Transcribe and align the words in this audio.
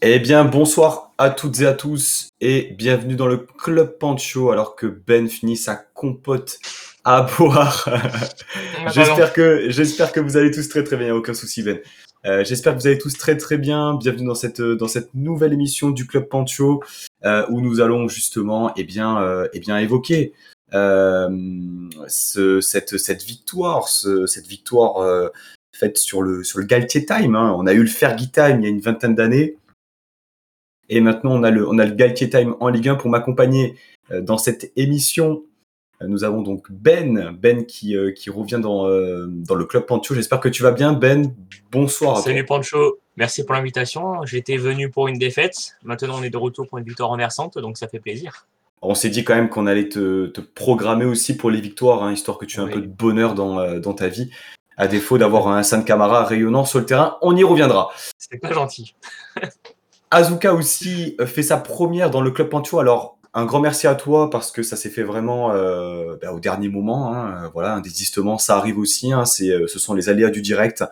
Eh 0.00 0.20
bien, 0.20 0.44
bonsoir 0.44 1.12
à 1.18 1.28
toutes 1.28 1.60
et 1.60 1.66
à 1.66 1.72
tous 1.74 2.28
et 2.40 2.72
bienvenue 2.78 3.16
dans 3.16 3.26
le 3.26 3.38
Club 3.38 3.98
Pancho 3.98 4.52
alors 4.52 4.76
que 4.76 4.86
Ben 4.86 5.28
finit 5.28 5.56
sa 5.56 5.74
compote 5.74 6.60
à 7.02 7.22
boire. 7.38 7.88
j'espère 8.94 9.32
que 9.32 9.68
j'espère 9.70 10.12
que 10.12 10.20
vous 10.20 10.36
allez 10.36 10.52
tous 10.52 10.68
très 10.68 10.84
très 10.84 10.96
bien, 10.96 11.12
aucun 11.12 11.34
souci 11.34 11.64
Ben. 11.64 11.80
Euh, 12.26 12.44
j'espère 12.44 12.76
que 12.76 12.80
vous 12.80 12.86
allez 12.86 12.98
tous 12.98 13.18
très 13.18 13.36
très 13.36 13.58
bien. 13.58 13.94
Bienvenue 13.94 14.28
dans 14.28 14.36
cette 14.36 14.60
dans 14.62 14.86
cette 14.86 15.12
nouvelle 15.14 15.52
émission 15.52 15.90
du 15.90 16.06
Club 16.06 16.28
Pancho 16.28 16.80
euh, 17.24 17.44
où 17.48 17.60
nous 17.60 17.80
allons 17.80 18.06
justement 18.06 18.72
eh 18.76 18.84
bien 18.84 19.20
euh, 19.20 19.48
eh 19.52 19.58
bien 19.58 19.78
évoquer 19.78 20.32
ce, 20.70 22.60
cette 22.60 22.98
cette 22.98 23.24
victoire, 23.24 23.88
ce, 23.88 24.26
cette 24.26 24.46
victoire 24.46 25.32
faite 25.72 25.98
sur 25.98 26.22
le 26.22 26.44
sur 26.44 26.60
le 26.60 26.66
Galtier 26.66 27.04
Time. 27.04 27.34
Hein. 27.34 27.52
On 27.58 27.66
a 27.66 27.72
eu 27.72 27.82
le 27.82 27.88
Fergie 27.88 28.30
Time 28.30 28.60
il 28.60 28.62
y 28.62 28.66
a 28.66 28.70
une 28.70 28.80
vingtaine 28.80 29.16
d'années. 29.16 29.56
Et 30.88 31.00
maintenant, 31.00 31.32
on 31.32 31.42
a 31.42 31.50
le, 31.50 31.68
on 31.68 31.78
a 31.78 31.84
le 31.84 31.94
Galtier 31.94 32.30
Time 32.30 32.54
en 32.60 32.68
Ligue 32.68 32.88
1 32.88 32.94
pour 32.96 33.10
m'accompagner 33.10 33.76
euh, 34.10 34.20
dans 34.20 34.38
cette 34.38 34.72
émission. 34.76 35.42
Euh, 36.00 36.06
nous 36.06 36.24
avons 36.24 36.42
donc 36.42 36.70
Ben, 36.70 37.36
Ben 37.38 37.66
qui, 37.66 37.96
euh, 37.96 38.12
qui 38.12 38.30
revient 38.30 38.60
dans, 38.60 38.88
dans 39.28 39.54
le 39.54 39.64
club 39.64 39.86
Pancho. 39.86 40.14
J'espère 40.14 40.40
que 40.40 40.48
tu 40.48 40.62
vas 40.62 40.72
bien, 40.72 40.92
Ben. 40.92 41.34
Bonsoir. 41.70 42.18
Salut 42.18 42.44
Pancho, 42.44 42.98
merci 43.16 43.44
pour 43.44 43.54
l'invitation. 43.54 44.24
J'étais 44.24 44.56
venu 44.56 44.90
pour 44.90 45.08
une 45.08 45.18
défaite. 45.18 45.76
Maintenant, 45.82 46.16
on 46.18 46.22
est 46.22 46.30
de 46.30 46.38
retour 46.38 46.66
pour 46.66 46.78
une 46.78 46.84
victoire 46.84 47.10
renversante, 47.10 47.58
donc 47.58 47.76
ça 47.76 47.88
fait 47.88 48.00
plaisir. 48.00 48.46
On 48.80 48.94
s'est 48.94 49.10
dit 49.10 49.24
quand 49.24 49.34
même 49.34 49.48
qu'on 49.48 49.66
allait 49.66 49.88
te, 49.88 50.26
te, 50.26 50.40
programmer 50.40 51.04
aussi 51.04 51.36
pour 51.36 51.50
les 51.50 51.60
victoires, 51.60 52.04
hein, 52.04 52.12
histoire 52.12 52.38
que 52.38 52.46
tu 52.46 52.60
aies 52.60 52.62
un 52.62 52.68
peu 52.68 52.80
de 52.80 52.86
bonheur 52.86 53.34
dans, 53.34 53.78
dans 53.80 53.92
ta 53.92 54.06
vie. 54.06 54.30
À 54.76 54.86
défaut 54.86 55.18
d'avoir 55.18 55.48
un 55.48 55.64
San 55.64 55.84
Camara 55.84 56.24
rayonnant 56.24 56.64
sur 56.64 56.78
le 56.78 56.86
terrain, 56.86 57.18
on 57.20 57.34
y 57.34 57.42
reviendra. 57.42 57.90
C'est 58.16 58.38
pas 58.38 58.52
gentil. 58.52 58.94
Azuka 60.10 60.54
aussi 60.54 61.16
euh, 61.20 61.26
fait 61.26 61.42
sa 61.42 61.56
première 61.58 62.10
dans 62.10 62.20
le 62.20 62.30
club 62.30 62.48
Pancho. 62.48 62.78
Alors, 62.78 63.18
un 63.34 63.44
grand 63.44 63.60
merci 63.60 63.86
à 63.86 63.94
toi 63.94 64.30
parce 64.30 64.50
que 64.50 64.62
ça 64.62 64.76
s'est 64.76 64.88
fait 64.88 65.02
vraiment 65.02 65.52
euh, 65.52 66.16
bah, 66.20 66.32
au 66.32 66.40
dernier 66.40 66.68
moment. 66.68 67.12
Hein. 67.12 67.44
Euh, 67.44 67.48
voilà, 67.52 67.74
un 67.74 67.80
désistement, 67.80 68.38
ça 68.38 68.56
arrive 68.56 68.78
aussi. 68.78 69.12
Hein. 69.12 69.24
C'est, 69.24 69.66
ce 69.66 69.78
sont 69.78 69.94
les 69.94 70.08
aléas 70.08 70.30
du 70.30 70.40
direct. 70.40 70.84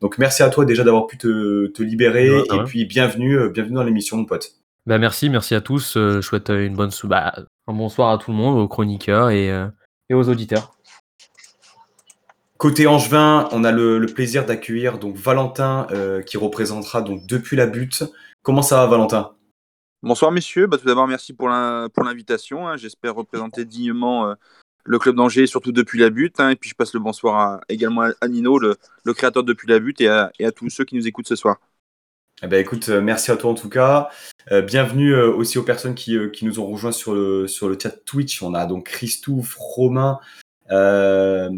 Donc, 0.00 0.18
merci 0.18 0.42
à 0.42 0.48
toi 0.48 0.64
déjà 0.64 0.82
d'avoir 0.84 1.06
pu 1.06 1.16
te, 1.16 1.68
te 1.68 1.82
libérer. 1.82 2.28
et 2.28 2.64
puis, 2.66 2.84
bienvenue, 2.84 3.48
bienvenue 3.50 3.76
dans 3.76 3.84
l'émission, 3.84 4.16
mon 4.16 4.24
pote. 4.24 4.52
Bah, 4.86 4.98
merci, 4.98 5.30
merci 5.30 5.54
à 5.54 5.60
tous. 5.60 5.92
je 5.94 6.20
souhaite 6.20 6.50
une 6.50 6.74
bonne 6.74 6.90
bah, 7.04 7.32
un 7.66 7.72
bonsoir 7.72 8.10
à 8.10 8.18
tout 8.18 8.32
le 8.32 8.36
monde, 8.36 8.58
aux 8.58 8.68
chroniqueurs 8.68 9.30
et, 9.30 9.48
et 10.10 10.14
aux 10.14 10.28
auditeurs. 10.28 10.72
Côté 12.58 12.86
Angevin, 12.86 13.48
on 13.52 13.64
a 13.64 13.72
le, 13.72 13.98
le 13.98 14.06
plaisir 14.06 14.44
d'accueillir 14.44 14.98
donc 14.98 15.16
Valentin 15.16 15.86
qui 16.26 16.36
représentera 16.36 17.00
donc 17.00 17.26
depuis 17.26 17.56
la 17.56 17.66
butte 17.66 18.04
Comment 18.44 18.60
ça 18.60 18.76
va, 18.76 18.86
Valentin? 18.88 19.32
Bonsoir, 20.02 20.30
messieurs. 20.30 20.66
Bah, 20.66 20.76
tout 20.76 20.84
d'abord, 20.84 21.08
merci 21.08 21.32
pour 21.32 21.48
l'invitation. 21.48 22.68
Hein. 22.68 22.76
J'espère 22.76 23.14
représenter 23.14 23.64
dignement 23.64 24.28
euh, 24.28 24.34
le 24.84 24.98
club 24.98 25.16
d'Angers, 25.16 25.46
surtout 25.46 25.72
depuis 25.72 25.98
la 25.98 26.10
butte. 26.10 26.40
Hein. 26.40 26.50
Et 26.50 26.56
puis, 26.56 26.68
je 26.68 26.74
passe 26.74 26.92
le 26.92 27.00
bonsoir 27.00 27.62
également 27.70 28.10
à 28.20 28.28
Nino, 28.28 28.58
le, 28.58 28.76
créateur 29.14 29.44
depuis 29.44 29.66
la 29.66 29.78
butte, 29.78 30.02
et 30.02 30.08
à, 30.08 30.30
tous 30.54 30.68
ceux 30.68 30.84
qui 30.84 30.94
nous 30.94 31.08
écoutent 31.08 31.26
ce 31.26 31.36
soir. 31.36 31.56
Eh 32.42 32.46
ben, 32.46 32.60
écoute, 32.60 32.90
euh, 32.90 33.00
merci 33.00 33.30
à 33.30 33.38
toi 33.38 33.50
en 33.50 33.54
tout 33.54 33.70
cas. 33.70 34.10
Euh, 34.52 34.60
bienvenue 34.60 35.16
aussi 35.16 35.56
aux 35.56 35.62
personnes 35.62 35.94
qui, 35.94 36.18
nous 36.42 36.60
ont 36.60 36.66
rejoints 36.66 36.92
sur 36.92 37.14
le, 37.14 37.46
sur 37.48 37.70
le 37.70 37.78
chat 37.82 38.04
Twitch. 38.04 38.42
On 38.42 38.52
a 38.52 38.66
donc 38.66 38.88
Christophe, 38.88 39.56
Romain, 39.58 40.18
euh, 40.70 41.50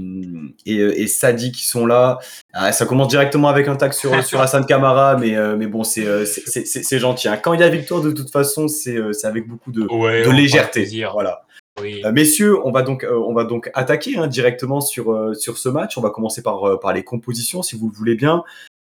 et, 0.64 0.74
et, 0.76 1.06
Sadi 1.06 1.52
qui 1.52 1.64
sont 1.64 1.86
là. 1.86 2.18
Ah, 2.52 2.72
ça 2.72 2.86
commence 2.86 3.08
directement 3.08 3.48
avec 3.48 3.68
un 3.68 3.76
tag 3.76 3.92
sur, 3.92 4.10
sur 4.24 4.40
Hassan 4.40 4.66
Kamara, 4.66 5.16
mais, 5.16 5.36
euh, 5.36 5.56
mais 5.56 5.66
bon, 5.66 5.82
euh, 5.98 6.24
c'est 6.24 6.98
gentil. 6.98 7.28
Hein. 7.28 7.36
Quand 7.36 7.52
il 7.54 7.60
y 7.60 7.62
a 7.62 7.68
victoire, 7.68 8.00
de 8.00 8.10
toute 8.10 8.30
façon, 8.30 8.68
c'est 8.68 8.98
avec 9.24 9.46
beaucoup 9.46 9.72
de, 9.72 9.82
de 9.82 10.30
légèreté. 10.30 10.88
Voilà. 11.12 11.42
messieurs, 12.12 12.58
on 12.66 12.72
va 12.72 12.82
donc, 12.82 13.06
on 13.08 13.32
va 13.32 13.44
donc 13.44 13.70
attaquer 13.74 14.16
hein, 14.18 14.26
directement 14.26 14.80
sur, 14.80 15.36
sur 15.36 15.58
ce 15.58 15.68
match. 15.68 15.96
On 15.98 16.02
va 16.02 16.10
commencer 16.10 16.42
par, 16.42 16.80
par 16.80 16.92
les 16.92 17.04
compositions, 17.04 17.62
si 17.62 17.76
vous 17.76 17.88
le 17.88 17.94
voulez 17.94 18.16
bien. 18.16 18.42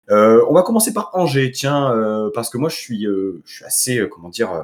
on 0.09 0.55
va 0.55 0.63
commencer 0.63 0.95
par 0.95 1.11
Angers, 1.13 1.51
tiens, 1.51 1.95
parce 2.35 2.49
que 2.49 2.57
moi 2.57 2.71
je 2.71 2.77
suis, 2.77 3.05
je 3.05 3.53
suis 3.53 3.65
assez, 3.65 4.09
comment 4.11 4.31
dire, 4.31 4.53
euh, 4.53 4.63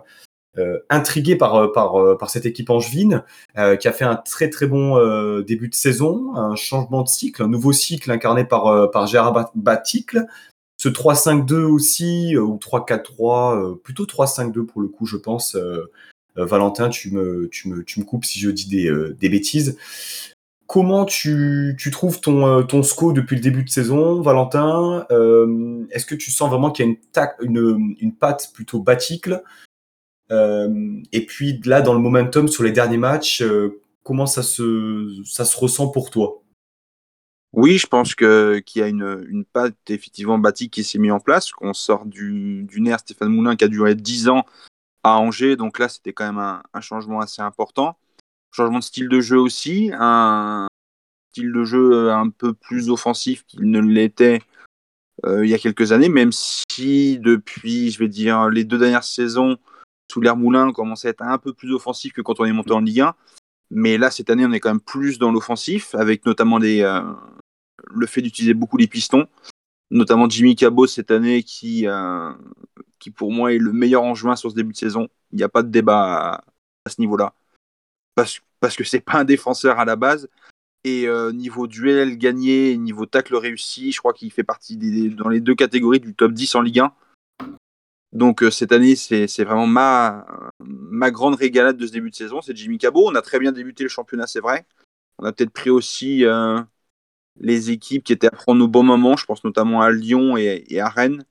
intrigué 0.91 1.37
par, 1.37 1.55
euh, 1.55 1.73
par, 1.73 1.97
euh, 1.97 2.17
par 2.17 2.29
cette 2.31 2.45
équipe 2.47 2.71
angevine 2.71 3.25
qui 3.81 3.89
a 3.89 3.93
fait 3.93 4.05
un 4.05 4.17
très 4.17 4.51
très 4.51 4.67
bon 4.67 4.99
début 5.41 5.69
de 5.69 5.75
saison, 5.75 6.35
un 6.35 6.57
changement 6.57 7.03
de 7.03 7.09
cycle, 7.09 7.43
un 7.43 7.49
nouveau 7.49 7.73
cycle 7.73 8.11
incarné 8.11 8.45
par, 8.45 8.91
par 8.91 9.07
Gérard 9.07 9.51
Baticle. 9.55 10.27
Ce 10.79 10.89
3-5-2 10.89 11.63
aussi, 11.65 12.37
ou 12.37 12.57
3-4-3, 12.57 13.79
plutôt 13.83 14.05
3-5-2 14.05 14.65
pour 14.65 14.81
le 14.81 14.89
coup, 14.89 15.07
je 15.07 15.17
pense. 15.17 15.57
Valentin, 16.35 16.89
tu 16.89 17.11
me, 17.13 17.49
tu, 17.51 17.69
me, 17.69 17.85
tu 17.85 18.01
me 18.01 18.05
coupes 18.05 18.25
si 18.25 18.41
je 18.41 18.51
dis 18.51 18.69
des, 18.69 18.91
des 19.19 19.29
bêtises. 19.29 19.77
Comment 20.67 21.05
tu, 21.05 21.77
tu, 21.79 21.91
trouves 21.91 22.21
ton, 22.21 22.63
ton 22.65 22.83
SCO 22.83 23.13
depuis 23.13 23.37
le 23.37 23.43
début 23.43 23.63
de 23.63 23.69
saison, 23.69 24.23
Valentin? 24.23 25.07
Est-ce 25.91 26.07
que 26.07 26.15
tu 26.15 26.31
sens 26.31 26.49
vraiment 26.49 26.71
qu'il 26.71 26.87
y 26.87 26.89
a 26.89 26.93
une, 27.43 27.59
une, 27.59 27.97
une 28.01 28.15
patte 28.15 28.51
plutôt 28.55 28.81
baticle? 28.81 29.43
euh, 29.45 29.72
et 30.31 31.27
puis 31.27 31.61
là, 31.65 31.83
dans 31.83 31.95
le 31.95 32.01
momentum 32.01 32.49
sur 32.49 32.63
les 32.63 32.73
derniers 32.73 32.99
matchs, 32.99 33.43
euh, 33.43 33.81
comment 34.03 34.27
ça 34.27 34.43
se, 34.43 35.23
ça 35.25 35.45
se 35.45 35.57
ressent 35.57 35.89
pour 35.89 36.11
toi? 36.11 36.43
Oui, 37.53 37.77
je 37.77 37.87
pense 37.87 38.15
qu'il 38.15 38.63
y 38.77 38.83
a 38.83 38.89
une, 38.89 39.27
une 39.29 39.45
patte 39.45 39.77
effectivement 39.91 40.39
bâtie 40.39 40.71
qui 40.71 40.85
s'est 40.85 40.99
mise 40.99 41.13
en 41.13 41.21
place. 41.21 41.53
qu'on 41.53 41.75
sort 41.75 42.07
du, 42.07 42.65
du 42.65 42.81
nerf 42.81 43.01
Stéphane 43.01 43.29
Moulin 43.29 43.57
qui 43.57 43.65
a 43.65 43.69
duré 43.69 43.95
10 43.95 44.29
ans 44.29 44.47
à 45.03 45.19
Angers, 45.19 45.57
donc 45.57 45.79
là 45.79 45.89
c'était 45.89 46.13
quand 46.13 46.33
même 46.33 46.39
un, 46.39 46.81
changement 46.81 47.21
assez 47.21 47.43
important. 47.43 47.99
Changement 48.53 48.79
de 48.79 48.85
style 48.85 49.09
de 49.09 49.21
jeu 49.21 49.39
aussi, 49.39 49.91
un 49.93 50.67
style 51.31 51.53
de 51.53 51.65
jeu 51.65 52.11
un 52.11 52.31
peu 52.31 52.55
plus 52.55 52.89
offensif 52.89 53.45
qu'il 53.45 53.71
ne 53.71 53.81
l'était 53.81 54.41
euh, 55.27 55.45
il 55.45 55.51
y 55.51 55.55
a 55.55 55.59
quelques 55.59 55.93
années, 55.93 56.09
même 56.09 56.33
si 56.33 57.19
depuis, 57.19 57.91
je 57.91 57.99
vais 57.99 58.09
dire, 58.09 58.49
les 58.49 58.65
deux 58.65 58.79
dernières 58.79 59.05
saisons, 59.05 59.59
Moulin, 60.21 60.69
on 60.69 60.73
commençait 60.73 61.09
à 61.09 61.11
être 61.11 61.23
un 61.23 61.39
peu 61.39 61.53
plus 61.53 61.73
offensif 61.73 62.13
que 62.13 62.21
quand 62.21 62.41
on 62.41 62.45
est 62.45 62.53
monté 62.53 62.73
en 62.73 62.81
Ligue 62.81 63.01
1. 63.01 63.15
Mais 63.75 63.97
là, 63.97 64.11
cette 64.11 64.29
année, 64.29 64.45
on 64.45 64.53
est 64.53 64.61
quand 64.61 64.69
même 64.69 64.81
plus 64.81 65.19
dans 65.19 65.33
l'offensif, 65.33 65.95
avec 65.95 66.27
notamment 66.27 66.61
euh, 66.61 67.03
le 67.91 68.07
fait 68.07 68.21
d'utiliser 68.21 68.53
beaucoup 68.53 68.77
les 68.77 68.87
pistons, 68.87 69.27
notamment 69.91 70.29
Jimmy 70.29 70.55
Cabot 70.55 70.87
cette 70.87 71.11
année, 71.11 71.43
qui, 71.43 71.87
euh, 71.87 72.33
pour 73.17 73.33
moi 73.33 73.55
est 73.55 73.59
le 73.59 73.73
meilleur 73.73 74.03
en 74.03 74.15
juin 74.15 74.37
sur 74.37 74.51
ce 74.51 74.57
début 74.57 74.73
de 74.73 74.77
saison. 74.77 75.09
Il 75.33 75.39
n'y 75.39 75.43
a 75.43 75.49
pas 75.49 75.63
de 75.63 75.71
débat 75.71 76.45
à, 76.85 76.91
ce 76.91 77.01
niveau-là. 77.01 77.35
Parce, 78.15 78.41
que 78.77 78.85
c'est 78.85 79.01
pas 79.01 79.21
un 79.21 79.25
défenseur 79.25 79.81
à 79.81 79.87
la 79.87 79.97
base. 79.97 80.29
Et 80.85 81.09
euh, 81.09 81.33
niveau 81.33 81.67
duel 81.67 82.19
gagné, 82.19 82.77
niveau 82.77 83.07
tacle 83.07 83.37
réussi, 83.37 83.93
je 83.93 83.99
crois 83.99 84.13
qu'il 84.13 84.31
fait 84.33 84.45
partie 84.45 84.77
dans 85.11 85.29
les 85.31 85.41
deux 85.41 85.55
catégories 85.55 86.01
du 86.01 86.13
top 86.15 86.33
10 86.33 86.57
en 86.57 86.61
Ligue 86.61 86.81
1. 86.81 86.93
Donc 88.13 88.43
euh, 88.43 88.51
cette 88.51 88.73
année, 88.73 88.95
c'est 88.95 89.27
vraiment 89.45 89.67
ma, 89.67 90.27
ma 90.61 91.11
grande 91.11 91.35
régalade 91.35 91.77
de 91.79 91.87
ce 91.87 91.93
début 91.93 92.11
de 92.11 92.15
saison, 92.15 92.43
c'est 92.43 92.55
Jimmy 92.57 92.79
Cabot. 92.79 93.09
On 93.09 93.15
a 93.15 93.23
très 93.23 93.39
bien 93.39 93.53
débuté 93.53 93.85
le 93.85 93.89
championnat, 93.89 94.27
c'est 94.27 94.41
vrai. 94.41 94.67
On 95.19 95.25
a 95.25 95.33
peut-être 95.33 95.53
pris 95.53 95.71
aussi 95.71 96.25
euh, 96.27 96.61
les 97.41 97.71
équipes 97.71 98.05
qui 98.05 98.13
étaient 98.13 98.27
à 98.27 98.31
prendre 98.31 98.63
au 98.65 98.69
bon 98.69 98.83
moment. 98.83 99.17
Je 99.17 99.25
pense 99.25 99.45
notamment 99.45 99.81
à 99.81 99.91
Lyon 99.91 100.37
et, 100.37 100.79
à 100.79 100.89
Rennes, 100.91 101.25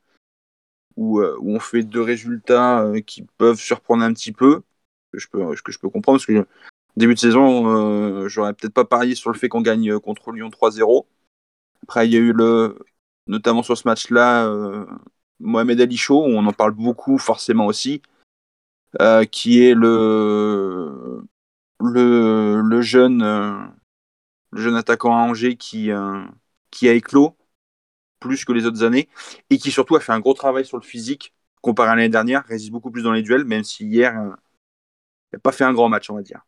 où, 0.95 1.19
euh, 1.19 1.37
où, 1.39 1.55
on 1.55 1.59
fait 1.59 1.83
deux 1.83 2.01
résultats 2.01 2.91
qui 3.05 3.23
peuvent 3.37 3.59
surprendre 3.59 4.03
un 4.03 4.13
petit 4.13 4.31
peu, 4.31 4.63
que 5.13 5.19
je 5.19 5.27
peux, 5.29 5.55
que 5.55 5.71
je 5.71 5.79
peux 5.79 5.89
comprendre, 5.89 6.17
parce 6.17 6.25
que 6.25 6.47
début 6.97 7.13
de 7.13 7.19
saison, 7.19 8.27
j'aurais 8.27 8.53
peut-être 8.53 8.73
pas 8.73 8.85
parié 8.85 9.13
sur 9.13 9.31
le 9.31 9.37
fait 9.37 9.49
qu'on 9.49 9.61
gagne 9.61 9.99
contre 9.99 10.31
Lyon 10.31 10.49
3-0. 10.49 11.05
Après, 11.83 12.07
il 12.07 12.13
y 12.13 12.17
a 12.17 12.19
eu 12.19 12.33
le, 12.33 12.79
notamment 13.27 13.63
sur 13.63 13.77
ce 13.77 13.87
match-là, 13.87 14.47
Mohamed 15.41 15.81
Ali 15.81 15.97
Chaud, 15.97 16.23
on 16.25 16.45
en 16.45 16.53
parle 16.53 16.71
beaucoup 16.71 17.17
forcément 17.17 17.65
aussi, 17.65 18.01
euh, 18.99 19.25
qui 19.25 19.63
est 19.63 19.73
le, 19.73 21.23
le, 21.79 22.61
le 22.61 22.81
jeune, 22.81 23.21
euh, 23.21 23.53
le 24.51 24.61
jeune 24.61 24.75
attaquant 24.75 25.15
à 25.15 25.21
Angers 25.21 25.55
qui, 25.55 25.91
euh, 25.91 26.23
qui 26.71 26.89
a 26.89 26.93
éclos 26.93 27.37
plus 28.19 28.45
que 28.45 28.51
les 28.51 28.65
autres 28.65 28.83
années 28.83 29.07
et 29.49 29.57
qui 29.57 29.71
surtout 29.71 29.95
a 29.95 29.99
fait 29.99 30.11
un 30.11 30.19
gros 30.19 30.33
travail 30.33 30.65
sur 30.65 30.77
le 30.77 30.83
physique 30.83 31.33
comparé 31.61 31.89
à 31.89 31.95
l'année 31.95 32.09
dernière, 32.09 32.43
résiste 32.45 32.71
beaucoup 32.71 32.91
plus 32.91 33.03
dans 33.03 33.13
les 33.13 33.21
duels, 33.21 33.45
même 33.45 33.63
si 33.63 33.85
hier, 33.85 34.13
il 34.13 35.35
n'a 35.35 35.39
pas 35.39 35.51
fait 35.51 35.63
un 35.63 35.73
grand 35.73 35.89
match, 35.89 36.09
on 36.09 36.15
va 36.15 36.21
dire. 36.21 36.41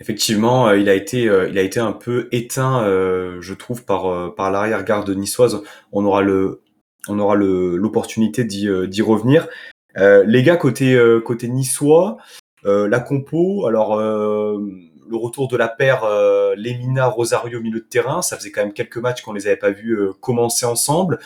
Effectivement, 0.00 0.70
il 0.72 0.88
a 0.88 0.94
été, 0.94 1.22
il 1.22 1.58
a 1.58 1.62
été 1.62 1.80
un 1.80 1.92
peu 1.92 2.28
éteint, 2.30 2.84
je 3.40 3.54
trouve, 3.54 3.84
par, 3.84 4.34
par 4.34 4.50
l'arrière-garde 4.50 5.08
niçoise. 5.10 5.62
On 5.92 6.04
aura 6.04 6.20
le, 6.20 6.63
on 7.08 7.18
aura 7.18 7.34
l'opportunité 7.36 8.44
d'y 8.44 8.68
euh, 8.68 8.88
revenir. 9.04 9.48
Euh, 9.96 10.24
les 10.26 10.42
gars, 10.42 10.56
côté, 10.56 10.94
euh, 10.94 11.20
côté 11.20 11.48
niçois, 11.48 12.16
la 12.64 13.00
compo, 13.00 13.66
alors 13.66 14.00
le 14.00 15.16
retour 15.16 15.48
de 15.48 15.56
la 15.58 15.68
paire 15.68 16.04
euh, 16.04 16.54
Lemina 16.56 17.06
Rosario 17.06 17.58
au 17.58 17.62
milieu 17.62 17.80
de 17.80 17.84
terrain. 17.84 18.22
Ça 18.22 18.38
faisait 18.38 18.50
quand 18.50 18.62
même 18.62 18.72
quelques 18.72 18.96
matchs 18.96 19.20
qu'on 19.20 19.34
les 19.34 19.46
avait 19.46 19.56
pas 19.56 19.70
vus 19.70 19.98
commencer 20.20 20.64
ensemble. 20.64 21.18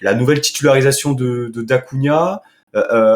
La 0.00 0.14
nouvelle 0.14 0.40
titularisation 0.40 1.12
de, 1.12 1.50
de 1.52 1.66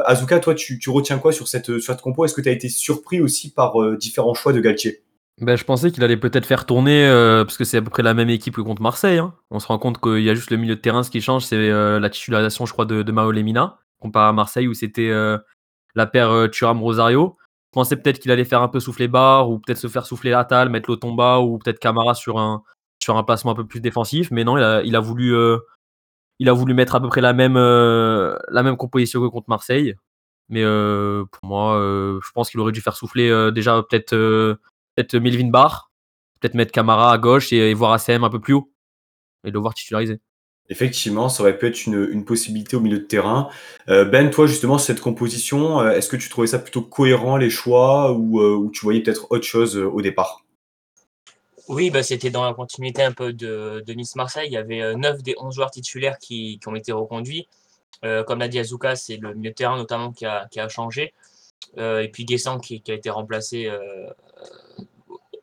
Azuka, 0.06 0.40
toi, 0.40 0.56
tu, 0.56 0.80
tu, 0.80 0.90
retiens 0.90 1.18
quoi 1.18 1.32
sur 1.32 1.46
cette, 1.46 1.78
sur 1.78 1.92
cette 1.92 2.00
compo? 2.00 2.24
Est-ce 2.24 2.34
que 2.34 2.40
tu 2.40 2.48
as 2.48 2.52
été 2.52 2.68
surpris 2.68 3.20
aussi 3.20 3.50
par 3.50 3.74
différents 3.96 4.34
choix 4.34 4.52
de 4.52 4.60
Galtier? 4.60 5.02
Ben, 5.40 5.56
je 5.56 5.64
pensais 5.64 5.90
qu'il 5.90 6.02
allait 6.04 6.16
peut-être 6.16 6.46
faire 6.46 6.66
tourner, 6.66 7.06
parce 7.44 7.56
que 7.56 7.64
c'est 7.64 7.78
à 7.78 7.82
peu 7.82 7.90
près 7.90 8.02
la 8.02 8.14
même 8.14 8.30
équipe 8.30 8.54
que 8.54 8.60
contre 8.60 8.82
Marseille. 8.82 9.18
Hein. 9.18 9.34
On 9.50 9.58
se 9.58 9.66
rend 9.66 9.78
compte 9.78 10.00
qu'il 10.00 10.22
y 10.22 10.30
a 10.30 10.34
juste 10.34 10.50
le 10.50 10.56
milieu 10.56 10.76
de 10.76 10.80
terrain, 10.80 11.02
ce 11.02 11.10
qui 11.10 11.20
change, 11.20 11.44
c'est 11.44 11.70
la 11.70 12.10
titularisation, 12.10 12.66
je 12.66 12.72
crois, 12.72 12.84
de, 12.84 13.02
de 13.02 13.12
Mario 13.12 13.32
Lemina, 13.32 13.78
comparé 14.00 14.28
à 14.28 14.32
Marseille 14.32 14.68
où 14.68 14.74
c'était 14.74 15.12
la 15.94 16.06
paire 16.06 16.48
Thuram-Rosario. 16.50 17.36
Je 17.68 17.72
pensais 17.72 17.96
peut-être 17.96 18.18
qu'il 18.18 18.30
allait 18.30 18.44
faire 18.44 18.62
un 18.62 18.68
peu 18.68 18.80
souffler 18.80 19.08
Bar 19.08 19.50
ou 19.50 19.58
peut-être 19.58 19.78
se 19.78 19.88
faire 19.88 20.06
souffler 20.06 20.32
Atal, 20.32 20.70
mettre 20.70 20.90
Lotomba 20.90 21.40
ou 21.40 21.58
peut-être 21.58 21.78
Camara 21.78 22.14
sur 22.14 22.38
un, 22.38 22.62
sur 22.98 23.16
un 23.16 23.24
placement 23.24 23.52
un 23.52 23.54
peu 23.54 23.66
plus 23.66 23.80
défensif. 23.80 24.30
Mais 24.30 24.42
non, 24.42 24.56
il 24.56 24.62
a, 24.62 24.82
il 24.82 24.96
a 24.96 25.00
voulu, 25.00 25.34
euh, 25.34 25.58
il 26.38 26.48
a 26.48 26.54
voulu 26.54 26.72
mettre 26.72 26.94
à 26.94 27.00
peu 27.00 27.08
près 27.08 27.20
la 27.20 27.34
même, 27.34 27.56
euh, 27.58 28.36
la 28.48 28.62
même 28.62 28.78
composition 28.78 29.20
que 29.20 29.26
contre 29.26 29.50
Marseille. 29.50 29.94
Mais 30.48 30.62
euh, 30.64 31.26
pour 31.30 31.46
moi, 31.46 31.78
je 31.78 32.32
pense 32.32 32.48
qu'il 32.50 32.58
aurait 32.60 32.72
dû 32.72 32.80
faire 32.80 32.96
souffler 32.96 33.50
déjà 33.52 33.82
peut-être 33.82 34.14
peut-être 34.98 35.22
Melvin 35.22 35.48
Bar, 35.48 35.90
peut-être 36.40 36.54
mettre 36.54 36.72
Camara 36.72 37.12
à 37.12 37.18
gauche 37.18 37.52
et, 37.52 37.70
et 37.70 37.74
voir 37.74 37.92
ACM 37.92 38.24
un 38.24 38.30
peu 38.30 38.40
plus 38.40 38.54
haut 38.54 38.72
et 39.44 39.50
le 39.50 39.58
voir 39.58 39.74
titulariser. 39.74 40.18
Effectivement, 40.70 41.28
ça 41.28 41.42
aurait 41.42 41.56
pu 41.56 41.66
être 41.66 41.86
une, 41.86 42.08
une 42.10 42.24
possibilité 42.24 42.76
au 42.76 42.80
milieu 42.80 42.98
de 42.98 43.04
terrain. 43.04 43.48
Euh, 43.88 44.04
ben, 44.04 44.28
toi, 44.28 44.46
justement, 44.46 44.76
cette 44.76 45.00
composition, 45.00 45.80
euh, 45.80 45.92
est-ce 45.92 46.08
que 46.10 46.16
tu 46.16 46.28
trouvais 46.28 46.48
ça 46.48 46.58
plutôt 46.58 46.82
cohérent, 46.82 47.38
les 47.38 47.48
choix, 47.48 48.12
ou, 48.12 48.40
euh, 48.40 48.54
ou 48.54 48.70
tu 48.70 48.80
voyais 48.84 49.00
peut-être 49.00 49.28
autre 49.30 49.46
chose 49.46 49.78
au 49.78 50.02
départ? 50.02 50.44
Oui, 51.68 51.90
bah, 51.90 52.02
c'était 52.02 52.30
dans 52.30 52.44
la 52.44 52.52
continuité 52.52 53.02
un 53.02 53.12
peu 53.12 53.32
de, 53.32 53.82
de 53.86 53.92
Nice-Marseille. 53.94 54.48
Il 54.48 54.52
y 54.52 54.58
avait 54.58 54.94
9 54.94 55.22
des 55.22 55.34
11 55.38 55.54
joueurs 55.54 55.70
titulaires 55.70 56.18
qui, 56.18 56.58
qui 56.58 56.68
ont 56.68 56.74
été 56.74 56.92
reconduits. 56.92 57.46
comme 58.02 58.38
l'a 58.38 58.48
dit 58.48 58.58
Azuka, 58.58 58.96
c'est 58.96 59.16
le 59.16 59.34
milieu 59.34 59.50
de 59.50 59.54
terrain 59.54 59.76
notamment 59.76 60.12
qui 60.12 60.26
a, 60.26 60.48
qui 60.50 60.60
a 60.60 60.68
changé. 60.68 61.12
et 61.76 62.08
puis 62.10 62.24
Guessant 62.24 62.58
qui, 62.58 62.80
qui, 62.80 62.90
a 62.90 62.94
été 62.94 63.10
remplacé 63.10 63.70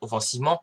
offensivement 0.02 0.62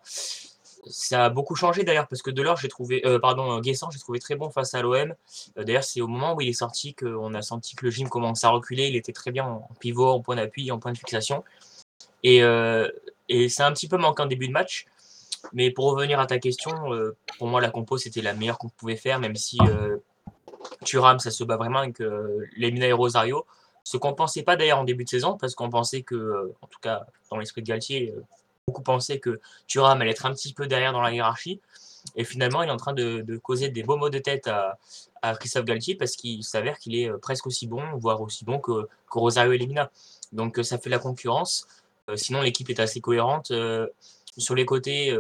ça 0.87 1.27
a 1.27 1.31
beaucoup 1.31 1.55
changé 1.55 1.85
d'ailleurs 1.85 2.09
parce 2.09 2.23
que 2.23 2.31
Delors, 2.31 2.57
j'ai 2.57 2.69
trouvé, 2.69 3.07
euh, 3.07 3.19
pardon, 3.19 3.61
Guessant, 3.61 3.91
j'ai 3.91 3.99
trouvé 3.99 4.19
très 4.19 4.35
bon 4.35 4.51
face 4.51 4.75
à 4.75 4.83
l'OM. 4.83 5.15
Euh, 5.57 5.65
d'ailleurs, 5.65 5.85
c'est 5.85 6.01
au 6.01 6.09
moment 6.09 6.35
où 6.35 6.41
il 6.41 6.49
est 6.49 6.55
sorti 6.55 6.95
qu'on 6.95 7.35
a 7.35 7.43
senti 7.43 7.77
que 7.77 7.85
le 7.85 7.91
gym 7.91 8.09
commence 8.09 8.45
à 8.45 8.51
reculer. 8.51 8.89
Il 8.89 8.97
était 8.97 9.13
très 9.13 9.31
bien 9.31 9.45
en 9.45 9.69
pivot, 9.79 10.11
en 10.11 10.21
point 10.21 10.37
d'appui, 10.37 10.71
en 10.71 10.79
point 10.79 10.93
de 10.93 10.99
fixation. 10.99 11.45
Et, 12.23 12.43
euh, 12.43 12.89
et 13.29 13.49
c'est 13.49 13.63
un 13.63 13.73
petit 13.73 13.89
peu 13.89 13.97
manqué 13.97 14.23
en 14.23 14.27
début 14.27 14.49
de 14.49 14.53
match. 14.53 14.87
Mais 15.53 15.71
pour 15.71 15.87
revenir 15.87 16.21
à 16.21 16.27
ta 16.27 16.39
question, 16.39 16.73
pour 17.39 17.49
moi, 17.49 17.61
la 17.61 17.71
compo, 17.71 17.99
c'était 17.99 18.23
la 18.23 18.33
meilleure 18.33 18.59
qu'on 18.59 18.69
pouvait 18.69 18.97
faire, 18.97 19.19
même 19.19 19.35
si 19.35 19.59
Thuram, 20.85 21.19
ça 21.19 21.33
se 21.33 21.43
bat 21.43 21.57
vraiment 21.57 21.81
avec 21.81 21.99
Lemina 21.99 22.87
et 22.87 22.93
Rosario. 22.93 23.45
Ce 23.83 23.97
qu'on 23.97 24.15
pensait 24.15 24.45
pas 24.45 24.55
d'ailleurs 24.55 24.79
en 24.79 24.85
début 24.85 25.03
de 25.03 25.09
saison, 25.09 25.37
parce 25.37 25.57
qu'on 25.57 25.69
pensait 25.69 26.03
que, 26.03 26.53
en 26.63 26.69
tout 26.69 26.79
cas 26.81 27.07
dans 27.29 27.39
l'esprit 27.39 27.63
de 27.63 27.67
Galtier, 27.67 28.15
beaucoup 28.67 28.83
pensé 28.83 29.19
que 29.19 29.41
Thuram 29.67 30.01
allait 30.01 30.13
être 30.13 30.27
un 30.27 30.33
petit 30.33 30.53
peu 30.53 30.67
derrière 30.67 30.93
dans 30.93 31.01
la 31.01 31.13
hiérarchie. 31.13 31.61
Et 32.17 32.25
finalement, 32.25 32.63
il 32.63 32.69
est 32.69 32.73
en 32.73 32.77
train 32.77 32.93
de, 32.93 33.37
causer 33.43 33.69
des 33.69 33.83
beaux 33.83 33.97
mots 33.97 34.11
de 34.11 34.19
tête 34.19 34.49
à, 34.49 34.79
Christophe 35.37 35.65
Galtier 35.65 35.95
parce 35.95 36.17
qu'il 36.17 36.43
s'avère 36.43 36.79
qu'il 36.79 36.97
est 36.97 37.09
euh, 37.09 37.17
presque 37.17 37.47
aussi 37.47 37.69
bon, 37.69 37.83
voire 37.95 38.21
aussi 38.21 38.45
bon 38.45 38.59
que, 38.59 38.89
Rosario 39.09 39.53
Elimina. 39.53 39.91
Donc 40.33 40.59
euh, 40.59 40.65
ça 40.65 40.79
fait 40.79 40.91
la 40.91 40.99
concurrence. 40.99 41.69
Euh, 42.11 42.17
sinon, 42.17 42.43
l'équipe 42.43 42.69
est 42.71 42.81
assez 42.81 43.01
cohérente. 43.01 43.53
sur 44.37 44.55
les 44.55 44.65
côtés, 44.65 45.17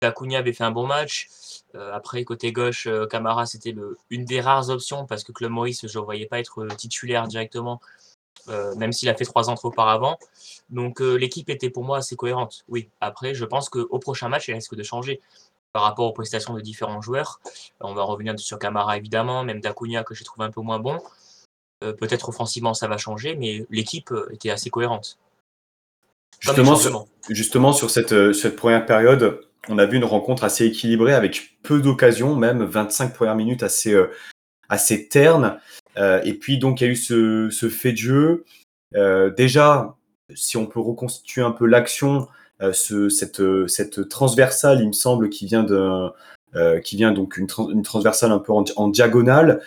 Dacunia 0.00 0.38
avait 0.38 0.52
fait 0.52 0.64
un 0.64 0.72
bon 0.72 0.86
match. 0.86 1.28
après, 1.74 2.24
côté 2.24 2.52
gauche, 2.52 2.88
Camara, 3.10 3.46
c'était 3.46 3.74
une 4.10 4.24
des 4.24 4.40
rares 4.40 4.70
options 4.70 5.06
parce 5.06 5.22
que 5.24 5.32
Club 5.32 5.50
Maurice, 5.50 5.86
je 5.86 5.98
ne 5.98 6.04
voyais 6.04 6.26
pas 6.26 6.38
être 6.40 6.66
titulaire 6.76 7.28
directement. 7.28 7.80
Euh, 8.48 8.74
même 8.74 8.92
s'il 8.92 9.08
a 9.08 9.14
fait 9.14 9.24
trois 9.24 9.48
entrées 9.48 9.68
auparavant. 9.68 10.18
Donc 10.70 11.00
euh, 11.00 11.14
l'équipe 11.14 11.48
était 11.48 11.70
pour 11.70 11.84
moi 11.84 11.98
assez 11.98 12.16
cohérente. 12.16 12.64
Oui, 12.68 12.90
après, 13.00 13.34
je 13.34 13.44
pense 13.44 13.68
qu'au 13.68 13.98
prochain 13.98 14.28
match, 14.28 14.48
elle 14.48 14.56
risque 14.56 14.74
de 14.74 14.82
changer 14.82 15.20
par 15.72 15.82
rapport 15.82 16.06
aux 16.06 16.12
prestations 16.12 16.54
de 16.54 16.60
différents 16.60 17.00
joueurs. 17.00 17.40
On 17.80 17.94
va 17.94 18.02
revenir 18.02 18.38
sur 18.38 18.58
Camara 18.58 18.96
évidemment, 18.96 19.44
même 19.44 19.60
Dacunia 19.60 20.04
que 20.04 20.14
j'ai 20.14 20.24
trouvé 20.24 20.46
un 20.46 20.50
peu 20.50 20.60
moins 20.60 20.78
bon. 20.78 21.00
Euh, 21.82 21.92
peut-être 21.92 22.28
offensivement 22.28 22.74
ça 22.74 22.86
va 22.86 22.96
changer, 22.96 23.34
mais 23.34 23.66
l'équipe 23.70 24.12
était 24.30 24.50
assez 24.50 24.70
cohérente. 24.70 25.18
Justement 26.40 26.76
sur, 26.76 27.06
justement, 27.30 27.72
sur 27.72 27.90
cette, 27.90 28.32
cette 28.34 28.56
première 28.56 28.84
période, 28.84 29.40
on 29.68 29.78
a 29.78 29.86
vu 29.86 29.96
une 29.96 30.04
rencontre 30.04 30.44
assez 30.44 30.66
équilibrée 30.66 31.14
avec 31.14 31.58
peu 31.62 31.80
d'occasions, 31.80 32.36
même 32.36 32.62
25 32.62 33.14
premières 33.14 33.36
minutes 33.36 33.62
assez, 33.62 33.96
assez 34.68 35.08
ternes. 35.08 35.58
Euh, 35.96 36.20
et 36.24 36.34
puis 36.34 36.58
donc 36.58 36.80
il 36.80 36.84
y 36.84 36.86
a 36.86 36.90
eu 36.90 36.96
ce, 36.96 37.48
ce 37.50 37.68
fait 37.68 37.92
de 37.92 37.96
jeu. 37.96 38.44
Euh, 38.94 39.30
déjà, 39.30 39.96
si 40.34 40.56
on 40.56 40.66
peut 40.66 40.80
reconstituer 40.80 41.42
un 41.42 41.50
peu 41.50 41.66
l'action, 41.66 42.28
euh, 42.62 42.72
ce, 42.72 43.08
cette, 43.08 43.42
cette 43.68 44.08
transversale, 44.08 44.80
il 44.80 44.88
me 44.88 44.92
semble, 44.92 45.28
qui 45.28 45.46
vient 45.46 45.64
de, 45.64 46.10
qui 46.84 46.96
vient 46.96 47.10
donc 47.10 47.36
une, 47.36 47.48
transversale 47.82 48.30
un 48.30 48.38
peu 48.38 48.52
en, 48.52 48.88
diagonale, 48.88 49.60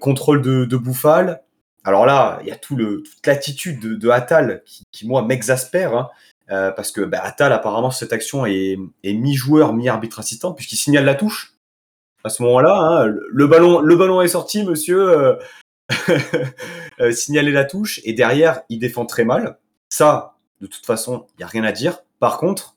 contrôle 0.00 0.42
de, 0.42 0.64
de 0.64 0.76
Bouffal. 0.76 1.42
Alors 1.84 2.06
là, 2.06 2.40
il 2.42 2.48
y 2.48 2.50
a 2.50 2.56
tout 2.56 2.76
le, 2.76 3.02
toute 3.02 3.26
l'attitude 3.26 3.80
de, 3.80 3.94
de 3.94 4.08
Attal 4.08 4.62
qui, 4.66 4.82
qui 4.90 5.06
moi 5.06 5.22
m'exaspère. 5.22 5.94
Hein, 5.96 6.08
parce 6.48 6.90
que 6.90 7.00
bah, 7.00 7.20
Attal 7.22 7.52
apparemment 7.52 7.90
cette 7.90 8.12
action 8.12 8.44
est, 8.44 8.76
est 9.04 9.14
mi-joueur 9.14 9.72
mi-arbitre 9.72 10.18
assistant 10.18 10.52
puisqu'il 10.52 10.76
signale 10.76 11.04
la 11.04 11.14
touche 11.14 11.51
à 12.24 12.28
ce 12.28 12.42
moment-là. 12.42 12.74
Hein, 12.74 13.14
le, 13.30 13.46
ballon, 13.46 13.80
le 13.80 13.96
ballon 13.96 14.20
est 14.20 14.28
sorti, 14.28 14.64
monsieur. 14.64 15.10
Euh, 15.10 15.34
euh, 17.00 17.12
signaler 17.12 17.52
la 17.52 17.64
touche. 17.64 18.00
Et 18.04 18.12
derrière, 18.12 18.62
il 18.68 18.78
défend 18.78 19.06
très 19.06 19.24
mal. 19.24 19.58
Ça, 19.88 20.36
de 20.60 20.66
toute 20.66 20.86
façon, 20.86 21.26
il 21.34 21.38
n'y 21.38 21.44
a 21.44 21.48
rien 21.48 21.64
à 21.64 21.72
dire. 21.72 21.98
Par 22.18 22.38
contre, 22.38 22.76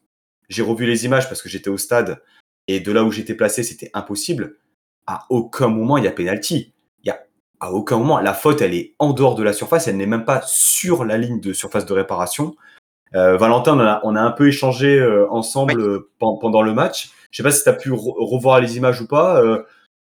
j'ai 0.49 0.61
revu 0.61 0.85
les 0.85 1.05
images 1.05 1.27
parce 1.27 1.41
que 1.41 1.49
j'étais 1.49 1.69
au 1.69 1.77
stade 1.77 2.21
et 2.67 2.79
de 2.79 2.91
là 2.91 3.03
où 3.03 3.11
j'étais 3.11 3.35
placé, 3.35 3.63
c'était 3.63 3.91
impossible. 3.93 4.57
À 5.07 5.25
aucun 5.29 5.67
moment, 5.67 5.97
il 5.97 6.03
y 6.03 6.07
a 6.07 6.11
penalty. 6.11 6.73
Il 7.03 7.07
y 7.07 7.11
a 7.11 7.19
à 7.59 7.71
aucun 7.71 7.97
moment. 7.97 8.19
La 8.19 8.33
faute, 8.33 8.61
elle 8.61 8.73
est 8.73 8.95
en 8.99 9.13
dehors 9.13 9.35
de 9.35 9.43
la 9.43 9.53
surface. 9.53 9.87
Elle 9.87 9.97
n'est 9.97 10.07
même 10.07 10.25
pas 10.25 10.41
sur 10.45 11.05
la 11.05 11.17
ligne 11.17 11.39
de 11.39 11.53
surface 11.53 11.85
de 11.85 11.93
réparation. 11.93 12.55
Euh, 13.13 13.37
Valentin, 13.37 14.01
on 14.03 14.15
a, 14.15 14.21
un 14.21 14.31
peu 14.31 14.47
échangé 14.47 15.01
ensemble 15.29 16.05
pendant 16.19 16.63
le 16.63 16.73
match. 16.73 17.11
Je 17.35 17.41
sais 17.41 17.43
pas 17.43 17.51
si 17.51 17.63
tu 17.63 17.69
as 17.69 17.73
pu 17.73 17.91
revoir 17.91 18.61
les 18.61 18.77
images 18.77 19.01
ou 19.01 19.07
pas, 19.07 19.43
euh, 19.43 19.61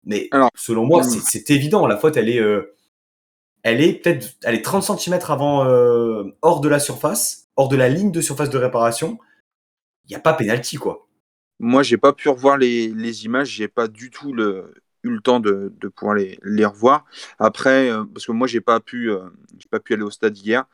mais 0.03 0.29
selon 0.55 0.85
moi, 0.85 1.03
hmm. 1.03 1.21
c'est 1.23 1.49
évident. 1.51 1.87
La 1.87 1.95
faute, 1.95 2.17
elle 2.17 2.27
est, 2.27 2.41
euh, 2.41 2.75
elle 3.61 3.79
est 3.79 3.93
peut-être, 3.93 4.35
elle 4.43 4.55
est 4.55 4.61
30 4.61 4.99
cm 4.99 5.17
avant, 5.29 5.65
euh, 5.65 6.25
hors 6.41 6.59
de 6.59 6.67
la 6.67 6.79
surface, 6.79 7.47
hors 7.55 7.69
de 7.69 7.77
la 7.77 7.87
ligne 7.87 8.11
de 8.11 8.19
surface 8.19 8.49
de 8.49 8.57
réparation. 8.57 9.19
Il 10.03 10.09
n'y 10.09 10.17
a 10.17 10.19
pas 10.19 10.33
pénalty, 10.33 10.75
quoi. 10.75 11.07
Moi, 11.61 11.81
j'ai 11.81 11.95
pas 11.95 12.11
pu 12.11 12.27
revoir 12.27 12.57
les, 12.57 12.89
les 12.89 13.23
images. 13.23 13.51
J'ai 13.51 13.69
pas 13.69 13.87
du 13.87 14.09
tout 14.09 14.33
le, 14.33 14.73
eu 15.03 15.11
le 15.11 15.21
temps 15.21 15.39
de, 15.39 15.71
de 15.79 15.87
pouvoir 15.87 16.15
les, 16.15 16.37
les, 16.43 16.65
revoir. 16.65 17.05
Après, 17.39 17.89
parce 18.13 18.25
que 18.25 18.33
moi, 18.33 18.47
j'ai 18.47 18.59
pas 18.59 18.81
pu, 18.81 19.09
j'ai 19.57 19.69
pas 19.71 19.79
pu 19.79 19.93
aller 19.93 20.03
au 20.03 20.11
stade 20.11 20.37
hier 20.37 20.65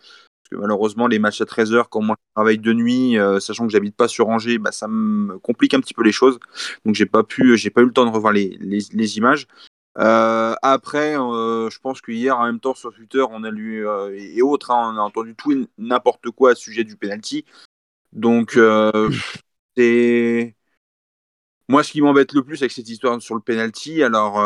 malheureusement, 0.51 1.08
les 1.08 1.20
matchs 1.20 1.41
à 1.41 1.46
13h, 1.46 1.86
quand 1.89 2.01
moi 2.01 2.15
je 2.20 2.34
travaille 2.36 2.58
de 2.58 2.74
nuit, 2.74 3.18
euh, 3.18 3.39
sachant 3.39 3.65
que 3.65 3.72
j'habite 3.72 3.96
pas 3.96 4.08
sur 4.08 4.29
Angers, 4.29 4.58
bah, 4.58 4.72
ça 4.72 4.88
me 4.88 5.38
complique 5.39 5.74
un 5.74 5.79
petit 5.79 5.94
peu 5.94 6.03
les 6.03 6.12
choses. 6.12 6.39
Donc 6.86 6.96
j'ai 6.96 7.06
pas 7.06 7.24
pu, 7.24 7.58
j'ai 7.58 7.70
pas 7.70 7.82
eu 7.82 7.86
le 7.86 7.94
temps 7.94 8.06
de 8.06 8.12
revoir 8.12 8.34
les, 8.34 8.58
les, 8.60 9.18
images. 9.18 9.48
Euh, 9.98 10.56
après, 10.62 11.18
euh, 11.18 11.70
je 11.70 11.79
pense 11.79 12.01
qu'hier, 12.01 12.38
en 12.38 12.46
même 12.46 12.60
temps, 12.60 12.75
sur 12.75 12.94
Twitter, 12.94 13.24
on 13.29 13.44
a 13.44 13.51
lu 13.51 13.86
et 14.13 14.41
autres, 14.41 14.72
hein, 14.72 14.94
on 14.94 14.98
a 14.98 15.01
entendu 15.01 15.36
tout 15.36 15.68
n'importe 15.77 16.29
quoi 16.32 16.51
à 16.51 16.56
sujet 16.56 16.84
du 16.84 16.96
penalty. 16.96 17.46
Donc 18.13 18.58
c'est 19.77 20.56
moi 21.68 21.84
ce 21.84 21.91
qui 21.91 22.01
m'embête 22.01 22.34
le 22.34 22.44
plus 22.44 22.62
avec 22.62 22.72
cette 22.72 22.89
histoire 22.89 23.22
sur 23.22 23.36
le 23.36 23.41
penalty. 23.41 24.03
Alors 24.03 24.39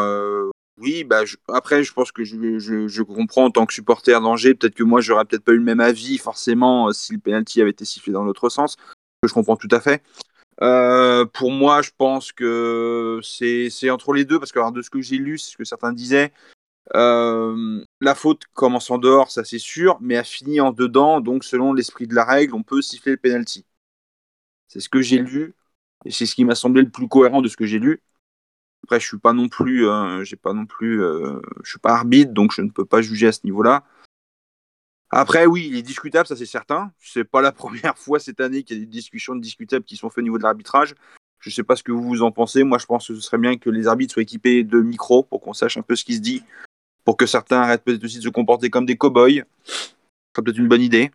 oui, 0.78 1.04
bah, 1.04 1.22
après, 1.50 1.84
je 1.84 1.94
pense 1.94 2.12
que 2.12 2.24
je, 2.24 3.02
comprends 3.04 3.46
en 3.46 3.52
tant 3.52 3.66
que 3.66 3.74
supporter 3.74 4.20
d'Angers, 4.20 4.56
peut-être 4.56 4.76
que 4.76 4.84
moi, 4.84 5.02
j'aurais 5.02 5.26
peut-être 5.26 5.44
pas 5.44 5.52
eu 5.52 5.58
le 5.58 5.64
même 5.64 5.80
avis, 5.80 6.18
forcément, 6.18 6.90
euh, 6.90 6.92
si 6.94 7.14
le 7.14 7.20
penalty 7.20 7.62
avait 7.62 7.70
été 7.70 7.86
sifflé 7.86 8.12
dans 8.12 8.24
l'autre 8.24 8.50
sens. 8.50 8.78
Je 9.24 9.34
comprends 9.34 9.56
tout 9.56 9.68
à 9.72 9.80
fait. 9.80 10.04
Euh, 10.62 11.26
pour 11.26 11.52
moi, 11.52 11.82
je 11.82 11.92
pense 11.98 12.32
que 12.32 13.20
c'est 13.24 13.90
entre 13.92 14.14
les 14.14 14.26
deux, 14.26 14.40
parce 14.40 14.52
que 14.52 14.72
de 14.72 14.82
ce 14.82 14.90
que 14.90 15.02
j'ai 15.02 15.18
lu, 15.18 15.38
c'est 15.38 15.52
ce 15.52 15.58
que 15.58 15.64
certains 15.64 15.94
disaient. 15.94 16.34
Euh, 16.96 17.84
la 18.02 18.16
faute 18.16 18.44
commence 18.54 18.92
en 18.92 18.98
dehors, 18.98 19.32
ça 19.32 19.44
c'est 19.46 19.60
sûr, 19.60 19.98
mais 20.02 20.18
a 20.18 20.24
fini 20.24 20.60
en 20.60 20.72
dedans, 20.72 21.22
donc 21.22 21.44
selon 21.46 21.74
l'esprit 21.74 22.08
de 22.08 22.16
la 22.16 22.26
règle, 22.26 22.56
on 22.56 22.64
peut 22.64 22.82
siffler 22.82 23.14
le 23.14 23.18
penalty. 23.18 23.66
C'est 24.68 24.80
ce 24.80 24.90
que 24.90 25.02
j'ai 25.02 25.20
lu, 25.20 25.54
et 26.06 26.12
c'est 26.12 26.26
ce 26.26 26.36
qui 26.36 26.46
m'a 26.46 26.56
semblé 26.56 26.82
le 26.82 26.90
plus 26.90 27.08
cohérent 27.08 27.42
de 27.42 27.48
ce 27.48 27.58
que 27.58 27.66
j'ai 27.66 27.80
lu. 27.80 28.02
Après, 28.84 29.00
je 29.00 29.08
suis 29.08 29.18
pas 29.18 29.34
non 29.34 29.48
plus, 29.48 29.88
euh, 29.88 30.24
j'ai 30.24 30.38
euh, 30.46 31.42
suis 31.64 31.80
pas 31.80 31.94
arbitre, 31.94 32.34
donc 32.34 32.52
je 32.54 32.62
ne 32.62 32.70
peux 32.70 32.86
pas 32.86 33.02
juger 33.02 33.28
à 33.28 33.32
ce 33.32 33.40
niveau-là. 33.46 33.84
Après, 35.10 35.46
oui, 35.46 35.68
il 35.70 35.78
est 35.78 35.84
discutable, 35.84 36.28
ça 36.28 36.36
c'est 36.36 36.46
certain. 36.46 36.92
C'est 37.00 37.24
pas 37.24 37.42
la 37.42 37.52
première 37.54 37.98
fois 37.98 38.20
cette 38.20 38.42
année 38.42 38.64
qu'il 38.64 38.78
y 38.78 38.82
a 38.82 38.84
des 38.84 38.90
discussions 38.92 39.36
discutables 39.36 39.86
qui 39.86 39.96
sont 39.96 40.10
faites 40.10 40.20
au 40.20 40.24
niveau 40.24 40.38
de 40.38 40.44
l'arbitrage. 40.44 40.96
Je 41.40 41.50
sais 41.50 41.64
pas 41.64 41.76
ce 41.76 41.84
que 41.84 41.92
vous 41.92 42.22
en 42.24 42.32
pensez. 42.32 42.64
Moi, 42.64 42.78
je 42.78 42.86
pense 42.86 43.08
que 43.08 43.16
ce 43.16 43.22
serait 43.22 43.38
bien 43.38 43.58
que 43.58 43.70
les 43.70 43.88
arbitres 43.88 44.14
soient 44.14 44.24
équipés 44.24 44.64
de 44.64 44.80
micros 44.82 45.24
pour 45.24 45.42
qu'on 45.42 45.54
sache 45.54 45.78
un 45.78 45.82
peu 45.82 45.96
ce 45.96 46.04
qui 46.04 46.16
se 46.16 46.22
dit, 46.22 46.44
pour 47.06 47.16
que 47.16 47.26
certains 47.26 47.62
arrêtent 47.62 47.84
peut-être 47.84 48.04
aussi 48.04 48.18
de 48.18 48.24
se 48.24 48.30
comporter 48.30 48.70
comme 48.70 48.86
des 48.86 48.98
cow-boys. 48.98 49.44
C'est 49.66 50.44
peut-être 50.44 50.58
une 50.58 50.68
bonne 50.68 50.82
idée. 50.82 51.12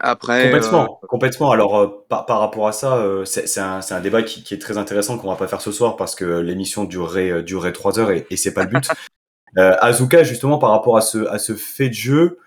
Après, 0.00 0.44
complètement, 0.44 1.00
euh... 1.02 1.06
complètement. 1.06 1.50
Alors 1.50 1.78
euh, 1.78 2.04
par, 2.08 2.26
par, 2.26 2.40
rapport 2.40 2.68
à 2.68 2.72
ça, 2.72 2.96
euh, 2.96 3.24
c'est 3.24 3.60
un, 3.60 3.80
un, 3.88 4.00
débat 4.00 4.22
qui, 4.22 4.42
qui, 4.42 4.54
est 4.54 4.58
très 4.58 4.78
intéressant 4.78 5.18
qu'on 5.18 5.28
va 5.28 5.36
pas 5.36 5.48
faire 5.48 5.60
ce 5.60 5.72
soir 5.72 5.96
parce 5.96 6.14
que 6.14 6.24
l'émission 6.24 6.84
durerait 6.84 7.30
euh, 7.30 7.42
durerait 7.42 7.72
trois 7.72 7.98
heures 7.98 8.10
et, 8.10 8.26
et 8.30 8.36
c'est 8.36 8.54
pas 8.54 8.64
le 8.64 8.70
but. 8.70 8.88
Azuka, 9.56 10.22
justement, 10.22 10.58
par 10.58 10.70
rapport 10.70 10.96
à 10.96 11.00
ce 11.00 11.26
à 11.28 11.38
ce 11.38 11.54
fait 11.54 11.88
de 11.88 11.94
jeu, 11.94 12.38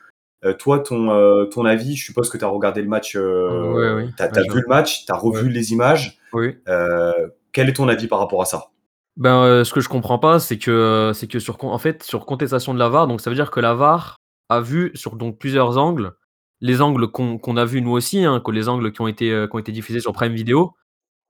toi, 0.60 0.80
ton 0.80 1.48
ton 1.50 1.66
avis, 1.66 1.96
je 1.96 2.06
suppose 2.06 2.30
que 2.30 2.38
tu 2.38 2.46
as 2.46 2.48
regardé 2.48 2.82
le 2.82 2.88
match, 2.88 3.16
ouais, 3.16 3.92
oui. 3.94 4.10
tu 4.16 4.24
as, 4.24 4.28
as, 4.28 4.42
vu 4.44 4.62
le 4.62 4.68
match, 4.68 5.06
tu 5.06 5.12
as 5.12 5.16
revu 5.16 5.50
les 5.50 5.74
images. 5.74 6.20
Oui. 6.32 6.56
quel 7.52 7.70
est 7.70 7.74
ton 7.74 7.90
avis 7.90 8.08
par 8.08 8.20
rapport 8.20 8.42
à 8.42 8.46
ça? 8.46 8.68
Ben, 9.18 9.64
ce 9.66 9.74
que 9.74 9.82
je 9.82 9.90
comprends 9.90 10.20
pas, 10.20 10.40
c'est 10.40 10.58
que 10.58 11.12
c'est 11.14 11.28
que 11.28 11.40
sur 11.40 11.62
en 11.66 11.78
fait 11.80 12.04
sur 12.04 12.26
contestation 12.26 12.74
de 12.74 12.80
la 12.80 12.88
VAR, 12.88 13.08
donc 13.08 13.20
ça 13.20 13.30
veut 13.30 13.36
dire 13.36 13.52
que 13.52 13.60
la 13.60 13.74
VAR 13.74 14.16
a 14.48 14.62
vu 14.62 14.92
sur 14.94 15.16
donc 15.16 15.38
plusieurs 15.38 15.78
angles 15.78 16.14
les 16.62 16.82
angles 16.82 17.08
qu'on 17.10 17.40
qu 17.40 17.58
a 17.58 17.66
vus 17.66 17.82
nous 17.82 17.92
aussi, 17.92 18.24
hein, 18.24 18.40
que 18.40 18.52
les 18.52 18.70
angles 18.70 18.92
qui 18.92 19.02
ont 19.02 19.08
été, 19.08 19.32
euh, 19.32 19.48
qui 19.48 19.56
ont 19.56 19.60
été 19.60 19.72
diffusés 19.72 20.00
sur 20.00 20.14
Prime 20.14 20.34
Video, 20.34 20.76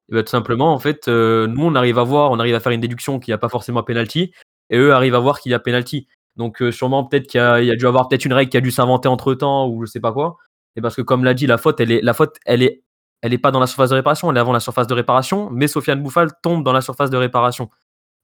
et 0.10 0.16
bah, 0.16 0.24
tout 0.24 0.30
simplement, 0.30 0.74
en 0.74 0.80
fait, 0.80 1.08
euh, 1.08 1.48
nous, 1.48 1.64
on 1.64 1.76
arrive 1.76 1.98
à 1.98 2.04
voir, 2.04 2.32
on 2.32 2.40
arrive 2.40 2.56
à 2.56 2.60
faire 2.60 2.74
une 2.74 2.82
déduction 2.82 3.20
qu'il 3.20 3.32
n'y 3.32 3.36
a 3.36 3.38
pas 3.38 3.50
forcément 3.50 3.82
penalty, 3.84 4.34
et 4.70 4.78
eux 4.78 4.94
arrivent 4.94 5.16
à 5.16 5.20
voir 5.20 5.40
qu'il 5.40 5.52
y 5.52 5.56
a 5.56 5.60
penalty. 5.60 6.08
Donc, 6.36 6.62
euh, 6.62 6.72
sûrement, 6.72 7.06
peut-être 7.06 7.28
qu'il 7.28 7.40
y, 7.40 7.72
a 7.72 7.76
dû 7.76 7.88
avoir 7.88 8.08
peut-être 8.10 8.26
une 8.26 8.34
règle 8.34 8.52
qui 8.52 8.58
a 8.58 8.62
dû 8.62 8.72
s'inventer 8.72 9.08
entre 9.08 9.34
temps, 9.34 9.68
ou 9.68 9.86
je 9.86 9.92
sais 9.92 10.00
pas 10.02 10.12
quoi. 10.12 10.38
Et 10.76 10.82
parce 10.82 10.96
que, 10.96 11.02
comme 11.02 11.24
l'a 11.24 11.34
dit, 11.34 11.48
la 11.48 11.58
faute, 11.58 11.80
elle 11.80 11.92
est, 11.92 12.02
la 12.02 12.14
faute, 12.14 12.38
elle 12.46 12.64
est, 12.64 12.84
elle 13.22 13.34
est 13.34 13.38
pas 13.38 13.52
dans 13.52 13.60
la 13.60 13.68
surface 13.68 13.90
de 13.92 13.96
réparation, 13.96 14.32
elle 14.32 14.38
est 14.38 14.40
avant 14.40 14.54
la 14.54 14.60
surface 14.60 14.88
de 14.88 14.94
réparation, 14.94 15.50
mais 15.52 15.68
Sofiane 15.68 16.02
Bouffal 16.02 16.30
tombe 16.42 16.64
dans 16.64 16.74
la 16.74 16.82
surface 16.82 17.10
de 17.10 17.18
réparation. 17.18 17.70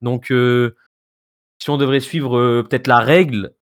Donc, 0.01 0.25
si 1.59 1.69
on 1.69 1.77
devrait 1.77 1.99
suivre 1.99 2.63
peut-être 2.63 2.87
la 2.87 2.99
règle, 2.99 3.53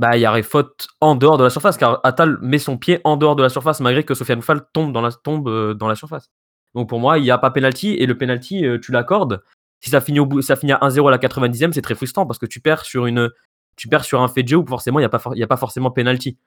bah, 0.00 0.16
il 0.16 0.22
y 0.22 0.26
aurait 0.26 0.42
faute 0.42 0.88
en 1.02 1.14
dehors 1.14 1.36
de 1.36 1.44
la 1.44 1.50
surface, 1.50 1.76
car 1.76 2.00
Atal 2.04 2.38
met 2.40 2.58
son 2.58 2.78
pied 2.78 3.02
en 3.04 3.18
dehors 3.18 3.36
de 3.36 3.42
la 3.42 3.50
surface, 3.50 3.80
malgré 3.80 4.02
que 4.02 4.14
Sofiane 4.14 4.40
Fall 4.40 4.62
tombe 4.72 4.94
dans 4.94 5.02
la, 5.02 5.10
euh, 5.28 5.94
surface. 5.94 6.30
Donc 6.74 6.88
pour 6.88 7.00
moi, 7.00 7.18
il 7.18 7.22
n'y 7.22 7.30
a 7.30 7.36
pas 7.36 7.50
penalty, 7.50 7.90
et 7.90 8.06
le 8.06 8.16
penalty, 8.16 8.64
euh, 8.64 8.78
tu 8.80 8.92
l'accordes. 8.92 9.42
Si 9.80 9.90
ça 9.90 10.00
finit, 10.00 10.18
au 10.18 10.24
bout, 10.24 10.38
à 10.38 10.54
1-0 10.54 11.06
à 11.06 11.10
la 11.10 11.18
90e, 11.18 11.72
c'est 11.72 11.82
très 11.82 11.94
frustrant, 11.94 12.24
parce 12.26 12.38
que 12.38 12.46
tu 12.46 12.60
perds 12.60 12.86
sur, 12.86 13.04
une, 13.04 13.28
tu 13.76 13.88
perds 13.88 14.04
sur 14.04 14.22
un 14.22 14.28
fait 14.28 14.42
de 14.42 14.48
jeu 14.48 14.56
où 14.56 14.66
forcément, 14.66 15.00
il 15.00 15.02
n'y 15.02 15.06
a, 15.06 15.10
pas 15.46 15.54
a 15.54 15.56
forcément 15.58 15.90
penalty. 15.90 16.38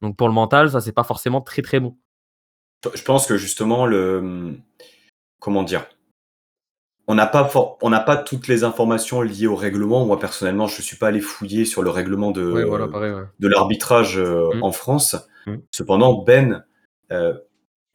Donc 0.00 0.16
pour 0.16 0.28
le 0.28 0.34
mental, 0.34 0.70
ça, 0.70 0.80
c'est 0.80 0.92
pas 0.92 1.02
forcément 1.02 1.40
très 1.40 1.62
très 1.62 1.80
bon. 1.80 1.96
Je 2.94 3.02
pense 3.02 3.26
que 3.26 3.36
justement, 3.36 3.86
le. 3.86 4.54
Comment 5.40 5.64
dire 5.64 5.84
on 7.06 7.14
n'a 7.14 7.26
pas 7.26 7.50
on 7.82 7.90
n'a 7.90 8.00
pas 8.00 8.16
toutes 8.16 8.48
les 8.48 8.64
informations 8.64 9.20
liées 9.20 9.46
au 9.46 9.56
règlement. 9.56 10.06
Moi 10.06 10.18
personnellement, 10.18 10.66
je 10.66 10.80
suis 10.82 10.96
pas 10.96 11.08
allé 11.08 11.20
fouiller 11.20 11.64
sur 11.64 11.82
le 11.82 11.90
règlement 11.90 12.30
de 12.30 12.50
ouais, 12.50 12.64
voilà, 12.64 12.88
pareil, 12.88 13.12
ouais. 13.12 13.24
de 13.38 13.48
l'arbitrage 13.48 14.18
euh, 14.18 14.50
mmh. 14.54 14.62
en 14.62 14.72
France. 14.72 15.16
Mmh. 15.46 15.56
Cependant, 15.70 16.22
Ben, 16.22 16.64
euh, 17.12 17.34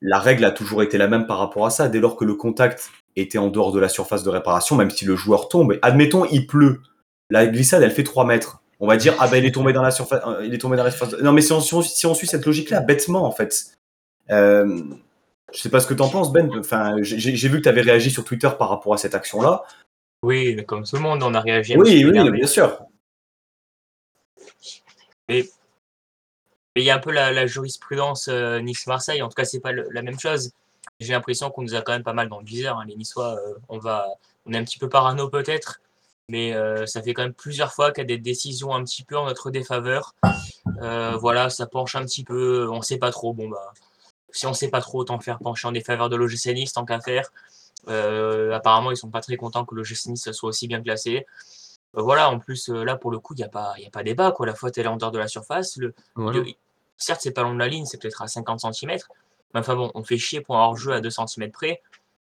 la 0.01 0.19
règle 0.19 0.45
a 0.45 0.51
toujours 0.51 0.83
été 0.83 0.97
la 0.97 1.07
même 1.07 1.25
par 1.25 1.39
rapport 1.39 1.65
à 1.65 1.69
ça. 1.69 1.89
Dès 1.89 1.99
lors 1.99 2.15
que 2.15 2.25
le 2.25 2.35
contact 2.35 2.91
était 3.15 3.37
en 3.37 3.47
dehors 3.47 3.71
de 3.71 3.79
la 3.79 3.89
surface 3.89 4.23
de 4.23 4.29
réparation, 4.29 4.75
même 4.75 4.91
si 4.91 5.05
le 5.05 5.15
joueur 5.15 5.49
tombe, 5.49 5.77
admettons 5.81 6.25
il 6.25 6.45
pleut, 6.45 6.81
la 7.29 7.47
glissade 7.47 7.83
elle 7.83 7.91
fait 7.91 8.03
3 8.03 8.25
mètres. 8.25 8.61
On 8.79 8.87
va 8.87 8.95
dire 8.95 9.15
ah 9.19 9.27
ben 9.27 9.37
il 9.37 9.45
est 9.45 9.51
tombé 9.51 9.73
dans 9.73 9.81
la 9.81 9.91
surface, 9.91 10.21
euh, 10.25 10.45
il 10.45 10.53
est 10.53 10.59
tombé 10.59 10.77
dans 10.77 10.83
la 10.83 10.91
surface. 10.91 11.19
Non 11.21 11.33
mais 11.33 11.41
si 11.41 11.51
on, 11.51 11.59
si 11.59 11.73
on, 11.73 11.81
si 11.81 12.05
on 12.05 12.13
suit 12.13 12.27
cette 12.27 12.45
logique-là, 12.45 12.79
bêtement 12.79 13.25
en 13.25 13.31
fait. 13.31 13.65
Euh, 14.31 14.83
je 15.53 15.59
sais 15.59 15.69
pas 15.69 15.79
ce 15.79 15.87
que 15.87 15.93
tu 15.93 16.01
en 16.01 16.09
penses, 16.09 16.31
Ben. 16.31 16.49
Enfin, 16.59 16.95
j'ai 17.01 17.47
vu 17.47 17.57
que 17.57 17.63
tu 17.63 17.69
avais 17.69 17.81
réagi 17.81 18.11
sur 18.11 18.23
Twitter 18.23 18.49
par 18.57 18.69
rapport 18.69 18.93
à 18.93 18.97
cette 18.97 19.15
action-là. 19.15 19.63
Oui, 20.21 20.63
comme 20.65 20.83
tout 20.83 20.95
le 20.95 21.01
monde, 21.01 21.23
on 21.23 21.33
a 21.33 21.39
réagi. 21.39 21.77
Oui, 21.77 22.03
oui, 22.03 22.11
bien, 22.11 22.29
bien 22.29 22.47
sûr. 22.47 22.83
Mais 25.29 25.45
il 26.75 26.83
y 26.83 26.89
a 26.89 26.95
un 26.95 26.99
peu 26.99 27.11
la, 27.11 27.31
la 27.31 27.45
jurisprudence 27.47 28.27
euh, 28.27 28.59
Nice-Marseille. 28.59 29.21
En 29.21 29.29
tout 29.29 29.35
cas, 29.35 29.45
c'est 29.45 29.59
pas 29.59 29.71
le, 29.71 29.87
la 29.91 30.01
même 30.01 30.19
chose. 30.19 30.51
J'ai 30.99 31.13
l'impression 31.13 31.49
qu'on 31.51 31.61
nous 31.61 31.75
a 31.75 31.81
quand 31.81 31.91
même 31.91 32.03
pas 32.03 32.13
mal 32.13 32.29
dans 32.29 32.39
le 32.39 32.45
viseur. 32.45 32.77
Hein. 32.77 32.85
Les 32.87 32.95
Niçois, 32.95 33.35
euh, 33.35 33.53
on 33.69 33.77
va, 33.77 34.07
on 34.45 34.53
est 34.53 34.57
un 34.57 34.63
petit 34.63 34.79
peu 34.79 34.89
parano 34.89 35.29
peut-être, 35.29 35.81
mais 36.27 36.53
euh, 36.53 36.85
ça 36.85 37.01
fait 37.01 37.13
quand 37.13 37.23
même 37.23 37.33
plusieurs 37.33 37.73
fois 37.73 37.91
qu'il 37.91 38.01
y 38.01 38.05
a 38.05 38.07
des 38.07 38.17
décisions 38.17 38.73
un 38.73 38.83
petit 38.83 39.03
peu 39.03 39.17
en 39.17 39.25
notre 39.25 39.51
défaveur. 39.51 40.15
voilà, 41.19 41.49
ça 41.49 41.67
penche 41.67 41.95
un 41.95 42.03
petit 42.03 42.23
peu. 42.23 42.67
On 42.69 42.81
sait 42.81 42.97
pas 42.97 43.11
trop. 43.11 43.33
Bon 43.33 43.49
bah 43.49 43.73
si 44.31 44.45
on 44.47 44.53
sait 44.53 44.69
pas 44.69 44.81
trop, 44.81 44.99
autant 44.99 45.19
faire 45.19 45.39
pencher 45.39 45.67
en 45.67 45.71
défaveur 45.71 46.09
de 46.09 46.15
l'OGC 46.15 46.53
Nice 46.53 46.73
tant 46.73 46.85
qu'à 46.85 46.99
faire. 46.99 47.31
Euh, 47.87 48.53
apparemment, 48.53 48.91
ils 48.91 48.97
sont 48.97 49.09
pas 49.09 49.21
très 49.21 49.37
contents 49.37 49.65
que 49.65 49.75
l'OGC 49.75 50.07
Nice 50.07 50.31
soit 50.31 50.49
aussi 50.49 50.67
bien 50.67 50.81
classé. 50.81 51.25
Euh, 51.97 52.01
voilà, 52.01 52.29
en 52.29 52.39
plus, 52.39 52.69
euh, 52.69 52.83
là, 52.83 52.95
pour 52.95 53.11
le 53.11 53.19
coup, 53.19 53.33
il 53.33 53.37
n'y 53.37 53.43
a, 53.43 53.49
pas, 53.49 53.73
y 53.77 53.85
a 53.85 53.89
pas 53.89 54.03
débat. 54.03 54.31
Quoi. 54.31 54.45
La 54.45 54.55
faute, 54.55 54.77
elle 54.77 54.85
est 54.85 54.89
en 54.89 54.97
dehors 54.97 55.11
de 55.11 55.19
la 55.19 55.27
surface. 55.27 55.77
Le, 55.77 55.93
voilà. 56.15 56.39
le, 56.39 56.45
certes, 56.97 57.21
c'est 57.21 57.31
pas 57.31 57.43
long 57.43 57.53
de 57.53 57.59
la 57.59 57.67
ligne, 57.67 57.85
c'est 57.85 57.99
peut-être 57.99 58.21
à 58.21 58.27
50 58.27 58.73
cm. 58.73 58.97
Mais 59.53 59.61
enfin 59.61 59.75
bon, 59.75 59.91
on 59.95 60.03
fait 60.03 60.17
chier 60.17 60.41
pour 60.41 60.57
un 60.57 60.65
hors-jeu 60.65 60.93
à 60.93 61.01
2 61.01 61.09
cm 61.09 61.51
près. 61.51 61.81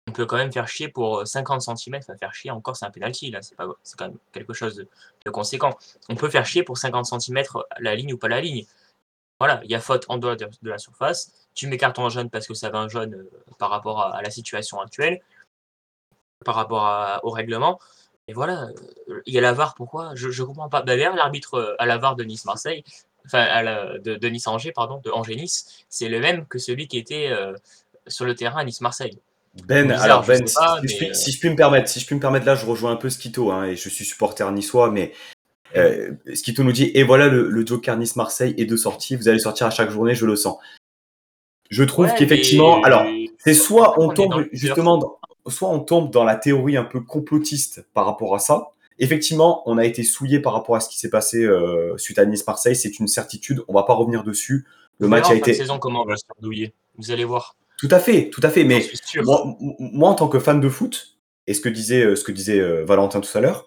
On 0.08 0.12
peut 0.12 0.24
quand 0.24 0.38
même 0.38 0.52
faire 0.52 0.66
chier 0.66 0.88
pour 0.88 1.26
50 1.26 1.60
cm. 1.60 1.96
Enfin, 1.96 2.16
faire 2.16 2.32
chier 2.32 2.50
encore, 2.50 2.76
c'est 2.76 2.86
un 2.86 2.90
penalty. 2.90 3.30
Là, 3.30 3.40
c'est 3.42 3.54
quand 3.56 4.06
même 4.06 4.16
quelque 4.32 4.54
chose 4.54 4.76
de, 4.76 4.88
de, 5.26 5.30
conséquent. 5.30 5.76
On 6.08 6.16
peut 6.16 6.30
faire 6.30 6.46
chier 6.46 6.62
pour 6.62 6.78
50 6.78 7.20
cm 7.20 7.44
la 7.78 7.94
ligne 7.94 8.14
ou 8.14 8.16
pas 8.16 8.28
la 8.28 8.40
ligne. 8.40 8.64
Voilà, 9.40 9.60
il 9.64 9.70
y 9.70 9.74
a 9.74 9.80
faute 9.80 10.04
en 10.08 10.18
dehors 10.18 10.36
de, 10.36 10.48
de 10.62 10.70
la 10.70 10.78
surface 10.78 11.32
tu 11.54 11.66
mets 11.66 11.76
carton 11.76 12.08
jaune 12.08 12.30
parce 12.30 12.46
que 12.46 12.54
ça 12.54 12.70
va 12.70 12.78
un 12.78 12.88
jaune 12.88 13.14
euh, 13.14 13.30
par 13.58 13.70
rapport 13.70 14.00
à, 14.00 14.16
à, 14.16 14.22
la 14.22 14.30
situation 14.30 14.80
actuelle, 14.80 15.20
par 16.44 16.54
rapport 16.54 16.84
à, 16.84 17.24
au 17.24 17.30
règlement. 17.30 17.78
Et 18.28 18.32
voilà, 18.32 18.68
euh, 19.08 19.22
il 19.26 19.34
y 19.34 19.38
a 19.38 19.40
la 19.40 19.52
VAR, 19.52 19.74
pourquoi? 19.74 20.12
Je 20.14 20.28
ne 20.28 20.46
comprends 20.46 20.68
pas. 20.68 20.82
D'ailleurs, 20.82 21.14
l'arbitre 21.16 21.54
euh, 21.54 21.74
à 21.78 21.86
la 21.86 21.98
VAR 21.98 22.16
de 22.16 22.24
Nice-Marseille, 22.24 22.84
enfin 23.26 23.40
à 23.40 23.62
la, 23.62 23.98
de, 23.98 24.14
de 24.14 24.28
Nice-Angers, 24.28 24.72
pardon, 24.72 25.00
de 25.04 25.10
Angers-Nice, 25.10 25.84
c'est 25.88 26.08
le 26.08 26.20
même 26.20 26.46
que 26.46 26.58
celui 26.58 26.86
qui 26.86 26.98
était 26.98 27.28
euh, 27.30 27.54
sur 28.06 28.24
le 28.24 28.34
terrain 28.34 28.60
à 28.60 28.64
Nice-Marseille. 28.64 29.18
Ben, 29.64 29.88
bizarre, 29.88 30.02
alors 30.02 30.24
Ben, 30.24 30.46
si, 30.46 30.54
pas, 30.54 30.80
si, 30.86 30.96
mais... 31.00 31.08
je, 31.08 31.12
si, 31.12 31.32
je 31.32 31.40
puis 31.40 31.50
me 31.50 31.56
permettre, 31.56 31.88
si 31.88 31.98
je 31.98 32.06
puis 32.06 32.14
me 32.14 32.20
permettre, 32.20 32.46
là, 32.46 32.54
je 32.54 32.64
rejoins 32.64 32.92
un 32.92 32.96
peu 32.96 33.10
Skito, 33.10 33.50
hein, 33.50 33.64
et 33.64 33.74
je 33.74 33.88
suis 33.88 34.04
supporter 34.04 34.50
niçois, 34.52 34.90
mais 34.90 35.12
euh, 35.76 36.12
Skito 36.34 36.62
nous 36.62 36.72
dit, 36.72 36.90
et 36.94 37.02
voilà 37.02 37.28
le, 37.28 37.48
le 37.48 37.66
Joker 37.66 37.96
Nice-Marseille 37.96 38.54
est 38.58 38.64
de 38.64 38.76
sortie, 38.76 39.16
vous 39.16 39.28
allez 39.28 39.38
sortir 39.38 39.66
à 39.66 39.70
chaque 39.70 39.90
journée, 39.90 40.14
je 40.14 40.26
le 40.26 40.36
sens. 40.36 40.58
Je 41.70 41.84
trouve 41.84 42.06
ouais, 42.06 42.14
qu'effectivement, 42.18 42.82
alors, 42.82 43.06
c'est 43.38 43.54
soit 43.54 44.00
on 44.00 44.08
tombe 44.08 44.46
justement, 44.52 44.98
dans, 44.98 45.18
soit 45.46 45.68
on 45.68 45.78
tombe 45.78 46.10
dans 46.10 46.24
la 46.24 46.34
théorie 46.34 46.76
un 46.76 46.84
peu 46.84 47.00
complotiste 47.00 47.86
par 47.94 48.06
rapport 48.06 48.34
à 48.34 48.40
ça. 48.40 48.70
Effectivement, 48.98 49.62
on 49.66 49.78
a 49.78 49.86
été 49.86 50.02
souillé 50.02 50.40
par 50.40 50.52
rapport 50.52 50.76
à 50.76 50.80
ce 50.80 50.88
qui 50.88 50.98
s'est 50.98 51.08
passé 51.08 51.44
euh, 51.44 51.96
suite 51.96 52.18
à 52.18 52.26
Nice-Marseille, 52.26 52.76
c'est 52.76 52.98
une 52.98 53.08
certitude. 53.08 53.62
On 53.68 53.72
va 53.72 53.84
pas 53.84 53.94
revenir 53.94 54.24
dessus. 54.24 54.66
Le 54.98 55.08
match 55.08 55.30
a 55.30 55.34
été. 55.34 55.54
saison 55.54 55.78
comment 55.78 56.02
on 56.02 56.06
va 56.06 56.16
se 56.16 56.26
faire 56.26 56.36
douiller 56.42 56.74
Vous 56.98 57.10
allez 57.10 57.24
voir. 57.24 57.56
Tout 57.78 57.88
à 57.90 57.98
fait, 57.98 58.28
tout 58.28 58.42
à 58.42 58.50
fait. 58.50 58.64
Mais 58.64 58.86
moi, 59.24 59.56
moi, 59.78 60.10
en 60.10 60.14
tant 60.14 60.28
que 60.28 60.38
fan 60.38 60.60
de 60.60 60.68
foot, 60.68 61.16
et 61.46 61.54
ce 61.54 61.60
que 61.62 61.70
disait, 61.70 62.02
euh, 62.02 62.16
ce 62.16 62.24
que 62.24 62.32
disait 62.32 62.60
euh, 62.60 62.84
Valentin 62.84 63.20
tout 63.20 63.38
à 63.38 63.40
l'heure, 63.40 63.66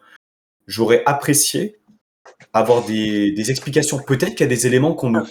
j'aurais 0.68 1.02
apprécié 1.06 1.80
avoir 2.54 2.86
des, 2.86 3.32
des 3.32 3.52
explications. 3.52 4.00
Peut-être 4.00 4.32
qu'il 4.36 4.42
y 4.42 4.44
a 4.44 4.48
des 4.48 4.68
éléments 4.68 4.94
qu'on 4.94 5.10
ne 5.10 5.22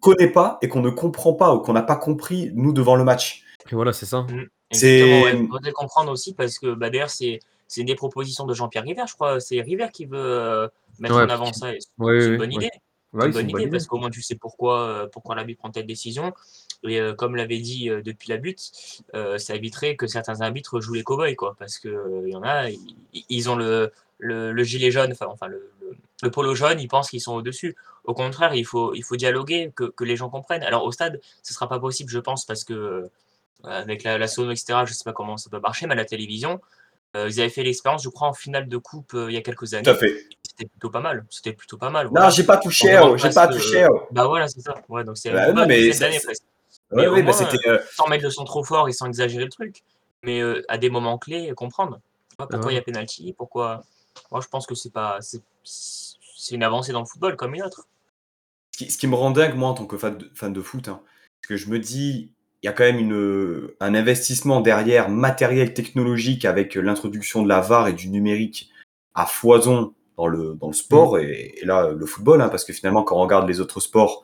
connaît 0.00 0.30
pas 0.30 0.58
et 0.62 0.68
qu'on 0.68 0.82
ne 0.82 0.90
comprend 0.90 1.34
pas 1.34 1.54
ou 1.54 1.60
qu'on 1.60 1.72
n'a 1.72 1.82
pas 1.82 1.96
compris 1.96 2.50
nous 2.54 2.72
devant 2.72 2.96
le 2.96 3.04
match. 3.04 3.44
Et 3.70 3.74
voilà, 3.74 3.92
c'est 3.92 4.06
ça. 4.06 4.22
Mmh, 4.22 4.46
c'est 4.72 5.22
ouais, 5.22 5.46
faudrait 5.48 5.72
comprendre 5.72 6.12
aussi 6.12 6.34
parce 6.34 6.58
que 6.58 6.74
bah, 6.74 6.90
d'ailleurs 6.90 7.10
c'est 7.10 7.40
c'est 7.66 7.84
des 7.84 7.94
propositions 7.94 8.44
de 8.44 8.54
Jean-Pierre 8.54 8.84
River, 8.84 9.04
je 9.08 9.14
crois. 9.14 9.40
C'est 9.40 9.60
River 9.60 9.88
qui 9.92 10.04
veut 10.04 10.18
euh, 10.18 10.68
mettre 10.98 11.16
ouais, 11.16 11.22
en 11.22 11.28
avant 11.28 11.52
ça. 11.52 11.72
C'est 11.72 12.04
ouais, 12.04 12.26
une 12.26 12.36
bonne 12.36 12.52
idée. 12.52 12.70
Ouais, 13.14 13.26
une 13.26 13.32
bonne 13.32 13.50
idée 13.50 13.68
parce 13.68 13.86
qu'au 13.86 13.98
moins 13.98 14.10
tu 14.10 14.22
sais 14.22 14.34
pourquoi 14.34 14.80
euh, 14.80 15.06
pourquoi 15.06 15.36
l'arbitre 15.36 15.60
prend 15.60 15.70
telle 15.70 15.86
décision. 15.86 16.32
Et 16.86 17.00
euh, 17.00 17.14
comme 17.14 17.36
l'avait 17.36 17.60
dit 17.60 17.88
euh, 17.88 18.02
depuis 18.02 18.28
la 18.28 18.36
butte, 18.36 18.72
euh, 19.14 19.38
ça 19.38 19.54
éviterait 19.54 19.96
que 19.96 20.06
certains 20.06 20.42
arbitres 20.42 20.80
jouent 20.80 20.94
les 20.94 21.02
cow-boys 21.02 21.34
quoi, 21.34 21.56
parce 21.58 21.78
que 21.78 22.22
il 22.26 22.32
y 22.32 22.36
en 22.36 22.42
a, 22.42 22.68
ils, 22.68 23.24
ils 23.30 23.48
ont 23.48 23.56
le, 23.56 23.90
le, 24.18 24.52
le, 24.52 24.64
gilet 24.64 24.90
jaune, 24.90 25.12
enfin, 25.12 25.26
enfin 25.30 25.46
le, 25.46 25.72
le, 26.24 26.30
polo 26.30 26.54
jaune, 26.54 26.80
ils 26.80 26.88
pensent 26.88 27.10
qu'ils 27.10 27.20
sont 27.20 27.34
au 27.34 27.42
dessus. 27.42 27.76
Au 28.04 28.14
contraire, 28.14 28.54
il 28.54 28.64
faut, 28.64 28.94
il 28.94 29.02
faut 29.02 29.16
dialoguer, 29.16 29.72
que, 29.74 29.84
que, 29.84 30.04
les 30.04 30.16
gens 30.16 30.28
comprennent. 30.28 30.62
Alors 30.62 30.84
au 30.84 30.92
stade, 30.92 31.20
ce 31.42 31.52
ne 31.52 31.54
sera 31.54 31.68
pas 31.68 31.78
possible, 31.78 32.10
je 32.10 32.18
pense, 32.18 32.44
parce 32.44 32.64
que 32.64 32.74
euh, 32.74 33.08
avec 33.62 34.02
la, 34.02 34.18
la 34.18 34.26
sono, 34.26 34.50
etc., 34.50 34.80
je 34.84 34.90
ne 34.90 34.94
sais 34.94 35.04
pas 35.04 35.12
comment 35.12 35.36
ça 35.36 35.50
peut 35.50 35.60
marcher, 35.60 35.86
mais 35.86 35.92
à 35.92 35.96
la 35.96 36.04
télévision, 36.04 36.60
euh, 37.16 37.28
ils 37.30 37.40
avaient 37.40 37.50
fait 37.50 37.62
l'expérience, 37.62 38.02
je 38.02 38.08
crois, 38.08 38.28
en 38.28 38.34
finale 38.34 38.68
de 38.68 38.76
coupe 38.76 39.14
euh, 39.14 39.30
il 39.30 39.34
y 39.34 39.36
a 39.36 39.42
quelques 39.42 39.72
années. 39.74 39.84
Tout 39.84 39.90
à 39.90 39.94
fait. 39.94 40.26
C'était 40.42 40.68
plutôt 40.68 40.90
pas 40.90 41.00
mal. 41.00 41.24
C'était 41.30 41.52
plutôt 41.52 41.78
pas 41.78 41.90
mal. 41.90 42.08
Voilà. 42.08 42.26
Non, 42.26 42.30
j'ai 42.30 42.44
pas 42.44 42.56
touché. 42.58 42.98
Oh, 43.02 43.16
j'ai 43.16 43.30
pas 43.30 43.48
touché. 43.48 43.86
Oh. 43.90 44.06
Bah 44.10 44.26
voilà, 44.26 44.48
c'est 44.48 44.60
ça. 44.60 44.74
Ouais, 44.88 45.04
donc 45.04 45.16
c'est 45.16 45.30
bah, 45.30 45.52
mais 45.66 45.90
d'années 45.90 46.20
presque. 46.20 46.44
Ouais, 46.90 47.02
mais 47.02 47.08
oui, 47.08 47.22
moins, 47.22 47.34
euh, 47.66 47.78
sans 47.92 48.06
mettre 48.08 48.24
le 48.24 48.30
son 48.30 48.44
trop 48.44 48.62
fort 48.62 48.88
et 48.88 48.92
sans 48.92 49.06
exagérer 49.06 49.44
le 49.44 49.50
truc. 49.50 49.82
Mais 50.22 50.40
euh, 50.40 50.62
à 50.68 50.78
des 50.78 50.90
moments 50.90 51.18
clés, 51.18 51.52
comprendre. 51.56 52.00
Pourquoi 52.36 52.72
il 52.72 52.74
y 52.74 52.78
a 52.78 52.82
penalty 52.82 53.34
Pourquoi 53.36 53.82
Moi, 54.30 54.40
je 54.40 54.48
pense 54.48 54.66
que 54.66 54.74
c'est 54.74 54.92
pas. 54.92 55.18
C'est 56.44 56.56
une 56.56 56.62
avancée 56.62 56.92
dans 56.92 57.00
le 57.00 57.06
football 57.06 57.36
comme 57.36 57.54
une 57.54 57.62
autre. 57.62 57.88
ce 58.72 58.84
qui, 58.84 58.90
ce 58.90 58.98
qui 58.98 59.06
me 59.06 59.14
rend 59.14 59.30
dingue, 59.30 59.56
moi, 59.56 59.70
en 59.70 59.74
tant 59.74 59.86
que 59.86 59.96
fan 59.96 60.18
de, 60.18 60.30
fan 60.34 60.52
de 60.52 60.60
foot, 60.60 60.88
hein, 60.88 61.00
parce 61.40 61.48
que 61.48 61.56
je 61.56 61.70
me 61.70 61.78
dis, 61.78 62.32
il 62.62 62.66
y 62.66 62.68
a 62.68 62.72
quand 62.74 62.84
même 62.84 62.98
une, 62.98 63.70
un 63.80 63.94
investissement 63.94 64.60
derrière 64.60 65.08
matériel 65.08 65.72
technologique 65.72 66.44
avec 66.44 66.74
l'introduction 66.74 67.42
de 67.42 67.48
la 67.48 67.62
VAR 67.62 67.88
et 67.88 67.94
du 67.94 68.10
numérique 68.10 68.70
à 69.14 69.24
foison 69.24 69.94
dans 70.18 70.26
le, 70.26 70.54
dans 70.60 70.66
le 70.66 70.74
sport, 70.74 71.18
et, 71.18 71.54
et 71.56 71.64
là, 71.64 71.92
le 71.92 72.04
football, 72.04 72.42
hein, 72.42 72.50
parce 72.50 72.66
que 72.66 72.74
finalement, 72.74 73.04
quand 73.04 73.16
on 73.16 73.22
regarde 73.22 73.48
les 73.48 73.60
autres 73.60 73.80
sports, 73.80 74.22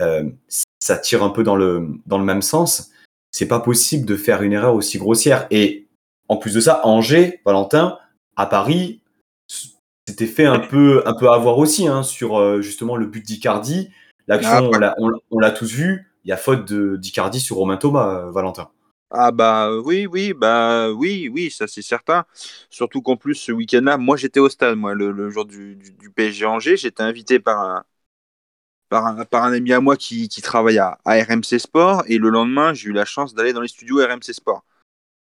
euh, 0.00 0.30
ça 0.78 0.96
tire 0.96 1.22
un 1.22 1.28
peu 1.28 1.42
dans 1.42 1.56
le, 1.56 1.88
dans 2.06 2.16
le 2.16 2.24
même 2.24 2.40
sens. 2.40 2.90
C'est 3.32 3.48
pas 3.48 3.60
possible 3.60 4.06
de 4.06 4.16
faire 4.16 4.40
une 4.40 4.54
erreur 4.54 4.74
aussi 4.74 4.96
grossière. 4.96 5.46
Et 5.50 5.88
en 6.28 6.38
plus 6.38 6.54
de 6.54 6.60
ça, 6.60 6.80
Angers, 6.86 7.42
Valentin, 7.44 7.98
à 8.36 8.46
Paris, 8.46 8.99
c'était 10.10 10.26
fait 10.26 10.44
un 10.44 10.58
peu, 10.58 11.02
un 11.06 11.14
peu 11.14 11.30
avoir 11.30 11.58
aussi 11.58 11.86
hein, 11.86 12.02
sur 12.02 12.38
euh, 12.38 12.60
justement 12.60 12.96
le 12.96 13.06
but 13.06 13.24
d'Icardi. 13.24 13.90
L'action, 14.26 14.70
Ah, 14.72 14.94
on 14.98 15.38
l'a- 15.38 15.50
tous 15.52 15.72
vu. 15.72 16.10
Il 16.24 16.28
y 16.28 16.32
a 16.32 16.36
faute 16.36 16.66
de- 16.66 16.96
d'Icardi 16.96 17.38
sur 17.40 17.56
Romain 17.56 17.76
Thomas, 17.76 18.26
euh, 18.26 18.30
Valentin. 18.30 18.68
Ah 19.12 19.30
bah 19.30 19.72
oui, 19.84 20.06
oui, 20.06 20.32
bah 20.34 20.90
oui, 20.90 21.28
oui, 21.32 21.50
ça 21.50 21.66
c'est 21.66 21.82
certain. 21.82 22.24
Surtout 22.68 23.02
qu'en 23.02 23.16
plus 23.16 23.34
ce 23.36 23.52
week-end-là, 23.52 23.96
moi 23.96 24.16
j'étais 24.16 24.40
au 24.40 24.48
stade, 24.48 24.76
moi 24.76 24.94
le, 24.94 25.10
le 25.12 25.30
jour 25.30 25.44
du, 25.44 25.76
du, 25.76 25.92
du 25.92 26.10
PSG 26.10 26.44
Angers, 26.46 26.76
j'étais 26.76 27.02
invité 27.02 27.38
par 27.40 27.60
un, 27.60 27.84
par 28.88 29.06
un, 29.06 29.24
par 29.24 29.44
un 29.44 29.52
ami 29.52 29.72
à 29.72 29.80
moi 29.80 29.96
qui, 29.96 30.28
qui 30.28 30.42
travaille 30.42 30.78
à, 30.78 30.98
à 31.04 31.14
RMC 31.14 31.58
Sport 31.58 32.02
et 32.06 32.18
le 32.18 32.28
lendemain 32.28 32.74
j'ai 32.74 32.88
eu 32.90 32.92
la 32.92 33.04
chance 33.04 33.34
d'aller 33.34 33.52
dans 33.52 33.60
les 33.60 33.68
studios 33.68 33.98
RMC 33.98 34.32
Sport. 34.32 34.64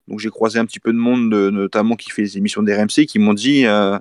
Donc 0.09 0.21
j'ai 0.21 0.31
croisé 0.31 0.59
un 0.59 0.67
petit 0.67 0.81
peu 0.81 0.93
de 0.93 0.99
monde, 0.99 1.31
de- 1.33 1.51
notamment 1.51 1.97
qui 1.97 2.11
fait 2.11 2.23
les 2.23 2.39
émissions 2.39 2.63
d'RMC, 2.63 3.07
qui 3.07 3.19
m'ont 3.19 3.35
dit, 3.35 3.67
euh, 3.67 3.99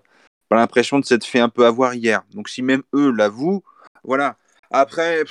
pas 0.49 0.55
l'impression 0.55 0.99
de 0.99 1.05
s'être 1.05 1.25
fait 1.25 1.39
un 1.39 1.49
peu 1.49 1.65
avoir 1.65 1.93
hier. 1.93 2.23
Donc 2.33 2.49
si 2.49 2.61
même 2.61 2.83
eux 2.93 3.11
l'avouent, 3.11 3.63
voilà. 4.03 4.37
Après, 4.71 5.23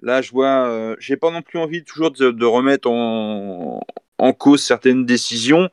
là 0.00 0.22
je 0.22 0.30
vois, 0.30 0.68
euh, 0.68 0.96
j'ai 0.98 1.16
pas 1.16 1.30
non 1.30 1.42
plus 1.42 1.58
envie 1.58 1.84
toujours 1.84 2.10
de, 2.10 2.44
remettre 2.44 2.88
en, 2.90 3.80
en 4.18 4.32
cause 4.32 4.62
certaines 4.62 5.04
décisions. 5.06 5.68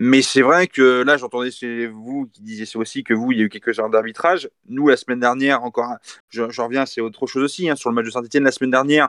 Mais 0.00 0.22
c'est 0.22 0.42
vrai 0.42 0.68
que 0.68 1.02
là, 1.02 1.16
j'entendais 1.16 1.50
chez 1.50 1.88
vous 1.88 2.28
qui 2.32 2.42
disiez 2.42 2.66
aussi 2.76 3.02
que 3.02 3.14
vous, 3.14 3.32
il 3.32 3.38
y 3.38 3.40
a 3.40 3.44
eu 3.44 3.48
quelques 3.48 3.80
heures 3.80 3.90
d'arbitrage. 3.90 4.48
Nous, 4.68 4.86
la 4.86 4.96
semaine 4.96 5.18
dernière, 5.18 5.64
encore, 5.64 5.96
je, 6.28 6.48
je 6.50 6.60
reviens, 6.60 6.86
c'est 6.86 7.00
autre 7.00 7.26
chose 7.26 7.42
aussi, 7.42 7.68
hein, 7.68 7.74
sur 7.74 7.90
le 7.90 7.96
match 7.96 8.06
de 8.06 8.10
Saint-Etienne 8.10 8.44
la 8.44 8.52
semaine 8.52 8.70
dernière, 8.70 9.08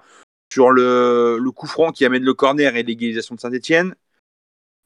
sur 0.51 0.71
le, 0.71 1.37
le 1.39 1.51
coup 1.51 1.67
franc 1.67 1.91
qui 1.91 2.05
amène 2.05 2.23
le 2.23 2.33
corner 2.33 2.75
et 2.75 2.81
l'égalisation 2.81 3.35
de 3.35 3.39
Saint-Etienne. 3.39 3.93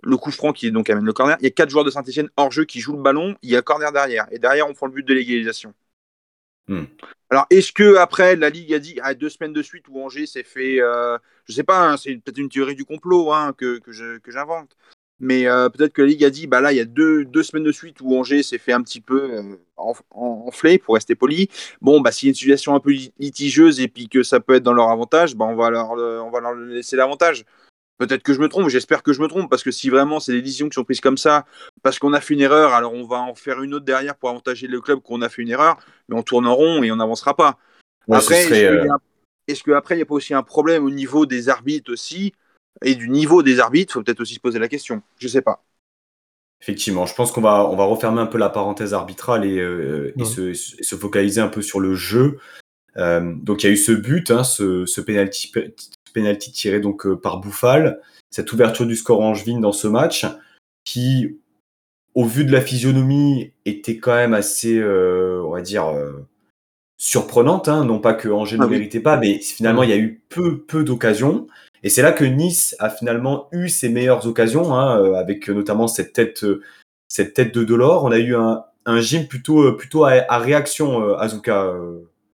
Le 0.03 0.17
coup 0.17 0.31
franc 0.31 0.53
qui 0.53 0.71
donc 0.71 0.89
amène 0.89 1.05
le 1.05 1.13
corner. 1.13 1.37
Il 1.39 1.43
y 1.43 1.47
a 1.47 1.51
quatre 1.51 1.69
joueurs 1.69 1.85
de 1.85 1.89
Saint-Etienne 1.89 2.29
hors 2.37 2.51
jeu 2.51 2.65
qui 2.65 2.79
jouent 2.79 2.95
le 2.95 3.01
ballon. 3.01 3.35
Il 3.41 3.49
y 3.49 3.55
a 3.55 3.61
corner 3.61 3.91
derrière. 3.91 4.27
Et 4.31 4.39
derrière, 4.39 4.67
on 4.69 4.73
prend 4.73 4.87
le 4.87 4.93
but 4.93 5.07
de 5.07 5.13
l'égalisation. 5.13 5.73
Hmm. 6.67 6.83
Alors, 7.29 7.45
est-ce 7.49 7.73
que 7.73 7.97
après 7.97 8.35
la 8.37 8.49
Ligue 8.49 8.73
a 8.73 8.79
dit 8.79 8.97
ah, 9.01 9.13
deux 9.13 9.29
semaines 9.29 9.53
de 9.53 9.61
suite 9.61 9.85
où 9.89 10.01
Angers 10.01 10.27
s'est 10.27 10.43
fait, 10.43 10.79
euh, 10.79 11.17
je 11.45 11.53
sais 11.53 11.63
pas, 11.63 11.89
hein, 11.89 11.97
c'est 11.97 12.13
peut-être 12.15 12.37
une 12.37 12.47
théorie 12.47 12.75
du 12.75 12.85
complot 12.85 13.33
hein, 13.33 13.53
que, 13.57 13.79
que 13.79 14.31
j'invente, 14.31 14.77
mais 15.19 15.47
euh, 15.47 15.67
peut-être 15.69 15.91
que 15.91 16.01
la 16.01 16.07
Ligue 16.07 16.23
a 16.23 16.29
dit 16.29 16.47
bah 16.47 16.61
là 16.61 16.71
il 16.71 16.77
y 16.77 16.79
a 16.81 16.85
deux, 16.85 17.25
deux 17.25 17.43
semaines 17.43 17.63
de 17.63 17.71
suite 17.71 17.99
où 18.01 18.15
Angers 18.15 18.43
s'est 18.43 18.57
fait 18.59 18.71
un 18.71 18.81
petit 18.81 19.01
peu 19.01 19.31
euh, 19.31 19.55
enf- 19.77 20.01
en- 20.11 20.45
enflé 20.47 20.77
pour 20.77 20.95
rester 20.95 21.15
poli. 21.15 21.49
Bon 21.81 21.99
bah 22.01 22.11
s'il 22.11 22.27
y 22.27 22.29
a 22.29 22.31
une 22.31 22.35
situation 22.35 22.75
un 22.75 22.79
peu 22.79 22.91
lit- 22.91 23.13
litigieuse 23.19 23.79
et 23.81 23.87
puis 23.87 24.07
que 24.07 24.23
ça 24.23 24.39
peut 24.39 24.55
être 24.55 24.63
dans 24.63 24.73
leur 24.73 24.89
avantage, 24.89 25.35
bah 25.35 25.45
on 25.45 25.55
va 25.55 25.69
leur 25.69 25.95
le- 25.95 26.21
on 26.21 26.29
va 26.29 26.39
leur 26.39 26.55
laisser 26.55 26.95
l'avantage. 26.95 27.45
Peut-être 27.97 28.23
que 28.23 28.33
je 28.33 28.39
me 28.39 28.49
trompe, 28.49 28.69
j'espère 28.69 29.03
que 29.03 29.13
je 29.13 29.21
me 29.21 29.27
trompe, 29.27 29.49
parce 29.49 29.63
que 29.63 29.71
si 29.71 29.89
vraiment 29.89 30.19
c'est 30.19 30.31
des 30.31 30.41
décisions 30.41 30.67
qui 30.67 30.75
sont 30.75 30.83
prises 30.83 30.99
comme 30.99 31.17
ça, 31.17 31.45
parce 31.83 31.99
qu'on 31.99 32.13
a 32.13 32.21
fait 32.21 32.33
une 32.33 32.41
erreur, 32.41 32.73
alors 32.73 32.93
on 32.93 33.05
va 33.05 33.17
en 33.17 33.35
faire 33.35 33.61
une 33.61 33.73
autre 33.75 33.85
derrière 33.85 34.15
pour 34.15 34.29
avantager 34.29 34.67
le 34.67 34.81
club 34.81 34.99
qu'on 35.01 35.21
a 35.21 35.29
fait 35.29 35.41
une 35.41 35.49
erreur, 35.49 35.77
mais 36.09 36.17
on 36.17 36.23
tourne 36.23 36.47
en 36.47 36.55
rond 36.55 36.83
et 36.83 36.91
on 36.91 36.95
n'avancera 36.95 37.35
pas. 37.35 37.57
Ouais, 38.07 38.17
Après, 38.17 38.43
serait, 38.43 38.63
est-ce 39.47 39.61
euh, 39.69 39.73
qu'après, 39.73 39.95
il 39.95 39.97
n'y 39.99 40.03
a 40.03 40.05
pas 40.05 40.15
aussi 40.15 40.33
un 40.33 40.43
problème 40.43 40.83
au 40.83 40.89
niveau 40.89 41.25
des 41.25 41.49
arbitres 41.49 41.91
aussi 41.91 42.33
Et 42.83 42.95
du 42.95 43.09
niveau 43.09 43.43
des 43.43 43.59
arbitres, 43.59 43.91
il 43.91 43.93
faut 43.93 44.03
peut-être 44.03 44.21
aussi 44.21 44.35
se 44.35 44.39
poser 44.39 44.59
la 44.59 44.67
question. 44.67 45.01
Je 45.19 45.27
sais 45.27 45.41
pas. 45.41 45.63
Effectivement, 46.61 47.05
je 47.05 47.13
pense 47.13 47.31
qu'on 47.31 47.41
va, 47.41 47.67
on 47.69 47.75
va 47.75 47.83
refermer 47.83 48.21
un 48.21 48.25
peu 48.25 48.37
la 48.37 48.49
parenthèse 48.49 48.93
arbitrale 48.93 49.45
et, 49.45 49.59
euh, 49.59 50.13
et 50.17 50.21
Ouais. 50.21 50.25
se, 50.25 50.41
et 50.79 50.83
se 50.83 50.95
focaliser 50.95 51.41
un 51.41 51.49
peu 51.49 51.61
sur 51.61 51.79
le 51.81 51.93
jeu. 51.93 52.39
Euh, 52.95 53.33
donc 53.35 53.63
il 53.63 53.67
y 53.67 53.69
a 53.69 53.73
eu 53.73 53.77
ce 53.77 53.91
but, 53.91 54.31
hein, 54.31 54.43
ce, 54.43 54.85
ce 54.85 55.01
penalty, 55.01 55.51
penalty 56.13 56.51
tiré 56.51 56.79
donc 56.79 57.05
euh, 57.05 57.15
par 57.15 57.39
Bouffal, 57.39 57.99
cette 58.29 58.51
ouverture 58.53 58.85
du 58.85 58.95
score 58.95 59.21
angevine 59.21 59.61
dans 59.61 59.71
ce 59.71 59.87
match, 59.87 60.25
qui, 60.85 61.39
au 62.15 62.25
vu 62.25 62.45
de 62.45 62.51
la 62.51 62.61
physionomie, 62.61 63.51
était 63.65 63.97
quand 63.97 64.15
même 64.15 64.33
assez, 64.33 64.77
euh, 64.77 65.41
on 65.45 65.51
va 65.51 65.61
dire, 65.61 65.87
euh, 65.87 66.25
surprenante. 66.97 67.67
Hein, 67.67 67.85
non 67.85 67.99
pas 67.99 68.13
que 68.13 68.29
Angers 68.29 68.57
Ah 68.59 68.63
ne 68.63 68.69
oui. 68.69 68.77
méritait 68.77 68.99
pas, 68.99 69.17
mais 69.17 69.39
finalement 69.39 69.83
il 69.83 69.89
y 69.89 69.93
a 69.93 69.97
eu 69.97 70.21
peu, 70.29 70.59
peu 70.59 70.83
d'occasions. 70.83 71.47
Et 71.83 71.89
c'est 71.89 72.01
là 72.01 72.13
que 72.13 72.23
Nice 72.23 72.75
a 72.79 72.89
finalement 72.89 73.49
eu 73.51 73.67
ses 73.67 73.89
meilleures 73.89 74.25
occasions, 74.25 74.73
hein, 74.73 75.13
avec 75.15 75.49
notamment 75.49 75.87
cette 75.87 76.13
tête, 76.13 76.45
cette 77.09 77.33
tête 77.33 77.53
de 77.53 77.63
Delors. 77.65 78.05
On 78.05 78.11
a 78.11 78.19
eu 78.19 78.35
un, 78.35 78.63
un 78.85 79.01
gym 79.01 79.27
plutôt, 79.27 79.73
plutôt 79.73 80.05
à, 80.05 80.11
à 80.29 80.37
réaction, 80.37 81.13
Azuka, 81.17 81.73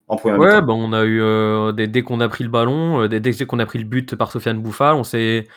en 0.07 0.15
première 0.17 0.39
Ouais, 0.39 0.53
mi-temps. 0.55 0.65
bah, 0.67 0.73
on 0.73 0.93
a 0.93 1.03
eu 1.03 1.21
euh, 1.21 1.71
dès, 1.71 1.87
dès 1.87 2.03
qu'on 2.03 2.19
a 2.19 2.29
pris 2.29 2.43
le 2.43 2.49
ballon, 2.49 3.01
euh, 3.01 3.07
dès, 3.07 3.19
dès 3.19 3.45
qu'on 3.45 3.59
a 3.59 3.65
pris 3.65 3.79
le 3.79 3.85
but 3.85 4.15
par 4.15 4.31
Sofiane 4.31 4.61
Bouffal, 4.61 4.95
on 4.95 5.03
s'est 5.03 5.47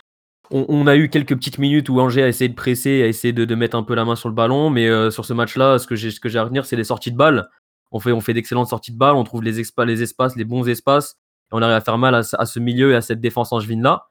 on, 0.51 0.65
on 0.69 0.87
a 0.87 0.95
eu 0.95 1.09
quelques 1.09 1.35
petites 1.35 1.59
minutes 1.59 1.89
où 1.89 1.99
Angers 1.99 2.23
a 2.23 2.27
essayé 2.27 2.49
de 2.49 2.55
presser, 2.55 3.03
a 3.03 3.07
essayé 3.07 3.31
de, 3.33 3.45
de 3.45 3.55
mettre 3.55 3.77
un 3.77 3.83
peu 3.83 3.93
la 3.93 4.05
main 4.05 4.15
sur 4.15 4.29
le 4.29 4.35
ballon, 4.35 4.69
mais 4.71 4.87
euh, 4.87 5.11
sur 5.11 5.25
ce 5.25 5.33
match-là, 5.33 5.77
ce 5.77 5.85
que 5.85 5.95
j'ai 5.95 6.09
ce 6.11 6.19
que 6.19 6.27
j'ai 6.29 6.39
à 6.39 6.43
retenir, 6.43 6.65
c'est 6.65 6.75
les 6.75 6.83
sorties 6.83 7.11
de 7.11 7.17
balles. 7.17 7.47
On 7.91 7.99
fait, 7.99 8.11
on 8.11 8.21
fait 8.21 8.33
d'excellentes 8.33 8.67
sorties 8.69 8.91
de 8.91 8.97
balles, 8.97 9.15
on 9.15 9.23
trouve 9.23 9.43
les, 9.43 9.61
expa- 9.61 9.85
les 9.85 10.01
espaces, 10.01 10.35
les 10.35 10.45
bons 10.45 10.67
espaces, 10.67 11.17
et 11.51 11.53
on 11.55 11.61
arrive 11.61 11.75
à 11.75 11.81
faire 11.81 11.97
mal 11.99 12.15
à, 12.15 12.23
ce- 12.23 12.35
à 12.39 12.45
ce 12.45 12.59
milieu 12.59 12.91
et 12.91 12.95
à 12.95 13.01
cette 13.01 13.19
défense 13.21 13.51
angevine-là. 13.51 14.07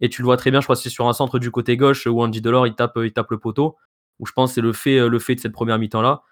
Et 0.00 0.08
tu 0.08 0.22
le 0.22 0.26
vois 0.26 0.36
très 0.38 0.50
bien, 0.50 0.60
je 0.60 0.66
crois 0.66 0.76
que 0.76 0.82
c'est 0.82 0.88
sur 0.90 1.06
un 1.08 1.12
centre 1.12 1.38
du 1.38 1.50
côté 1.50 1.76
gauche 1.76 2.06
où 2.06 2.22
Andy 2.22 2.40
Delors 2.40 2.66
il 2.66 2.74
tape, 2.74 2.98
il 3.02 3.12
tape 3.12 3.30
le 3.30 3.38
poteau, 3.38 3.76
où 4.18 4.26
je 4.26 4.32
pense 4.32 4.50
que 4.50 4.54
c'est 4.56 4.60
le 4.62 4.72
fait, 4.72 5.08
le 5.08 5.18
fait 5.18 5.34
de 5.34 5.40
cette 5.40 5.52
première 5.52 5.78
mi-temps-là. 5.78 6.22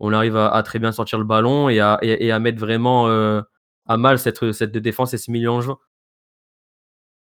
On 0.00 0.12
arrive 0.12 0.36
à, 0.36 0.48
à 0.54 0.62
très 0.62 0.78
bien 0.78 0.92
sortir 0.92 1.18
le 1.18 1.24
ballon 1.24 1.68
et 1.68 1.80
à, 1.80 1.98
et, 2.02 2.26
et 2.26 2.32
à 2.32 2.38
mettre 2.38 2.58
vraiment 2.58 3.08
euh, 3.08 3.40
à 3.86 3.96
mal 3.96 4.18
cette, 4.18 4.52
cette 4.52 4.76
défense 4.76 5.14
et 5.14 5.18
ce 5.18 5.30
milieu 5.30 5.50
en 5.50 5.60
jeu. 5.60 5.72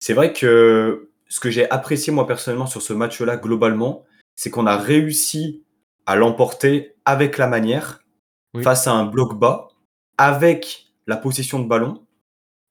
C'est 0.01 0.15
vrai 0.15 0.33
que 0.33 1.11
ce 1.29 1.41
que 1.41 1.51
j'ai 1.51 1.71
apprécié 1.71 2.13
moi 2.13 2.27
personnellement 2.27 2.67
sur 2.67 2.83
ce 2.83 2.93
match-là 2.93 3.37
globalement, 3.37 4.05
c'est 4.37 4.51
qu'on 4.51 4.67
a 4.67 4.77
réussi 4.77 5.63
à 6.07 6.17
l'emporter 6.17 6.95
avec 7.05 7.37
la 7.39 7.47
manière, 7.49 8.01
Oui. 8.55 8.63
face 8.63 8.87
à 8.87 8.93
un 8.93 9.05
bloc 9.05 9.39
bas, 9.39 9.69
avec 10.17 10.87
la 11.07 11.17
possession 11.17 11.59
de 11.61 11.69
ballon. 11.69 12.03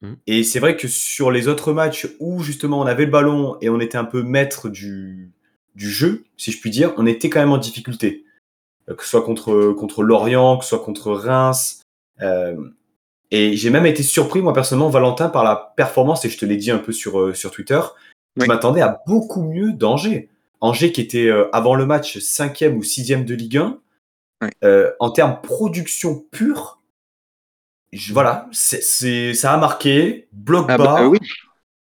Mhm. 0.02 0.18
Et 0.28 0.44
c'est 0.44 0.60
vrai 0.60 0.76
que 0.78 0.88
sur 0.88 1.32
les 1.32 1.48
autres 1.48 1.74
matchs 1.74 2.08
où 2.20 2.42
justement 2.44 2.80
on 2.80 2.86
avait 2.86 3.06
le 3.06 3.12
ballon 3.12 3.58
et 3.62 3.70
on 3.70 3.80
était 3.80 3.98
un 3.98 4.06
peu 4.06 4.24
maître 4.24 4.70
du, 4.70 5.32
du 5.76 5.90
jeu, 5.90 6.24
si 6.38 6.52
je 6.52 6.60
puis 6.60 6.70
dire, 6.72 6.94
on 6.98 7.06
était 7.06 7.30
quand 7.30 7.40
même 7.40 7.52
en 7.52 7.58
difficulté. 7.58 8.24
Euh, 8.90 8.96
Que 8.96 9.04
ce 9.04 9.10
soit 9.10 9.24
contre, 9.24 9.74
contre 9.74 10.04
Lorient, 10.04 10.58
que 10.58 10.64
ce 10.64 10.70
soit 10.70 10.80
contre 10.84 11.12
Reims. 11.12 11.82
Euh, 12.22 12.56
et 13.32 13.58
j'ai 13.58 13.70
même 13.70 13.86
été 13.86 14.04
surpris, 14.04 14.42
moi 14.42 14.54
personnellement, 14.54 14.90
Valentin, 14.90 15.30
par 15.30 15.44
la 15.44 15.74
performance, 15.76 16.24
et 16.26 16.30
je 16.30 16.38
te 16.38 16.46
l'ai 16.46 16.56
dit 16.58 16.72
un 16.72 16.78
peu 16.80 16.92
sur, 16.94 17.20
euh, 17.20 17.34
sur 17.34 17.52
Twitter, 17.52 17.82
je 18.38 18.46
m'attendais 18.46 18.82
à 18.82 19.02
beaucoup 19.06 19.44
mieux 19.44 19.74
d'Angers. 19.74 20.30
Angers 20.62 20.92
qui 20.92 21.02
était 21.02 21.28
euh, 21.28 21.50
avant 21.54 21.76
le 21.76 21.86
match 21.86 22.20
cinquième 22.20 22.78
ou 22.78 22.84
sixième 22.84 23.26
de 23.26 23.36
Ligue 23.36 23.58
1, 23.58 23.80
Oui. 24.44 24.50
euh, 24.64 24.92
en 25.00 25.10
termes 25.12 25.42
production 25.42 26.24
pure, 26.32 26.80
je- 27.92 28.14
voilà, 28.14 28.48
c'est, 28.52 28.82
c'est, 28.82 29.34
ça 29.34 29.54
a 29.54 29.58
marqué, 29.58 30.28
bloc 30.32 30.66
Ah 30.70 30.78
bas, 30.78 30.84
bah, 30.86 31.08
oui. 31.08 31.20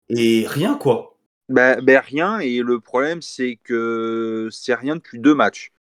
et 0.10 0.46
rien 0.48 0.76
quoi. 0.76 1.18
Bah, 1.50 1.80
bah, 1.82 2.00
rien. 2.00 2.40
Et 2.40 2.60
le 2.62 2.80
problème, 2.80 3.22
c'est 3.22 3.60
que 3.64 4.48
c'est 4.52 4.74
rien 4.74 4.96
depuis 4.96 5.20
deux 5.20 5.36
matchs. 5.36 5.72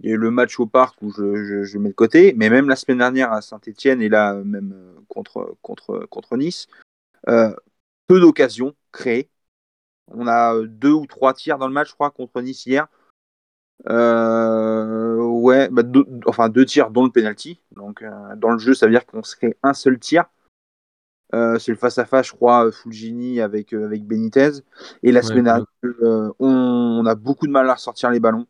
Il 0.00 0.08
y 0.08 0.12
a 0.12 0.14
eu 0.14 0.18
le 0.18 0.30
match 0.30 0.58
au 0.58 0.66
parc 0.66 1.00
où 1.02 1.12
je, 1.12 1.44
je, 1.44 1.64
je 1.64 1.78
mets 1.78 1.90
de 1.90 1.94
côté, 1.94 2.32
mais 2.36 2.48
même 2.48 2.68
la 2.68 2.76
semaine 2.76 2.98
dernière 2.98 3.32
à 3.32 3.42
Saint-Etienne 3.42 4.00
et 4.00 4.08
là 4.08 4.34
même 4.34 4.72
euh, 4.74 5.00
contre, 5.08 5.56
contre, 5.62 6.06
contre 6.10 6.36
Nice, 6.36 6.68
euh, 7.28 7.54
peu 8.06 8.20
d'occasions 8.20 8.74
créées. 8.92 9.28
On 10.08 10.26
a 10.26 10.54
euh, 10.54 10.66
deux 10.66 10.92
ou 10.92 11.06
trois 11.06 11.34
tirs 11.34 11.58
dans 11.58 11.68
le 11.68 11.74
match, 11.74 11.90
je 11.90 11.94
crois, 11.94 12.10
contre 12.10 12.40
Nice 12.40 12.64
hier. 12.66 12.88
Euh, 13.88 15.16
ouais, 15.16 15.68
bah, 15.70 15.82
deux, 15.82 16.04
enfin 16.26 16.48
deux 16.48 16.64
tirs 16.64 16.90
dont 16.90 17.04
le 17.04 17.10
penalty. 17.10 17.60
Donc 17.72 18.02
euh, 18.02 18.36
dans 18.36 18.50
le 18.50 18.58
jeu, 18.58 18.74
ça 18.74 18.86
veut 18.86 18.92
dire 18.92 19.06
qu'on 19.06 19.22
se 19.22 19.36
crée 19.36 19.56
un 19.62 19.74
seul 19.74 19.98
tir. 19.98 20.24
Euh, 21.32 21.58
c'est 21.58 21.70
le 21.70 21.78
face 21.78 21.98
à 21.98 22.04
face, 22.04 22.26
je 22.26 22.32
crois, 22.32 22.72
Fulgini 22.72 23.40
avec 23.40 23.72
euh, 23.72 23.84
avec 23.84 24.04
Benitez. 24.04 24.50
Et 25.02 25.12
la 25.12 25.20
Ouais, 25.20 25.26
semaine 25.28 25.44
dernière, 25.44 25.66
euh, 25.84 26.32
on, 26.40 26.48
on 27.02 27.06
a 27.06 27.14
beaucoup 27.14 27.46
de 27.46 27.52
mal 27.52 27.70
à 27.70 27.74
ressortir 27.74 28.10
les 28.10 28.20
ballons. 28.20 28.46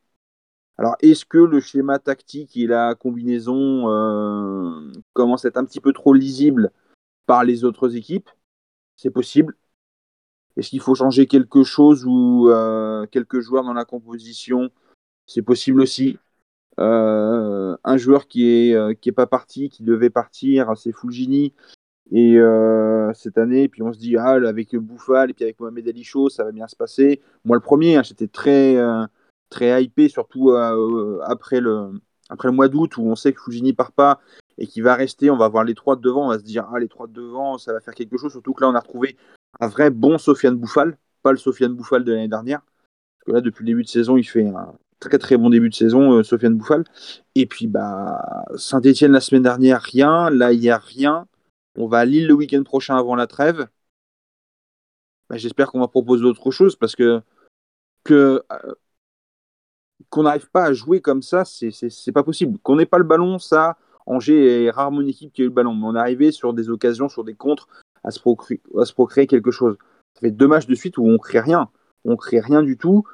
Alors, 0.81 0.97
est-ce 1.03 1.27
que 1.27 1.37
le 1.37 1.61
schéma 1.61 1.99
tactique 1.99 2.57
et 2.57 2.67
la 2.67 2.95
combinaison 2.95 3.91
euh, 3.91 4.91
commencent 5.13 5.45
à 5.45 5.49
être 5.49 5.59
un 5.59 5.67
petit 5.67 5.79
peu 5.79 5.93
trop 5.93 6.15
lisibles 6.15 6.73
par 7.27 7.45
les 7.45 7.65
autres 7.65 7.97
équipes? 7.97 8.31
C'est 8.97 9.11
possible. 9.11 9.59
Est-ce 10.57 10.71
qu'il 10.71 10.81
faut 10.81 10.95
changer 10.95 11.27
quelque 11.27 11.65
chose 11.65 12.07
ou 12.07 12.49
euh, 12.49 13.05
quelques 13.11 13.41
joueurs 13.41 13.63
dans 13.63 13.75
la 13.75 13.85
composition? 13.85 14.71
C'est 15.27 15.43
possible 15.43 15.83
aussi. 15.83 16.19
Euh, 16.79 17.77
un 17.85 17.97
joueur 17.99 18.27
qui 18.27 18.49
est, 18.49 18.75
euh, 18.75 18.95
qui 18.95 19.11
est 19.11 19.13
pas 19.13 19.27
parti, 19.27 19.69
qui 19.69 19.83
devait 19.83 20.09
partir, 20.09 20.75
c'est 20.79 20.93
Fulgini. 20.93 21.53
Et 22.11 22.39
cette 23.13 23.37
année, 23.37 23.69
puis 23.69 23.83
on 23.83 23.93
se 23.93 23.99
dit, 23.99 24.17
ah, 24.17 24.31
avec 24.31 24.75
Bouffal 24.77 25.29
et 25.29 25.35
puis 25.35 25.45
avec 25.45 25.61
Mohamed 25.61 25.87
Ali 25.87 26.05
Chaud, 26.05 26.31
ça 26.31 26.43
va 26.43 26.53
bien 26.53 26.69
se 26.69 26.75
passer. 26.75 27.21
Moi, 27.45 27.55
le 27.59 27.63
premier, 27.63 27.97
hein, 27.97 28.03
j'étais 28.03 28.29
très, 28.29 28.77
très 29.51 29.85
hypé, 29.85 30.09
surtout 30.09 30.51
euh, 30.51 31.21
après, 31.27 31.61
le, 31.61 32.01
après 32.29 32.49
le 32.49 32.55
mois 32.55 32.69
d'août 32.69 32.97
où 32.97 33.03
on 33.03 33.17
sait 33.17 33.33
que 33.33 33.41
Fujini 33.41 33.73
part 33.73 33.93
pas 33.93 34.21
et 34.57 34.67
qu'il 34.67 34.83
va 34.83 34.95
rester. 34.95 35.31
On 35.31 35.37
va 35.37 35.49
voir 35.49 35.65
les 35.65 35.75
trois 35.75 35.97
de 35.97 36.01
devant, 36.01 36.27
on 36.27 36.29
va 36.29 36.39
se 36.39 36.45
dire, 36.45 36.67
ah, 36.73 36.79
les 36.79 36.89
trois 36.89 37.07
de 37.07 37.13
devant, 37.13 37.59
ça 37.59 37.73
va 37.73 37.81
faire 37.81 37.95
quelque 37.95 38.17
chose. 38.17 38.33
Surtout 38.33 38.55
que 38.55 38.63
là, 38.63 38.71
on 38.71 38.75
a 38.75 38.81
retrouvé 38.81 39.17
un 39.59 39.69
vrai 39.69 39.91
bon 39.91 40.17
Sofiane 40.17 40.57
Bouffal, 40.57 40.97
pas 41.23 41.33
le 41.33 41.39
Sofiane 41.39 41.75
Bouffal 41.75 42.05
de 42.05 42.13
l'année 42.13 42.29
dernière. 42.29 42.61
Parce 42.61 43.27
que 43.27 43.33
là, 43.33 43.41
depuis 43.41 43.65
le 43.65 43.67
début 43.67 43.83
de 43.83 43.89
saison, 43.89 44.17
il 44.17 44.25
fait 44.25 44.47
un 44.47 44.75
très 45.01 45.19
très 45.19 45.37
bon 45.37 45.51
début 45.51 45.69
de 45.69 45.75
saison, 45.75 46.23
Sofiane 46.23 46.55
Bouffal. 46.55 46.85
Et 47.35 47.47
puis, 47.47 47.67
bah, 47.67 48.47
Saint-Etienne 48.57 49.13
la 49.13 49.21
semaine 49.21 49.43
dernière, 49.43 49.83
rien. 49.83 50.31
Là, 50.31 50.53
il 50.53 50.61
n'y 50.61 50.71
a 50.71 50.79
rien. 50.79 51.27
On 51.77 51.87
va 51.87 51.99
à 51.99 52.05
Lille 52.05 52.27
le 52.27 52.35
week-end 52.35 52.63
prochain 52.63 52.97
avant 52.97 53.17
la 53.17 53.27
trêve. 53.27 53.67
Bah, 55.29 55.37
j'espère 55.37 55.71
qu'on 55.71 55.81
va 55.81 55.89
proposer 55.89 56.25
autre 56.25 56.51
chose 56.51 56.77
parce 56.77 56.97
que 56.97 57.23
que 58.05 58.43
euh, 58.53 58.75
qu'on 60.11 60.25
n'arrive 60.25 60.51
pas 60.51 60.65
à 60.65 60.73
jouer 60.73 61.01
comme 61.01 61.23
ça, 61.23 61.45
c'est 61.45 62.13
pas 62.13 62.23
possible. 62.23 62.59
Qu'on 62.63 62.77
n'ait 62.77 62.87
pas 62.87 62.99
le 62.99 63.05
ballon, 63.05 63.39
ça, 63.39 63.79
Angers 64.07 64.65
est 64.65 64.71
rarement 64.71 65.01
une 65.01 65.09
équipe 65.09 65.33
qui 65.33 65.43
a 65.43 65.45
eu 65.45 65.49
le 65.49 65.55
ballon. 65.55 65.75
Mais 65.75 65.87
on 65.87 66.21
est 66.21 66.33
sur 66.33 66.53
des 66.53 66.69
occasions, 66.69 67.09
sur 67.09 67.25
des 67.25 67.35
contres, 67.35 67.69
à 68.05 68.11
se, 68.11 68.21
procréer, 68.21 69.27
quelque 69.27 69.51
chose. 69.51 69.77
Ça 70.15 70.21
fait 70.21 70.31
deux 70.31 70.49
matchs 70.49 70.67
de 70.67 70.75
suite 70.75 70.99
où 70.99 71.05
on 71.07 71.13
ne 71.13 71.19
crée 71.19 71.41
rien. 71.41 71.71
On 72.05 72.13
ne 72.13 72.17
crée 72.17 72.41
rien 72.41 72.63
du 72.63 72.77
tout. 72.77 73.05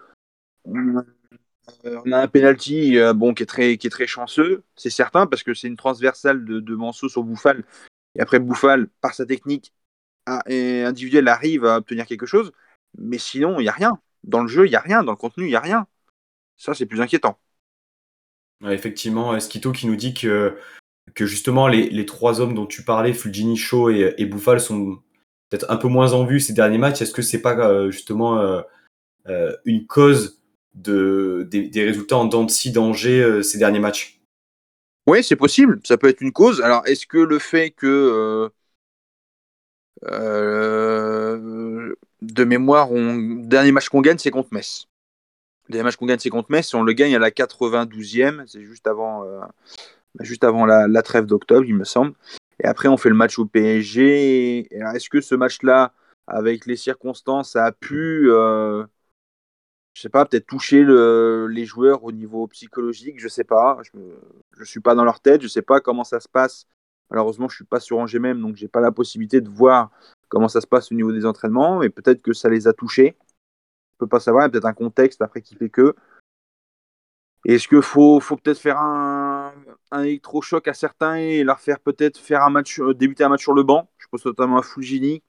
On 0.64 2.12
a 2.12 2.18
un 2.18 2.28
penalty 2.28 2.98
euh, 2.98 3.12
bon, 3.12 3.34
qui, 3.34 3.42
est 3.42 3.90
très, 3.90 4.06
chanceux, 4.06 4.62
c'est 4.76 4.90
certain, 4.90 5.26
parce 5.26 5.42
que 5.42 5.52
c'est 5.52 5.66
une 5.66 5.76
transversale 5.76 6.44
de, 6.44 6.60
de 6.60 6.76
sur 6.92 7.24
Bouffal 7.24 7.64
et 8.16 8.20
après, 8.20 8.38
Bouffal, 8.38 8.88
par 9.00 9.14
sa 9.14 9.26
technique 9.26 9.72
individuelle, 10.26 11.28
arrive 11.28 11.64
à 11.64 11.76
obtenir 11.76 12.06
quelque 12.06 12.26
chose. 12.26 12.50
Mais 12.98 13.18
sinon, 13.18 13.60
il 13.60 13.64
n'y 13.64 13.68
a 13.68 13.72
rien. 13.72 14.00
Dans 14.24 14.42
le 14.42 14.48
jeu, 14.48 14.66
il 14.66 14.70
n'y 14.70 14.76
a 14.76 14.80
rien. 14.80 15.04
Dans 15.04 15.12
le 15.12 15.16
contenu, 15.16 15.44
il 15.44 15.50
n'y 15.50 15.56
a 15.56 15.60
rien. 15.60 15.86
Ça, 16.56 16.74
c'est 16.74 16.86
plus 16.86 17.00
inquiétant. 17.00 17.38
effectivement, 18.68 19.38
Skito 19.38 19.72
qui 19.72 19.86
nous 19.86 19.96
dit 19.96 20.14
que, 20.14 20.56
que 21.14 21.26
justement, 21.26 21.68
les, 21.68 22.06
trois 22.06 22.40
hommes 22.40 22.54
dont 22.54 22.66
tu 22.66 22.82
parlais, 22.82 23.12
Fulgini, 23.12 23.56
Shaw 23.56 23.90
et, 23.90 24.26
Bouffal, 24.26 24.60
sont 24.60 24.98
peut-être 25.48 25.70
un 25.70 25.76
peu 25.76 25.88
moins 25.88 26.12
en 26.12 26.24
vue 26.24 26.40
ces 26.40 26.52
derniers 26.52 26.78
matchs. 26.78 27.02
Est-ce 27.02 27.12
que 27.12 27.22
c'est 27.22 27.42
pas 27.42 27.56
euh, 27.58 27.90
justement 27.90 28.38
euh, 28.40 28.62
euh, 29.28 29.54
une 29.64 29.86
cause 29.86 30.40
de, 30.74 31.46
des, 31.50 31.84
résultats 31.84 32.16
en 32.16 32.24
dents 32.24 32.44
de 32.44 32.50
scie 32.50 32.72
d'Angers 32.72 33.42
ces 33.42 33.58
derniers 33.58 33.78
matchs? 33.78 34.16
Oui, 35.06 35.22
c'est 35.22 35.36
possible. 35.36 35.80
Ça 35.84 35.96
peut 35.96 36.08
être 36.08 36.20
une 36.20 36.32
cause. 36.32 36.60
Alors, 36.60 36.82
est-ce 36.86 37.06
que 37.06 37.18
le 37.18 37.38
fait 37.38 37.70
que 37.70 37.86
euh, 37.86 38.48
euh, 40.04 41.94
de 42.22 42.44
mémoire, 42.44 42.90
on... 42.90 43.16
dernier 43.16 43.70
match 43.70 43.88
qu'on 43.88 44.00
gagne, 44.00 44.18
c'est 44.18 44.32
contre 44.32 44.52
Metz? 44.52 44.88
Le 45.68 45.72
dernier 45.72 45.84
match 45.84 45.96
qu'on 45.96 46.06
gagne, 46.06 46.18
c'est 46.18 46.30
contre 46.30 46.50
Metz. 46.50 46.72
On 46.74 46.82
le 46.82 46.92
gagne 46.92 47.14
à 47.14 47.18
la 47.18 47.30
92e. 47.30 48.44
C'est 48.46 48.62
juste 48.62 48.86
avant, 48.86 49.24
euh, 49.24 49.40
juste 50.20 50.44
avant 50.44 50.64
la, 50.66 51.02
trêve 51.02 51.26
d'octobre, 51.26 51.64
il 51.66 51.74
me 51.74 51.84
semble. 51.84 52.14
Et 52.62 52.66
après, 52.66 52.88
on 52.88 52.96
fait 52.96 53.08
le 53.08 53.14
match 53.14 53.38
au 53.38 53.46
PSG. 53.46 54.68
Est-ce 54.70 55.08
que 55.08 55.20
ce 55.20 55.34
match-là, 55.34 55.92
avec 56.26 56.66
les 56.66 56.76
circonstances, 56.76 57.56
a 57.56 57.72
pu 57.72 58.30
je 59.96 60.02
sais 60.02 60.10
pas, 60.10 60.26
peut-être 60.26 60.46
toucher 60.46 60.84
les 60.84 61.64
joueurs 61.64 62.04
au 62.04 62.12
niveau 62.12 62.46
psychologique, 62.48 63.18
je 63.18 63.28
sais 63.28 63.44
pas. 63.44 63.78
Je 63.94 64.60
ne 64.60 64.64
suis 64.66 64.80
pas 64.80 64.94
dans 64.94 65.04
leur 65.04 65.20
tête, 65.20 65.40
je 65.40 65.48
sais 65.48 65.62
pas 65.62 65.80
comment 65.80 66.04
ça 66.04 66.20
se 66.20 66.28
passe. 66.28 66.66
Malheureusement, 67.10 67.48
je 67.48 67.56
suis 67.56 67.64
pas 67.64 67.80
sur 67.80 67.96
Angers 67.96 68.18
même, 68.18 68.42
donc 68.42 68.56
j'ai 68.56 68.68
pas 68.68 68.80
la 68.80 68.92
possibilité 68.92 69.40
de 69.40 69.48
voir 69.48 69.90
comment 70.28 70.48
ça 70.48 70.60
se 70.60 70.66
passe 70.66 70.92
au 70.92 70.94
niveau 70.94 71.12
des 71.12 71.24
entraînements, 71.24 71.78
mais 71.78 71.88
peut-être 71.88 72.20
que 72.20 72.34
ça 72.34 72.50
les 72.50 72.68
a 72.68 72.74
touchés. 72.74 73.16
Je 73.96 74.04
peux 74.04 74.06
pas 74.06 74.20
savoir, 74.20 74.44
il 74.44 74.46
y 74.46 74.48
a 74.48 74.50
peut-être 74.50 74.66
un 74.66 74.74
contexte 74.74 75.22
après 75.22 75.40
qui 75.40 75.56
fait 75.56 75.70
que. 75.70 75.94
Est-ce 77.44 77.68
qu'il 77.68 77.82
faut, 77.82 78.20
faut 78.20 78.36
peut-être 78.36 78.58
faire 78.58 78.78
un, 78.78 79.52
un 79.92 80.02
électrochoc 80.02 80.66
à 80.68 80.74
certains 80.74 81.16
et 81.16 81.44
leur 81.44 81.60
faire 81.60 81.78
peut-être 81.78 82.18
faire 82.18 82.42
un 82.42 82.50
match, 82.50 82.80
euh, 82.80 82.92
débuter 82.92 83.24
un 83.24 83.28
match 83.28 83.42
sur 83.42 83.54
le 83.54 83.62
banc? 83.62 83.88
Je 83.98 84.06
pense 84.08 84.24
notamment 84.26 84.58
à 84.58 84.62
Fulgini, 84.62 85.22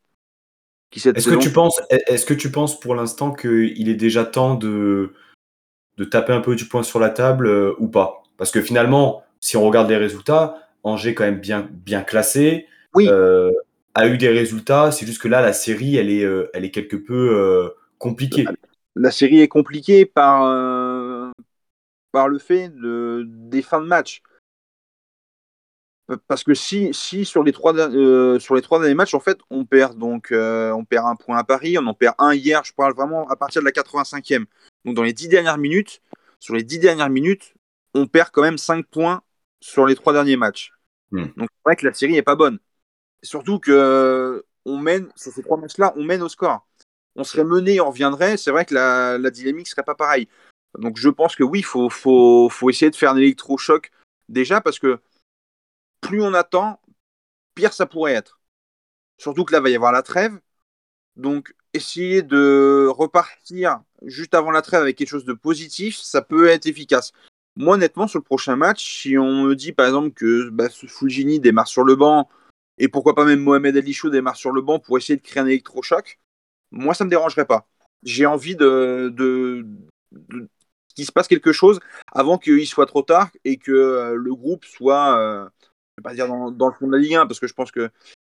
est-ce 0.96 1.30
que, 1.30 1.36
tu 1.36 1.52
penses, 1.52 1.82
est-ce 1.90 2.26
que 2.26 2.34
tu 2.34 2.50
penses 2.50 2.80
pour 2.80 2.96
l'instant 2.96 3.34
qu'il 3.34 3.90
est 3.90 3.96
déjà 3.96 4.24
temps 4.24 4.56
de, 4.56 5.12
de 5.98 6.06
taper 6.06 6.34
un 6.34 6.42
peu 6.42 6.56
du 6.56 6.66
poing 6.66 6.84
sur 6.84 7.00
la 7.00 7.10
table 7.10 7.48
euh, 7.48 7.74
ou 7.78 7.88
pas? 7.88 8.24
Parce 8.38 8.52
que 8.52 8.62
finalement, 8.62 9.24
si 9.40 9.58
on 9.58 9.64
regarde 9.66 9.90
les 9.90 9.98
résultats, 9.98 10.56
Angers 10.84 11.14
quand 11.14 11.26
même 11.26 11.40
bien, 11.40 11.68
bien 11.70 12.02
classé, 12.02 12.68
oui. 12.94 13.08
Euh, 13.10 13.52
a 13.94 14.08
eu 14.08 14.18
des 14.18 14.30
résultats. 14.30 14.92
C'est 14.92 15.06
juste 15.06 15.22
que 15.22 15.28
là, 15.28 15.42
la 15.42 15.54
série, 15.54 15.98
elle 15.98 16.10
est, 16.10 16.24
euh, 16.24 16.50
elle 16.54 16.64
est 16.64 16.72
quelque 16.72 16.96
peu 16.96 17.74
compliquée. 17.98 18.46
La 18.96 19.12
série 19.12 19.42
est 19.42 19.48
compliquée 19.48 20.06
par, 20.06 21.34
par 22.12 22.28
le 22.28 22.40
fait 22.40 22.70
de, 22.70 23.24
des 23.28 23.62
fins 23.62 23.82
de 23.82 23.88
match. 23.88 24.22
Parce 26.28 26.44
que 26.44 26.54
si, 26.54 26.94
si 26.94 27.26
sur, 27.26 27.44
les 27.44 27.52
trois, 27.52 27.78
euh, 27.78 28.40
sur 28.40 28.56
les 28.56 28.62
trois 28.62 28.80
derniers 28.80 28.96
matchs, 28.96 29.14
en 29.14 29.20
fait, 29.20 29.40
on 29.50 29.66
perd 29.66 29.98
donc 29.98 30.32
euh, 30.32 30.72
on 30.72 30.86
perd 30.86 31.06
un 31.06 31.16
point 31.16 31.38
à 31.38 31.44
Paris, 31.44 31.78
on 31.78 31.86
en 31.86 31.94
perd 31.94 32.16
un 32.18 32.34
hier, 32.34 32.64
je 32.64 32.74
parle 32.74 32.94
vraiment 32.94 33.28
à 33.28 33.36
partir 33.36 33.62
de 33.62 33.66
la 33.66 33.72
85e. 33.72 34.46
Donc 34.86 34.96
dans 34.96 35.04
les 35.04 35.12
dix 35.12 35.28
dernières 35.28 35.58
minutes, 35.58 36.02
sur 36.40 36.56
les 36.56 36.64
dix 36.64 36.80
dernières 36.80 37.10
minutes, 37.10 37.56
on 37.94 38.08
perd 38.08 38.30
quand 38.32 38.42
même 38.42 38.58
cinq 38.58 38.86
points 38.88 39.22
sur 39.60 39.86
les 39.86 39.96
trois 39.96 40.14
derniers 40.14 40.38
matchs. 40.38 40.72
Hmm. 41.12 41.26
Donc 41.36 41.50
c'est 41.52 41.64
vrai 41.66 41.76
que 41.76 41.86
la 41.86 41.94
série 41.94 42.14
n'est 42.14 42.22
pas 42.22 42.36
bonne. 42.36 42.60
Surtout 43.22 43.60
que 43.60 44.46
on 44.64 44.78
mène, 44.78 45.10
sur 45.16 45.34
ces 45.34 45.44
trois 45.44 45.58
matchs-là, 45.58 45.94
on 45.98 46.04
mène 46.06 46.22
au 46.22 46.30
score. 46.30 46.66
On 47.18 47.24
serait 47.24 47.44
mené, 47.44 47.82
on 47.82 47.90
reviendrait, 47.90 48.38
c'est 48.38 48.52
vrai 48.52 48.66
que 48.66 48.74
la, 48.74 49.18
la 49.18 49.32
dynamique 49.32 49.68
serait 49.68 49.84
pas 49.84 49.96
pareille. 49.96 50.28
Donc 50.78 50.98
je 50.98 51.10
pense 51.10 51.36
que 51.36 51.44
oui, 51.44 51.60
il 51.60 51.66
faut, 51.66 51.90
faut, 51.90 52.70
essayer 52.70 52.92
de 52.92 52.96
faire 52.96 53.12
un 53.12 53.18
électrochoc 53.18 53.92
déjà 54.30 54.62
parce 54.62 54.80
que 54.80 55.00
plus 56.02 56.22
on 56.22 56.34
attend, 56.34 56.80
pire 57.56 57.74
ça 57.74 57.86
pourrait 57.86 58.14
être. 58.14 58.40
Surtout 59.18 59.46
que 59.46 59.54
là, 59.54 59.60
va 59.60 59.70
y 59.70 59.76
avoir 59.76 59.92
la 59.92 60.04
trêve. 60.04 60.40
Donc, 61.16 61.56
essayer 61.74 62.22
de 62.22 62.88
repartir 62.88 63.82
juste 64.04 64.36
avant 64.36 64.52
la 64.52 64.62
trêve 64.62 64.82
avec 64.82 64.96
quelque 64.96 65.10
chose 65.10 65.26
de 65.26 65.34
positif, 65.34 65.98
ça 65.98 66.22
peut 66.22 66.48
être 66.48 66.68
efficace. 66.68 67.12
Moi, 67.56 67.76
honnêtement, 67.76 68.08
sur 68.08 68.20
le 68.20 68.24
prochain 68.24 68.56
match, 68.56 69.02
si 69.02 69.18
on 69.18 69.44
me 69.44 69.56
dit 69.56 69.72
par 69.72 69.88
exemple 69.88 70.12
que 70.12 70.50
bah, 70.50 70.70
Fulgini 70.70 71.40
démarre 71.40 71.68
sur 71.68 71.84
le 71.84 71.96
banc, 71.96 72.30
et 72.78 72.88
pourquoi 72.88 73.16
pas 73.16 73.26
même 73.26 73.40
Mohamed 73.40 73.76
Ali 73.76 73.94
Chou 73.94 74.12
démarre 74.12 74.36
sur 74.36 74.52
le 74.52 74.62
banc 74.62 74.78
pour 74.80 74.98
essayer 74.98 75.18
de 75.18 75.24
créer 75.24 75.42
un 75.42 75.48
électrochoc, 75.48 76.20
moi, 76.72 76.94
ça 76.94 77.04
ne 77.04 77.08
me 77.08 77.12
dérangerait 77.12 77.46
pas. 77.46 77.68
J'ai 78.04 78.26
envie 78.26 78.56
de, 78.56 79.14
qu'il 80.96 81.06
se 81.06 81.12
passe 81.12 81.28
quelque 81.28 81.52
chose 81.52 81.80
avant 82.12 82.38
qu'il 82.38 82.68
soit 82.68 82.86
trop 82.86 83.02
tard 83.02 83.30
et 83.46 83.58
que 83.58 83.72
euh, 83.72 84.16
le 84.16 84.36
groupe 84.36 84.66
soit, 84.66 85.18
euh, 85.18 85.46
vais 85.98 86.04
pas 86.04 86.14
dire 86.14 86.28
dans, 86.28 86.68
le 86.68 86.74
fond 86.74 86.88
de 86.88 86.92
la 86.92 86.98
Ligue 86.98 87.16
1, 87.16 87.28
parce 87.28 87.40
que 87.40 87.48
je 87.48 87.54
pense 87.54 87.72
que 87.72 87.90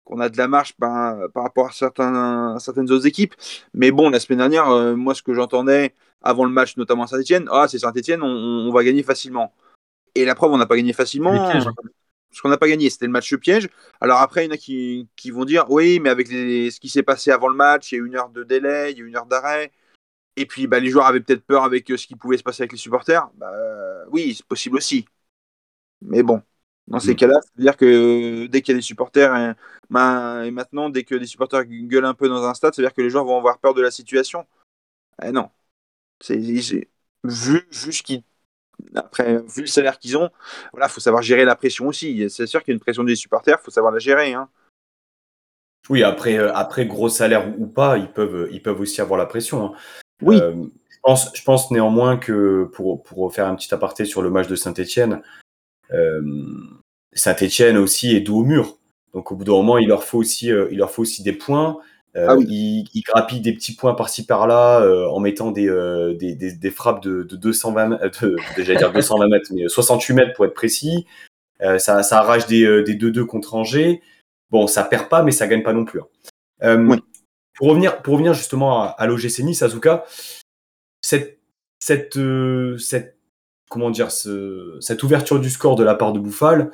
qu'on 0.05 0.19
a 0.19 0.29
de 0.29 0.37
la 0.39 0.49
marche 0.49 0.73
par, 0.73 1.19
rapport 1.35 1.69
à, 1.69 1.73
certains, 1.73 2.59
certaines 2.59 2.91
autres 2.91 3.07
équipes. 3.07 3.35
Mais 3.75 3.93
bon, 3.93 4.11
la 4.11 4.19
semaine 4.19 4.39
dernière, 4.39 4.69
euh, 4.71 4.97
moi, 4.97 5.15
ce 5.15 5.23
que 5.23 5.35
j'entendais 5.35 5.95
avant 6.23 6.45
le 6.45 6.51
match, 6.51 6.77
notamment 6.77 7.05
à 7.05 7.07
Saint-Etienne, 7.07 7.49
ah, 7.53 7.69
c'est 7.69 7.79
Saint-Etienne, 7.79 8.23
on, 8.23 8.73
va 8.73 8.83
gagner 8.83 9.03
facilement. 9.03 9.55
Et 10.15 10.25
la 10.25 10.35
preuve, 10.35 10.53
on 10.53 10.59
n'a 10.59 10.67
pas 10.67 10.77
gagné 10.77 10.93
facilement. 10.93 11.51
Parce 12.31 12.41
qu'on 12.41 12.49
n'a 12.49 12.59
pas 12.59 12.69
gagné, 12.69 12.91
c'était 12.91 13.07
le 13.07 13.13
match 13.13 13.35
piège. 13.37 13.69
Alors 14.01 14.19
après, 14.21 14.45
il 14.45 14.49
y 14.49 14.51
en 14.51 14.55
a 14.55 14.57
qui, 14.57 15.09
qui 15.17 15.31
vont 15.31 15.45
dire, 15.45 15.67
oui, 15.69 15.99
mais 16.01 16.11
avec 16.11 16.29
ce 16.29 16.79
qui 16.79 16.89
s'est 16.89 17.03
passé 17.03 17.33
avant 17.33 17.49
le 17.49 17.57
match, 17.57 17.91
il 17.91 17.97
y 17.97 18.01
a 18.01 18.05
une 18.05 18.17
heure 18.17 18.31
de 18.31 18.45
délai, 18.45 18.93
il 18.93 18.99
y 18.99 19.03
a 19.03 19.05
une 19.05 19.17
heure 19.17 19.27
d'arrêt. 19.27 19.73
Et 20.37 20.47
puis, 20.47 20.67
bah, 20.67 20.79
les 20.81 20.91
joueurs 20.91 21.07
avaient 21.07 21.21
peut-être 21.21 21.45
peur 21.45 21.65
avec 21.65 21.91
euh, 21.91 21.97
ce 21.97 22.07
qui 22.07 22.15
pouvait 22.15 22.39
se 22.39 22.43
passer 22.43 22.63
avec 22.63 22.73
les 22.73 22.79
supporters. 22.79 23.29
Bah, 23.35 23.53
oui, 24.11 24.35
c'est 24.35 24.47
possible 24.47 24.77
aussi. 24.77 25.05
Mais 26.03 26.23
bon, 26.23 26.43
dans 26.87 27.01
ces 27.01 27.13
mm. 27.13 27.17
cas-là, 27.17 27.41
c'est-à-dire 27.43 27.77
que 27.77 28.47
dès 28.47 28.63
qu'il 28.63 28.73
y 28.73 28.77
a 28.77 28.79
des 28.79 28.83
supporters, 28.83 29.37
et, 29.37 29.55
ben, 29.91 30.43
et, 30.45 30.51
maintenant, 30.51 30.89
dès 30.89 31.05
que 31.05 31.15
des 31.15 31.27
supporters 31.27 31.65
gueulent 31.65 32.05
un 32.05 32.15
peu 32.15 32.29
dans 32.29 32.45
un 32.45 32.55
stade, 32.55 32.75
c'est-à-dire 32.75 32.95
que 32.95 33.03
les 33.03 33.11
joueurs 33.11 33.25
vont 33.25 33.39
avoir 33.39 33.59
peur 33.59 33.75
de 33.75 33.83
la 33.83 33.91
situation. 33.91 34.47
Eh 35.23 35.33
non. 35.33 35.51
C'est, 36.21 36.37
vu, 36.37 36.87
vu, 37.25 37.93
après, 38.95 39.39
vu 39.55 39.63
le 39.63 39.67
salaire 39.67 39.99
qu'ils 39.99 40.17
ont, 40.17 40.31
voilà, 40.73 40.89
faut 40.89 41.01
savoir 41.01 41.23
gérer 41.23 41.45
la 41.45 41.57
pression 41.57 41.89
aussi. 41.89 42.29
C'est 42.31 42.47
sûr 42.47 42.63
qu'il 42.63 42.73
y 42.73 42.75
a 42.75 42.77
une 42.77 42.81
pression 42.81 43.05
des 43.05 43.17
supporters, 43.17 43.59
il 43.61 43.65
faut 43.65 43.71
savoir 43.71 43.93
la 43.93 43.99
gérer. 43.99 44.35
Hein. 44.35 44.49
Oui, 45.89 46.03
après, 46.03 46.39
euh, 46.39 46.53
après 46.55 46.87
gros 46.87 47.09
salaire 47.09 47.53
ou 47.59 47.67
pas, 47.67 47.99
ils 47.99 48.13
peuvent, 48.13 48.49
ils 48.53 48.63
peuvent 48.63 48.81
aussi 48.81 49.01
avoir 49.01 49.19
la 49.19 49.27
pression. 49.27 49.65
Hein. 49.65 49.73
Oui. 50.23 50.39
Euh, 50.41 50.55
je, 50.91 50.99
pense, 51.03 51.31
je 51.35 51.43
pense 51.43 51.71
néanmoins 51.71 52.17
que 52.17 52.65
pour, 52.73 53.03
pour 53.03 53.33
faire 53.33 53.47
un 53.47 53.57
petit 53.57 53.73
aparté 53.75 54.05
sur 54.05 54.23
le 54.23 54.31
match 54.31 54.47
de 54.47 54.57
Saint-Etienne, 54.57 55.23
euh, 55.93 56.23
Saint-Etienne 57.13 57.77
aussi 57.77 58.15
est 58.15 58.21
dos 58.21 58.39
au 58.39 58.45
mur. 58.45 58.79
Donc 59.13 59.33
au 59.33 59.37
bout 59.37 59.45
d'un 59.45 59.53
moment, 59.53 59.79
il 59.79 59.89
leur 59.89 60.05
faut 60.05 60.19
aussi, 60.19 60.53
euh, 60.53 60.69
il 60.71 60.79
leur 60.79 60.91
faut 60.91 61.03
aussi 61.03 61.23
des 61.23 61.33
points. 61.33 61.79
Euh, 62.17 62.27
ah 62.29 62.37
ils, 62.41 63.03
grappillent 63.07 63.41
des 63.41 63.53
petits 63.53 63.75
points 63.77 63.95
par-ci 63.95 64.27
par-là 64.27 64.85
en 65.11 65.21
mettant 65.21 65.53
des, 65.53 65.67
des, 66.19 66.35
des, 66.35 66.71
frappes 66.71 67.03
de, 67.03 67.23
de 67.23 67.37
220 67.37 67.99
déjà 68.57 68.75
dire 68.75 68.93
220 68.93 69.29
mètres, 69.29 69.51
mais 69.53 69.69
68 69.69 70.15
mètres 70.15 70.33
pour 70.35 70.45
être 70.45 70.55
précis. 70.55 71.07
ça, 71.61 72.03
ça 72.03 72.19
arrache 72.19 72.47
des 72.47 72.67
2-2 72.83 73.25
contre 73.27 73.55
Angers. 73.55 74.03
bon, 74.51 74.67
ça 74.67 74.83
perd 74.85 75.09
pas, 75.09 75.23
mais 75.23 75.31
ça 75.31 75.47
gagne 75.47 75.63
pas 75.63 75.73
non 75.73 75.85
plus. 75.85 76.01
Hein. 76.01 76.07
Euh, 76.65 76.77
Oui. 76.85 76.99
pour, 77.55 77.69
revenir, 77.69 78.03
pour 78.03 78.15
revenir 78.15 78.35
justement 78.35 78.83
à, 78.83 78.87
à 78.89 79.07
l'OGC 79.07 79.41
Nice, 79.45 79.63
Azuka, 79.63 80.05
cette, 81.01 81.39
cette, 81.79 82.17
euh, 82.17 82.77
cette, 82.79 83.17
comment 83.71 83.91
dire, 83.91 84.11
ce- 84.11 84.77
cette 84.81 85.03
ouverture 85.05 85.39
du 85.41 85.49
score 85.49 85.77
de 85.77 85.85
la 85.85 85.95
part 85.95 86.13
de 86.13 86.19
Bouffal, 86.19 86.71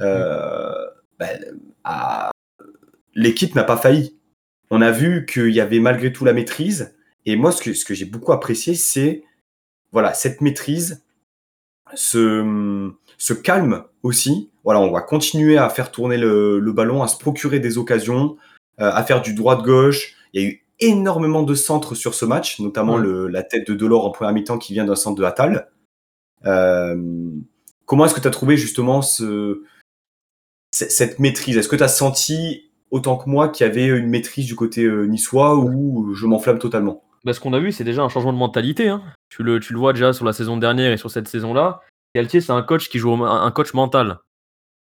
euh, 0.00 0.72
ben, 1.18 1.38
l'équipe 3.14 3.54
n'a 3.54 3.64
pas 3.64 3.76
failli. 3.76 4.17
On 4.70 4.82
a 4.82 4.90
vu 4.90 5.26
qu'il 5.26 5.50
y 5.50 5.60
avait 5.60 5.80
malgré 5.80 6.12
tout 6.12 6.24
la 6.24 6.32
maîtrise. 6.32 6.94
Et 7.26 7.36
moi, 7.36 7.52
ce 7.52 7.62
que, 7.62 7.72
ce 7.74 7.84
que 7.84 7.94
j'ai 7.94 8.04
beaucoup 8.04 8.32
apprécié, 8.32 8.74
c'est 8.74 9.24
voilà, 9.92 10.12
cette 10.14 10.40
maîtrise, 10.40 11.02
ce, 11.94 12.90
ce 13.16 13.32
calme 13.34 13.84
aussi. 14.02 14.50
Voilà, 14.64 14.80
on 14.80 14.90
va 14.90 15.00
continuer 15.00 15.56
à 15.56 15.68
faire 15.70 15.90
tourner 15.90 16.18
le, 16.18 16.58
le 16.58 16.72
ballon, 16.72 17.02
à 17.02 17.08
se 17.08 17.16
procurer 17.18 17.60
des 17.60 17.78
occasions, 17.78 18.36
euh, 18.80 18.90
à 18.92 19.02
faire 19.04 19.22
du 19.22 19.32
droit-gauche. 19.34 20.14
Il 20.32 20.42
y 20.42 20.44
a 20.44 20.48
eu 20.48 20.62
énormément 20.80 21.42
de 21.42 21.54
centres 21.54 21.94
sur 21.94 22.14
ce 22.14 22.24
match, 22.24 22.60
notamment 22.60 22.96
Ouais. 22.96 23.02
le, 23.02 23.28
la 23.28 23.42
tête 23.42 23.66
de 23.66 23.74
Delors 23.74 24.04
en 24.04 24.10
première 24.10 24.32
mi-temps 24.34 24.58
qui 24.58 24.74
vient 24.74 24.84
d'un 24.84 24.94
centre 24.94 25.18
de 25.18 25.24
Attal. 25.24 25.70
Euh, 26.44 26.96
comment 27.86 28.04
est-ce 28.04 28.14
que 28.14 28.20
tu 28.20 28.28
as 28.28 28.30
trouvé 28.30 28.56
justement 28.56 29.02
ce, 29.02 29.62
cette 30.70 31.18
maîtrise? 31.18 31.56
Est-ce 31.56 31.68
que 31.68 31.76
tu 31.76 31.82
as 31.82 31.88
senti 31.88 32.67
autant 32.90 33.16
que 33.16 33.28
moi 33.28 33.48
qu'il 33.48 33.66
y 33.66 33.70
avait 33.70 33.86
une 33.86 34.08
maîtrise 34.08 34.46
du 34.46 34.54
côté 34.56 34.84
euh, 34.84 35.04
niçois 35.06 35.56
ou 35.56 36.14
je 36.14 36.26
m'enflamme 36.26 36.58
totalement 36.58 37.02
Bah, 37.24 37.32
ce 37.32 37.40
qu'on 37.40 37.52
a 37.52 37.58
vu, 37.58 37.72
c'est 37.72 37.84
déjà 37.84 38.02
un 38.02 38.08
changement 38.08 38.32
de 38.32 38.38
mentalité. 38.38 38.88
hein. 38.88 39.02
Tu, 39.28 39.42
le, 39.42 39.60
vois 39.74 39.92
déjà 39.92 40.12
sur 40.12 40.24
la 40.24 40.32
saison 40.32 40.56
dernière 40.56 40.92
et 40.92 40.96
sur 40.96 41.10
cette 41.10 41.28
saison-là. 41.28 41.80
Galtier, 42.14 42.40
c'est 42.40 42.52
un 42.52 42.62
coach 42.62 42.88
qui 42.88 42.98
joue 42.98 43.12
un 43.24 43.50
coach 43.50 43.74
mental. 43.74 44.18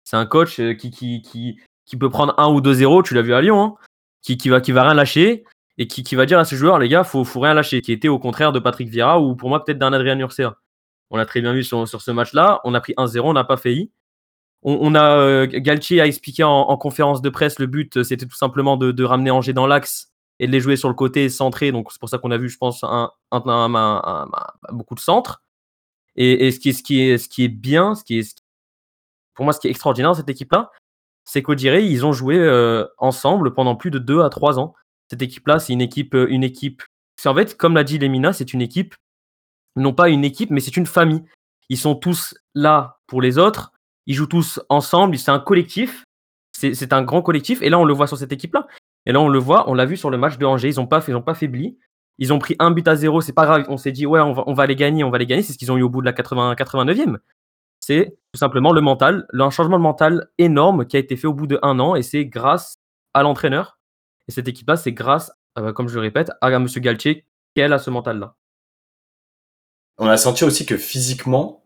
C'est 0.03 0.17
un 0.17 0.25
coach 0.25 0.59
euh, 0.59 0.73
qui, 0.73 0.91
qui, 0.91 1.21
qui, 1.21 1.59
qui 1.85 1.97
peut 1.97 2.09
prendre 2.09 2.33
1 2.37 2.47
ou 2.49 2.61
2-0, 2.61 3.03
tu 3.03 3.13
l'as 3.13 3.21
vu 3.21 3.33
à 3.33 3.41
Lyon, 3.41 3.61
hein, 3.61 3.75
qui, 4.21 4.37
qui, 4.37 4.49
va, 4.49 4.61
qui 4.61 4.71
rien 4.71 4.93
lâcher 4.93 5.43
et 5.77 5.87
qui, 5.87 6.03
qui 6.03 6.15
va 6.15 6.25
dire 6.25 6.39
à 6.39 6.45
ses 6.45 6.55
joueurs, 6.55 6.79
les 6.79 6.89
gars, 6.89 7.03
faut, 7.03 7.23
faut 7.23 7.39
rien 7.39 7.53
lâcher. 7.53 7.81
Qui 7.81 7.91
était 7.91 8.07
au 8.07 8.19
contraire 8.19 8.51
de 8.51 8.59
Patrick 8.59 8.89
Vieira 8.89 9.19
ou 9.21 9.35
pour 9.35 9.49
moi 9.49 9.63
peut-être 9.63 9.77
d'un 9.79 9.93
Adrien 9.93 10.17
Urcea. 10.19 10.55
On 11.09 11.17
l'a 11.17 11.25
très 11.25 11.41
bien 11.41 11.53
vu 11.53 11.63
sur, 11.63 11.87
sur 11.87 12.01
ce 12.01 12.11
match-là. 12.11 12.61
On 12.63 12.73
a 12.73 12.81
pris 12.81 12.93
1-0, 12.97 13.19
on 13.23 13.33
n'a 13.33 13.43
pas 13.43 13.57
failli. 13.57 13.91
On, 14.63 14.95
a, 14.95 15.17
euh, 15.19 15.47
Galtier 15.47 16.01
a 16.01 16.07
expliqué 16.07 16.43
en, 16.43 16.51
en 16.51 16.77
conférence 16.77 17.21
de 17.21 17.29
presse, 17.29 17.59
le 17.59 17.67
but, 17.67 17.97
euh, 17.97 18.03
c'était 18.03 18.25
tout 18.25 18.35
simplement 18.35 18.75
de, 18.75 19.03
ramener 19.03 19.31
Angers 19.31 19.53
dans 19.53 19.67
l'axe 19.67 20.11
et 20.39 20.47
de 20.47 20.51
les 20.51 20.59
jouer 20.59 20.75
sur 20.75 20.89
le 20.89 20.95
côté 20.95 21.29
centré. 21.29 21.71
Donc 21.71 21.91
c'est 21.91 21.99
pour 21.99 22.09
ça 22.09 22.17
qu'on 22.17 22.31
a 22.31 22.37
vu, 22.37 22.49
je 22.49 22.57
pense, 22.57 22.83
un, 22.83 23.11
beaucoup 24.71 24.95
de 24.95 24.99
centres. 24.99 25.43
Et, 26.15 26.49
ce, 26.51 26.59
qui 26.59 26.73
ce, 26.73 26.81
qui 26.81 27.01
est, 27.01 27.17
ce 27.19 27.29
qui 27.29 27.43
est 27.43 27.49
bien, 27.49 27.93
ce 27.93 28.03
qui 28.03 28.17
est, 28.19 28.43
pour 29.35 29.45
moi, 29.45 29.53
ce 29.53 29.59
qui 29.59 29.67
est 29.67 29.69
extraordinaire 29.69 30.09
dans 30.11 30.15
cette 30.15 30.29
équipe-là, 30.29 30.71
c'est 31.23 31.43
qu'au 31.43 31.53
dirait, 31.53 31.85
ils 31.85 32.05
ont 32.05 32.13
joué 32.13 32.37
euh, 32.37 32.85
ensemble 32.97 33.53
pendant 33.53 33.75
plus 33.75 33.91
de 33.91 33.99
2 33.99 34.21
à 34.21 34.29
3 34.29 34.59
ans. 34.59 34.73
Cette 35.11 35.21
équipe-là, 35.21 35.59
c'est 35.59 35.73
une 35.73 35.81
équipe, 35.81 36.15
une 36.15 36.43
équipe. 36.43 36.81
C'est 37.17 37.29
en 37.29 37.35
fait, 37.35 37.55
comme 37.55 37.75
l'a 37.75 37.83
dit 37.83 37.99
Lemina, 37.99 38.33
c'est 38.33 38.53
une 38.53 38.61
équipe, 38.61 38.95
non 39.75 39.93
pas 39.93 40.09
une 40.09 40.25
équipe, 40.25 40.49
mais 40.49 40.59
c'est 40.59 40.75
une 40.75 40.87
famille. 40.87 41.23
Ils 41.69 41.77
sont 41.77 41.95
tous 41.95 42.33
là 42.55 42.99
pour 43.05 43.21
les 43.21 43.37
autres. 43.37 43.71
Ils 44.07 44.15
jouent 44.15 44.27
tous 44.27 44.59
ensemble. 44.69 45.17
C'est 45.17 45.31
un 45.31 45.39
collectif. 45.39 46.05
C'est 46.53 46.91
un 46.91 47.03
grand 47.03 47.21
collectif. 47.21 47.61
Et 47.61 47.69
là, 47.69 47.77
on 47.77 47.85
le 47.85 47.93
voit 47.93 48.07
sur 48.07 48.17
cette 48.17 48.31
équipe-là. 48.31 48.65
Et 49.05 49.11
là, 49.11 49.21
on 49.21 49.29
le 49.29 49.37
voit, 49.37 49.69
on 49.69 49.75
l'a 49.75 49.85
vu 49.85 49.95
sur 49.95 50.09
le 50.09 50.17
match 50.17 50.37
de 50.37 50.45
Angers. 50.45 50.69
Ils 50.69 50.77
n'ont 50.77 50.87
pas, 50.87 51.01
pas 51.01 51.33
faibli. 51.35 51.77
Ils 52.17 52.33
ont 52.33 52.39
pris 52.39 52.55
un 52.57 52.71
but 52.71 52.87
à 52.87 52.95
zéro. 52.95 53.21
C'est 53.21 53.33
pas 53.33 53.45
grave. 53.45 53.65
On 53.69 53.77
s'est 53.77 53.91
dit, 53.91 54.07
ouais, 54.07 54.19
on 54.19 54.53
va, 54.53 54.65
les 54.65 54.75
gagner, 54.75 55.03
on 55.03 55.11
va 55.11 55.19
les 55.19 55.27
gagner. 55.27 55.43
C'est 55.43 55.53
ce 55.53 55.57
qu'ils 55.57 55.71
ont 55.71 55.77
eu 55.77 55.83
au 55.83 55.89
bout 55.89 56.01
de 56.01 56.05
la 56.05 56.13
80, 56.13 56.55
89e. 56.55 57.17
C'est 57.79 58.17
tout 58.33 58.39
simplement 58.39 58.73
le 58.73 58.81
mental, 58.81 59.27
un 59.33 59.49
changement 59.51 59.77
de 59.77 59.83
mental 59.83 60.29
énorme 60.39 60.87
qui 60.87 60.97
a 60.97 60.99
été 60.99 61.15
fait 61.15 61.27
au 61.27 61.33
bout 61.33 61.45
de 61.45 61.59
un 61.61 61.79
an. 61.79 61.95
Et 61.95 62.01
c'est 62.01 62.25
grâce 62.25 62.79
à 63.13 63.21
l'entraîneur. 63.21 63.77
Et 64.27 64.31
cette 64.31 64.47
équipe-là, 64.47 64.77
c'est 64.77 64.91
grâce, 64.91 65.31
euh, 65.59 65.71
comme 65.73 65.87
je 65.87 65.95
le 65.95 66.01
répète, 66.01 66.31
à 66.41 66.49
M. 66.49 66.65
Galtier 66.65 67.25
qu'elle 67.55 67.71
a 67.71 67.79
ce 67.79 67.89
mental-là. 67.89 68.35
On 69.99 70.07
a 70.07 70.17
senti 70.17 70.43
aussi 70.43 70.65
que 70.65 70.77
physiquement, 70.77 71.63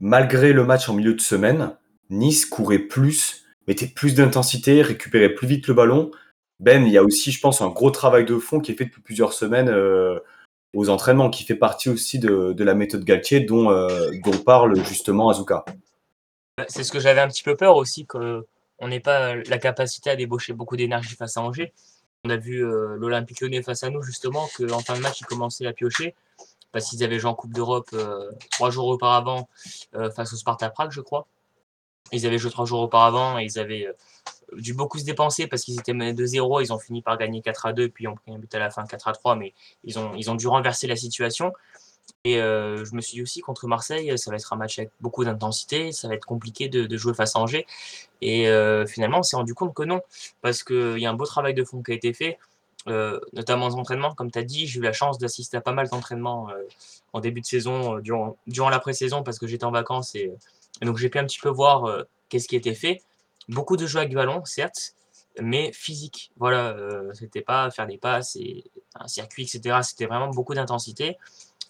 malgré 0.00 0.52
le 0.52 0.64
match 0.64 0.88
en 0.88 0.94
milieu 0.94 1.14
de 1.14 1.20
semaine, 1.20 1.76
Nice 2.10 2.46
courait 2.46 2.78
plus, 2.78 3.44
mettait 3.66 3.86
plus 3.86 4.14
d'intensité, 4.14 4.82
récupérait 4.82 5.34
plus 5.34 5.46
vite 5.46 5.68
le 5.68 5.74
ballon. 5.74 6.10
Ben, 6.60 6.84
il 6.84 6.92
y 6.92 6.98
a 6.98 7.02
aussi, 7.02 7.32
je 7.32 7.40
pense, 7.40 7.60
un 7.60 7.68
gros 7.68 7.90
travail 7.90 8.24
de 8.24 8.38
fond 8.38 8.60
qui 8.60 8.72
est 8.72 8.74
fait 8.74 8.86
depuis 8.86 9.02
plusieurs 9.02 9.32
semaines 9.32 9.68
euh, 9.68 10.18
aux 10.74 10.88
entraînements, 10.88 11.30
qui 11.30 11.44
fait 11.44 11.54
partie 11.54 11.88
aussi 11.88 12.18
de, 12.18 12.54
la 12.62 12.74
méthode 12.74 13.04
Galtier 13.04 13.40
dont, 13.40 13.70
euh, 13.70 14.10
parle 14.44 14.76
justement 14.84 15.28
Azuka. 15.28 15.64
Bah, 16.56 16.64
C'est 16.68 16.84
ce 16.84 16.92
que 16.92 17.00
j'avais 17.00 17.20
un 17.20 17.28
petit 17.28 17.42
peu 17.42 17.56
peur 17.56 17.76
aussi, 17.76 18.06
qu'on 18.06 18.44
n'ait 18.82 19.00
pas 19.00 19.34
la 19.34 19.58
capacité 19.58 20.10
à 20.10 20.16
débaucher 20.16 20.52
beaucoup 20.52 20.76
d'énergie 20.76 21.14
face 21.14 21.36
à 21.36 21.42
Angers. 21.42 21.72
On 22.24 22.30
a 22.30 22.36
vu 22.36 22.64
euh, 22.64 22.96
l'Olympique 22.98 23.40
lyonnais 23.40 23.62
face 23.62 23.84
à 23.84 23.90
nous, 23.90 24.02
justement, 24.02 24.48
qu'en 24.56 24.80
fin 24.80 24.96
de 24.96 25.00
match, 25.00 25.20
ils 25.20 25.26
commençaient 25.26 25.66
à 25.66 25.72
piocher, 25.72 26.14
parce 26.76 26.90
qu'ils 26.90 27.02
avaient 27.02 27.18
joué 27.18 27.30
en 27.30 27.34
Coupe 27.34 27.54
d'Europe 27.54 27.88
euh, 27.94 28.30
trois 28.50 28.68
jours 28.68 28.88
auparavant 28.88 29.48
euh, 29.94 30.10
face 30.10 30.34
au 30.34 30.36
Sparta 30.36 30.68
Prague, 30.68 30.90
je 30.90 31.00
crois. 31.00 31.26
Ils 32.12 32.26
avaient 32.26 32.36
joué 32.36 32.50
trois 32.50 32.66
jours 32.66 32.80
auparavant 32.80 33.38
et 33.38 33.44
ils 33.44 33.58
avaient 33.58 33.86
euh, 33.86 33.94
dû 34.58 34.74
beaucoup 34.74 34.98
se 34.98 35.04
dépenser 35.04 35.46
parce 35.46 35.62
qu'ils 35.62 35.80
étaient 35.80 35.94
menés 35.94 36.12
2-0. 36.12 36.62
Ils 36.62 36.74
ont 36.74 36.78
fini 36.78 37.00
par 37.00 37.16
gagner 37.16 37.40
4-2, 37.40 37.88
puis 37.88 38.04
ils 38.04 38.08
ont 38.08 38.14
pris 38.14 38.30
un 38.30 38.38
but 38.38 38.54
à 38.54 38.58
la 38.58 38.68
fin 38.68 38.84
4-3, 38.84 39.38
mais 39.38 39.54
ils 39.84 39.98
ont, 39.98 40.14
ils 40.16 40.30
ont 40.30 40.34
dû 40.34 40.48
renverser 40.48 40.86
la 40.86 40.96
situation. 40.96 41.50
Et 42.24 42.34
je 42.34 42.94
me 42.94 43.00
suis 43.00 43.14
dit 43.14 43.22
aussi 43.22 43.40
contre 43.40 43.66
Marseille, 43.66 44.16
ça 44.18 44.30
va 44.30 44.36
être 44.36 44.52
un 44.52 44.56
match 44.56 44.78
avec 44.78 44.90
beaucoup 45.00 45.24
d'intensité, 45.24 45.92
ça 45.92 46.08
va 46.08 46.14
être 46.14 46.26
compliqué 46.26 46.68
de, 46.68 46.96
jouer 46.96 47.14
face 47.14 47.34
à 47.36 47.38
Angers. 47.38 47.66
Et 48.20 48.46
finalement, 48.86 49.20
on 49.20 49.22
s'est 49.22 49.36
rendu 49.36 49.54
compte 49.54 49.74
que 49.74 49.82
non, 49.82 50.02
parce 50.42 50.62
qu'il 50.62 50.98
y 50.98 51.06
a 51.06 51.10
un 51.10 51.14
beau 51.14 51.24
travail 51.24 51.54
de 51.54 51.64
fond 51.64 51.82
qui 51.82 51.92
a 51.92 51.94
été 51.94 52.12
fait, 52.12 52.38
euh, 52.88 53.20
notamment 53.32 53.66
entraînements. 53.66 54.14
Comme 54.14 54.30
tu 54.30 54.38
as 54.38 54.42
dit, 54.42 54.66
j'ai 54.66 54.78
eu 54.78 54.82
la 54.82 54.92
chance 54.92 55.18
d'assister 55.18 55.56
à 55.56 55.60
pas 55.60 55.72
mal 55.72 55.88
d'entraînements 55.88 56.50
euh, 56.50 56.62
en 57.12 57.20
début 57.20 57.40
de 57.40 57.46
saison, 57.46 57.96
euh, 57.96 58.00
durant, 58.00 58.36
durant 58.46 58.68
la 58.68 58.78
pré-saison, 58.78 59.22
parce 59.22 59.38
que 59.38 59.46
j'étais 59.46 59.64
en 59.64 59.72
vacances. 59.72 60.14
Et, 60.14 60.32
et 60.82 60.84
donc 60.84 60.96
j'ai 60.96 61.08
pu 61.08 61.18
un 61.18 61.24
petit 61.24 61.40
peu 61.40 61.48
voir 61.48 61.84
euh, 61.84 62.02
qu'est-ce 62.28 62.48
qui 62.48 62.56
était 62.56 62.74
fait. 62.74 63.02
Beaucoup 63.48 63.76
de 63.76 63.86
jeux 63.86 63.98
avec 64.00 64.14
ballon, 64.14 64.44
certes, 64.44 64.94
mais 65.40 65.72
physique. 65.72 66.32
Voilà, 66.36 66.70
euh, 66.70 67.10
c'était 67.14 67.42
pas 67.42 67.70
faire 67.70 67.86
des 67.86 67.98
passes 67.98 68.36
et 68.36 68.64
un 68.94 69.08
circuit, 69.08 69.44
etc. 69.44 69.80
C'était 69.82 70.06
vraiment 70.06 70.28
beaucoup 70.28 70.54
d'intensité 70.54 71.16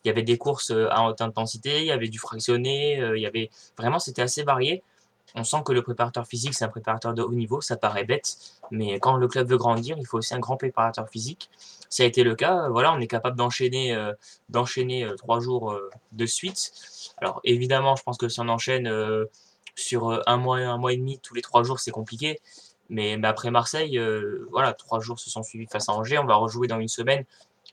il 0.07 0.09
y 0.09 0.11
avait 0.11 0.23
des 0.23 0.39
courses 0.39 0.71
euh, 0.71 0.89
à 0.91 1.09
haute 1.09 1.21
intensité, 1.21 1.81
il 1.81 1.87
y 1.87 1.91
avait 1.91 2.09
du 2.09 2.21
fractionné, 2.21 3.01
euh, 3.01 3.19
il 3.19 3.23
y 3.23 3.27
avait 3.27 3.51
vraiment 3.77 3.99
c'était 3.99 4.23
assez 4.23 4.45
varié. 4.45 4.85
On 5.37 5.45
sent 5.45 5.59
que 5.65 5.73
le 5.73 5.83
préparateur 5.83 6.27
physique 6.27 6.55
c'est 6.55 6.65
un 6.65 6.69
préparateur 6.69 7.15
de 7.15 7.23
haut 7.23 7.33
niveau, 7.33 7.61
ça 7.61 7.77
paraît 7.77 8.05
bête, 8.05 8.37
mais 8.71 8.99
quand 8.99 9.17
le 9.17 9.29
club 9.29 9.49
veut 9.49 9.59
grandir, 9.59 9.97
il 9.99 10.07
faut 10.07 10.19
aussi 10.19 10.35
un 10.35 10.39
grand 10.39 10.57
préparateur 10.57 11.09
physique. 11.09 11.51
Ça 11.91 12.03
a 12.03 12.07
été 12.07 12.25
le 12.25 12.35
cas. 12.35 12.69
Voilà, 12.69 12.93
on 12.93 12.99
est 13.01 13.07
capable 13.07 13.37
d'enchaîner 13.37 13.95
euh, 13.95 14.13
euh, 14.55 15.17
trois 15.17 15.41
jours 15.41 15.73
euh, 15.73 15.91
de 16.13 16.27
suite. 16.27 16.73
Alors 17.19 17.41
évidemment, 17.45 17.95
je 17.97 18.03
pense 18.03 18.17
que 18.19 18.29
si 18.29 18.41
on 18.41 18.49
enchaîne 18.49 18.91
sur 19.75 20.23
un 20.27 20.37
mois, 20.37 20.59
un 20.59 20.79
mois 20.79 20.93
et 20.93 20.97
demi 20.97 21.21
tous 21.21 21.35
les 21.35 21.43
trois 21.43 21.63
jours, 21.63 21.81
c'est 21.81 21.91
compliqué. 21.91 22.41
Mais, 22.89 23.17
mais 23.19 23.29
après 23.29 23.51
Marseille, 23.51 24.01
voilà, 24.51 24.73
trois 24.73 25.01
jours 25.01 25.19
se 25.19 25.31
sont 25.31 25.43
suivis 25.43 25.67
face 25.67 25.89
à 25.89 25.93
Angers. 25.93 26.19
On 26.19 26.27
va 26.27 26.37
rejouer 26.37 26.67
dans 26.67 26.81
une 26.81 26.89
semaine 26.89 27.25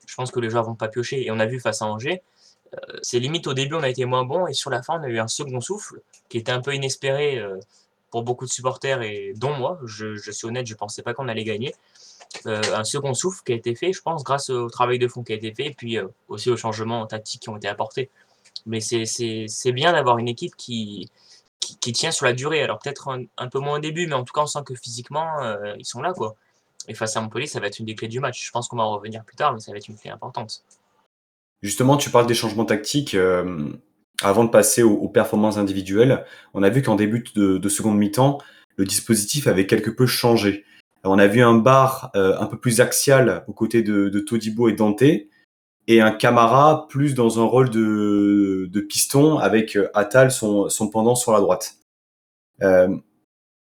je 0.05 0.15
pense 0.15 0.31
que 0.31 0.39
les 0.39 0.49
joueurs 0.49 0.63
vont 0.63 0.75
pas 0.75 0.87
piocher. 0.87 1.25
Et 1.25 1.31
on 1.31 1.39
a 1.39 1.45
vu 1.45 1.59
face 1.59 1.81
à 1.81 1.85
Angers, 1.85 2.21
c'est 3.01 3.19
limite 3.19 3.47
au 3.47 3.53
début 3.53 3.75
on 3.75 3.83
a 3.83 3.89
été 3.89 4.05
moins 4.05 4.25
bon 4.25 4.47
et 4.47 4.53
sur 4.53 4.69
la 4.69 4.81
fin 4.81 4.99
on 4.99 5.03
a 5.03 5.07
eu 5.07 5.19
un 5.19 5.27
second 5.27 5.61
souffle 5.61 6.01
qui 6.29 6.37
était 6.37 6.51
un 6.51 6.61
peu 6.61 6.73
inespéré 6.73 7.37
euh, 7.37 7.59
pour 8.13 8.21
beaucoup 8.21 8.45
de 8.45 8.51
supporters 8.51 9.01
et 9.01 9.33
dont 9.35 9.55
moi. 9.55 9.79
Je, 9.85 10.19
suis 10.31 10.45
honnête, 10.45 10.67
je 10.67 10.75
pensais 10.75 11.01
pas 11.01 11.15
qu'on 11.15 11.27
allait 11.27 11.43
gagner. 11.43 11.73
Euh, 12.45 12.61
un 12.75 12.83
second 12.83 13.15
souffle 13.15 13.41
qui 13.43 13.53
a 13.53 13.55
été 13.55 13.73
fait, 13.73 13.91
je 13.91 14.03
pense, 14.03 14.23
grâce 14.23 14.51
au 14.51 14.69
travail 14.69 14.99
de 14.99 15.07
fond 15.07 15.23
qui 15.23 15.33
a 15.33 15.35
été 15.35 15.51
fait 15.51 15.65
et 15.65 15.73
puis 15.73 15.97
euh, 15.97 16.05
aussi 16.27 16.51
aux 16.51 16.55
changements 16.55 17.07
tactiques 17.07 17.41
qui 17.41 17.49
ont 17.49 17.57
été 17.57 17.67
apportés. 17.67 18.11
Mais 18.67 18.81
c'est 18.81 19.71
bien 19.71 19.93
d'avoir 19.93 20.19
une 20.19 20.27
équipe 20.27 20.55
qui, 20.55 21.09
qui, 21.59 21.91
tient 21.91 22.11
sur 22.11 22.27
la 22.27 22.33
durée. 22.33 22.61
Alors 22.61 22.77
peut-être 22.77 23.07
un, 23.09 23.23
un, 23.39 23.47
peu 23.47 23.57
moins 23.57 23.77
au 23.77 23.79
début, 23.79 24.05
mais 24.05 24.13
en 24.13 24.23
tout 24.23 24.33
cas 24.33 24.41
on 24.41 24.45
sent 24.45 24.61
que 24.63 24.75
physiquement 24.75 25.41
euh, 25.41 25.73
ils 25.79 25.85
sont 25.85 26.03
là 26.03 26.13
quoi. 26.13 26.35
Et 26.87 26.93
face 26.93 27.17
à 27.17 27.21
Montpellier, 27.21 27.47
ça 27.47 27.59
va 27.59 27.65
être 27.65 27.79
une 27.79 27.87
des 27.87 27.95
clés 27.95 28.09
du 28.09 28.19
match. 28.19 28.45
Je 28.45 28.51
pense 28.51 28.67
qu'on 28.67 28.77
va 28.77 28.83
en 28.83 28.93
revenir 28.93 29.23
plus 29.23 29.35
tard, 29.35 29.53
mais 29.53 29.59
ça 29.59 29.71
va 29.71 29.79
être 29.79 29.87
une 29.87 29.97
clé 29.97 30.11
importante. 30.11 30.63
Justement, 31.63 31.97
tu 31.97 32.11
parles 32.11 32.27
des 32.27 32.35
changements 32.35 32.65
tactiques. 32.65 33.15
Euh, 33.15 33.69
avant 34.21 34.43
de 34.43 34.49
passer 34.49 34.83
aux, 34.83 35.09
performances 35.09 35.57
individuelles, 35.57 36.23
on 36.53 36.61
a 36.61 36.69
vu 36.69 36.81
qu'en 36.81 36.95
début 36.95 37.23
de, 37.35 37.57
de 37.57 37.69
seconde 37.69 37.97
mi-temps, 37.97 38.37
le 38.77 38.85
dispositif 38.85 39.47
avait 39.47 39.65
quelque 39.65 39.89
peu 39.89 40.05
changé. 40.05 40.65
Alors, 41.03 41.15
on 41.15 41.19
a 41.19 41.27
vu 41.27 41.41
un 41.41 41.55
bar 41.55 42.11
euh, 42.15 42.37
un 42.39 42.45
peu 42.45 42.57
plus 42.57 42.79
axial 42.79 43.43
aux 43.47 43.53
côtés 43.53 43.81
de, 43.81 44.09
de 44.09 44.19
Todibo 44.19 44.69
et 44.69 44.73
Dante, 44.73 45.01
et 45.01 46.01
un 46.01 46.11
Camara 46.11 46.87
plus 46.87 47.15
dans 47.15 47.41
un 47.41 47.43
rôle 47.43 47.69
de, 47.69 48.79
piston 48.87 49.39
avec 49.39 49.75
euh, 49.75 49.89
Attal, 49.93 50.31
son, 50.31 50.69
son 50.69 50.89
pendant 50.89 51.15
sur 51.15 51.33
la 51.33 51.39
droite. 51.39 51.73
Euh, 52.61 52.95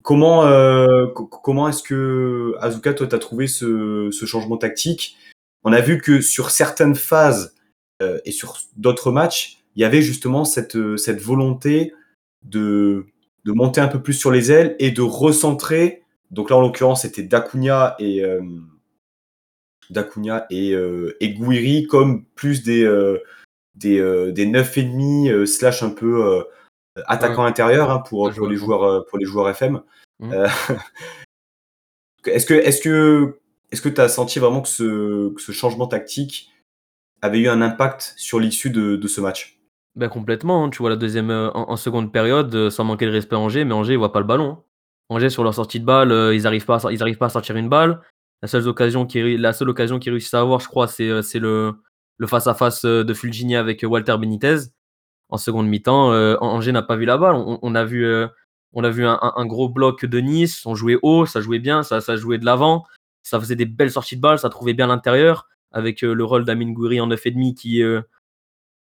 Comment, 0.01 0.45
euh, 0.45 1.07
comment 1.07 1.67
est-ce 1.67 1.83
que, 1.83 2.55
Azuka, 2.62 2.93
toi, 2.93 3.05
tu 3.05 3.15
as 3.15 3.19
trouvé 3.19 3.47
ce, 3.47 4.09
changement 4.25 4.57
tactique? 4.57 5.17
On 5.63 5.73
a 5.73 5.81
vu 5.81 5.99
que 5.99 6.21
sur 6.21 6.51
certaines 6.51 6.95
phases 6.95 7.53
euh, 8.01 8.19
et 8.25 8.31
sur 8.31 8.57
d'autres 8.77 9.12
matchs, 9.12 9.59
il 9.75 9.81
y 9.81 9.85
avait 9.85 10.01
justement 10.01 10.45
cette, 10.45 10.77
cette 10.97 11.21
volonté 11.21 11.93
de, 12.43 13.05
de 13.45 13.51
monter 13.51 13.81
un 13.81 13.88
peu 13.88 14.01
plus 14.01 14.13
sur 14.13 14.31
les 14.31 14.51
ailes 14.51 14.75
et 14.79 14.91
de 14.91 15.01
recentrer. 15.01 16.03
Donc 16.31 16.49
là, 16.49 16.57
en 16.57 16.62
l'occurrence, 16.62 17.03
c'était 17.03 17.23
Dacunia 17.23 17.95
et, 17.99 18.23
euh, 18.23 18.41
Dacunia 19.89 20.45
et, 20.49 20.73
euh, 20.73 21.15
et 21.19 21.33
Gouiri 21.33 21.88
comme 21.88 22.25
plus 22.35 22.63
des, 22.63 22.83
euh, 22.83 23.19
des, 23.75 23.99
euh, 23.99 24.31
des 24.31 24.45
9,5 24.45 25.31
euh, 25.31 25.45
slash 25.45 25.83
un 25.83 25.89
peu 25.89 26.25
euh, 26.25 26.43
attaquant 27.07 27.45
intérieur 27.45 27.89
hein, 27.89 27.99
pour, 27.99 28.23
Ouais, 28.23 28.33
les 28.33 28.47
le 28.47 28.55
joueurs, 28.55 28.83
euh, 28.83 29.01
pour 29.09 29.17
les 29.17 29.25
joueurs 29.25 29.49
FM. 29.49 29.81
Euh, 30.23 30.47
est-ce 32.25 32.45
que 32.45 32.53
est-ce 32.53 32.81
que 32.81 33.39
est-ce 33.71 33.81
que 33.81 33.89
tu 33.89 34.01
as 34.01 34.09
senti 34.09 34.39
vraiment 34.39 34.62
que 34.62 34.67
ce, 34.67 35.29
que 35.33 35.41
ce 35.41 35.51
changement 35.51 35.88
tactique 35.88 36.51
avait 37.21 37.39
eu 37.39 37.47
un 37.49 37.62
impact 37.62 38.13
sur 38.17 38.39
l'issue 38.39 38.69
de, 38.69 39.08
ce 39.08 39.21
match 39.21 39.60
Ben 39.95 40.10
complètement, 40.10 40.63
hein. 40.63 40.69
tu 40.69 40.79
vois 40.79 40.89
la 40.89 40.95
deuxième 40.95 41.29
euh, 41.32 41.49
en, 41.53 41.75
seconde 41.75 42.12
période, 42.12 42.53
euh, 42.55 42.69
sans 42.69 42.84
manquer 42.84 43.05
de 43.05 43.12
respect 43.12 43.36
à 43.36 43.39
Angers, 43.39 43.65
mais 43.65 43.73
Angers, 43.73 43.93
ils 43.93 43.97
voient 43.97 44.13
pas 44.13 44.19
le 44.19 44.25
ballon. 44.25 44.51
hein. 44.51 44.63
Angers, 45.10 45.29
sur 45.29 45.43
leur 45.43 45.53
sortie 45.53 45.79
de 45.79 45.86
balle, 45.86 46.12
euh, 46.12 46.36
ils 46.36 46.45
arrivent 46.45 46.65
pas, 46.65 46.86
à, 46.88 46.91
ils 46.91 47.17
pas 47.17 47.25
à 47.25 47.29
sortir 47.29 47.55
une 47.55 47.69
balle. 47.69 48.01
La 48.41 48.47
seule 48.47 48.67
occasion 48.67 49.05
qui, 49.05 49.19
qu'ils 49.19 50.12
réussissent 50.12 50.34
à 50.34 50.39
avoir, 50.39 50.60
je 50.60 50.67
crois, 50.67 50.88
c'est 50.88 51.21
c'est 51.23 51.39
le 51.39 51.73
le 52.17 52.27
face-à-face 52.27 52.86
de 52.86 53.13
Fulgini 53.13 53.55
avec 53.55 53.84
Walter 53.88 54.15
Benitez. 54.17 54.58
En 55.29 55.38
seconde 55.38 55.67
mi-temps, 55.67 56.12
An- 56.12 56.38
Angers 56.41 56.71
n'a 56.71 56.82
pas 56.82 56.95
vu 56.95 57.05
la 57.05 57.17
balle. 57.17 57.36
On, 57.36 57.75
a 57.75 57.84
vu, 57.84 58.05
on 58.73 58.84
a 58.84 58.89
vu 58.89 59.05
un- 59.05 59.19
un 59.21 59.45
gros 59.45 59.67
bloc 59.69 60.05
de 60.05 60.19
Nice. 60.19 60.65
On 60.65 60.73
jouait 60.75 60.97
haut, 61.01 61.25
ça 61.25 61.41
jouait 61.41 61.60
bien, 61.60 61.84
ça, 61.84 61.99
ça 62.01 62.15
jouait 62.15 62.38
de 62.38 62.45
l'avant. 62.45 62.86
Ça 63.23 63.39
faisait 63.39 63.55
des 63.58 63.65
belles 63.65 63.91
sorties 63.91 64.15
de 64.15 64.21
balle, 64.21 64.39
ça 64.39 64.49
trouvait 64.49 64.73
bien 64.73 64.88
l'intérieur. 64.88 65.47
Avec 65.71 66.03
euh, 66.03 66.13
le 66.13 66.23
rôle 66.23 66.45
d'Amin 66.45 66.71
Gouiri 66.71 66.99
en 66.99 67.08
9,5 67.08 67.53
qui, 67.53 67.84
euh, 67.84 68.01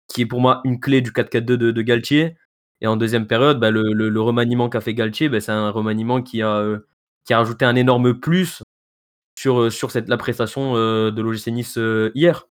qui 0.09 0.23
est 0.23 0.27
pour 0.27 0.41
moi 0.41 0.61
une 0.65 0.81
clé 0.81 1.01
du 1.01 1.11
4-4-2 1.11 1.43
de, 1.57 1.83
Galtier. 1.83 2.37
Et 2.81 2.87
en 2.87 2.97
deuxième 2.97 3.27
période, 3.27 3.59
bah, 3.59 3.71
le, 3.71 4.21
remaniement 4.21 4.69
qu'a 4.69 4.81
fait 4.81 4.95
Galtier, 4.95 5.29
bah, 5.29 5.41
c'est 5.41 5.53
un 5.53 5.71
remaniement 5.71 6.23
qui 6.23 6.43
a, 6.43 6.57
euh, 6.59 6.79
qui 7.25 7.35
a 7.35 7.39
rajouté 7.39 7.65
un 7.65 7.77
énorme 7.77 8.15
plus 8.21 8.63
sur, 9.39 9.73
sur 9.73 9.91
cette, 9.91 10.09
la 10.09 10.17
prestation 10.17 10.75
de 10.75 11.21
l'OGC 11.21 11.49
Nice 11.49 11.79
hier. 12.15 12.49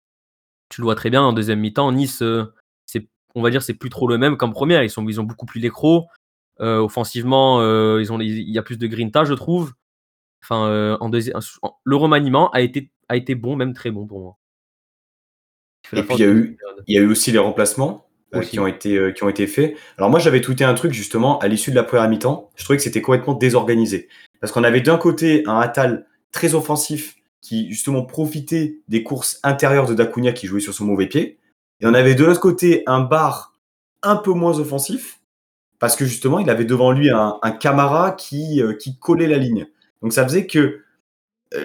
Tu 0.69 0.81
le 0.81 0.85
vois 0.85 0.95
très 0.95 1.09
bien 1.09 1.21
en 1.23 1.33
deuxième 1.33 1.59
mi-temps. 1.59 1.91
Nice, 1.91 2.23
c'est, 2.85 3.07
on 3.35 3.41
va 3.41 3.49
dire, 3.49 3.63
c'est 3.63 3.73
plus 3.73 3.89
trop 3.89 4.07
le 4.07 4.17
même 4.17 4.37
qu'en 4.37 4.51
première. 4.51 4.83
Ils, 4.83 4.89
sont, 4.89 5.07
ils 5.07 5.19
ont 5.19 5.23
beaucoup 5.23 5.45
plus 5.45 5.59
l'écro. 5.59 6.07
Euh, 6.61 6.77
offensivement, 6.77 7.59
ils 7.97 8.11
ont, 8.11 8.19
il 8.19 8.49
y 8.49 8.57
a 8.57 8.63
plus 8.63 8.77
de 8.77 8.87
grinta, 8.87 9.23
je 9.23 9.33
trouve. 9.33 9.73
En 10.49 11.09
deuxième, 11.09 11.39
le 11.83 11.95
remaniement 11.95 12.49
a 12.51 12.61
été, 12.61 12.91
a 13.09 13.17
été 13.17 13.35
bon, 13.35 13.55
même 13.55 13.73
très 13.73 13.91
bon 13.91 14.05
pour 14.07 14.19
moi. 14.21 14.37
Et 15.93 16.03
puis, 16.03 16.15
il 16.15 16.19
y 16.19 16.23
a 16.23 16.27
eu- 16.27 16.33
deuxième 16.33 16.55
période. 16.55 16.83
Il 16.87 16.95
y 16.95 16.97
a 16.99 17.01
eu 17.01 17.07
aussi 17.07 17.31
les 17.31 17.39
remplacements 17.39 18.05
euh, 18.35 18.39
Aussi. 18.39 18.51
qui, 18.51 18.59
ont 18.59 18.67
été, 18.67 18.95
euh, 18.95 19.11
qui 19.11 19.23
ont 19.23 19.29
été 19.29 19.47
faits. 19.47 19.75
Alors 19.97 20.09
moi, 20.09 20.19
j'avais 20.19 20.41
tweeté 20.41 20.63
un 20.63 20.75
truc 20.75 20.93
justement 20.93 21.39
à 21.39 21.47
l'issue 21.47 21.71
de 21.71 21.75
la 21.75 21.83
première 21.83 22.07
mi-temps. 22.09 22.51
Je 22.55 22.63
trouvais 22.63 22.77
que 22.77 22.83
c'était 22.83 23.01
complètement 23.01 23.33
désorganisé. 23.33 24.07
Parce 24.39 24.53
qu'on 24.53 24.63
avait 24.63 24.81
d'un 24.81 24.97
côté 24.97 25.43
un 25.47 25.59
Atal 25.59 26.05
très 26.31 26.53
offensif 26.53 27.15
qui 27.41 27.69
justement 27.71 28.03
profitait 28.03 28.79
des 28.87 29.01
courses 29.03 29.39
intérieures 29.43 29.87
de 29.87 29.95
Dacunia 29.95 30.31
qui 30.31 30.45
jouait 30.47 30.59
sur 30.59 30.73
son 30.73 30.85
mauvais 30.85 31.07
pied. 31.07 31.39
Et 31.79 31.85
on 31.87 31.93
avait 31.93 32.13
de 32.15 32.23
l'autre 32.23 32.41
côté 32.41 32.83
un 32.85 32.99
bar 33.01 33.53
un 34.03 34.15
peu 34.15 34.31
moins 34.31 34.59
offensif 34.59 35.19
parce 35.79 35.95
que 35.95 36.05
justement, 36.05 36.39
il 36.39 36.49
avait 36.49 36.65
devant 36.65 36.91
lui 36.91 37.09
un, 37.09 37.37
un 37.41 37.51
Camara 37.51 38.11
qui, 38.11 38.61
euh, 38.61 38.73
qui 38.73 38.99
collait 38.99 39.27
la 39.27 39.37
ligne. 39.37 39.65
Donc 40.01 40.13
ça 40.13 40.23
faisait 40.23 40.45
que 40.45 40.81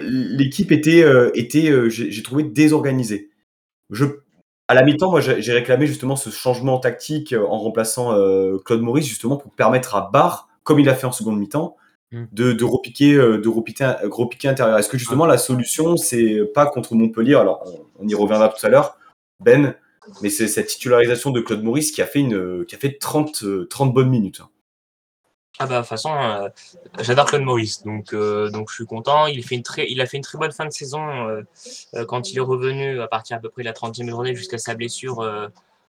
l'équipe 0.00 0.72
était, 0.72 1.02
euh, 1.02 1.30
était 1.34 1.70
euh, 1.70 1.88
j'ai 1.88 2.22
trouvé 2.22 2.42
désorganisée. 2.42 3.30
Je, 3.90 4.06
à 4.68 4.74
la 4.74 4.82
mi-temps, 4.82 5.10
moi, 5.10 5.20
j'ai 5.20 5.52
réclamé 5.52 5.86
justement 5.86 6.16
ce 6.16 6.30
changement 6.30 6.78
tactique 6.78 7.32
euh, 7.32 7.44
en 7.46 7.58
remplaçant 7.58 8.12
euh, 8.12 8.58
Claude 8.64 8.80
Maurice, 8.80 9.06
justement 9.06 9.36
pour 9.36 9.52
permettre 9.52 9.94
à 9.94 10.10
Barre, 10.12 10.48
comme 10.62 10.80
il 10.80 10.88
a 10.88 10.94
fait 10.94 11.06
en 11.06 11.12
seconde 11.12 11.38
mi-temps, 11.38 11.76
Mm. 12.14 12.26
de, 12.32 12.52
de 12.52 12.64
repiquer, 12.64 13.14
euh, 13.14 13.38
de 13.38 13.48
repiquer, 13.48 13.84
euh, 13.84 14.08
repiquer 14.08 14.48
intérieur. 14.48 14.78
Est-ce 14.78 14.88
que 14.88 14.98
justement 14.98 15.26
la 15.26 15.38
solution, 15.38 15.96
c'est 15.96 16.44
pas 16.54 16.66
contre 16.66 16.94
Montpellier? 16.94 17.34
Alors, 17.34 17.64
on, 17.66 18.04
on 18.04 18.08
y 18.08 18.14
reviendra 18.14 18.48
tout 18.48 18.64
à 18.64 18.68
l'heure, 18.68 18.98
Ben, 19.40 19.74
mais 20.22 20.30
c'est 20.30 20.46
cette 20.46 20.68
titularisation 20.68 21.30
de 21.30 21.40
Claude 21.40 21.64
Maurice 21.64 21.90
qui 21.90 22.02
a 22.02 22.06
fait, 22.06 22.20
une, 22.20 22.64
qui 22.66 22.74
a 22.76 22.78
fait 22.78 22.98
30, 22.98 23.42
euh, 23.42 23.66
30 23.68 23.92
bonnes 23.92 24.10
minutes. 24.10 24.42
Ah 25.60 25.66
bah 25.66 25.76
de 25.76 25.80
toute 25.82 25.88
façon, 25.88 26.12
euh, 26.12 26.48
j'adore 26.98 27.26
Claude 27.26 27.42
Maurice, 27.42 27.84
donc, 27.84 28.12
euh, 28.12 28.50
donc 28.50 28.70
je 28.70 28.74
suis 28.74 28.86
content. 28.86 29.28
Il, 29.28 29.44
fait 29.44 29.54
une 29.54 29.62
très, 29.62 29.88
il 29.88 30.00
a 30.00 30.06
fait 30.06 30.16
une 30.16 30.22
très 30.24 30.36
bonne 30.36 30.50
fin 30.50 30.66
de 30.66 30.72
saison 30.72 31.28
euh, 31.28 32.04
quand 32.06 32.32
il 32.32 32.38
est 32.38 32.40
revenu 32.40 33.00
à 33.00 33.06
partir 33.06 33.36
à 33.36 33.40
peu 33.40 33.48
près 33.50 33.62
de 33.62 33.68
la 33.68 33.72
30e 33.72 34.08
journée 34.08 34.34
jusqu'à 34.34 34.58
sa 34.58 34.74
blessure 34.74 35.22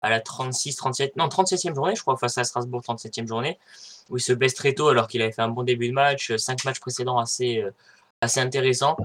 à 0.01 0.09
la 0.09 0.19
36, 0.19 0.75
37, 0.75 1.15
non 1.15 1.27
37e 1.27 1.73
journée 1.73 1.95
je 1.95 2.01
crois 2.01 2.17
face 2.17 2.37
à 2.37 2.43
Strasbourg, 2.43 2.81
37e 2.81 3.27
journée, 3.27 3.57
où 4.09 4.17
il 4.17 4.21
se 4.21 4.33
blesse 4.33 4.55
très 4.55 4.73
tôt 4.73 4.89
alors 4.89 5.07
qu'il 5.07 5.21
avait 5.21 5.31
fait 5.31 5.41
un 5.41 5.49
bon 5.49 5.63
début 5.63 5.87
de 5.87 5.93
match, 5.93 6.35
5 6.35 6.65
matchs 6.65 6.81
précédents 6.81 7.17
assez, 7.17 7.63
assez 8.19 8.41
intéressants. 8.41 8.97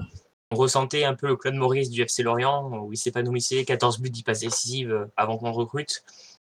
On 0.51 0.57
ressentait 0.57 1.05
un 1.05 1.13
peu 1.15 1.27
le 1.27 1.37
Claude 1.37 1.55
Maurice 1.55 1.89
du 1.89 2.01
FC 2.01 2.23
Lorient 2.23 2.69
où 2.71 2.91
il 2.91 2.97
s'épanouissait, 2.97 3.63
14 3.63 3.99
buts, 3.99 4.09
10 4.09 4.23
passes 4.23 4.41
décisives 4.41 5.07
avant 5.15 5.37
qu'on 5.37 5.53
recrute. 5.53 6.03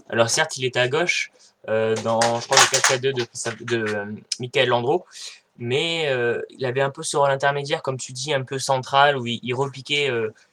Alors 0.10 0.30
certes, 0.30 0.58
il 0.58 0.66
était 0.66 0.80
à 0.80 0.88
gauche, 0.88 1.32
euh, 1.70 1.96
dans, 2.04 2.22
je 2.22 2.46
crois, 2.46 2.58
le 2.58 2.78
4-4-2 2.78 3.14
de, 3.14 3.66
de 3.66 3.96
euh, 3.96 4.06
Michael 4.40 4.70
Landreau. 4.70 5.06
Mais 5.58 6.08
euh, 6.10 6.42
il 6.50 6.66
avait 6.66 6.82
un 6.82 6.90
peu 6.90 7.02
ce 7.02 7.16
rôle 7.16 7.32
intermédiaire, 7.32 7.82
comme 7.82 7.98
tu 7.98 8.12
dis, 8.12 8.34
un 8.34 8.44
peu 8.44 8.60
central, 8.60 9.18
où 9.18 9.26
il, 9.26 9.40
il 9.42 9.54
repiquait, 9.54 10.12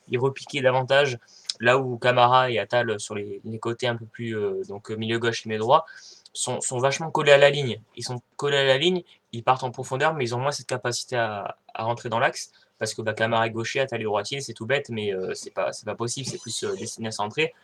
il 0.08 0.18
repiquait 0.18 0.60
davantage, 0.60 1.18
là 1.58 1.78
où 1.78 1.98
Camara 1.98 2.50
et 2.50 2.58
Attal, 2.60 3.00
sur 3.00 3.16
les, 3.16 3.40
côtés 3.60 3.88
un 3.88 3.96
peu 3.96 4.06
plus, 4.06 4.36
donc 4.68 4.90
milieu 4.90 5.18
gauche 5.18 5.44
et 5.44 5.48
milieu 5.48 5.58
droit, 5.58 5.86
sont, 6.32 6.60
vachement 6.78 7.10
collés 7.10 7.32
à 7.32 7.38
la 7.38 7.50
ligne. 7.50 7.80
Ils 7.96 8.04
sont 8.04 8.22
collés 8.36 8.58
à 8.58 8.64
la 8.64 8.78
ligne, 8.78 9.02
ils 9.32 9.42
partent 9.42 9.64
en 9.64 9.72
profondeur, 9.72 10.14
mais 10.14 10.24
ils 10.24 10.36
ont 10.36 10.38
moins 10.38 10.52
cette 10.52 10.68
capacité 10.68 11.16
à, 11.16 11.56
à 11.74 11.82
rentrer 11.82 12.08
dans 12.08 12.20
l'axe, 12.20 12.52
parce 12.82 12.94
que 12.94 13.02
bah, 13.02 13.14
Camara 13.14 13.46
est 13.46 13.50
gaucher, 13.50 13.78
Attal 13.78 14.00
est 14.00 14.04
droitier, 14.04 14.40
c'est 14.40 14.54
tout 14.54 14.66
bête, 14.66 14.88
mais 14.90 15.14
euh, 15.14 15.34
c'est 15.34 15.52
pas, 15.52 15.70
possible, 15.96 16.26
c'est 16.28 16.40
plus 16.40 16.64
destiné 16.78 17.08
à 17.08 17.10
centrer. 17.12 17.54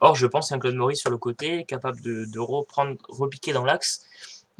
Or, 0.00 0.14
je 0.14 0.26
pense 0.26 0.50
qu'un 0.50 0.58
Claude 0.58 0.74
Maurice 0.74 1.00
sur 1.00 1.10
le 1.10 1.18
côté, 1.18 1.64
capable 1.64 2.00
de, 2.00 2.38
reprendre, 2.38 2.96
repiquer 3.08 3.52
dans 3.52 3.64
l'axe, 3.64 4.04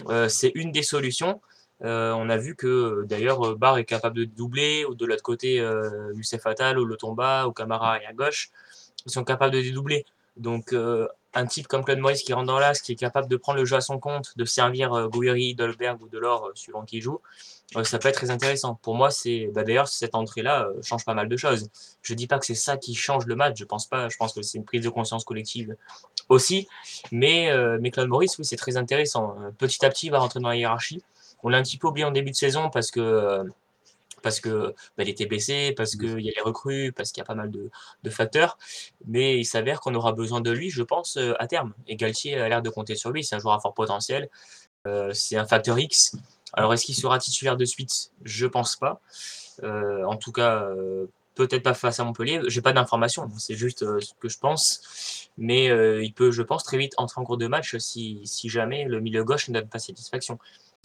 euh, 0.09 0.29
c'est 0.29 0.53
une 0.55 0.73
des 0.73 0.83
solutions. 0.83 1.41
Euh, 1.85 2.13
on 2.13 2.31
a 2.31 2.39
vu 2.39 2.57
que 2.57 3.05
d'ailleurs 3.07 3.55
Barre 3.57 3.79
est 3.79 3.85
capable 3.85 4.17
de 4.17 4.25
doubler, 4.25 4.85
ou 4.87 4.95
de 4.95 5.05
l'autre 5.05 5.23
côté, 5.23 5.61
euh, 5.61 6.13
Youssef 6.15 6.43
ou 6.47 6.85
Le 6.85 6.97
Tomba, 6.97 7.47
ou 7.47 7.53
Camara 7.53 8.03
et 8.03 8.07
à 8.07 8.13
gauche, 8.13 8.51
ils 9.05 9.13
sont 9.13 9.25
capables 9.25 9.53
de 9.55 9.61
dédoubler. 9.61 10.07
Donc, 10.37 10.73
euh, 10.73 11.07
un 11.37 11.47
type 11.47 11.67
comme 11.69 11.85
Claude 11.85 11.99
Maurice 11.99 12.23
qui 12.23 12.33
rentre 12.33 12.47
dans 12.47 12.59
l'axe, 12.59 12.81
qui 12.81 12.93
est 12.93 12.97
capable 12.97 13.29
de 13.29 13.37
prendre 13.37 13.59
le 13.59 13.65
jeu 13.65 13.77
à 13.77 13.81
son 13.81 13.99
compte, 13.99 14.37
de 14.37 14.45
servir 14.45 14.93
euh, 14.93 15.09
Gouiri, 15.09 15.55
Dolberg 15.55 16.01
ou 16.03 16.09
Delors, 16.09 16.47
euh, 16.47 16.53
suivant 16.55 16.83
qui 16.85 17.01
joue, 17.01 17.15
euh, 17.15 17.56
ça 17.83 17.99
peut 17.99 18.09
être 18.09 18.15
très 18.17 18.31
intéressant. 18.31 18.77
Pour 18.83 18.95
moi, 18.95 19.11
c'est 19.11 19.51
bah, 19.53 19.65
d'ailleurs 19.65 19.89
cette 19.89 20.15
entrée-là 20.15 20.69
euh, 20.69 20.83
change 20.83 21.05
pas 21.05 21.15
mal 21.15 21.29
de 21.29 21.37
choses. 21.37 21.69
Je 22.03 22.15
dis 22.15 22.27
pas 22.27 22.39
que 22.39 22.47
c'est 22.47 22.55
ça 22.55 22.77
qui 22.77 22.95
change 22.95 23.27
le 23.27 23.35
match. 23.35 23.59
Je 23.59 23.65
pense 23.65 23.87
pas. 23.87 24.09
Je 24.09 24.17
pense 24.17 24.33
que 24.33 24.43
c'est 24.43 24.59
une 24.59 24.65
prise 24.65 24.85
de 24.85 24.89
conscience 24.89 25.25
collective 25.25 25.77
aussi. 26.29 26.69
Mais, 27.11 27.51
euh, 27.51 27.79
mais 27.81 27.91
Claude 27.91 28.09
Maurice, 28.09 28.39
oui, 28.39 28.45
c'est 28.45 28.57
très 28.57 28.77
intéressant. 28.77 29.37
Euh, 29.41 29.51
Petit 29.59 29.85
à 29.85 29.91
petit, 29.91 30.07
il 30.07 30.11
va 30.11 30.19
rentrer 30.21 30.41
dans 30.41 30.49
la 30.49 30.57
hiérarchie. 30.57 31.03
On 31.43 31.49
l'a 31.49 31.59
un 31.59 31.63
petit 31.63 31.79
peu 31.79 31.89
oublié 31.89 32.05
en 32.05 32.13
début 32.13 32.31
de 32.31 32.37
saison 32.37 32.71
parce 32.71 32.91
que 32.91 33.01
euh, 33.01 33.45
parce 34.23 34.41
que 34.41 34.75
bah, 34.97 35.05
il 35.05 35.09
était 35.09 35.27
blessé, 35.27 35.73
parce 35.77 35.95
qu'il 35.95 36.21
y 36.21 36.29
a 36.29 36.33
les 36.35 36.43
recrues, 36.43 36.93
parce 36.93 37.13
qu'il 37.13 37.21
y 37.21 37.23
a 37.23 37.27
pas 37.27 37.35
mal 37.35 37.51
de, 37.51 37.71
de 38.03 38.11
facteurs. 38.11 38.59
Mais 39.07 39.39
il 39.39 39.45
s'avère 39.45 39.81
qu'on 39.81 39.95
aura 39.95 40.13
besoin 40.13 40.41
de 40.41 40.51
lui, 40.51 40.71
je 40.71 40.83
pense, 40.83 41.17
à 41.39 41.47
terme. 41.47 41.75
Et 41.87 41.97
Galtier 41.97 42.37
a 42.41 42.49
l'air 42.49 42.63
de 42.63 42.71
compter 42.71 42.97
sur 42.97 43.11
lui. 43.11 43.23
C'est 43.23 43.37
un 43.37 43.39
joueur 43.39 43.55
à 43.55 43.61
fort 43.61 43.75
potentiel. 43.75 44.29
Euh, 44.87 45.13
c'est 45.13 45.37
un 45.37 45.47
facteur 45.47 45.79
X. 45.79 46.17
Alors, 46.57 46.75
est-ce 46.75 46.85
qu'il 46.87 46.97
sera 46.97 47.19
titulaire 47.19 47.57
de 47.57 47.65
suite? 47.65 48.11
Je 48.25 48.47
pense 48.47 48.77
pas. 48.77 49.01
Euh, 49.63 50.05
en 50.05 50.17
tout 50.17 50.33
cas, 50.33 50.63
euh, 50.65 51.07
peut-être 51.37 51.63
pas 51.63 51.75
face 51.75 52.01
à 52.01 52.05
Montpellier. 52.05 52.41
J'ai 52.49 52.63
pas 52.63 52.73
d'informations, 52.73 53.29
c'est 53.39 53.55
juste 53.55 53.83
euh, 53.83 54.01
ce 54.01 54.13
que 54.19 54.29
je 54.29 54.39
pense. 54.39 55.31
Mais 55.39 55.69
euh, 55.69 56.03
il 56.03 56.13
peut, 56.13 56.33
je 56.33 56.43
pense, 56.43 56.65
très 56.65 56.79
vite 56.79 56.95
entrer 56.97 57.21
en 57.21 57.25
cours 57.25 57.37
de 57.37 57.47
match 57.47 57.77
si, 57.77 58.23
si 58.25 58.49
jamais 58.49 58.85
le 58.85 59.01
milieu 59.01 59.23
gauche 59.23 59.49
ne 59.49 59.61
donne 59.61 59.69
pas 59.69 59.79
satisfaction. 59.79 60.39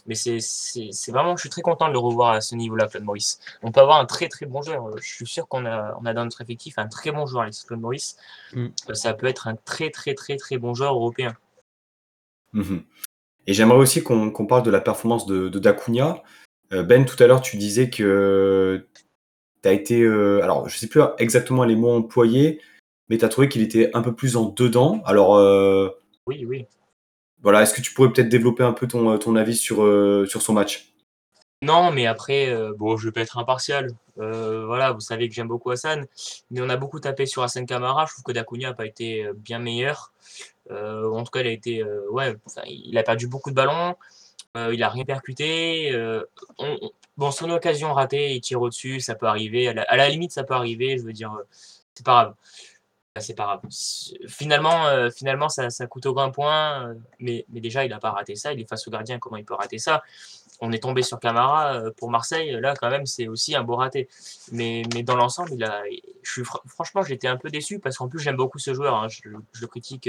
Mais 0.06 0.14
c'est 0.16 1.12
vraiment, 1.12 1.36
je 1.36 1.42
suis 1.42 1.48
très 1.48 1.62
content 1.62 1.86
de 1.86 1.92
le 1.92 1.98
revoir 1.98 2.32
à 2.32 2.40
ce 2.40 2.56
niveau-là, 2.56 2.88
Claude 2.88 3.04
Maurice. 3.04 3.38
On 3.62 3.70
peut 3.70 3.80
avoir 3.80 3.98
un 3.98 4.04
très 4.04 4.28
très 4.28 4.46
bon 4.46 4.60
joueur. 4.60 4.98
Je 4.98 5.08
suis 5.08 5.26
sûr 5.26 5.46
qu'on 5.46 5.64
a, 5.64 5.96
on 6.00 6.04
a 6.04 6.12
dans 6.12 6.24
notre 6.24 6.40
effectif 6.40 6.76
un 6.78 6.88
très 6.88 7.12
bon 7.12 7.24
joueur, 7.24 7.42
Alexis 7.42 7.64
Claude 7.66 7.80
Maurice. 7.80 8.16
Mm. 8.52 8.68
Ça 8.94 9.14
peut 9.14 9.28
être 9.28 9.46
un 9.46 9.54
très 9.54 9.90
très 9.90 10.14
très 10.14 10.36
très 10.36 10.58
bon 10.58 10.74
joueur 10.74 10.94
européen. 10.94 11.34
Mhm. 12.52 12.84
Et 13.46 13.54
j'aimerais 13.54 13.78
aussi 13.78 14.02
qu'on 14.02 14.46
parle 14.46 14.62
de 14.62 14.70
la 14.70 14.80
performance 14.80 15.26
de, 15.26 15.48
de 15.48 15.58
Dacunia. 15.58 16.22
Euh, 16.72 16.82
ben, 16.82 17.04
tout 17.04 17.20
à 17.22 17.26
l'heure, 17.26 17.42
tu 17.42 17.56
disais 17.56 17.90
que 17.90 18.86
tu 19.62 19.68
as 19.68 19.72
été. 19.72 20.00
euh, 20.00 20.42
alors, 20.42 20.68
je 20.68 20.76
sais 20.78 20.86
plus 20.86 21.02
exactement 21.18 21.64
les 21.64 21.76
mots 21.76 21.96
employés, 21.96 22.60
mais 23.08 23.18
tu 23.18 23.24
as 23.24 23.28
trouvé 23.28 23.48
qu'il 23.48 23.62
était 23.62 23.90
un 23.94 24.02
peu 24.02 24.14
plus 24.14 24.36
en 24.36 24.46
dedans. 24.46 25.02
Alors, 25.04 25.36
euh, 25.36 25.88
Oui, 26.26 26.44
oui. 26.46 26.66
voilà, 27.42 27.62
est-ce 27.62 27.74
que 27.74 27.80
tu 27.80 27.92
pourrais 27.92 28.12
peut-être 28.12 28.28
développer 28.28 28.62
un 28.62 28.72
peu 28.72 28.86
ton, 28.86 29.18
ton 29.18 29.36
avis 29.36 29.56
sur, 29.56 29.78
sur 30.28 30.40
son 30.40 30.52
match? 30.52 30.92
Non, 31.62 31.92
mais 31.92 32.06
après, 32.06 32.48
euh, 32.48 32.72
bon, 32.76 32.96
je 32.96 33.06
vais 33.06 33.12
pas 33.12 33.20
être 33.20 33.38
impartial. 33.38 33.90
Euh, 34.18 34.66
voilà, 34.66 34.90
vous 34.90 35.00
savez 35.00 35.28
que 35.28 35.34
j'aime 35.34 35.46
beaucoup 35.46 35.70
Hassan, 35.70 36.06
mais 36.50 36.60
on 36.60 36.68
a 36.68 36.76
beaucoup 36.76 36.98
tapé 36.98 37.24
sur 37.24 37.42
Hassan 37.44 37.66
Kamara. 37.66 38.06
Je 38.06 38.12
trouve 38.14 38.24
que 38.24 38.32
Dacunia 38.32 38.70
n'a 38.70 38.74
pas 38.74 38.84
été 38.84 39.28
bien 39.36 39.60
meilleur. 39.60 40.12
Euh, 40.70 41.10
en 41.10 41.24
tout 41.24 41.30
cas, 41.30 41.40
il 41.40 41.46
a 41.46 41.50
été, 41.50 41.82
euh, 41.82 42.08
ouais, 42.10 42.36
il 42.66 42.96
a 42.96 43.02
perdu 43.02 43.26
beaucoup 43.26 43.50
de 43.50 43.54
ballons. 43.56 43.96
Euh, 44.56 44.72
il 44.74 44.82
a 44.82 44.88
rien 44.88 45.04
percuté. 45.04 45.92
On- 46.58 46.78
on- 46.82 46.90
bon, 47.16 47.30
son 47.30 47.50
occasion 47.50 47.92
ratée, 47.94 48.34
il 48.34 48.40
tire 48.40 48.60
au-dessus, 48.60 49.00
ça 49.00 49.14
peut 49.14 49.26
arriver. 49.26 49.68
À 49.68 49.96
la, 49.96 50.08
limite, 50.08 50.32
ça 50.32 50.44
peut 50.44 50.54
arriver. 50.54 50.98
Je 50.98 51.02
veux 51.02 51.12
dire, 51.12 51.34
c'est 51.94 52.04
pas 52.04 52.12
grave. 52.24 52.34
C'est 53.20 53.34
pas 53.34 53.44
grave. 53.44 53.60
Finalement, 54.28 55.10
finalement 55.10 55.48
ça, 55.50 55.68
ça 55.70 55.86
coûte 55.86 56.06
aucun 56.06 56.30
point. 56.30 56.94
Mais, 57.18 57.44
mais 57.50 57.60
déjà, 57.60 57.84
il 57.84 57.90
n'a 57.90 57.98
pas 57.98 58.10
raté 58.10 58.36
ça. 58.36 58.52
Il 58.52 58.60
est 58.60 58.68
face 58.68 58.86
au 58.88 58.90
gardien. 58.90 59.18
Comment 59.18 59.36
il 59.36 59.44
peut 59.44 59.54
rater 59.54 59.78
ça? 59.78 60.02
On 60.60 60.70
est 60.70 60.82
tombé 60.82 61.02
sur 61.02 61.18
Camara. 61.18 61.90
Pour 61.96 62.10
Marseille, 62.10 62.52
là, 62.60 62.74
quand 62.74 62.88
même, 62.88 63.04
c'est 63.06 63.28
aussi 63.28 63.54
un 63.56 63.64
beau 63.64 63.76
raté. 63.76 64.08
Mais, 64.52 64.82
mais 64.94 65.02
dans 65.02 65.16
l'ensemble, 65.16 65.52
il. 65.52 65.66
Je 66.22 66.30
suis, 66.30 66.42
fr- 66.42 66.60
franchement, 66.66 67.02
j'étais 67.02 67.26
un 67.28 67.36
peu 67.36 67.50
déçu 67.50 67.78
parce 67.80 67.96
qu'en 67.96 68.08
plus, 68.08 68.20
j'aime 68.20 68.36
beaucoup 68.36 68.58
ce 68.58 68.72
joueur. 68.74 68.94
hein. 68.94 69.08
Je, 69.08 69.28
le 69.28 69.66
critique 69.66 70.08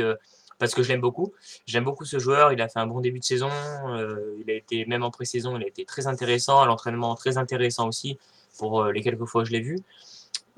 parce 0.63 0.75
que 0.75 0.81
je 0.81 0.87
l'aime 0.87 1.01
beaucoup. 1.01 1.33
J'aime 1.65 1.83
beaucoup 1.83 2.05
ce 2.05 2.19
joueur. 2.19 2.53
Il 2.53 2.61
a 2.61 2.69
fait 2.69 2.79
un 2.79 2.87
bon 2.87 3.01
début 3.01 3.19
de 3.19 3.25
saison. 3.25 3.49
euh, 3.87 4.37
il 4.39 4.49
a 4.49 4.53
été, 4.53 4.85
même 4.85 5.03
en 5.03 5.11
pré-saison, 5.11 5.57
il 5.57 5.63
a 5.63 5.67
été 5.67 5.83
très 5.83 6.07
intéressant. 6.07 6.63
L'entraînement, 6.63 7.15
très 7.15 7.37
intéressant 7.37 7.89
aussi 7.89 8.17
pour 8.57 8.81
euh, 8.81 8.93
les 8.93 9.01
quelques 9.01 9.25
fois 9.25 9.43
que 9.43 9.49
je 9.49 9.53
l'ai 9.53 9.59
vu. 9.59 9.79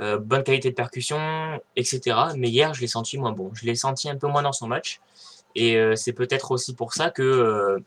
Euh, 0.01 0.19
bonne 0.19 0.43
qualité 0.43 0.69
de 0.69 0.75
percussion, 0.75 1.17
etc. 1.75 2.17
Mais 2.37 2.49
hier, 2.49 2.75
je 2.75 2.81
l'ai 2.81 2.87
senti 2.87 3.17
moins 3.17 3.31
bon. 3.31 3.49
Je 3.55 3.65
l'ai 3.65 3.73
senti 3.73 4.07
un 4.07 4.15
peu 4.15 4.27
moins 4.27 4.43
dans 4.43 4.51
son 4.51 4.67
match. 4.67 5.01
Et 5.55 5.75
c'est 5.95 6.13
peut-être 6.13 6.51
aussi 6.51 6.75
pour 6.75 6.93
ça 6.93 7.09
que, 7.09 7.81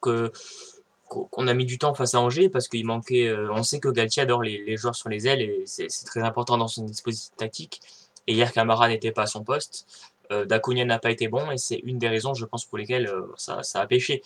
qu'on 0.00 1.48
a 1.48 1.54
mis 1.54 1.66
du 1.66 1.76
temps 1.76 1.92
face 1.92 2.14
à 2.14 2.20
Angers 2.20 2.48
parce 2.48 2.68
qu'il 2.68 2.86
manquait. 2.86 3.34
on 3.50 3.64
sait 3.64 3.80
que 3.80 3.88
Galtier 3.88 4.22
adore 4.22 4.44
les, 4.44 4.76
joueurs 4.76 4.94
sur 4.94 5.08
les 5.08 5.26
ailes 5.26 5.42
et 5.42 5.64
c'est 5.66 5.88
très 6.06 6.22
important 6.22 6.56
dans 6.56 6.68
son 6.68 6.84
dispositif 6.84 7.36
tactique. 7.36 7.80
Et 8.28 8.34
hier, 8.34 8.52
Camara 8.52 8.88
n'était 8.88 9.10
pas 9.10 9.22
à 9.22 9.26
son 9.26 9.42
poste. 9.42 9.86
Euh, 10.30 10.44
Dacunia 10.44 10.84
n'a 10.84 10.98
pas 10.98 11.10
été 11.10 11.28
bon 11.28 11.50
et 11.50 11.58
c'est 11.58 11.80
une 11.84 11.98
des 11.98 12.08
raisons, 12.08 12.34
je 12.34 12.44
pense, 12.44 12.64
pour 12.64 12.78
lesquelles 12.78 13.08
euh, 13.08 13.22
ça, 13.36 13.62
ça 13.62 13.80
a 13.80 13.86
pêché. 13.86 14.22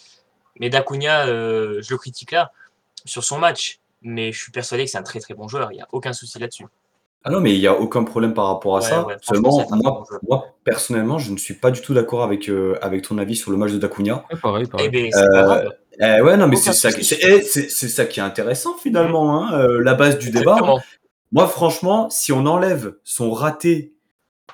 Mais 0.60 0.68
Dacunia, 0.70 1.26
euh, 1.26 1.80
je 1.82 1.90
le 1.92 1.98
critique 1.98 2.32
là 2.32 2.52
sur 3.04 3.24
son 3.24 3.38
match, 3.38 3.80
mais 4.02 4.32
je 4.32 4.40
suis 4.42 4.52
persuadé 4.52 4.84
que 4.84 4.90
c'est 4.90 4.98
un 4.98 5.02
très 5.02 5.20
très 5.20 5.34
bon 5.34 5.48
joueur. 5.48 5.72
Il 5.72 5.76
n'y 5.76 5.80
a 5.82 5.88
aucun 5.92 6.12
souci 6.12 6.38
là-dessus. 6.38 6.66
Ah 7.26 7.30
non, 7.30 7.40
mais 7.40 7.54
il 7.54 7.58
n'y 7.58 7.66
a 7.66 7.72
aucun 7.74 8.04
problème 8.04 8.34
par 8.34 8.48
rapport 8.48 8.76
à 8.76 8.80
Ouais, 8.80 8.88
ça. 8.88 9.06
ouais, 9.06 9.16
Seulement, 9.22 9.56
moi, 9.70 9.90
bon 9.92 10.04
joueur. 10.04 10.20
moi, 10.28 10.44
personnellement, 10.62 11.18
je 11.18 11.32
ne 11.32 11.38
suis 11.38 11.54
pas 11.54 11.70
du 11.70 11.80
tout 11.80 11.94
d'accord 11.94 12.22
avec, 12.22 12.50
euh, 12.50 12.76
avec 12.82 13.00
ton 13.02 13.16
avis 13.16 13.34
sur 13.34 13.50
le 13.50 13.56
match 13.56 13.72
de 13.72 13.78
Dacunia. 13.78 14.26
Ouais, 14.30 14.38
pareil, 14.38 14.64
Eh 14.66 14.68
pareil. 14.68 14.90
ben, 14.90 15.10
pas 15.10 15.58
Euh. 15.64 15.70
Eh 16.00 16.20
ouais, 16.20 16.36
non, 16.36 16.48
mais 16.48 16.56
c'est 16.56 16.74
ça, 16.74 16.90
eh, 16.90 17.40
c'est- 17.42 17.68
ça 17.88 18.04
qui 18.04 18.20
est 18.20 18.22
intéressant 18.22 18.76
finalement, 18.76 19.40
hein, 19.42 19.58
euh, 19.58 19.80
la 19.82 19.94
base 19.94 20.18
du 20.18 20.30
débat. 20.30 20.58
Moi, 21.32 21.48
franchement, 21.48 22.10
si 22.10 22.30
on 22.32 22.44
enlève 22.46 22.94
son 23.04 23.30
raté, 23.32 23.93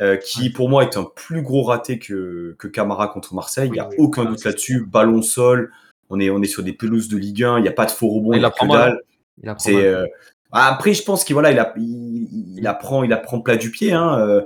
euh, 0.00 0.16
qui 0.16 0.50
pour 0.50 0.68
moi 0.68 0.82
est 0.84 0.96
un 0.96 1.04
plus 1.04 1.42
gros 1.42 1.62
raté 1.62 1.98
que, 1.98 2.54
que 2.58 2.68
Camara 2.68 3.08
contre 3.08 3.34
Marseille, 3.34 3.66
il 3.66 3.70
Oui, 3.70 3.76
n'y 3.76 3.80
a 3.80 3.88
oui, 3.88 3.96
aucun 3.98 4.24
doute 4.24 4.44
là-dessus. 4.44 4.86
Ballon 4.86 5.22
sol, 5.22 5.72
on 6.08 6.18
est, 6.20 6.30
on 6.30 6.42
est 6.42 6.46
sur 6.46 6.62
des 6.62 6.72
pelouses 6.72 7.08
de 7.08 7.16
Ligue 7.16 7.44
1, 7.44 7.58
il 7.58 7.62
n'y 7.62 7.68
a 7.68 7.72
pas 7.72 7.86
de 7.86 7.90
faux 7.90 8.08
rebond, 8.08 8.32
Il 8.32 8.36
il 8.36 8.40
n'y 8.40 8.44
a 8.46 8.50
que 8.50 8.66
dalle. 8.66 9.00
Il 9.42 9.54
C'est 9.58 9.84
euh, 9.84 10.06
après, 10.52 10.94
je 10.94 11.02
pense 11.02 11.24
qu'il 11.24 11.34
voilà, 11.34 11.52
il, 11.52 11.58
a, 11.58 11.72
il, 11.76 12.56
il 12.58 12.66
apprend, 12.66 13.04
il 13.04 13.12
apprend 13.12 13.40
plat 13.40 13.56
du 13.56 13.70
pied, 13.70 13.92
hein, 13.92 14.18
euh, 14.18 14.42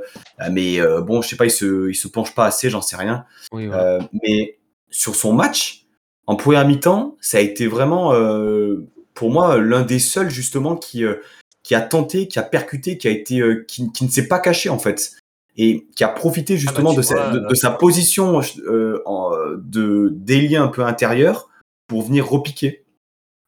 mais 0.51 0.81
euh, 0.81 1.01
bon, 1.01 1.23
je 1.23 1.29
sais 1.29 1.37
pas, 1.37 1.47
il 1.47 1.51
se, 1.51 1.89
il 1.89 1.95
se 1.95 2.09
penche 2.09 2.35
pas 2.35 2.45
assez, 2.45 2.69
j'en 2.69 2.83
sais 2.83 2.97
rien. 2.97 3.25
Oui. 3.53 3.69
Euh, 3.73 4.01
mais 4.23 4.59
sur 4.91 5.15
son 5.15 5.33
match, 5.33 5.87
en 6.27 6.37
première 6.37 6.67
mi-temps, 6.67 7.17
ça 7.21 7.39
a 7.39 7.41
été 7.41 7.67
vraiment, 7.67 8.13
euh, 8.13 8.87
pour 9.15 9.31
moi, 9.31 9.59
l'un 9.59 9.83
des 9.83 9.99
seuls 9.99 10.31
justement 10.31 10.77
qui, 10.77 11.05
euh, 11.05 11.17
qui 11.63 11.75
a 11.75 11.81
tenté, 11.81 12.29
qui 12.29 12.39
a 12.39 12.43
percuté, 12.43 12.99
qui 12.99 13.09
a 13.09 13.11
été, 13.11 13.41
euh, 13.41 13.65
qui, 13.67 13.91
qui 13.93 14.05
ne 14.05 14.11
s'est 14.11 14.29
pas 14.29 14.41
caché 14.41 14.69
en 14.69 14.79
fait, 14.79 15.13
et 15.57 15.87
qui 15.95 16.05
a 16.05 16.09
profité 16.09 16.57
justement 16.57 16.91
tu 16.91 16.97
de, 16.97 17.03
sa, 17.03 17.31
de, 17.31 17.39
de 17.49 17.55
sa 17.55 17.71
position 17.71 18.41
euh, 18.67 19.01
en, 19.07 19.31
de 19.57 20.09
d'ailier 20.13 20.57
un 20.57 20.69
peu 20.69 20.85
intérieur 20.85 21.49
pour 21.87 22.03
venir 22.03 22.29
repiquer. 22.29 22.85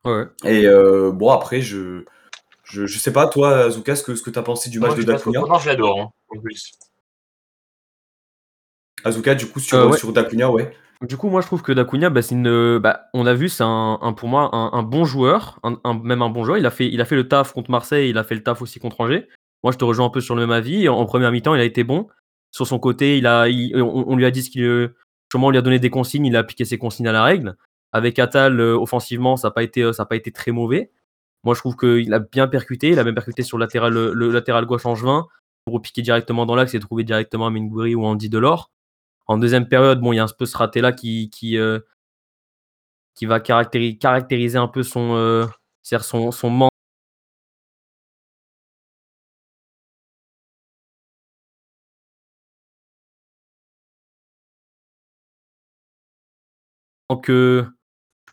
Ouais. 0.05 0.25
Et 0.45 0.67
euh, 0.67 1.11
bon, 1.11 1.31
après, 1.31 1.61
je, 1.61 2.05
je, 2.63 2.87
je 2.87 2.99
sais 2.99 3.13
pas, 3.13 3.27
toi, 3.27 3.65
Azuka, 3.65 3.97
ce 3.97 4.05
que, 4.05 4.15
ce 4.15 4.23
que 4.23 4.31
tu 4.31 4.39
as 4.39 4.43
pensé 4.43 4.71
du 4.71 4.79
match 4.79 4.91
Moi, 4.91 4.99
de 4.99 5.03
Dacunia. 5.05 5.41
vraiment, 5.41 5.59
je 5.59 5.67
l'adore, 5.69 6.01
hein, 6.01 6.11
en 6.29 6.41
plus. 6.41 6.71
Azuka, 9.05 9.35
du 9.35 9.47
coup, 9.47 9.61
sur, 9.61 9.79
Euh, 9.79 9.89
ouais. 9.91 9.99
sur 9.99 10.13
Dacunia, 10.13 10.51
ouais. 10.51 10.73
Du 11.03 11.17
coup, 11.17 11.29
moi, 11.29 11.41
je 11.43 11.47
trouve 11.47 11.63
que 11.63 11.73
Dacunia, 11.73 12.09
bah, 12.09 12.23
c'est 12.23 12.35
une, 12.35 12.79
bah, 12.79 13.07
on 13.15 13.27
a 13.27 13.35
vu, 13.35 13.49
c'est 13.49 13.65
un, 13.65 13.99
un- 14.01 14.13
pour 14.13 14.29
moi 14.29 14.49
un, 14.55 14.73
un 14.73 14.83
bon 14.83 15.05
joueur, 15.05 15.59
un, 15.63 15.79
un- 15.85 15.99
même 15.99 16.23
un 16.23 16.31
bon 16.31 16.45
joueur. 16.45 16.57
Il 16.57 16.67
a, 16.67 16.71
fait, 16.71 16.89
il 16.89 17.01
a 17.01 17.05
fait 17.05 17.17
le 17.17 17.29
taf 17.29 17.53
contre 17.53 17.71
Marseille, 17.71 18.09
il 18.11 18.17
a 18.19 18.25
fait 18.25 18.35
le 18.35 18.43
taf 18.43 18.63
aussi 18.63 18.79
contre 18.81 19.01
Angers. 19.03 19.29
Moi, 19.63 19.73
je 19.73 19.79
te 19.79 19.85
rejoins 19.85 20.07
un 20.07 20.11
peu 20.11 20.21
sur 20.21 20.35
le 20.35 20.43
même 20.43 20.51
avis. 20.51 20.89
En, 20.89 21.05
première 21.07 21.33
mi-temps, 21.33 21.55
il 21.55 21.61
a 21.61 21.65
été 21.65 21.85
bon. 21.85 22.09
Sur 22.53 22.67
son 22.67 22.79
côté, 22.79 23.19
il 23.19 23.27
a, 23.27 23.49
il- 23.49 23.75
on, 23.83 24.17
lui 24.17 24.25
a 24.25 24.31
dit 24.31 24.43
ce 24.43 24.51
qu'il, 24.51 24.63
euh, 24.63 24.95
sûrement, 25.31 25.49
on 25.49 25.51
lui 25.51 25.59
a 25.59 25.63
donné 25.63 25.79
des 25.79 25.91
consignes, 25.91 26.27
il 26.27 26.37
a 26.37 26.41
appliqué 26.41 26.65
ses 26.65 26.79
consignes 26.79 27.09
à 27.09 27.13
la 27.13 27.23
règle. 27.23 27.57
Avec 27.93 28.19
Atal, 28.19 28.61
euh, 28.61 28.77
offensivement, 28.79 29.37
ça 29.37 29.49
n'a 29.49 29.53
pas 29.53 29.63
été, 29.63 29.83
euh, 29.83 29.93
pas 29.93 30.17
été 30.17 30.31
très 30.33 30.53
mauvais. 30.53 30.91
Moi, 31.45 31.55
je 31.55 31.61
trouve 31.61 31.77
qu'il 31.77 32.13
a 32.15 32.19
bien 32.19 32.49
percuté. 32.49 32.91
Il 32.91 32.99
a 32.99 33.05
même 33.05 33.15
percuté 33.15 33.43
sur 33.43 33.59
le 33.59 33.65
latéral, 33.65 33.93
le, 33.93 34.31
latéral 34.31 34.67
gauche 34.67 34.83
pour 34.83 35.75
repiquer 35.75 36.03
directement 36.03 36.47
dans 36.47 36.55
l'axe 36.55 36.75
et 36.75 36.81
trouver 36.81 37.05
directement 37.05 37.51
Mingouri 37.51 37.95
ou 37.95 38.05
Andy 38.05 38.29
Delors. 38.29 38.71
En 39.27 39.39
deuxième 39.39 39.69
période, 39.69 40.01
bon, 40.01 40.13
il 40.13 40.17
y 40.17 40.19
a 40.21 40.25
un 40.25 40.29
peu 40.39 40.47
ce 40.47 40.57
raté-là 40.57 40.93
qui, 40.93 41.29
qui, 41.31 41.59
euh, 41.59 41.81
qui 43.15 43.27
va 43.27 43.41
caractéri- 43.41 43.99
caractériser 43.99 44.59
un 44.59 44.69
peu 44.69 44.83
son, 44.85 45.17
euh, 45.17 45.47
son, 45.83 46.31
son 46.31 46.51
manque. 46.51 46.71
Euh, 57.31 57.67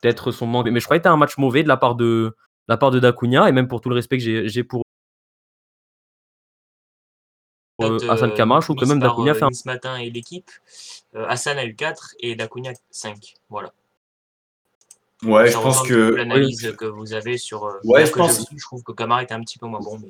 peut-être 0.01 0.31
son 0.31 0.47
manque. 0.47 0.69
Mais 0.69 0.79
je 0.79 0.85
crois 0.85 0.97
que 0.97 0.99
c'était 0.99 1.09
un 1.09 1.17
match 1.17 1.37
mauvais 1.37 1.63
de 1.63 1.67
la 1.67 1.77
part 1.77 1.95
de, 1.95 2.05
de 2.05 2.35
la 2.67 2.77
part 2.77 2.91
de 2.91 2.99
Dacunia 2.99 3.47
et 3.49 3.51
même 3.51 3.67
pour 3.67 3.81
tout 3.81 3.89
le 3.89 3.95
respect 3.95 4.17
que 4.17 4.47
j'ai 4.47 4.63
pour 4.63 4.83
euh, 7.81 7.97
Hassan 8.09 8.31
euh, 8.31 8.59
trouve 8.61 8.75
que 8.75 8.81
mise 8.85 8.89
même 8.89 8.99
Dacunia 8.99 9.31
euh, 9.31 9.35
fait 9.35 9.43
un 9.43 9.49
Nice 9.49 9.65
Matin 9.65 9.97
et 9.97 10.09
l'équipe. 10.09 10.49
Euh, 11.15 11.25
Hassan 11.27 11.57
a 11.57 11.65
eu 11.65 11.75
4 11.75 12.15
et 12.19 12.35
Dacunia 12.35 12.73
5. 12.91 13.35
Voilà. 13.49 13.73
Ouais, 15.23 15.49
je 15.49 15.53
pense 15.53 15.81
que. 15.87 15.93
l'analyse 16.15 16.75
que 16.77 16.85
vous 16.85 17.13
avez 17.13 17.37
sur. 17.37 17.63
Ouais, 17.85 18.05
je 18.05 18.11
que 18.11 18.17
pense- 18.17 18.45
je 18.51 18.63
trouve 18.63 18.83
que 18.83 18.91
Kamara 18.91 19.23
était 19.23 19.33
un 19.33 19.41
petit 19.41 19.57
peu 19.57 19.67
moins 19.67 19.79
bon. 19.79 19.97
Mais, 19.99 20.09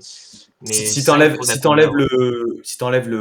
mais 0.62 0.74
Si, 0.74 0.88
si 0.88 1.04
t'enlèves 1.04 1.38
si 1.44 1.60
le 1.62 2.62
si 2.64 2.78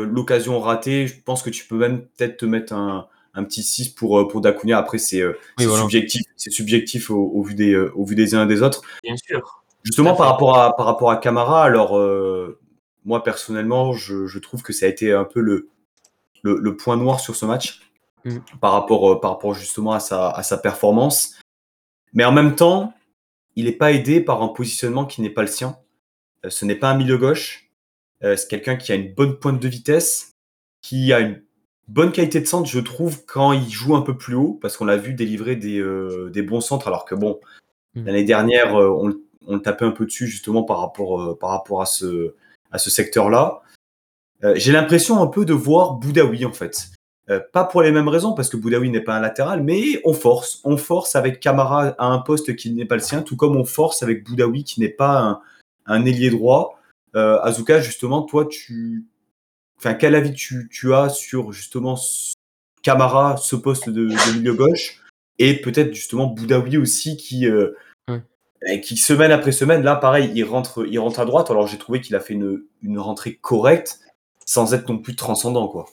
l'occasion 0.07 0.59
ratée, 0.61 1.07
je 1.07 1.21
pense 1.21 1.43
que 1.43 1.51
tu 1.51 1.67
peux 1.67 1.77
même 1.77 2.07
peut-être 2.07 2.39
te 2.39 2.47
mettre 2.47 2.73
un, 2.73 3.07
un 3.35 3.45
petit 3.45 3.63
6 3.63 3.91
pour 3.91 4.19
euh, 4.19 4.29
pour 4.29 4.41
Dacunia. 4.41 4.79
Après 4.79 4.99
c'est 4.99 5.21
euh, 5.21 5.39
voilà. 5.59 5.83
subjectif, 5.83 6.23
c'est 6.37 6.51
subjectif 6.51 7.11
au, 7.11 7.31
au 7.35 7.43
vu 7.43 7.55
des 7.55 7.73
euh, 7.73 7.93
au 7.95 8.05
vu 8.05 8.15
des 8.15 8.35
uns 8.35 8.45
et 8.45 8.49
des 8.49 8.63
autres. 8.63 8.83
Bien 9.03 9.17
sûr. 9.17 9.63
Justement 9.85 10.15
par 10.15 10.29
rapport 10.29 10.59
à 10.59 10.77
par 10.77 10.87
rapport 10.87 11.11
à 11.11 11.17
Camara, 11.17 11.65
alors 11.65 11.99
euh, 11.99 12.59
moi 13.05 13.23
personnellement, 13.23 13.93
je, 13.93 14.27
je 14.27 14.39
trouve 14.39 14.63
que 14.63 14.73
ça 14.73 14.87
a 14.87 14.89
été 14.89 15.13
un 15.13 15.25
peu 15.25 15.41
le 15.41 15.69
le, 16.43 16.59
le 16.61 16.77
point 16.77 16.97
noir 16.97 17.21
sur 17.21 17.37
ce 17.37 17.47
match 17.47 17.83
Mhm. 18.25 18.43
par 18.61 18.73
rapport 18.73 19.13
euh, 19.13 19.21
par 19.21 19.33
rapport 19.33 19.55
justement 19.55 19.93
à 19.93 20.01
sa 20.01 20.31
à 20.31 20.43
sa 20.43 20.57
performance. 20.57 21.41
Mais 22.13 22.25
en 22.25 22.33
même 22.33 22.55
temps, 22.55 22.95
il 23.57 23.65
n'est 23.65 23.73
pas 23.73 23.93
aidé 23.93 24.21
par 24.21 24.43
un 24.43 24.49
positionnement 24.49 25.07
qui 25.07 25.23
n'est 25.23 25.31
pas 25.31 25.43
le 25.43 25.49
sien. 25.49 25.77
Euh, 26.45 26.51
ce 26.51 26.65
n'est 26.65 26.77
pas 26.77 26.91
un 26.91 26.97
milieu 26.97 27.19
gauche. 27.19 27.71
Euh, 28.23 28.37
c'est 28.37 28.49
quelqu'un 28.49 28.77
qui 28.77 28.93
a 28.93 28.95
une 28.95 29.13
bonne 29.13 29.39
pointe 29.39 29.61
de 29.61 29.69
vitesse, 29.69 30.33
qui 30.83 31.13
a 31.13 31.21
une 31.21 31.43
bonne 31.93 32.11
qualité 32.13 32.41
de 32.41 32.47
centre, 32.47 32.69
je 32.69 32.81
trouve, 32.81 33.25
quand 33.27 33.53
il 33.53 33.69
joue 33.71 33.95
un 33.95 34.03
peu 34.03 34.17
plus 34.17 34.35
haut, 34.35 34.59
parce 34.61 34.77
qu'on 34.77 34.87
l'a 34.87 34.97
vu 34.97 35.13
délivrer 35.15 35.57
des, 35.57 35.79
euh, 35.79 36.31
des 36.31 36.43
bons 36.43 36.61
centres, 36.61 36.89
alors 36.89 37.05
que 37.05 37.15
bon, 37.15 37.39
Mm. 37.95 38.05
l'année 38.07 38.25
dernière, 38.25 38.75
euh, 38.75 38.89
on, 38.89 39.09
le- 39.09 39.23
on 39.47 39.57
le 39.57 39.61
tapait 39.61 39.85
un 39.85 39.91
peu 39.91 40.07
dessus 40.07 40.27
justement 40.27 40.63
par 40.63 40.79
rapport, 40.81 41.21
euh, 41.21 41.37
par 41.39 41.51
rapport 41.51 41.83
à 41.83 41.87
ce, 41.87 42.35
à 42.71 42.79
ce 42.79 42.89
secteur-là. 42.89 43.61
J'ai 44.55 44.73
l'impression 44.73 45.23
un 45.23 45.29
peu 45.29 45.45
de 45.45 45.53
voir 45.53 45.93
Boudaoui 45.93 46.45
en 46.45 46.53
fait. 46.53 46.89
Pas 47.53 47.65
pour 47.65 47.81
les 47.83 47.93
mêmes 47.93 48.09
raisons, 48.09 48.33
parce 48.33 48.49
que 48.49 48.57
Boudaoui 48.57 48.91
n'est 48.91 49.01
pas 49.05 49.15
un 49.15 49.21
latéral, 49.21 49.63
mais 49.63 50.01
on 50.05 50.13
force. 50.15 50.61
On 50.65 50.77
force 50.77 51.15
avec 51.15 51.39
Camara 51.39 51.95
à 51.99 52.07
un 52.07 52.19
poste 52.19 52.57
qui 52.57 52.73
n'est 52.73 52.85
pas 52.85 52.97
le 52.97 53.03
sien, 53.03 53.23
tout 53.23 53.37
comme 53.37 53.57
on 53.57 53.65
force 53.65 54.03
avec 54.03 54.25
Boudaoui 54.25 54.65
qui 54.65 54.81
n'est 54.81 54.89
pas 54.89 55.21
un, 55.21 55.41
un 55.87 56.05
ailier 56.05 56.31
droit. 56.31 56.81
Azuka, 57.15 57.81
justement, 57.81 58.23
toi, 58.23 58.47
tu. 58.47 59.05
Enfin, 59.85 59.95
quel 59.95 60.15
avis 60.15 60.33
tu, 60.33 60.69
tu 60.71 60.95
as 60.95 61.09
sur 61.09 61.51
justement 61.53 61.99
Camara, 62.83 63.37
ce 63.37 63.57
poste 63.57 63.89
de, 63.89 64.07
de 64.07 64.37
milieu 64.39 64.55
gauche, 64.55 65.01
et 65.39 65.61
peut-être 65.61 65.93
justement 65.93 66.27
Boudaoui 66.27 66.77
aussi 66.77 67.17
qui. 67.17 67.47
euh, 67.49 67.75
Ouais. 68.09 68.21
et 68.67 68.81
qui 68.81 68.97
semaine 68.97 69.31
après 69.33 69.53
semaine, 69.53 69.83
là, 69.83 69.95
pareil, 69.97 70.31
il 70.35 70.45
rentre, 70.45 70.85
il 70.89 70.99
rentre 70.99 71.21
à 71.21 71.25
droite. 71.25 71.51
Alors 71.51 71.67
j'ai 71.69 71.79
trouvé 71.79 72.01
qu'il 72.01 72.15
a 72.17 72.21
fait 72.21 72.35
une, 72.35 72.63
une 72.83 72.99
rentrée 72.99 73.35
correcte, 73.35 74.01
sans 74.45 74.75
être 74.75 74.89
non 74.89 74.99
plus 74.99 75.15
transcendant, 75.17 75.69
quoi. 75.69 75.87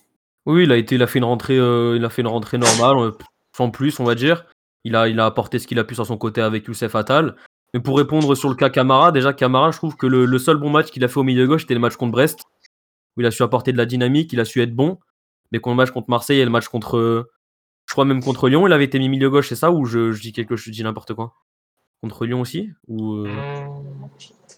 Oui, 0.45 0.63
il 0.63 0.71
a 0.71 0.77
été, 0.77 0.95
il 0.95 1.03
a 1.03 1.07
fait 1.07 1.19
une 1.19 1.25
rentrée, 1.25 1.57
euh, 1.57 1.95
il 1.95 2.03
a 2.05 2.09
fait 2.09 2.21
une 2.23 2.27
rentrée 2.27 2.57
normale, 2.57 2.97
euh, 2.97 3.11
sans 3.55 3.69
plus, 3.69 3.99
on 3.99 4.03
va 4.03 4.15
dire. 4.15 4.45
Il 4.83 4.95
a, 4.95 5.07
il 5.07 5.19
a 5.19 5.25
apporté 5.25 5.59
ce 5.59 5.67
qu'il 5.67 5.77
a 5.79 5.83
pu 5.83 5.93
sur 5.95 6.05
son 6.05 6.17
côté 6.17 6.41
avec 6.41 6.65
Youssef 6.67 6.95
Attal. 6.95 7.35
Mais 7.73 7.79
pour 7.79 7.97
répondre 7.97 8.33
sur 8.35 8.49
le 8.49 8.55
cas 8.55 8.69
Camara, 8.71 9.11
déjà 9.11 9.33
Camara, 9.33 9.69
je 9.71 9.77
trouve 9.77 9.95
que 9.95 10.07
le, 10.07 10.25
le 10.25 10.37
seul 10.39 10.57
bon 10.57 10.69
match 10.71 10.89
qu'il 10.89 11.03
a 11.03 11.07
fait 11.07 11.19
au 11.19 11.23
milieu 11.23 11.45
gauche, 11.45 11.61
c'était 11.61 11.75
le 11.75 11.79
match 11.79 11.95
contre 11.95 12.13
Brest, 12.13 12.39
où 13.18 13.22
il 13.22 13.26
a 13.28 13.32
su 13.32 13.43
apporter 13.43 13.72
de 13.72 13.78
la 13.78 13.86
dynamique, 13.86 14.32
il 14.34 14.39
a 14.39 14.45
su 14.45 14.62
être 14.62 14.74
bon. 14.76 14.99
Mais 15.51 15.60
contre 15.60 15.74
le 15.76 15.78
match 15.78 15.91
contre 15.91 16.10
Marseille 16.10 16.39
et 16.39 16.45
le 16.45 16.51
match 16.51 16.68
contre, 16.68 17.28
je 17.88 17.93
crois 17.93 18.05
même 18.05 18.22
contre 18.24 18.49
Lyon, 18.49 18.68
il 18.68 18.74
avait 18.74 18.84
été 18.86 18.99
mis 18.99 19.10
milieu 19.10 19.30
gauche, 19.30 19.49
c'est 19.49 19.55
ça 19.55 19.72
ou 19.72 19.86
je, 19.86 20.12
je 20.12 20.22
dis 20.22 20.32
quelque 20.32 20.55
chose, 20.55 20.66
je 20.66 20.72
dis 20.72 20.84
n'importe 20.84 21.14
quoi? 21.16 21.34
Contre 22.01 22.26
Lyon 22.26 22.39
aussi 22.41 22.70
ou, 22.88 23.26
euh, 23.26 23.28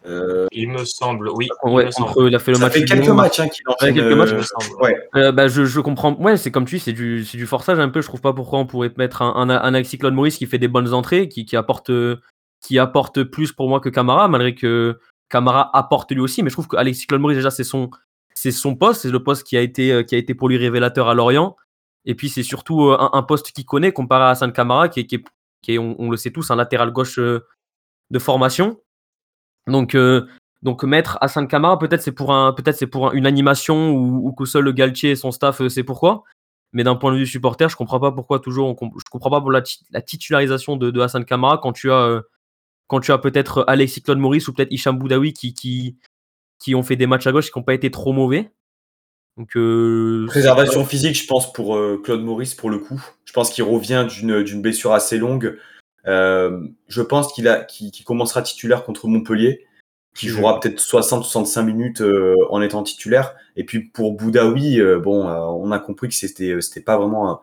euh, 0.06 0.48
Il 0.52 0.70
me 0.70 0.84
semble, 0.86 1.30
oui. 1.30 1.48
Ouais, 1.64 1.84
il 1.84 1.86
me 1.88 1.92
semble. 1.92 2.08
contre, 2.10 2.28
il 2.28 2.36
a 2.36 2.40
fait 2.40 2.52
le 2.52 2.58
Ça 2.58 2.66
match 2.66 2.74
fait 2.74 2.86
quelques 2.86 3.04
Lyon. 3.06 3.16
matchs 3.16 3.40
hein, 3.40 3.48
qu'il 3.48 3.64
enchaîne. 3.68 3.96
quelques 3.96 4.14
matchs, 4.18 4.30
euh, 4.30 4.34
il 4.34 4.38
me 4.38 4.44
semble. 4.44 4.82
ouais. 4.82 5.10
Euh, 5.16 5.32
bah, 5.32 5.48
je, 5.48 5.66
je 5.66 5.80
comprends. 5.80 6.14
Ouais, 6.16 6.38
c'est 6.38 6.52
comme 6.52 6.66
tu 6.66 6.76
dis, 6.76 6.82
c'est 6.82 6.94
du, 6.94 7.24
c'est 7.24 7.38
du 7.38 7.46
forçage 7.48 7.80
un 7.80 7.90
peu. 7.90 8.02
Je 8.02 8.08
trouve 8.08 8.22
pas 8.22 8.34
pourquoi 8.34 8.60
on 8.60 8.66
pourrait 8.68 8.92
mettre 8.98 9.22
un, 9.22 9.34
un, 9.36 9.50
un 9.50 9.74
Alexis 9.74 9.98
Claude 9.98 10.14
Maurice 10.14 10.38
qui 10.38 10.46
fait 10.46 10.58
des 10.60 10.68
bonnes 10.68 10.94
entrées, 10.94 11.30
qui, 11.30 11.46
qui, 11.46 11.56
apporte, 11.56 11.90
qui 12.62 12.80
apporte 12.80 13.24
plus 13.24 13.54
pour 13.54 13.70
moi 13.70 13.80
que 13.80 13.90
Camara, 13.90 14.28
malgré 14.28 14.54
que 14.56 15.00
Camara 15.30 15.76
apporte 15.76 16.12
lui 16.12 16.22
aussi. 16.22 16.44
Mais 16.44 16.50
je 16.50 16.56
trouve 16.56 16.68
qu'Alexis 16.68 17.08
Claude 17.08 17.22
Maurice, 17.22 17.38
déjà, 17.38 17.50
c'est 17.52 17.64
son, 17.64 17.90
c'est 18.42 18.52
son 18.52 18.76
poste. 18.76 19.02
C'est 19.02 19.12
le 19.12 19.24
poste 19.24 19.46
qui 19.46 19.58
a, 19.58 19.62
été, 19.62 20.06
qui 20.06 20.16
a 20.16 20.18
été 20.18 20.34
pour 20.34 20.50
lui 20.50 20.58
révélateur 20.58 21.08
à 21.08 21.14
Lorient. 21.14 21.56
Et 22.06 22.16
puis, 22.16 22.30
c'est 22.30 22.44
surtout 22.44 22.86
euh, 22.86 22.98
un, 23.14 23.24
poste 23.24 23.52
qu'il 23.52 23.66
connaît 23.66 23.92
comparé 23.92 24.24
à 24.24 24.30
Hassan 24.30 24.52
Camara, 24.52 24.90
qui 24.90 25.02
est, 25.02 25.06
qui 25.06 25.16
est, 25.16 25.24
qui 25.62 25.78
on, 25.78 26.10
le 26.10 26.18
sait 26.18 26.32
tous, 26.32 26.50
un 26.50 26.56
latéral 26.56 26.92
gauche 26.92 27.20
euh, 27.20 27.46
de 28.10 28.20
formation. 28.20 28.80
Donc, 29.68 29.96
euh, 29.96 30.28
donc 30.62 30.84
mettre 30.84 31.18
Hassan 31.22 31.48
Kamara, 31.48 31.80
peut-être 31.80 32.02
c'est 32.02 32.12
pour, 32.12 32.34
un, 32.34 32.54
peut 32.54 32.64
c'est 32.74 32.88
pour 32.88 33.10
un, 33.10 33.12
une 33.14 33.26
animation 33.26 33.92
ou, 33.92 34.28
ou, 34.28 34.34
que 34.34 34.46
seul 34.46 34.64
le 34.64 34.72
Galtier 34.72 35.12
et 35.12 35.16
son 35.16 35.32
staff 35.32 35.62
euh, 35.62 35.70
sait 35.70 35.84
pourquoi. 35.84 36.24
Mais 36.74 36.84
d'un 36.84 36.96
point 36.96 37.12
de 37.12 37.18
vue 37.18 37.28
supporter, 37.28 37.70
je 37.70 37.76
comprends 37.76 38.00
pas 38.00 38.12
pourquoi 38.12 38.40
toujours, 38.40 38.70
on, 38.70 38.92
je 38.98 39.04
comprends 39.10 39.30
pas 39.30 39.42
pour 39.42 39.52
la, 39.52 39.62
la 39.92 40.02
titularisation 40.02 40.78
de, 40.78 40.90
de, 40.92 41.02
Hassan 41.02 41.26
Kamara 41.26 41.58
quand 41.58 41.74
tu 41.74 41.92
as, 41.92 42.04
euh, 42.04 42.22
quand 42.88 43.00
tu 43.00 43.12
as 43.12 43.18
peut-être 43.18 43.66
Alexis 43.68 44.02
Claude 44.02 44.20
Maurice 44.20 44.48
ou 44.48 44.54
peut-être 44.54 44.72
Hicham 44.72 44.98
Boudaoui 44.98 45.34
qui, 45.34 45.54
qui, 45.54 45.98
qui 46.62 46.76
ont 46.76 46.84
fait 46.84 46.96
des 46.96 47.08
matchs 47.08 47.28
à 47.28 47.32
gauche 47.32 47.52
qui 47.52 47.58
n'ont 47.58 47.64
pas 47.64 47.74
été 47.74 47.90
trop 47.92 48.14
mauvais. 48.14 48.52
Donc, 49.38 49.56
euh, 49.56 50.26
Préservation 50.28 50.86
physique, 50.86 51.16
je 51.16 51.26
pense, 51.26 51.52
pour 51.54 51.76
euh, 51.76 52.00
Claude 52.04 52.22
Maurice, 52.22 52.54
pour 52.54 52.70
le 52.70 52.78
coup. 52.78 53.02
Je 53.26 53.34
pense 53.34 53.50
qu'il 53.50 53.64
revient 53.64 54.06
d'une 54.10 54.62
blessure 54.62 54.94
assez 54.94 55.18
longue. 55.18 55.58
Euh, 56.08 56.68
je 56.88 57.02
pense 57.02 57.34
qu'il 57.34 57.46
qu 57.70 57.92
qu 57.92 58.04
commencera 58.04 58.42
titulaire 58.42 58.84
contre 58.84 59.08
Montpellier, 59.08 59.66
qui 60.16 60.28
jouera 60.28 60.60
peut-être 60.60 60.80
60-65 60.80 61.64
minutes 61.64 62.04
en 62.50 62.62
étant 62.62 62.84
titulaire. 62.84 63.36
Et 63.56 63.64
puis 63.64 63.80
pour 63.80 64.14
Boudaoui, 64.14 64.82
bon, 65.02 65.26
on 65.28 65.72
a 65.72 65.80
compris 65.80 66.10
que 66.10 66.14
c'était 66.14 66.82
pas 66.82 66.98
vraiment 66.98 67.32
un, 67.32 67.42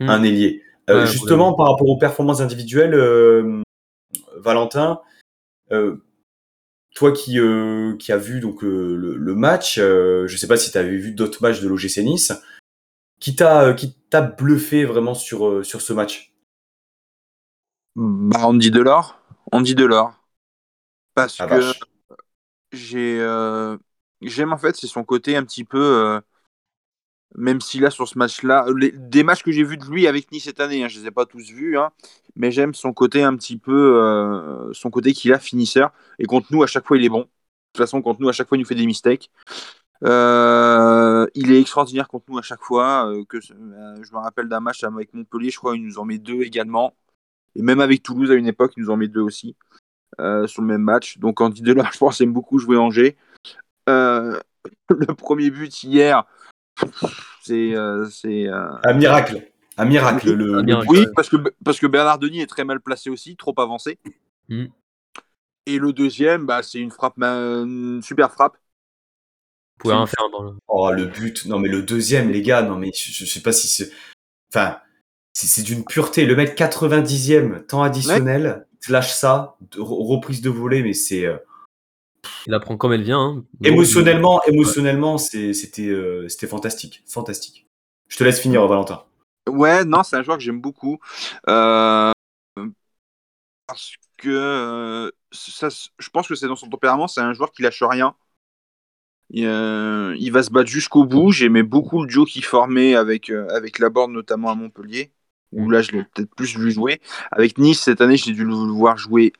Mm. 0.00 0.08
un 0.08 0.22
ailier. 0.22 0.62
Ouais, 0.88 1.06
justement, 1.06 1.50
Boudaoui. 1.50 1.56
par 1.56 1.66
rapport 1.72 1.88
aux 1.88 1.98
performances 1.98 2.40
individuelles, 2.40 3.62
Valentin, 4.36 5.00
toi 6.94 7.12
qui 7.12 7.38
euh, 7.40 7.96
qui 7.98 8.12
a 8.12 8.16
vu 8.18 8.40
donc 8.40 8.62
le, 8.62 8.96
le, 8.96 9.16
le 9.16 9.34
match, 9.34 9.78
euh, 9.78 10.26
je 10.26 10.36
sais 10.36 10.46
pas 10.48 10.56
si 10.56 10.70
tu 10.70 10.78
avais 10.78 10.96
vu 10.96 11.12
d'autres 11.12 11.42
matchs 11.42 11.60
de 11.60 11.68
l'OGC 11.68 11.98
Nice, 11.98 12.32
qui 13.20 13.36
t'a 13.36 13.74
qui 13.74 13.94
t'a 14.10 14.22
bluffé 14.22 14.84
vraiment 14.84 15.14
sur 15.14 15.46
euh, 15.48 15.62
sur 15.64 15.82
ce 15.82 15.92
match? 15.94 16.32
Bah, 17.96 18.46
Andy 18.46 18.70
Delors. 18.70 19.18
Andy 19.50 19.74
Delors. 19.74 20.12
Parce 21.14 21.40
Ah, 21.40 21.48
que 21.48 21.72
j'ai 22.72 23.20
euh, 23.20 23.76
j'aime 24.22 24.52
en 24.52 24.58
fait 24.58 24.76
c'est 24.76 24.86
son 24.86 25.04
côté 25.04 25.36
un 25.36 25.44
petit 25.44 25.64
peu 25.64 25.78
euh, 25.80 26.20
même 27.36 27.60
si 27.60 27.78
là 27.78 27.90
sur 27.90 28.08
ce 28.08 28.18
match-là 28.18 28.66
des 28.94 29.22
matchs 29.22 29.42
que 29.42 29.52
j'ai 29.52 29.64
vus 29.64 29.76
de 29.76 29.84
lui 29.84 30.06
avec 30.06 30.30
Nice 30.32 30.44
cette 30.44 30.60
année 30.60 30.84
hein, 30.84 30.88
je 30.88 31.00
les 31.00 31.06
ai 31.06 31.10
pas 31.10 31.26
tous 31.26 31.50
vus 31.50 31.78
hein, 31.78 31.90
mais 32.36 32.50
j'aime 32.50 32.74
son 32.74 32.92
côté 32.92 33.22
un 33.22 33.36
petit 33.36 33.56
peu 33.56 33.96
euh, 33.96 34.72
son 34.72 34.90
côté 34.90 35.12
qu'il 35.12 35.32
a 35.32 35.38
finisseur 35.38 35.92
et 36.18 36.24
contre 36.24 36.48
nous 36.50 36.62
à 36.62 36.66
chaque 36.66 36.86
fois 36.86 36.96
il 36.96 37.04
est 37.04 37.08
bon 37.08 37.20
de 37.20 37.24
toute 37.72 37.78
façon 37.78 38.02
contre 38.02 38.20
nous 38.20 38.28
à 38.28 38.32
chaque 38.32 38.48
fois 38.48 38.56
il 38.58 38.60
nous 38.60 38.66
fait 38.66 38.74
des 38.74 38.86
mistakes 38.86 39.30
Euh, 40.04 41.28
il 41.36 41.52
est 41.52 41.60
extraordinaire 41.60 42.08
contre 42.08 42.24
nous 42.28 42.38
à 42.38 42.42
chaque 42.42 42.62
fois 42.62 43.08
euh, 43.08 43.24
que 43.24 43.40
je 43.40 43.54
me 43.54 44.18
rappelle 44.18 44.48
d'un 44.48 44.58
match 44.58 44.82
avec 44.82 45.14
Montpellier 45.14 45.50
je 45.50 45.58
crois 45.58 45.76
il 45.76 45.86
nous 45.86 45.98
en 46.00 46.04
met 46.04 46.18
deux 46.18 46.42
également 46.42 46.96
et 47.54 47.62
même 47.62 47.80
avec 47.80 48.02
Toulouse 48.02 48.30
à 48.32 48.34
une 48.34 48.48
époque 48.48 48.72
il 48.76 48.82
nous 48.82 48.90
en 48.90 48.96
met 48.96 49.08
deux 49.08 49.20
aussi 49.20 49.54
sur 50.18 50.60
le 50.60 50.68
même 50.68 50.82
match. 50.82 51.18
Donc 51.18 51.40
Andy 51.40 51.62
Delors, 51.62 51.90
je 51.94 51.98
pense, 51.98 52.20
aime 52.20 52.32
beaucoup 52.32 52.58
jouer 52.58 52.76
Angers. 52.76 53.16
Le 53.86 55.14
premier 55.14 55.50
but 55.50 55.82
hier, 55.82 56.24
c'est. 57.42 57.74
Euh, 57.74 58.06
c'est 58.10 58.46
euh, 58.48 58.68
Un 58.84 58.94
miracle, 58.94 59.48
un 59.76 59.84
miracle. 59.84 60.32
Le, 60.32 60.54
Un 60.54 60.56
le 60.58 60.62
miracle. 60.62 60.88
but. 60.88 60.98
Oui, 60.98 61.06
parce 61.14 61.28
que, 61.28 61.36
parce 61.64 61.78
que 61.80 61.86
Bernard 61.86 62.18
Denis 62.18 62.40
est 62.40 62.46
très 62.46 62.64
mal 62.64 62.80
placé 62.80 63.10
aussi, 63.10 63.36
trop 63.36 63.54
avancé. 63.58 63.98
Mm. 64.48 64.66
Et 65.66 65.78
le 65.78 65.92
deuxième, 65.92 66.44
bah, 66.46 66.62
c'est 66.62 66.78
une 66.80 66.90
frappe, 66.90 67.18
une 67.18 68.00
super 68.02 68.32
frappe. 68.32 68.54
Vous 68.54 69.88
pouvez 69.88 69.94
rien 69.94 70.06
faire 70.06 70.28
dans 70.30 70.42
le. 70.42 70.52
Oh, 70.68 70.90
le 70.92 71.06
but. 71.06 71.46
Non, 71.46 71.58
mais 71.58 71.68
le 71.68 71.82
deuxième, 71.82 72.30
les 72.30 72.42
gars, 72.42 72.62
non, 72.62 72.76
mais 72.76 72.90
je, 72.94 73.10
je 73.12 73.24
sais 73.24 73.40
pas 73.40 73.52
si 73.52 73.68
c'est. 73.68 73.90
Enfin, 74.52 74.78
c'est 75.32 75.46
c'est 75.46 75.62
d'une 75.62 75.84
pureté. 75.84 76.26
Le 76.26 76.36
mec 76.36 76.56
90e, 76.58 77.64
temps 77.66 77.82
additionnel, 77.82 78.66
il 78.72 78.86
te 78.86 78.92
lâche 78.92 79.12
ça, 79.12 79.56
de- 79.72 79.80
reprise 79.80 80.40
de 80.42 80.50
volée, 80.50 80.82
mais 80.82 80.92
c'est. 80.94 81.26
Il 82.46 82.50
la 82.50 82.60
prend 82.60 82.76
comme 82.76 82.92
elle 82.92 83.02
vient. 83.02 83.20
Hein. 83.20 83.44
émotionnellement, 83.64 84.42
émotionnellement, 84.44 85.18
c'est- 85.18 85.52
c'était 85.52 85.88
euh, 85.88 86.28
c'était 86.28 86.46
fantastique. 86.46 87.02
Fantastique. 87.06 87.66
Je 88.08 88.16
te 88.16 88.24
laisse 88.24 88.40
finir, 88.40 88.66
Valentin. 88.66 89.04
Ouais, 89.48 89.84
non, 89.84 90.02
c'est 90.02 90.16
un 90.16 90.22
joueur 90.22 90.36
que 90.38 90.42
j'aime 90.42 90.60
beaucoup. 90.60 90.98
Euh, 91.48 92.12
parce 93.66 93.94
que 94.18 94.28
euh, 94.28 95.10
ça, 95.32 95.68
je 95.70 96.10
pense 96.10 96.28
que 96.28 96.34
c'est 96.34 96.46
dans 96.46 96.56
son 96.56 96.68
tempérament, 96.68 97.08
c'est 97.08 97.20
un 97.20 97.32
joueur 97.32 97.52
qui 97.52 97.62
lâche 97.62 97.82
rien. 97.82 98.14
Il, 99.30 99.46
euh, 99.46 100.14
il 100.18 100.30
va 100.30 100.42
se 100.42 100.50
battre 100.50 100.68
jusqu'au 100.70 101.04
bout. 101.04 101.32
J'aimais 101.32 101.62
beaucoup 101.62 102.02
le 102.02 102.08
duo 102.08 102.24
qu'il 102.24 102.44
formait 102.44 102.94
avec, 102.94 103.30
euh, 103.30 103.48
avec 103.48 103.78
Laborde, 103.78 104.10
notamment 104.10 104.50
à 104.50 104.54
Montpellier, 104.54 105.10
où 105.52 105.70
là, 105.70 105.80
je 105.80 105.92
l'ai 105.92 106.04
peut-être 106.04 106.34
plus 106.34 106.56
vu 106.56 106.70
jouer. 106.70 107.00
Avec 107.30 107.56
Nice, 107.58 107.80
cette 107.80 108.00
année, 108.02 108.16
j'ai 108.16 108.32
dû 108.32 108.44
le 108.44 108.54
voir 108.54 108.98
jouer 108.98 109.32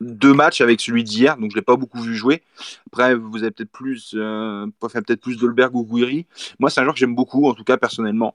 deux 0.00 0.32
matchs 0.34 0.60
avec 0.60 0.80
celui 0.80 1.04
d'hier, 1.04 1.36
donc 1.36 1.50
je 1.50 1.56
l'ai 1.56 1.62
pas 1.62 1.76
beaucoup 1.76 2.00
vu 2.00 2.14
jouer. 2.14 2.42
Après, 2.86 3.14
vous 3.14 3.42
avez 3.42 3.50
peut-être 3.50 3.70
plus, 3.72 4.12
euh, 4.16 4.66
peut-être 4.80 5.20
plus 5.20 5.36
Dolberg 5.38 5.74
ou 5.74 5.84
Guiri. 5.84 6.26
Moi, 6.58 6.70
c'est 6.70 6.80
un 6.80 6.84
joueur 6.84 6.94
que 6.94 7.00
j'aime 7.00 7.14
beaucoup, 7.16 7.46
en 7.48 7.54
tout 7.54 7.64
cas 7.64 7.76
personnellement. 7.76 8.34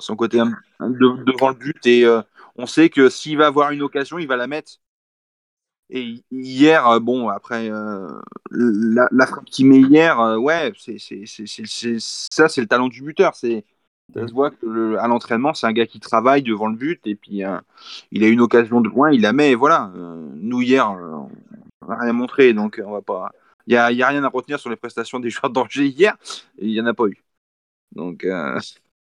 Son 0.00 0.16
côté 0.16 0.38
de- 0.38 1.24
devant 1.24 1.50
le 1.50 1.54
but 1.54 1.86
et 1.86 2.04
euh, 2.04 2.20
on 2.56 2.66
sait 2.66 2.90
que 2.90 3.08
s'il 3.08 3.38
va 3.38 3.46
avoir 3.46 3.70
une 3.70 3.82
occasion, 3.82 4.18
il 4.18 4.26
va 4.26 4.36
la 4.36 4.46
mettre. 4.48 4.72
Et 5.90 6.24
hier, 6.30 6.86
euh, 6.88 6.98
bon, 6.98 7.28
après 7.28 7.70
euh, 7.70 8.08
la, 8.50 9.06
la 9.12 9.26
frappe 9.26 9.44
qu'il 9.44 9.66
met 9.66 9.80
hier, 9.80 10.18
euh, 10.18 10.36
ouais, 10.38 10.72
c'est- 10.78 10.98
ça, 11.98 12.48
c'est 12.48 12.60
le 12.62 12.66
talent 12.66 12.88
du 12.88 13.02
buteur. 13.02 13.34
C'est 13.34 13.64
ça 14.14 14.26
se 14.28 14.32
voit 14.32 14.50
que 14.50 14.66
le- 14.66 14.98
à 15.00 15.08
l'entraînement, 15.08 15.54
c'est 15.54 15.66
un 15.66 15.72
gars 15.72 15.86
qui 15.86 16.00
travaille 16.00 16.42
devant 16.42 16.68
le 16.68 16.76
but 16.76 17.00
et 17.06 17.14
puis 17.16 17.44
euh, 17.44 17.58
il 18.12 18.22
a 18.24 18.28
une 18.28 18.40
occasion 18.40 18.80
de 18.80 18.88
loin, 18.88 19.10
il 19.12 19.22
la 19.22 19.32
met. 19.32 19.52
Et 19.52 19.54
voilà. 19.54 19.90
Euh, 19.96 20.28
nous 20.36 20.62
hier, 20.62 20.90
euh, 20.90 21.16
on 21.82 21.86
n'a 21.88 21.98
rien 21.98 22.12
montré, 22.12 22.52
donc 22.54 22.80
on 22.84 22.92
va 22.92 23.02
pas. 23.02 23.30
Il 23.66 23.74
y 23.74 23.76
a, 23.76 23.90
y 23.92 24.02
a 24.02 24.08
rien 24.08 24.22
à 24.24 24.28
retenir 24.28 24.60
sur 24.60 24.70
les 24.70 24.76
prestations 24.76 25.20
des 25.20 25.30
joueurs 25.30 25.50
d'Angers 25.50 25.86
hier. 25.86 26.16
Il 26.58 26.70
y 26.70 26.80
en 26.80 26.86
a 26.86 26.94
pas 26.94 27.06
eu. 27.06 27.24
Donc 27.92 28.24
euh, 28.24 28.60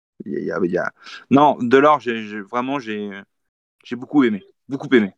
y 0.25 0.51
a, 0.51 0.59
y 0.65 0.77
a- 0.79 0.91
non, 1.31 1.57
Delors, 1.61 1.99
j'ai 2.01 2.41
vraiment 2.41 2.79
j'ai 2.79 3.11
j'ai 3.85 3.95
beaucoup 3.97 4.23
aimé, 4.25 4.43
beaucoup 4.69 4.89
aimé. 4.95 5.13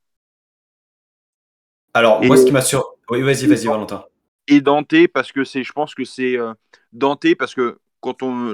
Alors, 1.95 2.23
Et- 2.23 2.27
moi, 2.27 2.37
ce 2.37 2.45
qui 2.45 2.51
m'a 2.53 2.61
sur. 2.61 2.95
Oui, 3.09 3.21
vas-y, 3.23 3.47
vas-y, 3.47 3.65
Valentin. 3.67 4.05
et 4.47 4.61
Dante 4.61 5.07
parce 5.13 5.31
que 5.31 5.43
c'est, 5.43 5.63
je 5.63 5.71
pense 5.73 5.95
que 5.95 6.03
c'est 6.05 6.37
euh, 6.37 6.53
Dante 6.91 7.35
parce 7.37 7.55
que 7.55 7.79
quand 8.03 8.21
on 8.23 8.53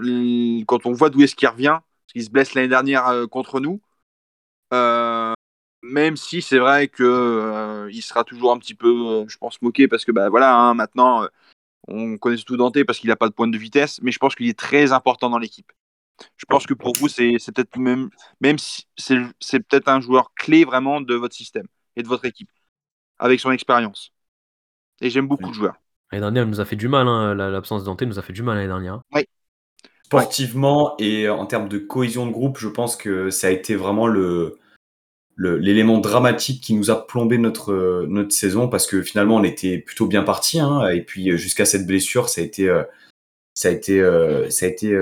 quand 0.68 0.86
on 0.86 0.94
voit 0.94 1.10
d'où 1.10 1.22
est-ce 1.24 1.36
qu'il 1.36 1.48
revient, 1.50 1.80
parce 1.82 2.14
qu'il 2.14 2.24
se 2.24 2.30
blesse 2.30 2.54
l'année 2.54 2.68
dernière 2.70 3.08
euh, 3.08 3.28
contre 3.28 3.60
nous, 3.60 3.82
euh, 4.74 5.34
même 5.84 6.18
si 6.18 6.42
c'est 6.42 6.60
vrai 6.60 6.88
que 6.88 7.04
euh, 7.04 7.90
il 7.92 8.02
sera 8.04 8.24
toujours 8.24 8.52
un 8.54 8.60
petit 8.60 8.76
peu, 8.76 8.90
euh, 8.90 9.26
je 9.28 9.38
pense, 9.38 9.62
moqué 9.62 9.88
parce 9.88 10.06
que 10.06 10.12
bah 10.12 10.30
voilà, 10.30 10.56
hein, 10.56 10.74
maintenant 10.76 11.26
on 11.88 12.18
connaît 12.18 12.38
surtout 12.38 12.58
Dante 12.58 12.84
parce 12.86 13.00
qu'il 13.00 13.10
n'a 13.10 13.18
pas 13.18 13.30
de 13.30 13.34
pointe 13.34 13.52
de 13.52 13.58
vitesse, 13.58 14.00
mais 14.04 14.12
je 14.12 14.20
pense 14.20 14.36
qu'il 14.36 14.48
est 14.50 14.60
très 14.60 14.92
important 14.92 15.30
dans 15.30 15.40
l'équipe. 15.40 15.72
Je 16.38 16.46
pense 16.46 16.68
que 16.68 16.74
pour 16.76 16.96
vous 16.96 17.08
c'est, 17.08 17.38
peut-être 17.54 17.78
même 17.78 18.10
même 18.42 18.60
si 18.60 18.86
c'est, 18.98 19.20
peut-être 19.62 19.88
un 19.90 20.02
joueur 20.02 20.34
clé 20.36 20.66
vraiment 20.66 21.02
de 21.02 21.16
votre 21.16 21.36
système 21.36 21.68
et 21.96 22.04
de 22.04 22.08
votre 22.08 22.26
équipe 22.26 22.52
avec 23.20 23.40
son 23.40 23.52
expérience. 23.52 24.12
Et 25.02 25.10
j'aime 25.10 25.28
beaucoup 25.28 25.48
le 25.48 25.54
joueur. 25.54 25.76
L'année 26.12 26.22
dernière, 26.22 26.44
elle 26.44 26.50
nous 26.50 26.60
a 26.60 26.66
fait 26.66 26.76
du 26.76 26.88
mal. 26.88 27.08
Hein. 27.08 27.36
la- 27.36 27.50
L'absence 27.50 27.82
de 27.84 27.86
Dante 27.86 28.02
nous 28.02 28.20
a 28.20 28.22
fait 28.22 28.34
du 28.34 28.44
mal 28.44 28.56
l'année 28.56 28.68
dernière. 28.68 28.96
hein. 28.96 29.04
Sportivement 30.10 30.96
et 30.98 31.30
en 31.30 31.46
termes 31.46 31.70
de 31.70 31.78
cohésion 31.78 32.26
de 32.26 32.32
groupe, 32.32 32.58
je 32.58 32.68
pense 32.68 32.96
que 32.96 33.30
ça 33.30 33.46
a 33.46 33.52
été 33.52 33.76
vraiment 33.76 34.08
le 34.08 34.58
l'élément 35.38 36.00
dramatique 36.00 36.62
qui 36.62 36.74
nous 36.74 36.90
a 36.92 37.06
plombé 37.08 37.38
notre 37.38 38.06
notre 38.10 38.34
saison 38.34 38.68
parce 38.68 38.88
que 38.88 39.02
finalement 39.02 39.38
on 39.38 39.44
était 39.44 39.78
plutôt 39.78 40.08
bien 40.08 40.24
parti 40.24 40.60
hein, 40.60 40.90
et 40.90 41.02
puis 41.02 41.38
jusqu'à 41.38 41.64
cette 41.64 41.88
blessure 41.88 42.28
ça 42.28 42.42
a 42.42 42.44
été 42.44 42.68
euh, 42.68 42.84
ça 43.54 43.70
a 43.70 43.72
été 43.72 44.02
euh, 44.02 44.50
ça 44.50 44.66
a 44.66 44.70
été 44.70 44.98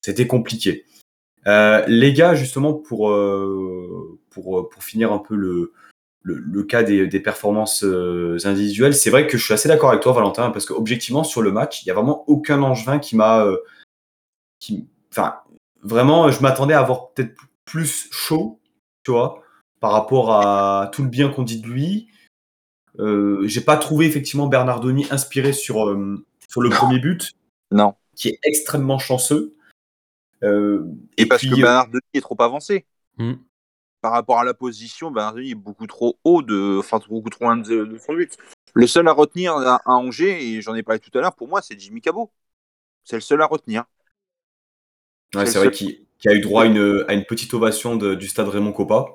c'était 0.00 0.26
compliqué. 0.26 0.84
Euh, 1.46 1.84
les 1.88 2.12
gars 2.12 2.34
justement 2.34 2.72
pour 2.72 3.12
pour 4.30 4.68
pour 4.70 4.84
finir 4.84 5.12
un 5.12 5.18
peu 5.18 5.34
le 5.34 5.72
le, 6.22 6.34
le 6.36 6.62
cas 6.62 6.82
des, 6.82 7.06
des 7.06 7.20
performances 7.20 7.84
euh, 7.84 8.38
individuelles 8.44 8.94
c'est 8.94 9.10
vrai 9.10 9.26
que 9.26 9.36
je 9.38 9.44
suis 9.44 9.54
assez 9.54 9.68
d'accord 9.68 9.90
avec 9.90 10.02
toi 10.02 10.12
Valentin 10.12 10.50
parce 10.50 10.66
que 10.66 10.72
objectivement 10.72 11.24
sur 11.24 11.42
le 11.42 11.50
match 11.52 11.82
il 11.82 11.88
y 11.88 11.90
a 11.90 11.94
vraiment 11.94 12.24
aucun 12.28 12.62
angevin 12.62 12.98
qui 12.98 13.16
m'a 13.16 13.44
euh, 13.44 13.56
qui 14.60 14.86
enfin 15.10 15.36
vraiment 15.82 16.30
je 16.30 16.40
m'attendais 16.42 16.74
à 16.74 16.80
avoir 16.80 17.10
peut-être 17.10 17.34
plus 17.64 18.08
chaud 18.10 18.60
tu 19.04 19.10
vois 19.10 19.42
par 19.82 19.90
rapport 19.90 20.32
à 20.32 20.90
tout 20.92 21.02
le 21.02 21.08
bien 21.08 21.28
qu'on 21.28 21.42
dit 21.42 21.60
de 21.60 21.66
lui. 21.66 22.08
Euh, 23.00 23.44
j'ai 23.48 23.60
pas 23.60 23.76
trouvé 23.76 24.06
effectivement 24.06 24.46
Bernardoni 24.46 25.06
inspiré 25.10 25.52
sur, 25.52 25.88
euh, 25.88 26.24
sur 26.48 26.60
le 26.62 26.70
premier 26.70 27.00
but, 27.00 27.32
Non. 27.72 27.96
qui 28.14 28.28
est 28.28 28.38
extrêmement 28.44 29.00
chanceux. 29.00 29.56
Euh, 30.44 30.86
Et, 31.18 31.26
parce 31.26 31.40
puis, 31.40 31.50
que 31.50 31.54
euh, 31.56 31.62
Bernardoni 31.62 32.02
est 32.14 32.20
trop 32.20 32.40
avancé. 32.40 32.86
Hmm. 33.18 33.32
Par 34.02 34.12
rapport 34.12 34.40
à 34.40 34.44
la 34.44 34.52
position, 34.52 35.10
Bernardoni 35.10 35.52
est 35.52 35.54
beaucoup 35.54 35.86
trop 35.86 36.18
haut, 36.24 36.42
de, 36.42 36.78
enfin 36.80 37.00
beaucoup 37.08 37.30
trop 37.30 37.44
loin 37.44 37.56
de, 37.56 37.84
de 37.84 37.98
son 37.98 38.14
but. 38.14 38.36
Le 38.74 38.86
seul 38.86 39.06
à 39.08 39.12
retenir 39.12 39.54
à, 39.56 39.76
à 39.76 39.92
Angers, 39.92 40.44
et 40.44 40.60
j'en 40.60 40.74
ai 40.74 40.82
parlé 40.82 40.98
tout 40.98 41.16
à 41.16 41.22
l'heure, 41.22 41.34
pour 41.34 41.48
moi, 41.48 41.62
c'est 41.62 41.78
Jimmy 41.78 42.00
Cabot. 42.00 42.30
C'est 43.04 43.16
le 43.16 43.22
seul 43.22 43.40
à 43.40 43.46
retenir. 43.46 43.84
ouais, 45.34 45.46
c'est 45.46 45.58
vrai 45.58 45.70
qu'il 45.70 46.04
a 46.26 46.34
eu 46.34 46.40
droit 46.40 46.64
à 46.64 46.66
une, 46.66 47.04
à 47.08 47.14
une 47.14 47.24
petite 47.24 47.54
ovation 47.54 47.96
de- 47.96 48.14
du 48.14 48.26
stade 48.28 48.48
Raymond 48.48 48.72
Coppa. 48.72 49.06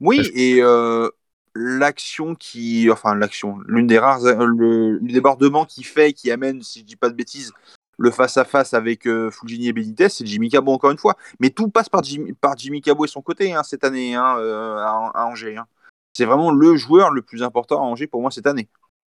Oui, 0.00 0.30
et 0.34 0.58
euh, 0.60 1.08
l'action 1.54 2.34
qui, 2.34 2.90
enfin 2.90 3.14
l'action, 3.14 3.58
l'une 3.66 3.86
des 3.86 3.98
rares, 3.98 4.20
le, 4.22 4.98
le 4.98 5.12
débordement 5.12 5.64
qui 5.64 5.84
fait, 5.84 6.12
qui 6.12 6.30
amène, 6.30 6.62
si 6.62 6.80
je 6.80 6.84
dis 6.84 6.96
pas 6.96 7.08
de 7.08 7.14
bêtises, 7.14 7.52
le 7.98 8.10
face 8.10 8.36
à 8.36 8.44
face 8.44 8.74
avec 8.74 9.06
euh, 9.06 9.30
Fulgini 9.30 9.68
et 9.68 9.72
Benitez, 9.72 10.08
c'est 10.08 10.26
Jimmy 10.26 10.48
Cabot 10.48 10.72
encore 10.72 10.90
une 10.90 10.98
fois. 10.98 11.16
Mais 11.40 11.50
tout 11.50 11.68
passe 11.68 11.88
par 11.88 12.02
Jimmy, 12.02 12.32
par 12.32 12.56
Jimmy 12.56 12.80
Cabot 12.80 13.04
et 13.04 13.08
son 13.08 13.22
côté 13.22 13.52
hein, 13.52 13.62
cette 13.62 13.84
année 13.84 14.14
hein, 14.14 14.36
euh, 14.38 14.76
à, 14.78 15.10
à 15.14 15.24
Angers. 15.26 15.56
hein. 15.56 15.66
C'est 16.12 16.24
vraiment 16.24 16.50
le 16.52 16.76
joueur 16.76 17.10
le 17.10 17.22
plus 17.22 17.42
important 17.42 17.78
à 17.80 17.84
Angers 17.84 18.06
pour 18.06 18.20
moi 18.20 18.30
cette 18.30 18.46
année. 18.46 18.68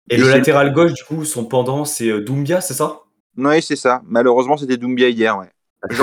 Et, 0.09 0.15
Et 0.15 0.17
le 0.17 0.30
latéral 0.30 0.73
gauche, 0.73 0.93
du 0.93 1.03
coup, 1.03 1.25
son 1.25 1.45
pendant, 1.45 1.86
c'est 1.86 2.09
euh, 2.09 2.21
Doumbia, 2.21 2.61
c'est 2.61 2.73
ça? 2.73 3.01
Oui, 3.38 3.61
c'est 3.61 3.75
ça. 3.75 4.01
Malheureusement, 4.05 4.57
c'était 4.57 4.78
Doumbia 4.78 5.09
hier. 5.09 5.38
Ouais. 5.38 5.49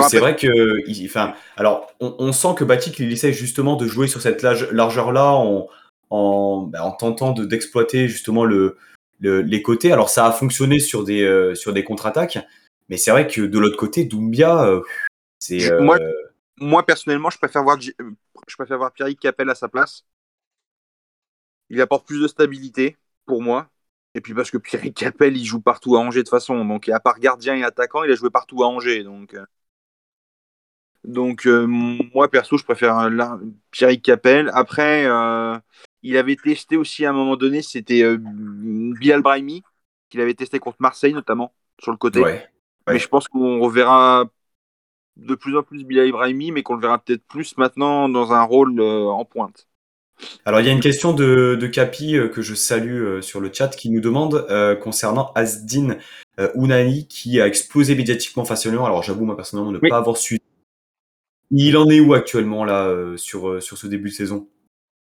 C'est 0.09 0.20
vrai 0.20 0.37
que, 0.37 0.79
il- 0.87 1.07
enfin, 1.07 1.35
alors, 1.57 1.89
on, 2.01 2.14
on 2.18 2.31
sent 2.33 2.55
que 2.57 2.62
Batik, 2.62 2.99
il 3.01 3.11
essaie 3.11 3.33
justement 3.33 3.75
de 3.75 3.87
jouer 3.87 4.07
sur 4.07 4.22
cette 4.22 4.43
large- 4.43 4.70
largeur-là 4.70 5.33
en, 5.33 5.66
en, 6.11 6.62
ben, 6.62 6.81
en 6.83 6.93
tentant 6.93 7.33
de- 7.33 7.45
d'exploiter 7.45 8.07
justement 8.07 8.45
le, 8.45 8.77
le- 9.20 9.41
les 9.43 9.62
côtés. 9.62 9.91
Alors, 9.91 10.11
ça 10.11 10.27
a 10.27 10.33
fonctionné 10.33 10.79
sur 10.79 11.03
des, 11.03 11.22
euh, 11.22 11.57
sur 11.57 11.72
des 11.72 11.83
contre-attaques, 11.83 12.39
mais 12.89 12.97
c'est 12.97 13.11
vrai 13.11 13.26
que 13.26 13.41
de 13.43 13.59
l'autre 13.59 13.76
côté, 13.76 14.05
Doumbia, 14.05 14.66
euh, 14.66 14.80
c'est. 15.39 15.59
Je- 15.59 15.72
euh, 15.72 15.80
moi- 15.82 15.99
Moi, 16.59 16.87
personnellement, 16.87 17.30
je 17.30 17.39
préfère 17.39 17.64
voir, 17.64 17.78
euh, 18.01 18.11
je 18.47 18.55
préfère 18.55 18.78
voir 18.78 18.93
Pierrick 18.93 19.18
Capel 19.18 19.51
à 19.51 19.57
sa 19.57 19.68
place. 19.68 20.05
Il 21.68 21.80
apporte 21.80 22.07
plus 22.07 22.20
de 22.22 22.28
stabilité 22.28 22.97
pour 23.26 23.43
moi. 23.43 23.68
Et 24.14 24.20
puis 24.20 24.35
parce 24.35 24.53
que 24.53 24.59
Pierrick 24.59 24.95
Capel, 24.97 25.37
il 25.37 25.45
joue 25.45 25.61
partout 25.61 25.97
à 25.97 25.99
Angers 25.99 26.20
de 26.20 26.22
toute 26.22 26.30
façon. 26.30 26.64
Donc, 26.64 26.89
à 26.89 27.01
part 27.01 27.18
gardien 27.18 27.57
et 27.57 27.64
attaquant, 27.64 28.05
il 28.05 28.12
a 28.12 28.14
joué 28.14 28.30
partout 28.30 28.62
à 28.62 28.68
Angers. 28.68 29.03
Donc, 29.03 29.35
donc 31.03 31.47
euh, 31.47 31.66
moi, 31.66 32.30
perso, 32.30 32.57
je 32.57 32.64
préfère 32.64 33.11
là, 33.11 33.39
Pierrick 33.70 34.03
Capel. 34.03 34.51
Après, 34.55 35.05
euh, 35.07 35.59
il 36.03 36.16
avait 36.16 36.37
testé 36.37 36.76
aussi 36.76 37.05
à 37.05 37.11
un 37.11 37.12
moment 37.12 37.37
donné, 37.37 37.62
c'était 37.62 38.03
euh, 38.03 38.16
Bilal 38.20 39.22
Brahimi, 39.22 39.62
qu'il 40.09 40.20
avait 40.20 40.35
testé 40.35 40.61
contre 40.61 40.76
Marseille 40.80 41.12
notamment, 41.12 41.53
sur 41.80 41.91
le 41.91 41.99
côté. 41.99 42.20
ouais. 42.20 42.49
Mais 42.89 42.99
je 42.99 43.09
pense 43.09 43.28
qu'on 43.28 43.61
reverra 43.61 44.26
de 45.16 45.35
plus 45.35 45.57
en 45.57 45.62
plus 45.62 45.85
Bilal 45.85 46.09
Ibrahimi, 46.09 46.53
mais 46.53 46.62
qu'on 46.62 46.74
le 46.74 46.80
verra 46.80 46.99
peut-être 46.99 47.24
plus 47.26 47.57
maintenant 47.57 48.09
dans 48.09 48.32
un 48.32 48.43
rôle 48.43 48.80
euh, 48.80 49.07
en 49.07 49.24
pointe. 49.24 49.68
Alors, 50.45 50.61
il 50.61 50.66
y 50.66 50.68
a 50.68 50.72
une 50.72 50.80
question 50.80 51.12
de, 51.12 51.57
de 51.61 51.66
Capi 51.66 52.16
euh, 52.16 52.28
que 52.28 52.43
je 52.43 52.55
salue 52.55 53.03
euh, 53.03 53.22
sur 53.22 53.41
le 53.41 53.51
chat 53.53 53.68
qui 53.68 53.91
nous 53.91 54.01
demande 54.01 54.47
euh, 54.51 54.74
concernant 54.74 55.32
Asdin 55.35 55.97
euh, 56.39 56.51
Ounani 56.55 57.09
qui 57.09 57.41
a 57.41 57.47
explosé 57.47 57.95
médiatiquement 57.95 58.45
face 58.45 58.66
à 58.66 58.70
Lyon. 58.70 58.85
Alors, 58.85 59.03
j'avoue, 59.03 59.24
moi, 59.24 59.37
personnellement, 59.37 59.72
ne 59.72 59.78
Oui. 59.82 59.89
pas 59.89 59.99
avoir 59.99 60.16
su. 60.16 60.39
Il 61.51 61.76
en 61.76 61.89
est 61.89 62.01
où 62.01 62.14
actuellement, 62.14 62.64
là, 62.64 62.87
euh, 62.87 63.16
sur, 63.16 63.49
euh, 63.49 63.61
sur 63.61 63.78
ce 63.78 63.87
début 63.87 64.11
de 64.11 64.14
saison? 64.14 64.49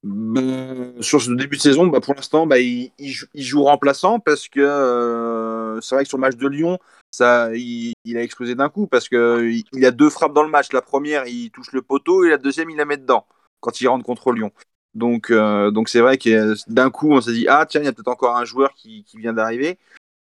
Ben, 0.05 0.95
sur 1.01 1.23
ce 1.23 1.31
début 1.31 1.57
de 1.57 1.63
saison, 1.63 1.87
bah, 1.87 2.01
pour 2.01 2.15
l'instant, 2.15 2.47
bah, 2.47 2.59
il, 2.59 2.91
il 2.99 3.11
joue, 3.11 3.27
il 3.35 3.45
joue 3.45 3.63
remplaçant 3.63 4.19
parce 4.19 4.49
que 4.49 4.61
euh, 4.61 5.81
c'est 5.81 5.95
vrai 5.95 6.05
que 6.05 6.09
sur 6.09 6.19
le 6.19 6.23
match 6.23 6.37
de 6.37 6.49
Lyon, 6.49 6.79
il, 7.21 8.17
a 8.17 8.23
explosé 8.23 8.55
d'un 8.55 8.69
coup 8.69 8.87
parce 8.87 9.09
que 9.09 9.51
il, 9.73 9.85
a 9.85 9.91
deux 9.91 10.11
frappes 10.11 10.33
dans 10.33 10.43
le 10.43 10.51
match. 10.51 10.73
La 10.73 10.83
première, 10.83 11.27
il 11.27 11.51
touche 11.51 11.73
le 11.73 11.83
poteau 11.83 12.25
et 12.25 12.31
la 12.31 12.39
deuxième, 12.39 12.71
il 12.71 12.77
la 12.77 12.85
met 12.85 12.97
dedans 12.97 13.27
quand 13.61 13.81
il 13.81 13.89
rentre 13.89 14.05
contre 14.05 14.33
Lyon. 14.33 14.53
Donc, 14.95 15.31
euh, 15.31 15.71
donc 15.71 15.89
c'est 15.89 16.01
vrai 16.01 16.19
que 16.19 16.29
euh, 16.29 16.55
d'un 16.67 16.91
coup, 16.91 17.13
on 17.13 17.21
s'est 17.21 17.33
dit 17.33 17.47
ah 17.49 17.67
tiens, 17.67 17.81
il 17.81 17.85
y 17.85 17.89
a 17.89 17.93
peut-être 17.93 18.09
encore 18.09 18.37
un 18.37 18.45
joueur 18.45 18.75
qui, 18.75 19.05
qui 19.05 19.19
vient 19.19 19.33
d'arriver. 19.33 19.79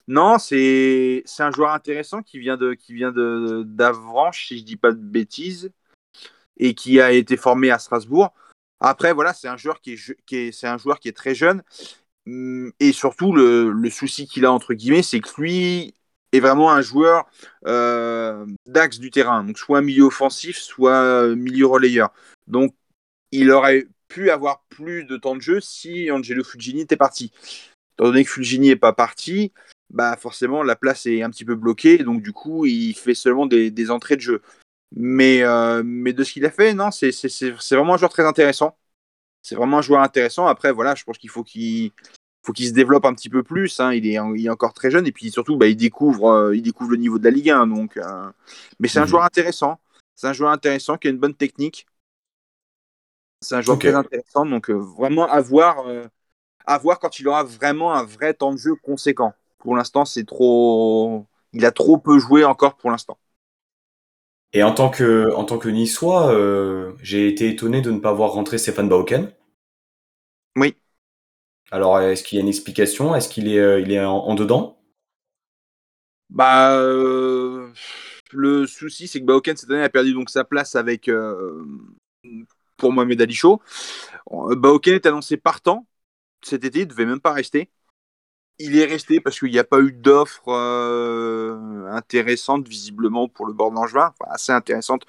Non, 0.08 0.40
c'est 0.40 1.24
c'est 1.26 1.44
un 1.44 1.52
joueur 1.52 1.72
intéressant 1.72 2.22
qui 2.24 2.40
vient 2.40 2.58
de 2.58 2.74
qui 2.74 2.94
vient 2.94 3.12
de 3.12 3.64
d'Avranches, 3.66 4.48
si 4.48 4.60
je 4.60 4.64
dis 4.64 4.76
pas 4.76 4.92
de 4.92 4.98
bêtises, 4.98 5.72
et 6.58 6.74
qui 6.76 7.02
a 7.02 7.12
été 7.12 7.38
formé 7.38 7.72
à 7.72 7.80
Strasbourg. 7.80 8.34
Après, 8.80 9.14
voilà, 9.14 9.34
c'est 9.34 9.48
un 9.48 9.58
joueur 9.58 9.82
qui 9.82 9.94
est, 9.94 10.26
qui 10.26 10.36
est, 10.38 10.52
c'est 10.52 10.68
un 10.68 10.78
joueur 10.78 11.00
qui 11.00 11.10
est 11.10 11.18
très 11.18 11.36
jeune. 11.36 11.64
Hum, 12.28 12.72
Et 12.80 12.92
surtout, 12.94 13.34
le, 13.34 13.72
le 13.72 13.90
souci 13.90 14.28
qu'il 14.28 14.46
a, 14.46 14.52
entre 14.52 14.74
guillemets, 14.74 15.04
c'est 15.04 15.20
que 15.20 15.30
lui 15.42 15.94
est 16.32 16.40
vraiment 16.40 16.72
un 16.72 16.82
joueur 16.82 17.28
euh, 17.66 18.46
d'axe 18.66 19.00
du 19.00 19.12
terrain. 19.12 19.44
Donc, 19.44 19.58
soit 19.58 19.82
milieu 19.82 20.04
offensif, 20.04 20.58
soit 20.58 20.94
euh, 20.94 21.36
milieu 21.36 21.66
relayeur. 21.66 22.12
Donc, 22.48 22.74
il 23.32 23.52
aurait 23.52 23.88
pu 24.08 24.30
avoir 24.32 24.64
plus 24.70 25.06
de 25.06 25.18
temps 25.18 25.36
de 25.36 25.42
jeu 25.42 25.60
si 25.62 26.12
Angelo 26.12 26.44
Fugini 26.44 26.82
était 26.82 26.98
parti. 26.98 27.32
Étant 27.94 28.06
donné 28.06 28.24
que 28.24 28.32
Fugini 28.32 28.70
n'est 28.70 28.76
pas 28.76 28.94
parti, 28.94 29.52
bah 29.92 30.16
forcément, 30.18 30.64
la 30.64 30.76
place 30.76 31.06
est 31.06 31.22
un 31.22 31.30
petit 31.30 31.46
peu 31.46 31.56
bloquée. 31.56 32.00
Donc, 32.00 32.22
du 32.22 32.34
coup, 32.34 32.66
il 32.66 32.94
fait 32.94 33.16
seulement 33.16 33.46
des, 33.46 33.92
entrées 33.92 34.16
de 34.16 34.22
jeu. 34.22 34.42
Mais, 34.96 35.44
euh, 35.44 35.84
mais 35.86 36.14
de 36.14 36.24
ce 36.24 36.34
qu'il 36.34 36.46
a 36.46 36.52
fait, 36.52 36.74
non, 36.74 36.90
c'est 36.92 37.52
vraiment 37.72 37.96
un 37.96 37.98
joueur 37.98 38.12
très 38.12 38.26
intéressant. 38.26 38.78
C'est 39.42 39.56
vraiment 39.56 39.80
un 39.80 39.82
joueur 39.82 40.02
intéressant. 40.02 40.48
Après, 40.48 40.72
voilà, 40.72 40.96
je 40.96 41.04
pense 41.04 41.18
qu'il 41.18 41.30
faut 41.30 41.44
qu'il 41.44 41.92
faut 42.50 42.54
qu'il 42.54 42.68
se 42.68 42.74
développe 42.74 43.06
un 43.06 43.14
petit 43.14 43.30
peu 43.30 43.44
plus. 43.44 43.80
hein. 43.80 43.94
Il, 43.94 44.08
est, 44.08 44.18
il 44.36 44.46
est 44.46 44.50
encore 44.50 44.74
très 44.74 44.90
jeune 44.92 45.06
et 45.08 45.12
puis 45.12 45.30
surtout, 45.32 45.56
bah, 45.58 45.68
il, 45.68 45.76
découvre, 45.76 46.30
euh, 46.32 46.56
il 46.56 46.64
découvre 46.64 46.92
le 46.92 46.98
niveau 46.98 47.20
de 47.20 47.24
la 47.24 47.30
Ligue 47.32 47.52
1. 47.52 47.68
Donc, 47.68 47.98
euh, 47.98 48.32
Mais 48.80 48.88
c'est 48.88 49.00
un 49.00 49.06
Mhm. 49.06 49.08
joueur 49.08 49.24
intéressant. 49.24 49.80
C'est 50.16 50.28
un 50.28 50.34
joueur 50.34 50.52
intéressant 50.52 50.98
qui 50.98 51.08
a 51.08 51.12
une 51.12 51.20
bonne 51.20 51.36
technique. 51.36 51.86
C'est 53.42 53.56
un 53.56 53.62
joueur 53.62 53.78
Ok. 53.78 53.86
très 53.86 53.96
intéressant. 53.96 54.46
Donc, 54.46 54.70
euh, 54.70 54.74
vraiment 54.74 55.28
à 55.28 55.42
voir, 55.42 55.86
à 56.66 56.78
voir 56.80 57.00
quand 57.00 57.20
il 57.20 57.28
aura 57.28 57.44
vraiment 57.44 57.94
un 57.94 58.04
vrai 58.06 58.34
temps 58.34 58.54
de 58.54 58.58
jeu 58.58 58.76
conséquent. 58.76 59.34
Pour 59.60 59.76
l'instant, 59.76 60.06
c'est 60.06 60.26
trop. 60.26 61.28
Il 61.54 61.66
a 61.66 61.72
trop 61.72 61.98
peu 61.98 62.20
joué 62.20 62.46
encore 62.46 62.78
pour 62.78 62.92
l'instant. 62.92 63.18
Et 64.54 64.62
en 64.62 64.74
tant 64.76 64.90
que, 64.92 65.34
en 65.34 65.44
tant 65.44 65.58
que 65.58 65.70
Niçois, 65.70 66.32
j'ai 67.02 67.28
été 67.28 67.50
étonné 67.50 67.82
de 67.82 67.90
ne 67.92 68.00
pas 68.00 68.14
voir 68.14 68.32
rentrer 68.34 68.60
Stéphane 68.60 68.88
Bauken. 68.90 69.32
Oui. 70.56 70.76
Alors, 71.72 72.00
est-ce 72.00 72.24
qu'il 72.24 72.38
y 72.38 72.40
a 72.40 72.42
une 72.42 72.48
explication? 72.48 73.16
Est-ce 73.16 73.30
qu'il 73.30 73.48
est, 73.48 73.60
euh, 73.60 73.80
il 73.80 73.92
est 73.92 74.04
en, 74.04 74.34
dedans? 74.34 74.78
Bah, 76.30 76.76
euh, 76.76 77.72
le 78.32 78.66
souci, 78.66 79.08
c'est 79.08 79.20
que 79.20 79.26
Baoken 79.26 79.56
cette 79.56 79.70
année 79.70 79.84
a 79.84 79.90
perdu 79.90 80.14
donc 80.14 80.30
sa 80.30 80.44
place 80.44 80.76
avec 80.76 81.08
euh, 81.08 81.64
pour 82.78 82.92
Mohamed 82.92 83.22
Ali 83.22 83.36
Chaud. 83.36 83.62
Baoken 84.30 84.96
est 84.96 85.06
annoncé 85.06 85.38
partant 85.38 85.86
cet 86.42 86.64
été, 86.64 86.82
il 86.82 86.88
devait 86.88 87.06
même 87.06 87.20
pas 87.20 87.34
rester. 87.34 87.70
Il 88.60 88.78
est 88.78 88.86
resté 88.86 89.22
parce 89.22 89.40
qu'il 89.40 89.52
n'y 89.52 89.60
a 89.60 89.64
pas 89.64 89.80
eu 89.80 89.92
d'offre 89.92 90.52
intéressante 91.92 92.68
visiblement 92.68 93.28
pour 93.28 93.46
le 93.46 93.54
bord 93.54 93.72
d'Angevin, 93.72 94.14
enfin, 94.20 94.32
assez 94.32 94.52
intéressante 94.52 95.06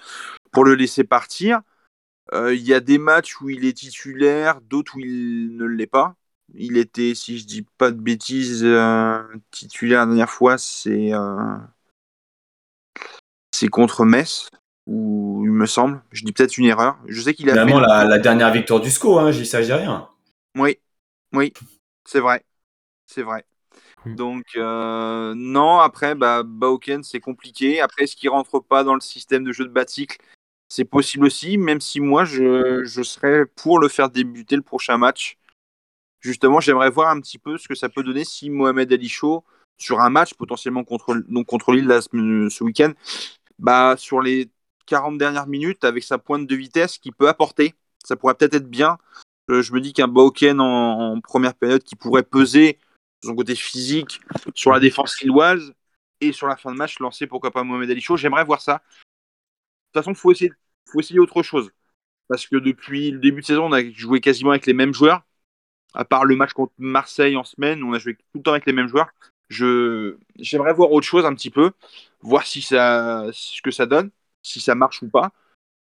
pour 0.52 0.64
le 0.64 0.74
laisser 0.74 1.04
partir. 1.04 1.60
Il 2.32 2.62
y 2.62 2.74
a 2.74 2.80
des 2.80 2.98
matchs 2.98 3.40
où 3.40 3.48
il 3.48 3.64
est 3.64 3.76
titulaire, 3.76 4.60
d'autres 4.60 4.96
où 4.96 5.00
il 5.00 5.56
ne 5.56 5.64
l'est 5.64 5.86
pas. 5.86 6.16
Il 6.54 6.76
était, 6.76 7.14
si 7.14 7.38
je 7.38 7.46
dis 7.46 7.62
pas 7.78 7.90
de 7.90 8.00
bêtises, 8.00 8.64
euh, 8.64 9.22
titulaire 9.50 10.00
la 10.00 10.06
dernière 10.06 10.30
fois, 10.30 10.58
c'est 10.58 11.12
euh, 11.12 11.56
c'est 13.52 13.68
contre 13.68 14.04
Metz, 14.04 14.48
ou 14.86 15.42
il 15.44 15.50
me 15.52 15.66
semble. 15.66 16.02
Je 16.10 16.24
dis 16.24 16.32
peut-être 16.32 16.58
une 16.58 16.66
erreur. 16.66 16.98
Je 17.06 17.20
sais 17.20 17.34
qu'il 17.34 17.48
a 17.50 17.52
Finalement, 17.52 17.80
fait. 17.80 17.86
la, 17.86 18.04
la 18.04 18.18
dernière 18.18 18.52
victoire 18.52 18.80
du 18.80 18.90
SCO, 18.90 19.18
hein, 19.18 19.30
j'y 19.30 19.46
s'agit 19.46 19.72
rien. 19.72 20.08
Oui, 20.56 20.78
oui, 21.32 21.52
c'est 22.04 22.20
vrai, 22.20 22.44
c'est 23.06 23.22
vrai. 23.22 23.44
Donc 24.06 24.44
euh, 24.56 25.34
non, 25.36 25.78
après 25.78 26.14
bah, 26.14 26.42
Baoken 26.44 27.02
c'est 27.02 27.20
compliqué. 27.20 27.80
Après, 27.80 28.04
est-ce 28.04 28.16
qu'il 28.16 28.30
rentre 28.30 28.60
pas 28.60 28.82
dans 28.84 28.94
le 28.94 29.00
système 29.00 29.44
de 29.44 29.52
jeu 29.52 29.64
de 29.64 29.70
Batik? 29.70 30.18
C'est 30.68 30.84
possible 30.84 31.26
aussi, 31.26 31.58
même 31.58 31.80
si 31.80 32.00
moi 32.00 32.24
je, 32.24 32.82
je 32.84 33.02
serais 33.02 33.44
pour 33.46 33.78
le 33.78 33.88
faire 33.88 34.08
débuter 34.08 34.56
le 34.56 34.62
prochain 34.62 34.96
match. 34.98 35.36
Justement, 36.20 36.60
j'aimerais 36.60 36.90
voir 36.90 37.10
un 37.10 37.20
petit 37.20 37.38
peu 37.38 37.56
ce 37.56 37.66
que 37.66 37.74
ça 37.74 37.88
peut 37.88 38.02
donner 38.02 38.24
si 38.24 38.50
Mohamed 38.50 38.92
Ali 38.92 39.08
Chaud, 39.08 39.44
sur 39.78 40.00
un 40.00 40.10
match 40.10 40.34
potentiellement 40.34 40.84
contre, 40.84 41.14
donc 41.28 41.46
contre 41.46 41.72
Lille 41.72 41.90
ce, 42.02 42.62
week-end, 42.62 42.92
bah, 43.58 43.94
sur 43.96 44.20
les 44.20 44.50
40 44.86 45.16
dernières 45.18 45.46
minutes, 45.46 45.84
avec 45.84 46.04
sa 46.04 46.18
pointe 46.18 46.46
de 46.46 46.54
vitesse 46.54 46.98
qui 46.98 47.10
peut 47.10 47.28
apporter, 47.28 47.74
ça 48.04 48.16
pourrait 48.16 48.34
peut-être 48.34 48.54
être 48.54 48.68
bien. 48.68 48.98
Euh, 49.50 49.62
je 49.62 49.72
me 49.72 49.80
dis 49.80 49.92
qu'un 49.92 50.08
Bauken 50.08 50.60
en, 50.60 51.20
première 51.20 51.54
période 51.54 51.82
qui 51.82 51.96
pourrait 51.96 52.22
peser 52.22 52.78
son 53.24 53.34
côté 53.34 53.54
physique 53.54 54.20
sur 54.54 54.72
la 54.72 54.80
défense 54.80 55.20
lilloise 55.20 55.72
et 56.20 56.32
sur 56.32 56.46
la 56.46 56.56
fin 56.56 56.72
de 56.72 56.76
match 56.76 56.98
lancer 57.00 57.26
pourquoi 57.26 57.50
pas 57.50 57.64
Mohamed 57.64 57.90
Ali 57.90 58.00
Chaud. 58.00 58.16
J'aimerais 58.16 58.44
voir 58.44 58.60
ça. 58.60 58.74
De 58.74 58.78
toute 58.78 60.04
façon, 60.04 60.12
il 60.12 60.16
faut 60.16 60.32
faut 60.92 61.00
essayer 61.00 61.18
autre 61.18 61.42
chose. 61.42 61.70
parce 62.28 62.46
que 62.46 62.56
depuis 62.56 63.10
le 63.10 63.18
début 63.18 63.40
de 63.40 63.46
saison, 63.46 63.66
on 63.66 63.72
a 63.72 63.82
joué 63.90 64.20
quasiment 64.20 64.50
avec 64.50 64.66
les 64.66 64.72
mêmes 64.72 64.94
joueurs. 64.94 65.22
À 65.94 66.04
part 66.04 66.24
le 66.24 66.36
match 66.36 66.52
contre 66.52 66.72
Marseille 66.78 67.36
en 67.36 67.44
semaine, 67.44 67.82
on 67.82 67.92
a 67.92 67.98
joué 67.98 68.14
tout 68.14 68.22
le 68.36 68.42
temps 68.42 68.52
avec 68.52 68.66
les 68.66 68.72
mêmes 68.72 68.88
joueurs. 68.88 69.10
Je 69.48 70.16
j'aimerais 70.38 70.72
voir 70.72 70.92
autre 70.92 71.06
chose 71.06 71.26
un 71.26 71.34
petit 71.34 71.50
peu, 71.50 71.72
voir 72.22 72.46
si 72.46 72.62
ça 72.62 73.26
ce 73.32 73.60
que 73.62 73.70
ça 73.72 73.86
donne, 73.86 74.10
si 74.42 74.60
ça 74.60 74.74
marche 74.76 75.02
ou 75.02 75.08
pas. 75.08 75.32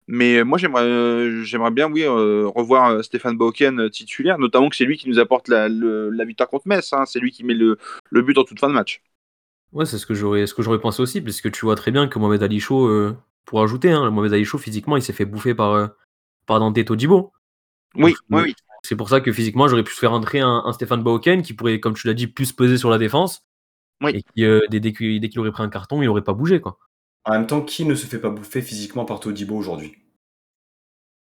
Mais 0.08 0.44
moi 0.44 0.58
j'aimerais 0.60 0.84
euh, 0.84 1.44
j'aimerais 1.44 1.72
bien 1.72 1.92
oui 1.92 2.04
euh, 2.04 2.48
revoir 2.48 2.90
euh, 2.92 3.02
Stéphane 3.04 3.38
Bauken 3.38 3.90
titulaire, 3.90 4.38
notamment 4.40 4.70
que 4.70 4.76
c'est 4.76 4.86
lui 4.86 4.98
qui 4.98 5.10
nous 5.10 5.20
apporte 5.20 5.48
la, 5.50 5.70
le- 5.70 6.10
la 6.12 6.26
victoire 6.26 6.50
contre 6.50 6.68
Metz. 6.68 6.94
hein. 6.94 7.06
C'est 7.08 7.20
lui 7.20 7.32
qui 7.32 7.44
met 7.44 7.56
le, 7.56 7.78
le 8.12 8.22
but 8.22 8.38
en 8.38 8.44
toute 8.46 8.60
fin 8.60 8.70
de 8.70 8.74
match. 8.74 9.02
Ouais, 9.74 9.86
c'est 9.86 9.98
ce 9.98 10.06
que 10.06 10.14
j'aurais 10.14 10.48
ce 10.48 10.54
que 10.54 10.62
j'aurais 10.64 10.80
pensé 10.80 11.02
aussi, 11.02 11.22
parce 11.22 11.42
que 11.42 11.50
tu 11.50 11.66
vois 11.66 11.76
très 11.76 11.92
bien 11.92 12.08
que 12.08 12.18
Mohamed 12.20 12.42
Ali 12.44 12.60
Chaud, 12.60 12.88
euh, 12.88 13.16
pour 13.46 13.62
ajouter, 13.62 13.92
hein, 13.92 14.10
Mohamed 14.10 14.34
Ali 14.34 14.46
Chaud, 14.46 14.58
physiquement, 14.58 14.96
il 14.98 15.04
s'est 15.04 15.14
fait 15.14 15.26
bouffer 15.26 15.54
par, 15.54 15.92
par 16.48 16.60
Dante 16.60 16.84
Todibo. 16.86 17.34
Oui, 17.96 18.14
Donc, 18.14 18.18
oui, 18.32 18.42
oui. 18.44 18.56
C'est 18.86 18.96
pour 18.96 19.10
ça 19.10 19.22
que 19.22 19.32
physiquement, 19.32 19.68
j'aurais 19.68 19.84
pu 19.84 19.94
faire 19.94 20.14
entrer 20.14 20.40
un, 20.40 20.64
un 20.66 20.74
Stéphane 20.74 21.04
Bauken 21.04 21.42
qui 21.42 21.54
pourrait, 21.54 21.80
comme 21.80 21.96
tu 21.96 22.08
l'as 22.08 22.14
dit, 22.14 22.28
plus 22.28 22.52
peser 22.54 22.78
sur 22.78 22.90
la 22.90 22.98
défense. 22.98 23.44
Oui. 24.02 24.12
Et 24.16 24.24
qui, 24.24 24.44
euh, 24.46 24.62
dès, 24.70 24.80
dès 24.80 24.94
qu'il 24.94 25.20
dès 25.22 25.30
qu'il 25.30 25.40
aurait 25.40 25.52
pris 25.52 25.64
un 25.64 25.70
carton, 25.70 26.02
il 26.02 26.08
aurait 26.08 26.24
pas 26.24 26.34
bougé. 26.34 26.60
Quoi. 26.62 26.78
En 27.26 27.32
même 27.32 27.48
temps, 27.48 27.62
qui 27.62 27.86
ne 27.86 27.96
se 27.96 28.06
fait 28.06 28.20
pas 28.20 28.30
bouffer 28.30 28.62
physiquement 28.62 29.06
par 29.06 29.20
Todibo 29.20 29.56
aujourd'hui? 29.56 29.96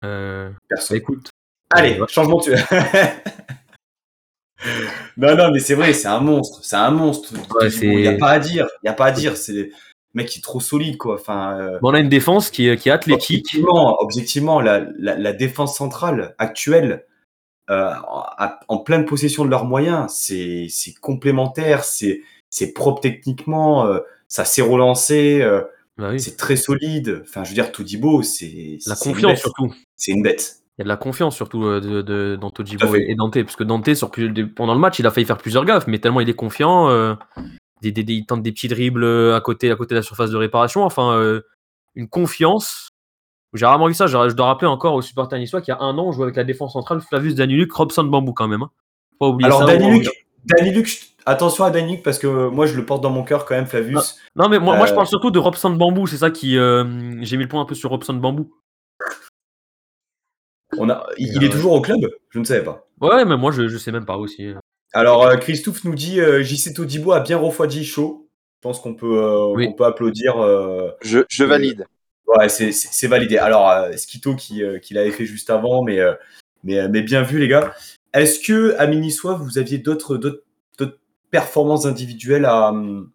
Euh, 0.05 0.49
bah, 0.49 0.55
Personne. 0.69 0.97
écoute. 0.97 1.29
Allez, 1.71 1.99
Ouais. 1.99 2.07
changement 2.07 2.39
de 2.39 2.55
Non, 5.17 5.35
non, 5.35 5.51
mais 5.51 5.59
c'est 5.59 5.75
vrai, 5.75 5.93
c'est 5.93 6.07
un 6.07 6.19
monstre. 6.19 6.59
C'est 6.63 6.75
un 6.75 6.91
monstre. 6.91 7.33
Ouais, 7.59 7.69
Il 7.81 7.97
n'y 8.01 8.07
a 8.07 8.17
pas 8.17 8.31
à 8.31 8.39
dire. 8.39 8.67
Il 8.83 8.85
n'y 8.85 8.89
a 8.89 8.93
pas 8.93 9.05
à 9.05 9.11
dire. 9.11 9.37
C'est 9.37 9.53
le 9.53 9.71
mec 10.13 10.27
qui 10.27 10.39
est 10.39 10.41
trop 10.41 10.59
solide, 10.59 10.97
quoi. 10.97 11.15
Enfin, 11.15 11.57
euh, 11.59 11.79
Bon, 11.81 11.91
on 11.91 11.93
a 11.93 11.99
une 11.99 12.09
défense 12.09 12.49
qui, 12.49 12.67
est- 12.67 12.77
qui 12.77 12.89
est 12.89 12.91
athlétique. 12.91 13.45
Objectivement, 13.45 13.97
objectivement 14.01 14.61
la, 14.61 14.85
la- 14.97 15.15
la 15.17 15.33
défense 15.33 15.77
centrale 15.77 16.35
actuelle, 16.39 17.05
euh, 17.69 17.91
en, 18.07 18.23
en 18.67 18.77
pleine 18.79 19.05
possession 19.05 19.45
de 19.45 19.49
leurs 19.49 19.65
moyens, 19.65 20.11
c'est 20.13 20.67
c'est 20.69 20.93
complémentaire, 20.93 21.83
c'est 21.83 22.21
c'est 22.49 22.73
propre 22.73 23.01
techniquement, 23.01 23.85
euh, 23.85 23.99
ça 24.27 24.43
s'est 24.45 24.61
relancé, 24.63 25.41
euh, 25.41 25.61
Bah 25.97 26.09
oui. 26.11 26.19
c'est 26.19 26.35
très 26.37 26.55
solide. 26.55 27.21
Enfin, 27.23 27.43
je 27.43 27.49
veux 27.49 27.53
dire, 27.55 27.71
Todibo, 27.71 28.21
c'est 28.23 28.79
La 28.87 28.95
c'est 28.95 29.09
confiance 29.09 29.39
surtout. 29.39 29.73
C'est 29.95 30.11
une 30.11 30.23
bête. 30.23 30.55
Il 30.77 30.81
y 30.81 30.83
a 30.83 30.85
de 30.85 30.89
la 30.89 30.97
confiance 30.97 31.35
surtout 31.35 31.63
de, 31.81 32.01
de- 32.01 32.37
dans 32.39 32.49
fait. 32.93 33.01
et, 33.03 33.11
et 33.11 33.15
Dante. 33.15 33.41
Parce 33.43 33.55
que 33.57 33.63
Dante, 33.65 33.93
sur 33.93 34.09
pendant 34.55 34.73
le 34.73 34.79
match, 34.79 34.97
il 34.99 35.05
a 35.05 35.11
failli 35.11 35.25
faire 35.27 35.37
plusieurs 35.37 35.65
gaffes, 35.65 35.87
mais 35.87 35.99
tellement 35.99 36.21
il 36.21 36.29
est 36.29 36.33
confiant. 36.35 36.89
des, 37.81 37.91
des- 37.91 38.03
des- 38.03 38.13
il 38.13 38.25
tente 38.25 38.41
des 38.43 38.51
petits 38.53 38.67
dribbles 38.69 39.05
à 39.33 39.41
côté, 39.41 39.69
à 39.71 39.75
côté 39.75 39.93
de 39.93 39.99
la 39.99 40.03
surface 40.03 40.31
de 40.31 40.37
réparation. 40.37 40.83
Enfin, 40.83 41.39
une 41.95 42.07
confiance. 42.07 42.87
J'ai 43.53 43.65
rarement 43.65 43.87
vu 43.87 43.93
ça. 43.93 44.07
Je, 44.07 44.33
dois 44.33 44.45
rappeler 44.45 44.67
encore 44.67 44.93
aux 44.93 45.01
supporters 45.01 45.39
niçois 45.39 45.61
qu'il 45.61 45.73
y 45.73 45.77
a 45.77 45.81
un 45.81 45.97
an, 45.97 46.05
on 46.07 46.11
jouait 46.11 46.23
avec 46.25 46.35
la 46.35 46.43
défense 46.43 46.73
centrale 46.73 47.01
Flavius 47.01 47.35
Daniluk, 47.35 47.71
Robson 47.71 48.03
Bambou 48.03 48.33
quand 48.33 48.47
même. 48.47 48.61
hein. 48.61 48.69
Faut 49.13 49.17
Pas 49.19 49.27
oublier 49.27 49.47
Alors, 49.47 49.59
ça. 49.61 49.65
Danny 49.65 49.85
On- 49.85 49.91
Luc, 49.91 50.07
Danny 50.45 50.71
Luc, 50.71 50.85
je- 50.87 51.05
attention 51.25 51.63
à 51.63 51.71
Danny 51.71 51.93
Luc 51.93 52.03
parce 52.03 52.19
que 52.19 52.47
moi, 52.49 52.65
je 52.67 52.75
le 52.75 52.85
porte 52.85 53.01
dans 53.01 53.09
mon 53.09 53.23
cœur 53.23 53.45
quand 53.45 53.55
même, 53.55 53.65
Flavius. 53.65 54.17
Non, 54.35 54.49
mais 54.49 54.59
moi, 54.59 54.77
moi, 54.77 54.85
je 54.85 54.91
Euh, 54.91 54.95
parle 54.95 55.07
surtout 55.07 55.31
de 55.31 55.39
Robson 55.39 55.71
Bambou. 55.71 56.05
C'est 56.07 56.17
ça 56.17 56.29
qui. 56.31 56.57
euh, 56.57 57.17
J'ai 57.21 57.37
mis 57.37 57.43
le 57.43 57.49
point 57.49 57.61
un 57.61 57.65
peu 57.65 57.75
sur 57.75 57.89
Robson 57.89 58.13
Bambou. 58.13 58.51
On 60.77 60.89
a, 60.89 61.05
il, 61.17 61.33
il 61.35 61.43
Euh, 61.43 61.47
est 61.47 61.49
toujours 61.49 61.73
au 61.73 61.81
club? 61.81 61.99
Je 62.29 62.39
ne 62.39 62.43
savais 62.43 62.63
pas. 62.63 62.87
Ouais, 63.01 63.25
mais 63.25 63.37
moi, 63.37 63.51
je, 63.51 63.67
je 63.67 63.77
sais 63.77 63.91
même 63.91 64.05
pas 64.05 64.17
aussi. 64.17 64.53
Alors, 64.93 65.25
euh, 65.25 65.35
Christophe 65.37 65.83
nous 65.83 65.95
dit 65.95 66.19
euh, 66.21 66.43
JC 66.43 66.73
Todibo 66.75 67.11
a 67.11 67.19
bien 67.19 67.37
refroidi 67.37 67.83
chaud. 67.83 68.27
Je 68.57 68.67
pense 68.67 68.79
qu'on 68.79 68.93
peut, 68.93 69.23
euh, 69.23 69.53
Oui. 69.55 69.67
qu'on 69.67 69.73
peut 69.73 69.85
applaudir. 69.85 70.37
euh, 70.37 70.91
Je, 71.01 71.19
je 71.29 71.43
valide. 71.43 71.85
Ouais, 72.37 72.49
c'est- 72.49 73.07
validé. 73.07 73.37
Alors, 73.37 73.69
euh, 73.69 73.91
Skito 73.93 74.35
qui, 74.35 74.63
euh, 74.63 74.79
qui 74.79 74.93
l'avait 74.93 75.11
fait 75.11 75.25
juste 75.25 75.49
avant, 75.49 75.83
mais, 75.83 75.99
euh, 75.99 76.13
mais, 76.63 76.79
euh, 76.79 76.87
mais 76.89 77.01
bien 77.01 77.21
vu, 77.23 77.39
les 77.39 77.47
gars. 77.47 77.73
Est-ce 78.13 78.39
que 78.39 78.75
à 78.77 78.87
Minisois, 78.87 79.35
vous 79.35 79.57
aviez 79.57 79.77
d'autres 79.77 80.43
performances 81.31 81.85
individuelles 81.85 82.45
à, 82.45 82.69
hum, 82.69 83.11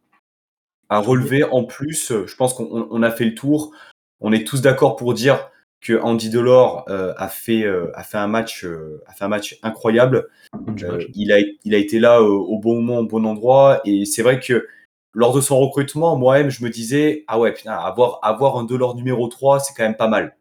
à 0.88 0.98
relever 0.98 1.44
en 1.44 1.64
plus? 1.64 2.12
Je 2.26 2.36
pense 2.36 2.54
qu'on 2.54 2.64
on- 2.70 2.88
on 2.90 3.02
a 3.02 3.10
fait 3.10 3.24
le 3.24 3.34
tour. 3.34 3.72
On 4.20 4.32
est 4.32 4.46
tous 4.46 4.60
d'accord 4.62 4.96
pour 4.96 5.14
dire 5.14 5.50
que 5.80 6.00
Andy 6.00 6.30
Delors 6.30 6.84
a, 6.88 7.28
fait, 7.28 7.66
a, 7.94 8.02
fait 8.04 8.16
un 8.18 8.28
match, 8.28 8.64
a 9.06 9.12
fait 9.12 9.24
un 9.24 9.28
match 9.28 9.58
incroyable. 9.62 10.28
Il, 11.14 11.32
a, 11.32 11.40
il 11.64 11.74
a 11.74 11.78
été 11.78 11.98
là 11.98 12.22
au 12.22 12.58
bon 12.58 12.80
moment, 12.80 13.00
au 13.00 13.06
bon 13.06 13.24
endroit. 13.26 13.80
Et 13.84 14.04
c'est 14.04 14.22
vrai 14.22 14.38
que 14.40 14.66
lors 15.14 15.32
de 15.34 15.40
son 15.40 15.58
recrutement, 15.58 16.16
moi-même, 16.16 16.50
je 16.50 16.62
me 16.64 16.70
disais, 16.70 17.24
ah 17.28 17.38
ouais, 17.38 17.52
putain, 17.52 17.72
avoir, 17.72 18.18
avoir 18.22 18.58
un 18.58 18.64
Delors 18.64 18.96
numéro 18.96 19.28
3, 19.28 19.60
c'est 19.60 19.72
quand 19.74 19.84
même 19.84 19.96
pas 19.96 20.08
mal. 20.08 20.36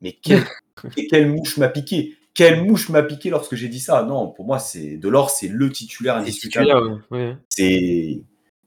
Mais 0.00 0.12
quelle, 0.12 0.44
quelle 1.10 1.28
mouche 1.28 1.58
m'a 1.58 1.68
piqué? 1.68 2.16
Quelle 2.34 2.64
mouche 2.64 2.88
m'a 2.88 3.02
piqué 3.02 3.28
lorsque 3.30 3.56
j'ai 3.56 3.68
dit 3.68 3.80
ça? 3.80 4.04
Non, 4.04 4.28
pour 4.28 4.46
moi, 4.46 4.58
c'est 4.58 4.96
Delors, 4.96 5.30
c'est 5.30 5.48
le 5.48 5.70
titulaire 5.70 6.16
indiscutable. 6.16 6.66
titulaire, 6.66 7.00
ouais, 7.10 7.18
ouais. 7.18 7.36
C'est. 7.48 8.22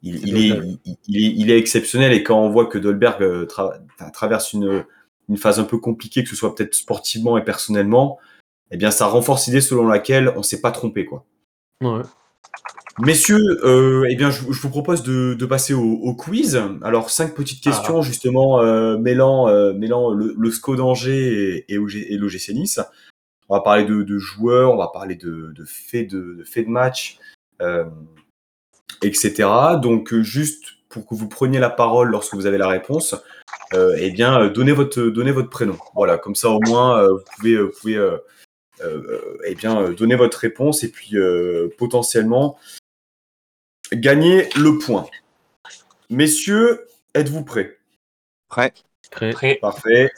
Il, 0.07 0.37
est, 0.37 0.61
il, 1.07 1.39
il 1.39 1.49
exceptionnel 1.49 2.13
et 2.13 2.21
quand 2.21 2.39
on 2.39 2.49
voit 2.51 2.67
que 2.67 2.77
Dolberg 2.77 3.23
euh, 3.23 3.47
tra- 3.47 3.79
traverse 4.11 4.53
une, 4.53 4.85
une 5.29 5.37
phase 5.37 5.59
un 5.59 5.63
peu 5.63 5.79
compliquée, 5.79 6.23
que 6.23 6.29
ce 6.29 6.35
soit 6.35 6.53
peut-être 6.53 6.75
sportivement 6.75 7.39
et 7.39 7.43
personnellement, 7.43 8.19
eh 8.69 8.77
bien 8.77 8.91
ça 8.91 9.07
renforce 9.07 9.47
l'idée 9.47 9.61
selon 9.61 9.87
laquelle 9.87 10.31
on 10.35 10.43
s'est 10.43 10.61
pas 10.61 10.69
trompé. 10.69 11.05
quoi. 11.05 11.25
Ouais. 11.81 12.03
Messieurs, 12.99 13.59
euh, 13.65 14.07
eh 14.09 14.15
bien, 14.15 14.31
je, 14.31 14.39
je 14.51 14.61
vous 14.61 14.69
propose 14.69 15.03
de, 15.03 15.33
de 15.33 15.45
passer 15.45 15.73
au, 15.73 15.83
au 15.83 16.15
quiz. 16.15 16.61
Alors, 16.81 17.09
cinq 17.09 17.35
petites 17.35 17.61
questions, 17.61 18.01
justement, 18.01 18.61
euh, 18.61 18.97
mêlant, 18.97 19.49
euh, 19.49 19.73
mêlant 19.73 20.11
le, 20.11 20.33
le 20.37 20.51
SCO 20.51 20.77
d'Angers 20.77 21.63
et, 21.67 21.73
et, 21.73 21.75
et 21.75 22.17
l'OGC 22.17 22.49
Nice. 22.53 22.79
On 23.49 23.55
va 23.55 23.61
parler 23.61 23.83
de, 23.83 24.01
de 24.01 24.17
joueurs, 24.17 24.71
on 24.71 24.77
va 24.77 24.87
parler 24.87 25.15
de, 25.15 25.51
de 25.53 25.65
faits 25.65 26.09
de, 26.09 26.35
de, 26.39 26.43
faits 26.45 26.65
de 26.67 26.71
match, 26.71 27.19
euh, 27.61 27.83
etc. 29.01 29.49
Donc, 29.81 30.15
juste 30.15 30.63
pour 30.87 31.05
que 31.05 31.15
vous 31.15 31.27
preniez 31.27 31.59
la 31.59 31.69
parole 31.69 32.09
lorsque 32.09 32.33
vous 32.33 32.45
avez 32.45 32.57
la 32.57 32.69
réponse, 32.69 33.15
euh, 33.73 33.93
eh 33.99 34.09
bien, 34.09 34.47
donnez 34.47 34.71
votre, 34.71 35.01
donnez 35.01 35.33
votre 35.33 35.49
prénom. 35.49 35.77
Voilà, 35.95 36.17
comme 36.17 36.35
ça, 36.35 36.49
au 36.49 36.61
moins, 36.61 37.01
euh, 37.03 37.09
vous 37.09 37.23
pouvez, 37.35 37.57
vous 37.57 37.71
pouvez 37.77 37.97
euh, 37.97 38.17
eh 39.45 39.55
bien, 39.55 39.81
euh, 39.81 39.93
donner 39.93 40.15
votre 40.15 40.37
réponse 40.37 40.83
et 40.83 40.89
puis 40.89 41.17
euh, 41.17 41.67
potentiellement 41.77 42.57
gagner 43.93 44.49
le 44.55 44.77
point. 44.77 45.05
Messieurs, 46.09 46.87
êtes-vous 47.13 47.43
prêts? 47.43 47.77
Prêt. 48.49 48.73
Prêt. 49.11 49.55
Parfait. 49.61 50.11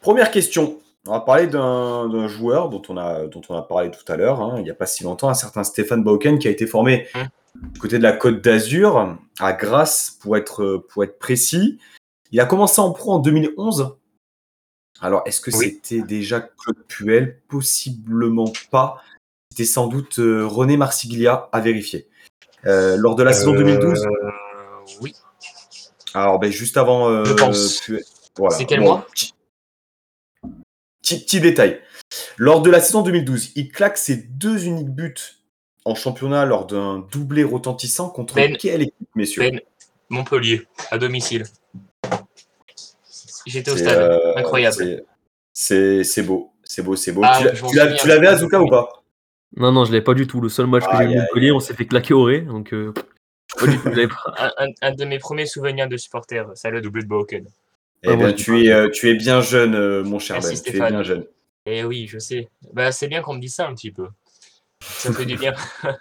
Première 0.00 0.30
question. 0.30 0.78
On 1.06 1.12
va 1.12 1.20
parler 1.20 1.48
d'un 1.48 2.28
joueur 2.28 2.68
dont 2.68 2.82
on, 2.88 2.96
a, 2.96 3.26
dont 3.26 3.42
on 3.48 3.56
a 3.56 3.62
parlé 3.62 3.90
tout 3.90 4.10
à 4.10 4.16
l'heure, 4.16 4.40
hein, 4.40 4.54
il 4.58 4.62
n'y 4.62 4.70
a 4.70 4.74
pas 4.74 4.86
si 4.86 5.02
longtemps, 5.02 5.28
un 5.28 5.34
certain 5.34 5.64
Stéphane 5.64 6.04
Bauken 6.04 6.38
qui 6.38 6.46
a 6.46 6.50
été 6.50 6.66
formé 6.66 7.08
Hum. 7.14 7.26
du 7.72 7.80
côté 7.80 7.98
de 7.98 8.02
la 8.04 8.12
Côte 8.12 8.40
d'Azur, 8.40 9.16
à 9.40 9.52
Grasse 9.52 10.16
pour 10.20 10.36
être, 10.36 10.76
pour 10.88 11.02
être 11.02 11.18
précis. 11.18 11.78
Il 12.30 12.40
a 12.40 12.46
commencé 12.46 12.80
en 12.80 12.92
pro 12.92 13.12
en 13.12 13.18
2011. 13.18 13.96
Alors, 15.00 15.22
est-ce 15.26 15.40
que 15.40 15.50
Oui. 15.56 15.80
c'était 15.82 16.02
déjà 16.02 16.40
Claude 16.40 16.78
Puel? 16.86 17.40
Possiblement 17.48 18.52
pas. 18.70 19.02
C'était 19.50 19.64
sans 19.64 19.88
doute 19.88 20.20
euh, 20.20 20.46
René 20.46 20.76
Marsiglia 20.76 21.48
à 21.52 21.60
vérifier. 21.60 22.08
Euh, 22.66 22.96
lors 22.96 23.16
de 23.16 23.22
la 23.22 23.32
saison 23.32 23.52
2012, 23.54 24.06
euh, 24.06 24.30
oui. 25.00 25.14
alors 26.14 26.38
ben, 26.38 26.50
juste 26.52 26.76
avant 26.76 27.08
euh, 27.10 27.24
Je 27.24 27.32
pense. 27.32 27.90
Voilà. 28.36 28.56
C'est 28.56 28.64
quel 28.66 28.80
mois 28.80 29.06
petit, 31.02 31.40
détail. 31.40 31.80
Lors 32.36 32.62
de 32.62 32.70
la 32.70 32.80
saison 32.80 33.02
2012, 33.02 33.52
il 33.56 33.70
claque 33.70 33.98
ses 33.98 34.16
deux 34.16 34.64
uniques 34.64 34.90
buts 34.90 35.14
en 35.84 35.94
championnat 35.94 36.44
lors 36.44 36.66
d'un 36.66 37.06
doublé 37.10 37.42
retentissant 37.42 38.08
contre 38.08 38.34
Ben. 38.34 38.56
quelle 38.56 38.82
équipe, 38.82 39.08
messieurs 39.14 39.42
Ben, 39.42 39.60
Montpellier, 40.08 40.66
à 40.90 40.98
domicile. 40.98 41.44
J'étais 43.46 43.72
au 43.72 43.76
stade. 43.76 43.98
euh, 43.98 44.36
Incroyable. 44.36 45.02
c'est- 45.52 46.22
beau, 46.22 46.52
c'est 46.64 46.82
beau, 46.82 46.94
c'est 46.96 47.12
beau. 47.12 47.22
Ah, 47.24 47.40
tu 47.98 48.08
l'avais 48.08 48.28
Azuka 48.28 48.60
ou 48.60 48.68
pas 48.68 49.01
Non, 49.56 49.70
non, 49.72 49.84
je 49.84 49.92
l'avais 49.92 50.04
pas 50.04 50.14
du 50.14 50.26
tout. 50.26 50.40
Le 50.40 50.48
seul 50.48 50.66
match 50.66 50.84
que 50.84 50.96
j'ai 50.96 51.06
vu 51.06 51.14
Montpellier, 51.16 51.52
on 51.52 51.60
s'est 51.60 51.74
fait 51.74 51.86
claquer 51.86 52.14
au 52.14 52.24
ré. 52.24 52.40
Donc, 52.40 52.72
euh, 52.72 52.92
pas 53.58 53.66
du 53.66 53.76
tout, 53.76 53.82
je 53.84 53.88
l'avais 53.90 54.08
pas. 54.08 54.16
Un, 54.38 54.66
un- 54.66 54.72
un 54.80 54.92
de 54.94 55.04
mes 55.04 55.18
premiers 55.18 55.46
souvenirs 55.46 55.88
de 55.88 55.96
supporter, 55.96 56.44
c'est 56.54 56.70
le 56.70 56.80
doublé 56.80 57.02
de 57.02 57.08
Boken. 57.08 57.46
Eh 58.04 58.08
Ah, 58.08 58.32
tu 58.32 58.64
es, 58.64 58.72
euh, 58.72 58.88
tu 58.90 59.08
es 59.10 59.14
bien 59.14 59.40
jeune, 59.42 59.74
euh, 59.74 60.02
mon 60.02 60.18
cher 60.18 60.36
Merci, 60.40 60.54
Ben. 60.54 60.62
Tu 60.72 60.76
es 60.82 60.88
bien 60.88 61.02
jeune. 61.02 61.26
Eh 61.66 61.84
oui, 61.84 62.06
je 62.08 62.18
sais. 62.18 62.48
Bah, 62.72 62.90
c'est 62.90 63.06
bien 63.08 63.20
qu'on 63.22 63.34
me 63.34 63.40
dise 63.40 63.54
ça 63.54 63.68
un 63.68 63.74
petit 63.74 63.92
peu. 63.92 64.08
Ça 64.82 65.12
fait 65.12 65.26
du 65.26 65.36
bien. 65.36 65.54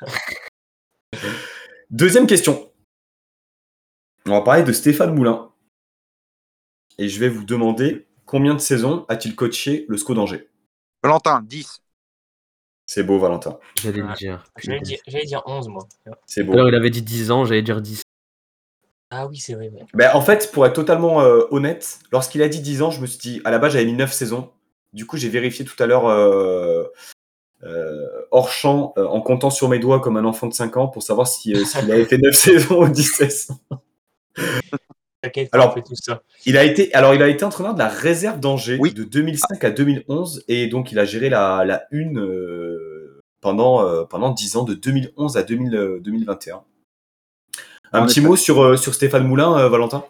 Deuxième 1.91 2.25
question. 2.25 2.71
On 4.25 4.31
va 4.31 4.41
parler 4.41 4.63
de 4.63 4.71
Stéphane 4.71 5.13
Moulin. 5.13 5.51
Et 6.97 7.09
je 7.09 7.19
vais 7.19 7.29
vous 7.29 7.43
demander 7.43 8.07
combien 8.25 8.53
de 8.53 8.59
saisons 8.59 9.05
a-t-il 9.09 9.35
coaché 9.35 9.85
le 9.89 9.97
SCO 9.97 10.13
d'Angers? 10.13 10.47
Valentin, 11.03 11.41
10. 11.43 11.81
C'est 12.93 13.03
beau, 13.03 13.19
Valentin. 13.19 13.57
J'allais 13.81 14.03
dire. 14.17 14.43
J'allais 14.57 14.81
dire, 14.81 14.99
j'allais 15.07 15.23
dire 15.23 15.41
11, 15.45 15.69
moi. 15.69 15.87
C'est 16.25 16.43
beau. 16.43 16.51
Alors, 16.51 16.67
il 16.67 16.75
avait 16.75 16.89
dit 16.89 17.01
10 17.01 17.31
ans, 17.31 17.45
j'allais 17.45 17.61
dire 17.61 17.79
10. 17.79 18.03
Ah 19.11 19.27
oui, 19.27 19.37
c'est 19.37 19.53
vrai. 19.53 19.69
ouais. 19.69 19.85
Ben, 19.93 20.11
en 20.13 20.19
fait, 20.19 20.51
pour 20.51 20.65
être 20.65 20.73
totalement 20.73 21.21
euh, 21.21 21.43
honnête, 21.51 21.99
lorsqu'il 22.11 22.41
a 22.41 22.49
dit 22.49 22.59
10 22.59 22.81
ans, 22.81 22.91
je 22.91 22.99
me 22.99 23.05
suis 23.05 23.17
dit, 23.17 23.41
à 23.45 23.51
la 23.51 23.59
base, 23.59 23.71
j'avais 23.71 23.85
mis 23.85 23.93
9 23.93 24.11
saisons. 24.11 24.51
du 24.91 25.05
coup, 25.05 25.15
j'ai 25.15 25.29
vérifié 25.29 25.63
tout 25.63 25.81
à 25.81 25.87
l'heure 25.87 26.05
euh, 26.07 26.83
euh, 27.63 28.09
hors 28.31 28.49
champ, 28.49 28.93
euh, 28.97 29.05
en 29.05 29.21
comptant 29.21 29.51
sur 29.51 29.69
mes 29.69 29.79
doigts 29.79 30.01
comme 30.01 30.17
un 30.17 30.25
enfant 30.25 30.47
de 30.47 30.53
5 30.53 30.75
ans 30.75 30.87
pour 30.89 31.01
savoir 31.01 31.27
si, 31.27 31.55
euh, 31.55 31.63
s'il 31.63 31.89
avait 31.89 32.03
fait 32.03 32.17
9 32.17 32.35
saisons 32.35 32.83
ou 32.83 32.89
10 32.89 33.03
saisons. 33.03 33.57
T'inquiète, 35.21 35.49
Alors- 35.51 35.71
on 35.71 35.73
fait 35.73 35.83
tout 35.83 35.95
ça. 35.95 36.23
Il 36.45 36.57
a 36.57 36.63
été, 36.63 36.93
alors 36.93 37.13
il 37.13 37.21
a 37.21 37.27
été 37.27 37.45
entraîneur 37.45 37.73
de 37.73 37.79
la 37.79 37.87
réserve 37.89 38.39
d'Angers 38.39 38.77
Oui. 38.79 38.93
de 38.93 39.03
2005 39.03 39.63
à 39.63 39.69
2011 39.69 40.43
et 40.47 40.67
donc 40.67 40.91
il 40.91 40.97
a 40.99 41.05
géré 41.05 41.29
la, 41.29 41.63
la 41.63 41.83
une 41.91 42.19
euh, 42.19 43.21
pendant, 43.39 43.85
euh, 43.85 44.03
pendant 44.05 44.31
10 44.31 44.55
ans, 44.55 44.63
de 44.63 44.73
2011 44.73 45.37
à 45.37 45.43
2000, 45.43 45.75
euh, 45.75 45.99
2021. 45.99 46.63
Un 47.93 48.05
petit 48.05 48.21
mot 48.21 48.35
sur, 48.35 48.63
euh, 48.63 48.77
sur 48.77 48.93
Stéphane 48.95 49.27
Moulin, 49.27 49.57
euh, 49.59 49.69
Valentin? 49.69 50.05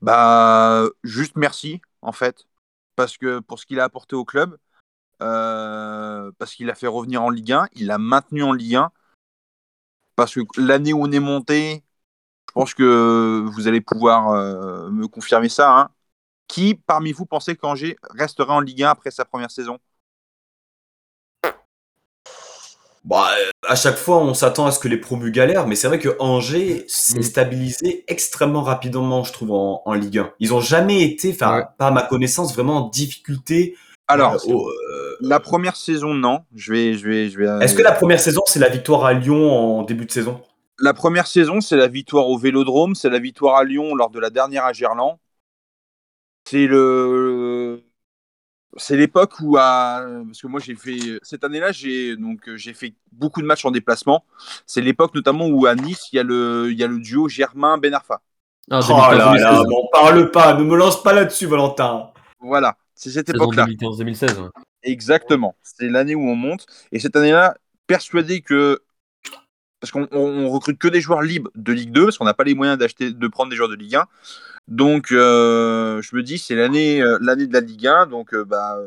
Bah, 0.00 0.84
juste 1.04 1.36
merci, 1.36 1.80
en 2.02 2.12
fait. 2.12 2.46
Parce 2.96 3.16
que 3.16 3.38
pour 3.38 3.58
ce 3.58 3.66
qu'il 3.66 3.80
a 3.80 3.84
apporté 3.84 4.16
au 4.16 4.24
club, 4.24 4.58
euh, 5.22 6.30
parce 6.38 6.54
qu'il 6.54 6.68
a 6.68 6.74
fait 6.74 6.88
revenir 6.88 7.22
en 7.22 7.30
Ligue 7.30 7.52
1, 7.52 7.68
il 7.74 7.86
l'a 7.86 7.98
maintenu 7.98 8.42
en 8.42 8.52
Ligue 8.52 8.74
1. 8.76 8.90
Parce 10.16 10.34
que 10.34 10.40
l'année 10.58 10.92
où 10.92 11.02
on 11.02 11.12
est 11.12 11.20
monté, 11.20 11.82
je 12.52 12.60
pense 12.60 12.74
que 12.74 13.42
vous 13.50 13.66
allez 13.66 13.80
pouvoir 13.80 14.32
euh, 14.32 14.90
me 14.90 15.08
confirmer 15.08 15.48
ça. 15.48 15.74
hein. 15.74 15.88
Qui 16.48 16.74
parmi 16.74 17.12
vous 17.12 17.24
pensait 17.24 17.56
qu'Angers 17.56 17.96
resterait 18.10 18.52
en 18.52 18.60
Ligue 18.60 18.82
1 18.82 18.90
après 18.90 19.10
sa 19.10 19.24
première 19.24 19.50
saison? 19.50 19.78
Bah, 23.04 23.26
à 23.66 23.74
chaque 23.74 23.96
fois, 23.96 24.18
on 24.18 24.34
s'attend 24.34 24.66
à 24.66 24.70
ce 24.70 24.78
que 24.78 24.86
les 24.86 24.98
promus 24.98 25.30
galèrent, 25.32 25.66
mais 25.66 25.76
c'est 25.76 25.88
vrai 25.88 25.98
que 25.98 26.14
Angers 26.20 26.84
s'est 26.88 27.20
Mm. 27.20 27.22
stabilisé 27.22 28.04
extrêmement 28.06 28.60
rapidement, 28.62 29.24
je 29.24 29.32
trouve, 29.32 29.52
en, 29.52 29.80
en 29.86 29.94
Ligue 29.94 30.18
1. 30.18 30.30
Ils 30.38 30.52
ont 30.52 30.60
jamais 30.60 31.02
été, 31.02 31.32
enfin, 31.32 31.56
Ouais. 31.56 31.64
pas 31.78 31.86
à 31.86 31.90
ma 31.90 32.02
connaissance, 32.02 32.52
vraiment 32.54 32.76
en 32.84 32.88
difficulté. 32.90 33.76
Alors, 34.08 34.34
euh, 34.34 34.52
au- 34.52 34.68
euh, 34.68 35.16
la 35.22 35.40
première 35.40 35.76
saison, 35.76 36.12
non. 36.12 36.40
Je 36.54 36.70
vais, 36.72 36.94
je 36.94 37.08
vais, 37.08 37.30
je 37.30 37.38
vais. 37.38 37.64
Est-ce 37.64 37.74
que 37.74 37.82
la 37.82 37.92
première 37.92 38.20
saison, 38.20 38.42
c'est 38.46 38.60
la 38.60 38.68
victoire 38.68 39.06
à 39.06 39.14
Lyon 39.14 39.78
en 39.78 39.82
début 39.84 40.04
de 40.04 40.12
saison? 40.12 40.42
La 40.78 40.94
première 40.94 41.26
saison, 41.26 41.60
c'est 41.60 41.76
la 41.76 41.88
victoire 41.88 42.28
au 42.28 42.38
Vélodrome, 42.38 42.94
c'est 42.94 43.10
la 43.10 43.18
victoire 43.18 43.56
à 43.56 43.64
Lyon 43.64 43.94
lors 43.94 44.10
de 44.10 44.18
la 44.18 44.30
dernière 44.30 44.64
à 44.64 44.72
Gerland. 44.72 45.18
C'est 46.44 46.66
le, 46.66 47.82
c'est 48.76 48.96
l'époque 48.96 49.34
où 49.40 49.56
à, 49.58 50.04
parce 50.26 50.40
que 50.40 50.46
moi 50.46 50.60
j'ai 50.60 50.74
fait 50.74 50.98
cette 51.22 51.44
année-là, 51.44 51.72
j'ai 51.72 52.16
donc 52.16 52.48
euh, 52.48 52.56
j'ai 52.56 52.74
fait 52.74 52.94
beaucoup 53.12 53.40
de 53.40 53.46
matchs 53.46 53.64
en 53.64 53.70
déplacement. 53.70 54.24
C'est 54.66 54.80
l'époque 54.80 55.14
notamment 55.14 55.46
où 55.46 55.66
à 55.66 55.74
Nice, 55.74 56.08
il 56.12 56.16
y 56.16 56.18
a 56.18 56.22
le, 56.22 56.68
il 56.72 56.78
y 56.78 56.82
a 56.82 56.86
le 56.88 56.98
duo 56.98 57.28
Germain 57.28 57.78
Benarfa. 57.78 58.22
Ah, 58.70 58.80
Oh 58.88 58.92
là 58.92 59.34
2015-2016. 59.34 59.40
là, 59.40 59.62
bon, 59.68 59.88
parle 59.92 60.30
pas, 60.30 60.54
ne 60.54 60.64
me 60.64 60.76
lance 60.76 61.02
pas 61.02 61.12
là-dessus, 61.12 61.46
Valentin. 61.46 62.10
Voilà, 62.40 62.76
c'est 62.94 63.10
cette 63.10 63.28
époque-là. 63.28 63.66
2015-2016. 63.66 64.40
ouais. 64.40 64.48
Exactement. 64.82 65.54
C'est 65.62 65.88
l'année 65.88 66.14
où 66.14 66.22
on 66.28 66.34
monte. 66.34 66.66
Et 66.90 66.98
cette 66.98 67.16
année-là, 67.16 67.56
persuadé 67.86 68.40
que. 68.40 68.82
Parce 69.82 69.90
qu'on 69.90 70.06
on- 70.12 70.44
on 70.44 70.48
recrute 70.48 70.78
que 70.78 70.86
des 70.86 71.00
joueurs 71.00 71.22
libres 71.22 71.50
de 71.56 71.72
Ligue 71.72 71.90
2, 71.90 72.04
parce 72.04 72.16
qu'on 72.16 72.24
n'a 72.24 72.34
pas 72.34 72.44
les 72.44 72.54
moyens 72.54 72.78
d'acheter, 72.78 73.10
de 73.10 73.26
prendre 73.26 73.50
des 73.50 73.56
joueurs 73.56 73.68
de 73.68 73.74
Ligue 73.74 73.96
1. 73.96 74.06
Donc, 74.68 75.10
euh, 75.10 76.00
je 76.02 76.14
me 76.14 76.22
dis, 76.22 76.38
c'est 76.38 76.54
l'année, 76.54 77.02
euh, 77.02 77.18
de 77.18 77.52
la 77.52 77.60
Ligue 77.60 77.86
1. 77.88 78.06
Donc, 78.06 78.32
euh, 78.32 78.44
bah, 78.44 78.78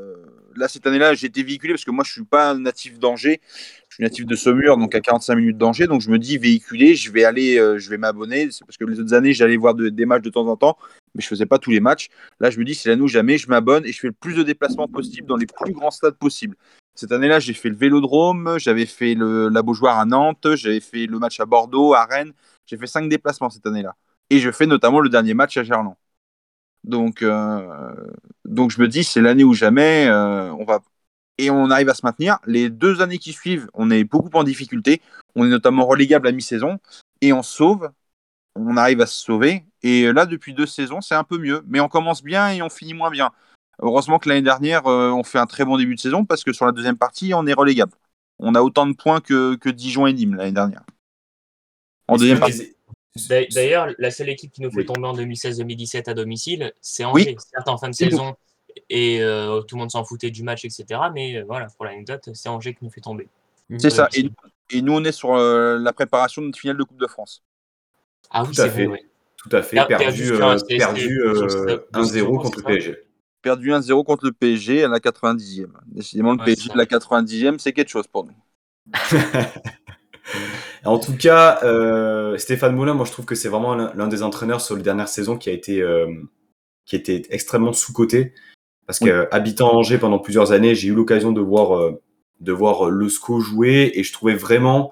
là, 0.56 0.70
cette 0.70 0.88
année-là, 0.88 1.14
j'ai 1.14 1.28
été 1.28 1.43
véhiculé 1.43 1.74
parce 1.74 1.84
que 1.84 1.91
moi, 1.91 2.06
je 2.08 2.14
suis 2.14 2.24
pas 2.24 2.54
natif 2.54 2.98
d'Angers. 2.98 3.41
Je 3.89 3.96
suis 3.96 4.04
natif 4.04 4.26
de 4.26 4.36
Saumur, 4.38 4.78
donc 4.78 4.96
à 4.96 5.02
45 5.02 5.36
minutes 5.36 5.58
d'Angers. 5.58 5.86
Donc, 5.88 6.00
je 6.00 6.10
me 6.10 6.18
dis, 6.18 6.38
véhiculé, 6.38 6.96
je 6.96 7.12
vais 7.12 7.26
aller, 7.26 7.58
je 7.78 7.89
vais 7.89 7.98
m'abonner. 7.98 8.50
C'est 8.52 8.66
parce 8.66 8.78
que 8.78 8.86
les 8.86 8.98
autres 9.02 9.14
années, 9.14 9.34
j'allais 9.34 9.58
voir 9.58 9.76
de- 9.76 9.89
des 9.89 10.06
matchs 10.06 10.24
de 10.24 10.30
temps 10.30 10.48
en 10.48 10.56
temps, 10.56 10.78
mais 11.14 11.22
je 11.22 11.28
faisais 11.28 11.46
pas 11.46 11.60
tous 11.60 11.72
les 11.72 11.82
matchs. 11.82 12.08
Là, 12.39 12.50
je 12.50 12.58
me 12.58 12.64
dis, 12.64 12.74
c'est 12.74 12.88
l'année 12.88 13.02
où 13.02 13.10
jamais 13.10 13.38
je 13.38 13.50
m'abonne 13.50 13.86
et 13.86 13.91
je 13.91 14.00
fais 14.00 14.08
le 14.08 14.14
plus 14.14 14.34
de 14.36 14.43
déplacements 14.43 14.88
possible 14.88 15.28
dans 15.28 15.36
les 15.36 15.46
plus 15.46 15.74
grands 15.74 15.91
stades 15.91 16.18
possibles. 16.18 16.56
Cette 16.96 17.12
année-là, 17.12 17.39
j'ai 17.39 17.54
fait 17.54 17.70
le 17.70 17.76
Vélodrome, 17.76 18.56
j'avais 18.58 18.86
fait 18.86 19.16
la 19.16 19.62
Beaujoire 19.62 20.00
à 20.00 20.06
Nantes, 20.06 20.56
j'avais 20.56 20.80
fait 20.80 21.08
le 21.08 21.20
match 21.20 21.39
à 21.41 21.46
Bordeaux, 21.46 21.93
à 21.93 22.06
Rennes. 22.06 22.32
J'ai 22.66 22.78
fait 22.78 22.88
cinq 22.88 23.10
déplacements 23.10 23.50
cette 23.50 23.66
année-là. 23.66 23.96
Et 24.30 24.39
je 24.39 24.50
fais 24.50 24.66
notamment 24.66 25.02
le 25.02 25.10
dernier 25.10 25.34
match 25.34 25.58
à 25.58 25.64
Gerland. 25.64 25.96
Donc, 26.86 27.22
euh, 27.22 27.93
donc 28.46 28.72
je 28.72 28.80
me 28.80 28.88
dis, 28.88 29.04
c'est 29.04 29.22
l'année 29.22 29.43
où 29.43 29.54
jamais 29.54 30.08
euh, 30.08 30.52
on 30.54 30.64
va. 30.64 30.80
Et 31.38 31.50
on 31.50 31.70
arrive 31.70 31.89
à 31.89 31.93
se 31.93 32.06
maintenir. 32.06 32.39
Les 32.46 32.70
deux 32.70 33.02
années 33.02 33.18
qui 33.18 33.34
suivent, 33.34 33.68
on 33.74 33.91
est 33.91 34.06
beaucoup 34.06 34.30
en 34.34 34.43
difficulté. 34.43 35.02
On 35.36 35.46
est 35.46 35.50
notamment 35.50 35.86
relégable 35.86 36.28
à 36.28 36.32
mi-saison. 36.32 36.80
Et 37.20 37.34
on 37.34 37.43
sauve. 37.43 37.91
On 38.56 38.78
arrive 38.78 39.02
à 39.02 39.06
se 39.06 39.22
sauver. 39.22 39.66
Et 39.84 40.14
là, 40.14 40.26
depuis 40.26 40.54
deux 40.54 40.66
saisons, 40.66 41.02
c'est 41.02 41.16
un 41.16 41.26
peu 41.26 41.38
mieux. 41.38 41.62
Mais 41.68 41.82
on 41.82 41.89
commence 41.89 42.24
bien 42.24 42.52
et 42.52 42.62
on 42.62 42.70
finit 42.70 42.93
moins 42.93 43.12
bien. 43.12 43.32
Heureusement 43.82 44.19
que 44.19 44.30
l'année 44.30 44.41
dernière, 44.41 44.88
euh, 44.88 45.11
on 45.11 45.23
fait 45.23 45.39
un 45.39 45.45
très 45.45 45.65
bon 45.65 45.78
début 45.78 45.95
de 45.95 45.99
saison 45.99 46.26
parce 46.26 46.43
que 46.43 46.53
sur 46.53 46.65
la 46.65 46.71
deuxième 46.71 46.97
partie, 46.97 47.34
on 47.34 47.45
est 47.45 47.53
relégable. 47.53 47.91
On 48.39 48.55
a 48.55 48.61
autant 48.61 48.86
de 48.88 48.93
points 48.93 49.21
que, 49.21 49.55
que 49.55 49.69
Dijon 49.69 50.07
et 50.07 50.13
Nîmes 50.13 50.36
l'année 50.36 50.51
dernière. 50.51 50.82
En 52.07 52.17
deuxième 52.17 52.39
partie. 52.39 52.76
D'a- 53.30 53.45
D'ailleurs, 53.47 53.88
la 53.97 54.11
seule 54.11 54.30
équipe 54.30 54.51
qui 54.51 54.61
nous 54.61 54.69
fait 54.71 54.80
Oui. 54.80 54.86
tomber 54.86 55.07
en 55.07 55.13
2016-2017 55.15 56.09
à 56.09 56.13
domicile, 56.13 56.73
c'est 56.82 57.05
Oui. 57.05 57.21
Angers. 57.23 57.36
Certes, 57.39 57.67
en 57.69 57.78
fin 57.78 57.89
de 57.89 57.95
saison, 57.95 58.36
et 58.89 59.21
euh, 59.23 59.61
tout 59.61 59.76
le 59.76 59.80
monde 59.82 59.91
s'en 59.91 60.03
foutait 60.03 60.32
du 60.32 60.43
match, 60.43 60.65
etc. 60.65 60.99
Mais 61.13 61.38
euh, 61.38 61.43
voilà, 61.47 61.67
pour 61.78 61.86
l'anecdote, 61.86 62.30
c'est 62.34 62.49
Angers 62.49 62.73
qui 62.73 62.84
nous 62.84 62.91
fait 62.91 62.99
tomber. 63.01 63.28
C'est 63.80 63.89
ça. 63.89 64.09
Et, 64.13 64.30
et 64.71 64.82
nous, 64.82 64.93
on 64.93 65.03
est 65.05 65.13
sur 65.13 65.34
euh, 65.34 65.80
la 65.80 65.93
préparation 65.93 66.41
de 66.41 66.47
notre 66.47 66.59
finale 66.59 66.78
de 66.78 66.84
Coupe 66.84 66.99
de 66.99 67.07
France. 67.07 67.41
Ah 68.30 68.43
oui, 68.43 68.53
Tout 68.53 68.61
à 68.61 68.65
c'est 68.65 68.69
fait. 68.71 68.86
vrai. 68.86 68.93
ouais. 68.99 69.05
Tout 69.38 69.55
à 69.55 69.61
fait, 69.61 69.78
Per- 69.78 69.86
perdu, 69.88 70.05
perdu, 70.05 70.32
euh, 70.34 70.38
perdu 70.39 70.59
c'était- 70.59 71.11
euh, 71.11 71.47
c'était- 71.49 71.84
1-0 71.93 72.38
contre 72.39 72.57
le 72.59 72.63
PSG. 72.63 72.97
Perdu 73.46 73.70
1-0 73.70 74.04
contre 74.04 74.26
le 74.26 74.32
PSG 74.32 74.84
à 74.86 74.88
la 74.88 74.98
90e. 74.98 75.68
Décidément, 75.86 76.32
le 76.32 76.39
Ouais, 76.39 76.46
PSG 76.46 76.72
de 76.74 76.78
la 76.80 76.86
90e, 76.86 77.60
c'est 77.60 77.74
quelque 77.74 77.89
chose 77.89 78.08
pour 78.08 78.26
nous. 78.26 78.34
En 80.84 80.98
tout 80.98 81.16
cas, 81.16 81.60
euh, 81.64 82.38
Stéphane 82.39 82.76
Moulin, 82.76 82.96
moi 82.96 83.06
je 83.06 83.12
trouve 83.12 83.26
que 83.26 83.36
c'est 83.36 83.50
vraiment 83.50 83.76
l'un 83.76 84.08
des 84.08 84.24
entraîneurs 84.24 84.62
sur 84.62 84.76
les 84.76 84.82
dernières 84.82 85.08
saisons 85.10 85.38
qui 85.38 85.50
a 85.50 85.54
été, 85.54 85.80
euh, 85.82 86.08
qui 86.86 86.96
a 86.96 87.00
été 87.00 87.24
extrêmement 87.30 87.74
sous-coté. 87.74 88.34
Parce 88.88 89.00
Oui. 89.02 89.12
qu'habitant 89.12 89.70
à 89.70 89.74
Angers 89.74 90.00
pendant 90.00 90.18
plusieurs 90.18 90.52
années, 90.52 90.74
j'ai 90.74 90.88
eu 90.88 90.96
l'occasion 90.96 91.32
de 91.32 91.41
voir, 91.41 91.78
euh, 91.78 92.02
de 92.39 92.52
voir 92.52 92.89
le 92.89 93.10
SCO 93.10 93.39
jouer 93.39 93.91
et 93.93 94.04
je 94.04 94.12
trouvais 94.12 94.34
vraiment, 94.36 94.91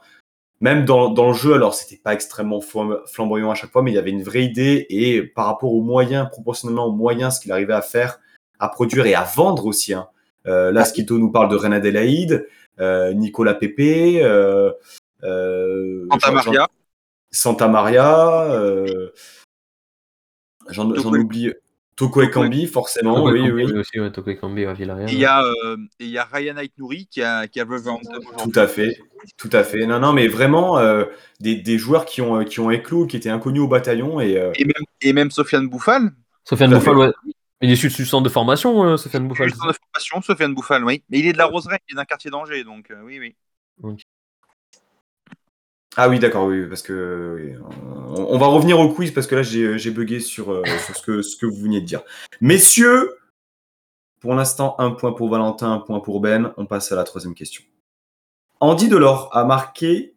même 0.62 0.86
dans, 0.86 1.10
dans 1.10 1.30
le 1.30 1.34
jeu, 1.34 1.54
alors 1.56 1.74
c'était 1.74 2.02
pas 2.02 2.14
extrêmement 2.14 2.60
flam- 2.60 3.00
flamboyant 3.08 3.50
à 3.50 3.56
chaque 3.56 3.72
fois, 3.72 3.82
mais 3.82 3.92
il 3.92 3.96
y 3.96 4.00
avait 4.00 4.12
une 4.12 4.24
vraie 4.24 4.44
idée 4.44 4.86
et 4.90 5.24
par 5.24 5.48
rapport 5.48 5.74
aux 5.74 5.82
moyens, 5.82 6.28
proportionnellement 6.30 6.86
aux 6.86 6.96
moyens, 6.96 7.36
ce 7.36 7.40
qu'il 7.42 7.52
arrivait 7.52 7.74
à 7.74 7.82
faire, 7.82 8.20
à 8.60 8.70
produire 8.70 9.06
et 9.06 9.16
à 9.16 9.24
vendre 9.24 9.66
aussi. 9.66 9.94
Hein. 9.94 10.08
Euh, 10.48 10.72
là, 10.72 10.86
Skito 10.86 11.18
nous 11.18 11.32
parle 11.32 11.50
de 11.50 11.56
Reine 11.56 11.74
Adélaïde, 11.74 12.48
euh, 12.80 13.14
Nicolas 13.14 13.54
Pépé, 13.54 14.24
euh, 14.24 14.72
euh, 15.24 16.06
Santa 16.12 16.32
Maria, 16.32 16.68
Santa 17.32 17.68
Maria, 17.68 18.44
euh, 18.52 19.10
j'en 20.70 20.90
oublie. 20.90 21.54
Toko 21.96 22.24
Ekambi, 22.24 22.66
forcément, 22.66 23.18
Toko 23.18 23.32
oui, 23.32 23.52
oui. 23.52 23.72
aussi, 23.72 24.00
ouais, 24.00 24.12
Toko 24.12 24.32
Ekambi 24.32 24.66
à 24.66 24.74
Villarreal. 24.74 25.08
et 25.10 25.14
il 25.14 25.20
y, 25.20 25.26
a, 25.26 25.44
euh, 25.44 25.78
et 26.00 26.06
il 26.06 26.10
y 26.10 26.18
a 26.18 26.24
Ryan 26.24 26.58
Aitnouri 26.58 27.06
qui 27.06 27.22
a, 27.22 27.48
qui 27.48 27.60
a. 27.60 27.66
Tout 27.66 28.52
à 28.56 28.66
fait, 28.66 28.98
tout 29.38 29.50
à 29.54 29.64
fait. 29.64 29.86
Non, 29.86 30.00
non, 30.00 30.12
mais 30.12 30.28
vraiment 30.28 30.80
euh, 30.80 31.06
des, 31.40 31.56
des 31.56 31.78
joueurs 31.78 32.06
qui 32.06 32.22
ont, 32.22 32.44
qui 32.46 32.60
ont 32.60 32.72
éclos, 32.72 33.06
qui 33.06 33.16
étaient 33.16 33.30
inconnus 33.30 33.62
au 33.62 33.68
bataillon 33.68 34.20
et 34.20 34.40
euh, 34.40 34.52
Et 34.56 34.66
même, 34.66 34.84
et 35.02 35.14
même 35.14 35.30
Sofiane 35.30 35.68
Bouffal, 35.68 36.12
Sofiane 36.46 36.74
Bouffal, 36.74 36.98
ouais. 36.98 37.12
Il 37.64 37.70
est 37.70 37.76
issu 37.76 37.88
du 37.88 38.06
centre 38.06 38.24
de 38.24 38.30
formation, 38.30 38.84
euh, 38.84 38.98
Sofiane 38.98 39.26
Bouffal. 39.26 39.50
centre 39.50 39.68
de 39.70 39.78
formation, 39.78 40.22
Sofiane 40.22 40.54
Bouffal, 40.54 40.84
oui. 40.84 41.02
Mais 41.10 41.20
il 41.20 41.28
est 41.28 41.32
de 41.32 41.38
la 41.38 41.46
Roseraie, 41.46 41.80
il 41.88 41.94
est 41.94 41.96
d'un 41.96 42.04
quartier 42.04 42.30
d'Angers, 42.30 42.66
donc 42.66 42.92
euh, 42.92 43.02
oui, 43.04 43.20
oui. 43.20 43.96
Ah 45.96 46.10
oui, 46.10 46.20
d'accord, 46.20 46.48
oui, 46.48 46.68
parce 46.68 46.82
que 46.82 47.38
oui, 47.40 47.54
on, 48.10 48.34
on 48.34 48.38
va 48.38 48.48
revenir 48.48 48.80
au 48.82 48.90
quiz 48.90 49.12
parce 49.12 49.28
que 49.28 49.36
là 49.36 49.44
j'ai 49.44 49.78
j'ai 49.78 49.92
bugué 49.92 50.20
sur, 50.20 50.52
euh, 50.52 50.64
sur 50.86 50.96
ce, 50.98 51.02
que, 51.02 51.22
ce 51.22 51.38
que 51.38 51.46
vous 51.46 51.56
veniez 51.56 51.80
de 51.80 51.86
dire. 51.86 52.02
Messieurs, 52.42 53.16
pour 54.20 54.36
l'instant, 54.36 54.76
un 54.80 54.92
point 54.92 55.14
pour 55.14 55.30
Valentin, 55.30 55.72
un 55.72 55.80
point 55.80 56.02
pour 56.02 56.20
Ben. 56.20 56.54
On 56.58 56.66
passe 56.66 56.92
à 56.92 56.96
la 56.98 57.06
troisième 57.06 57.34
question. 57.34 57.64
Andy 58.60 58.90
Delors 58.90 59.30
a 59.32 59.46
marqué 59.46 60.16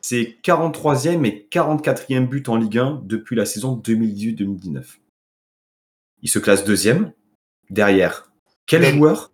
ses 0.00 0.38
43e 0.44 1.24
et 1.24 1.48
44e 1.50 2.28
buts 2.28 2.44
en 2.46 2.56
Ligue 2.56 2.78
1 2.78 3.00
depuis 3.04 3.34
la 3.34 3.46
saison 3.46 3.76
2018-2019. 3.84 5.01
Il 6.22 6.28
se 6.30 6.38
classe 6.38 6.64
deuxième, 6.64 7.12
derrière 7.70 8.30
quel 8.66 8.82
Ben. 8.82 8.96
joueur 8.96 9.32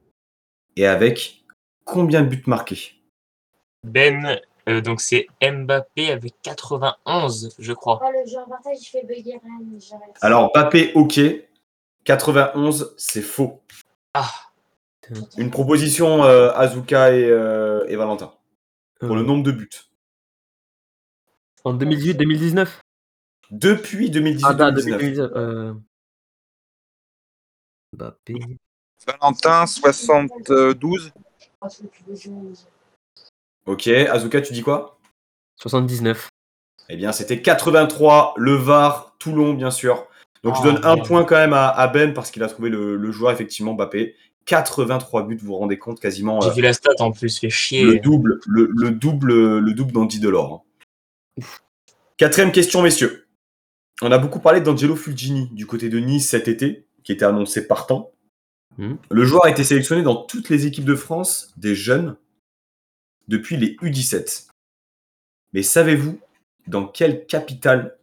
et 0.76 0.86
avec 0.86 1.44
combien 1.84 2.22
de 2.22 2.28
buts 2.28 2.42
marqués? 2.46 2.94
Ben, 3.84 4.40
euh, 4.68 4.80
donc 4.80 5.00
c'est 5.00 5.26
Mbappé 5.42 6.10
avec 6.10 6.34
91, 6.42 7.54
je 7.58 7.72
crois. 7.72 8.00
Oh, 8.02 8.08
le 8.12 8.28
jeu 8.30 8.38
en 8.38 8.48
partage, 8.48 8.78
je 8.84 8.90
fais 8.90 9.04
bugger 9.04 9.38
Rennes. 9.42 9.78
j'arrête. 9.80 10.16
Alors, 10.20 10.52
Papé, 10.52 10.92
ok. 10.94 11.20
91, 12.04 12.94
c'est 12.96 13.22
faux. 13.22 13.60
Ah, 14.14 14.30
Une 15.36 15.50
proposition 15.50 16.24
euh, 16.24 16.50
Azuka 16.52 17.12
et, 17.14 17.24
euh, 17.24 17.84
et 17.88 17.96
Valentin 17.96 18.32
pour 19.00 19.14
le 19.14 19.22
nombre 19.22 19.42
de 19.44 19.52
buts. 19.52 19.68
En 21.64 21.74
2018-2019 21.76 22.66
Depuis 23.50 24.10
2018-2019. 24.10 25.30
Ah, 25.34 25.74
Mbappé. 27.94 28.34
Valentin, 29.06 29.66
72. 29.66 31.12
Ok, 33.66 33.86
Azuka, 33.88 34.40
tu 34.40 34.52
dis 34.52 34.62
quoi? 34.62 34.98
79. 35.60 36.28
Eh 36.88 36.96
bien, 36.96 37.12
c'était 37.12 37.42
83, 37.42 38.34
le 38.36 38.54
VAR, 38.54 39.14
Toulon, 39.18 39.54
bien 39.54 39.70
sûr. 39.70 40.06
Donc, 40.42 40.54
je 40.56 40.60
Ah, 40.60 40.64
donne 40.64 40.80
un 40.84 40.96
point 40.98 41.24
quand 41.24 41.36
même 41.36 41.52
à, 41.52 41.68
à 41.68 41.88
Ben 41.88 42.14
parce 42.14 42.30
qu'il 42.30 42.42
a 42.42 42.48
trouvé 42.48 42.70
le, 42.70 42.96
le 42.96 43.12
joueur, 43.12 43.32
effectivement, 43.32 43.74
Mbappé. 43.74 44.14
83 44.46 45.26
buts, 45.26 45.36
vous 45.36 45.48
vous 45.48 45.56
rendez 45.58 45.78
compte, 45.78 46.00
quasiment 46.00 46.40
J'ai 46.40 46.48
euh, 46.48 46.52
vu 46.52 46.62
la 46.62 46.72
stat 46.72 46.92
en 47.00 47.12
plus, 47.12 47.38
fait 47.38 47.48
le 47.48 47.50
chier. 47.50 47.98
double, 47.98 48.40
le, 48.46 48.70
le 48.74 48.90
double, 48.92 49.58
le 49.58 49.72
double 49.74 49.92
d'Andy 49.92 50.20
Delors. 50.20 50.64
hein. 51.38 51.44
Quatrième 52.16 52.50
question, 52.52 52.80
messieurs. 52.80 53.26
On 54.00 54.10
a 54.10 54.16
beaucoup 54.16 54.40
parlé 54.40 54.62
d'Angelo 54.62 54.96
Fulgini 54.96 55.48
du 55.52 55.66
côté 55.66 55.90
de 55.90 55.98
Nice 55.98 56.30
cet 56.30 56.48
été, 56.48 56.86
qui 57.08 57.12
était 57.12 57.24
annoncé 57.24 57.66
partant. 57.66 58.12
Mhm. 58.76 58.98
Le 59.10 59.24
joueur 59.24 59.46
a 59.46 59.50
été 59.50 59.64
sélectionné 59.64 60.02
dans 60.02 60.24
toutes 60.26 60.50
les 60.50 60.66
équipes 60.66 60.84
de 60.84 60.94
France 60.94 61.54
des 61.56 61.74
jeunes 61.74 62.18
depuis 63.28 63.56
les 63.56 63.76
U17. 63.76 64.48
Mais 65.54 65.62
savez-vous 65.62 66.20
dans 66.66 66.86
quelle 66.86 67.24
capitale 67.24 67.96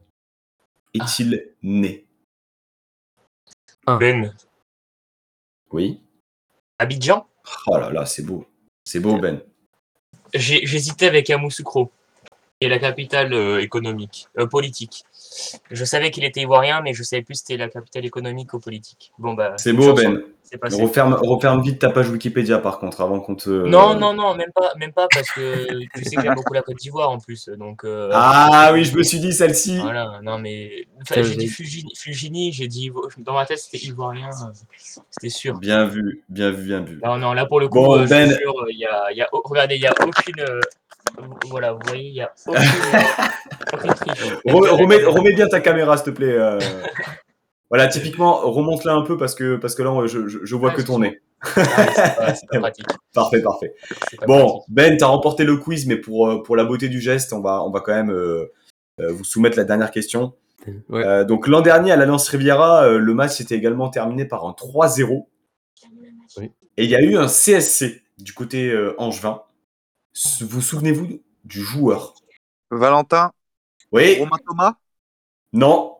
est-il 0.96 1.52
né? 1.62 2.08
Ben, 3.86 4.36
Oui. 5.70 6.02
Abidjan? 6.80 7.28
Oh 7.68 7.78
là 7.78 7.92
là, 7.92 8.08
c'est 8.08 8.24
beau. 8.24 8.48
C'est 8.86 9.00
beau, 9.00 9.20
Ben. 9.20 9.40
J'ai- 10.34 10.66
J'hésitais 10.66 11.06
avec 11.06 11.30
Yamoussoukro, 11.30 11.92
qui 12.60 12.66
est 12.66 12.70
la 12.70 12.80
capitale 12.80 13.34
euh, 13.36 13.62
économique, 13.62 14.30
euh, 14.40 14.48
politique. 14.48 15.04
Je 15.72 15.86
savais 15.86 16.12
qu'il 16.12 16.24
était 16.24 16.42
ivoirien, 16.42 16.82
mais 16.82 16.94
je 16.94 17.04
savais 17.04 17.22
plus 17.22 17.36
si 17.36 17.44
c'était 17.46 17.58
la 17.58 17.70
capitale 17.70 18.06
économique 18.06 18.54
ou 18.54 18.60
politique. 18.60 19.12
Bon, 19.18 19.34
bah. 19.34 19.54
C'est 19.58 19.74
beau, 19.74 19.94
Ben. 19.94 20.22
Referme, 20.62 21.16
referme 21.16 21.62
vite 21.64 21.80
ta 21.80 21.90
page 21.90 22.10
Wikipédia, 22.10 22.60
par 22.60 22.78
contre, 22.80 23.02
avant 23.02 23.20
qu'on 23.20 23.36
te... 23.36 23.50
Non, 23.50 23.96
non, 23.96 24.14
non, 24.14 24.36
même 24.36 24.52
pas, 24.54 24.74
même 24.78 24.94
pas 24.94 25.08
parce 25.12 25.32
que 25.32 25.68
tu 25.96 26.04
sais 26.04 26.16
que 26.16 26.22
j'aime 26.22 26.36
beaucoup 26.36 26.54
la 26.54 26.62
Côte 26.62 26.78
d'Ivoire 26.78 27.10
en 27.10 27.18
plus. 27.18 27.50
Donc, 27.50 27.84
euh, 27.84 28.12
Ah 28.14 28.70
oui, 28.72 28.86
je 28.86 28.96
me 28.96 29.02
suis 29.02 29.20
dit 29.20 29.34
celle-ci. 29.34 29.80
Voilà, 29.80 30.20
non 30.24 30.38
mais. 30.38 30.86
Enfin, 31.02 31.24
j'ai 31.24 31.36
dit 31.36 31.48
Fulgini, 31.48 32.54
j'ai 32.54 32.68
dit. 32.68 32.92
Dans 33.18 33.34
ma 33.34 33.46
tête, 33.46 33.58
c'était 33.58 33.84
ivoirien, 33.86 34.30
euh, 34.30 34.54
c'était 35.10 35.30
sûr. 35.30 35.58
Bien 35.58 35.86
vu, 35.86 36.24
bien 36.30 36.52
vu, 36.52 36.64
bien 36.64 36.82
vu. 36.82 37.02
Non, 37.04 37.18
non, 37.18 37.34
là 37.34 37.46
pour 37.48 37.60
le 37.60 37.68
coup, 37.68 37.80
Bon, 37.80 37.98
euh, 37.98 38.06
je 38.06 38.10
Ben. 38.10 38.38
il 38.70 38.78
y 38.78 38.86
a, 38.86 39.12
il 39.12 39.18
y 39.18 39.22
a, 39.22 39.28
regardez, 39.32 39.76
il 39.76 39.82
y 39.82 39.88
a 39.88 39.94
aucune. 40.04 40.46
Voilà, 41.50 41.74
vous 41.74 41.80
voyez, 41.88 42.10
il 42.10 42.14
y 42.16 42.22
a 42.22 42.32
aucune. 42.48 42.62
aucune 43.74 43.94
triche. 43.94 44.34
Remets, 44.46 45.04
remets 45.06 45.34
bien 45.34 45.48
ta 45.48 45.60
caméra, 45.60 45.98
s'il 45.98 46.06
te 46.08 46.10
plaît. 46.12 46.34
euh. 46.34 46.60
Voilà, 47.72 47.88
typiquement, 47.88 48.42
remonte-la 48.52 48.94
un 48.94 49.02
peu 49.02 49.18
parce 49.18 49.34
que, 49.34 49.56
parce 49.56 49.74
que 49.74 49.82
là, 49.82 49.92
je, 50.06 50.28
je, 50.28 50.38
je 50.44 50.56
vois 50.56 50.70
Ah, 50.72 50.76
que 50.78 50.82
ton 50.84 51.00
nez. 51.00 51.20
Ah, 51.58 52.34
c'est 52.36 52.48
pas, 52.48 52.60
pratique. 52.60 52.86
Parfait, 53.12 53.42
parfait. 53.42 53.74
pas 54.20 54.26
Bon, 54.28 54.46
pratique. 54.46 54.64
Ben, 54.70 54.98
t'as 54.98 55.08
remporté 55.08 55.44
le 55.46 55.58
quiz, 55.58 55.88
mais 55.88 55.96
pour, 55.98 56.28
euh, 56.30 56.44
pour 56.44 56.56
la 56.56 56.64
beauté 56.64 56.90
du 56.90 57.02
geste, 57.02 57.34
on 57.34 57.42
va, 57.42 57.64
on 57.64 57.72
va 57.72 57.80
quand 57.82 57.94
même 57.94 58.12
euh, 58.12 58.46
vous 59.00 59.24
soumettre 59.24 59.58
la 59.58 59.64
dernière 59.64 59.90
question. 59.90 60.34
Ouais. 60.90 61.04
Euh, 61.04 61.24
donc, 61.26 61.48
l'an 61.48 61.62
dernier, 61.62 61.92
à 61.92 61.96
l'Alliance 61.96 62.30
Riviera, 62.30 62.84
euh, 62.86 63.00
le 63.00 63.14
match 63.16 63.32
s'était 63.32 63.56
également 63.56 63.90
terminé 63.90 64.26
par 64.26 64.46
un 64.46 64.52
3-0. 64.52 65.26
Oui. 66.38 66.52
Et 66.78 66.84
il 66.84 66.90
y 66.90 66.96
a 66.96 67.02
eu 67.02 67.18
un 67.18 67.28
CSC 67.28 68.04
du 68.20 68.34
côté 68.34 68.70
euh, 68.70 68.94
angevin. 69.00 69.42
Vous 70.42 70.62
souvenez-vous 70.62 71.22
du 71.44 71.62
joueur? 71.62 72.14
Valentin, 72.72 73.32
Oui 73.92 74.18
Romain 74.20 74.38
Thomas? 74.48 74.76
Non. 75.54 75.98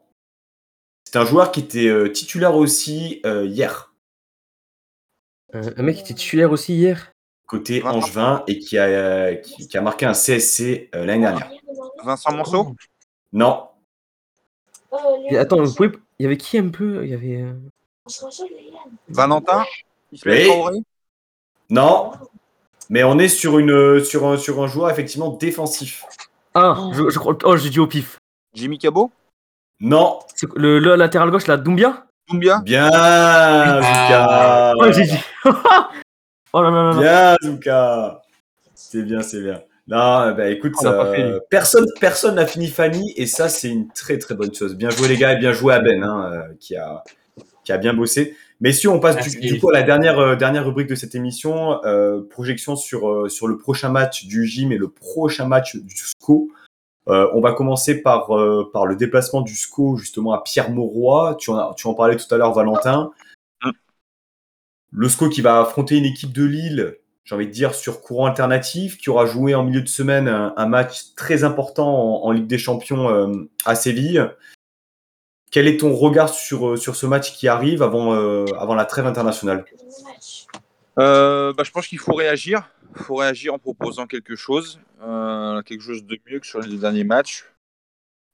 C'est 1.06 1.18
un 1.18 1.26
joueur 1.26 1.52
qui 1.52 1.60
était 1.62 1.88
euh, 1.88 2.10
titulaire 2.12 2.56
aussi 2.56 3.22
euh, 3.26 3.46
hier, 3.46 3.94
Euh, 5.54 5.72
un 5.78 5.84
mec 5.84 5.98
qui 5.98 6.02
était 6.02 6.14
titulaire 6.14 6.52
aussi 6.52 6.74
hier? 6.76 7.12
côté 7.48 7.80
Vincent. 7.80 7.98
angevin, 7.98 8.44
et 8.48 8.58
qui 8.58 8.78
a, 8.78 8.86
euh, 8.86 9.36
qui, 9.36 9.68
qui 9.68 9.78
a 9.78 9.82
marqué 9.82 10.06
un 10.08 10.14
CSC 10.14 10.90
euh, 10.96 11.06
l'année 11.06 11.22
dernière. 11.22 11.52
Vincent 12.04 12.34
Monceau? 12.36 12.76
Non. 13.32 13.70
Et 15.30 15.38
attends, 15.38 15.62
vous 15.64 15.74
pouvez... 15.76 15.92
il 16.20 16.24
y 16.24 16.26
avait 16.26 16.38
qui 16.38 16.58
un 16.58 16.70
peu? 16.70 17.04
Il 17.06 17.12
y 17.12 17.14
avait. 17.14 17.42
euh, 17.44 17.54
Valentin? 19.10 19.64
Oui. 20.26 20.48
Non. 21.70 22.14
Mais 22.90 23.04
on 23.04 23.18
est 23.20 23.28
sur, 23.28 23.60
une, 23.60 24.04
sur, 24.04 24.26
un, 24.28 24.38
sur 24.38 24.64
un 24.64 24.68
joueur 24.68 24.90
effectivement 24.90 25.30
défensif. 25.30 26.04
Ah, 26.54 26.78
je, 26.94 27.10
je 27.10 27.20
crois. 27.20 27.38
Oh, 27.44 27.58
j'ai 27.58 27.70
dit 27.70 27.80
au 27.80 27.88
pif. 27.88 28.18
Jimmy 28.54 28.78
Cabot. 28.78 29.12
Non. 29.80 30.20
Le, 30.56 30.80
le 30.80 30.96
latéral 30.96 31.32
gauche, 31.32 31.48
là, 31.48 31.58
Doumbia? 31.58 32.06
Doumbia. 32.30 32.62
Bien, 32.64 32.88
Zuka. 33.82 34.74
Oh, 34.78 34.92
j'ai 34.92 35.04
dit. 35.04 35.20
oh 36.54 36.62
là 36.62 36.70
là 36.70 36.84
là 36.84 36.94
là. 36.94 37.36
Bien, 37.38 37.52
Zuka. 37.52 38.22
C'est 38.74 39.04
bien, 39.04 39.22
c'est 39.22 39.42
bien. 39.42 39.62
Non, 39.88 40.34
bah 40.36 40.50
écoute, 40.50 40.74
On 40.82 40.86
euh, 40.88 41.14
fait, 41.14 41.86
personne 42.00 42.36
n'a 42.36 42.48
fini 42.48 42.68
Fanny 42.68 43.14
et 43.18 43.28
ça 43.28 43.50
c'est 43.50 43.70
une 43.70 43.88
très 43.90 44.18
très 44.18 44.34
bonne 44.34 44.54
chose. 44.54 44.76
Bien 44.76 44.90
joué 44.90 45.08
les 45.08 45.18
gars 45.18 45.34
et 45.34 45.38
bien 45.38 45.54
joué 45.54 45.76
à 45.76 45.80
Ben 45.80 46.04
hein, 46.04 46.32
euh, 46.32 46.54
qui 46.60 46.76
a 46.76 47.04
qui 47.64 47.72
a 47.72 47.78
bien 47.78 47.94
bossé. 47.94 48.36
Messieurs, 48.62 48.90
on 48.90 49.00
passe 49.00 49.28
du, 49.28 49.60
coup 49.60 49.70
à 49.70 49.74
la 49.74 49.84
dernière 49.84 50.20
euh, 50.20 50.36
dernière 50.36 50.66
rubrique 50.66 50.88
de 50.88 50.96
cette 50.96 51.14
émission, 51.14 51.84
euh, 51.84 52.22
projection 52.30 52.76
sur 52.76 53.10
euh, 53.10 53.30
sur 53.30 53.48
le 53.48 53.58
prochain 53.58 53.90
match 53.90 54.26
du 54.26 54.46
gym 54.46 54.72
et 54.72 54.78
le 54.78 54.90
prochain 54.90 55.46
match 55.46 55.76
du 55.76 55.96
SCO. 55.96 56.50
Euh, 57.08 57.28
on 57.34 57.42
va 57.42 57.52
commencer 57.54 58.02
par 58.02 58.36
euh, 58.36 58.70
par 58.72 58.86
le 58.86 58.96
déplacement 58.96 59.42
du 59.42 59.56
SCO 59.56 59.98
justement 59.98 60.34
à 60.34 60.42
Pierre 60.42 60.72
Mauroy. 60.72 61.36
Tu 61.40 61.50
en 61.52 61.58
as- 61.58 61.74
tu 61.76 61.88
en 61.88 61.94
parlais 61.94 62.16
tout 62.16 62.34
à 62.34 62.38
l'heure 62.38 62.54
Valentin. 62.54 63.12
Mm. 63.64 63.72
Le 64.92 65.10
SCO 65.10 65.30
qui 65.30 65.42
va 65.42 65.60
affronter 65.60 65.98
une 65.98 66.06
équipe 66.06 66.32
de 66.32 66.46
Lille 66.46 66.98
j'ai 67.26 67.34
envie 67.34 67.48
de 67.48 67.52
dire, 67.52 67.74
sur 67.74 68.02
courant 68.02 68.28
alternatif, 68.28 68.98
qui 68.98 69.10
aura 69.10 69.26
joué 69.26 69.56
en 69.56 69.64
milieu 69.64 69.82
de 69.82 69.88
semaine 69.88 70.28
un, 70.28 70.54
un 70.56 70.68
match 70.68 71.16
très 71.16 71.44
important 71.44 72.24
en, 72.24 72.28
en 72.28 72.32
Ligue 72.32 72.46
des 72.46 72.60
Champions 72.60 73.10
euh, 73.10 73.50
à 73.66 73.74
Séville. 73.74 74.30
Quel 75.56 75.70
est 75.70 75.78
ton 75.78 75.96
regard 75.96 76.28
sur, 76.28 76.72
euh, 76.72 76.76
sur 76.76 76.98
ce 76.98 77.06
match 77.06 77.32
qui 77.32 77.48
arrive 77.48 77.82
avant, 77.82 78.14
euh, 78.14 78.44
avant 78.60 78.76
la 78.76 78.84
trêve 78.84 79.08
internationale? 79.08 79.64
Euh, 81.00 81.54
bah, 81.54 81.64
je 81.64 81.72
pense 81.72 81.88
qu'il 81.88 81.98
faut 81.98 82.14
réagir. 82.14 82.70
Il 82.98 83.04
faut 83.04 83.16
réagir 83.16 83.54
en 83.54 83.58
proposant 83.58 84.06
quelque 84.06 84.36
chose, 84.36 84.82
euh, 85.02 85.62
quelque 85.62 85.80
chose 85.80 86.04
de 86.04 86.20
mieux 86.30 86.42
que 86.42 86.46
sur 86.46 86.60
les 86.60 86.68
deux 86.68 86.78
derniers 86.78 87.06
matchs. 87.06 87.46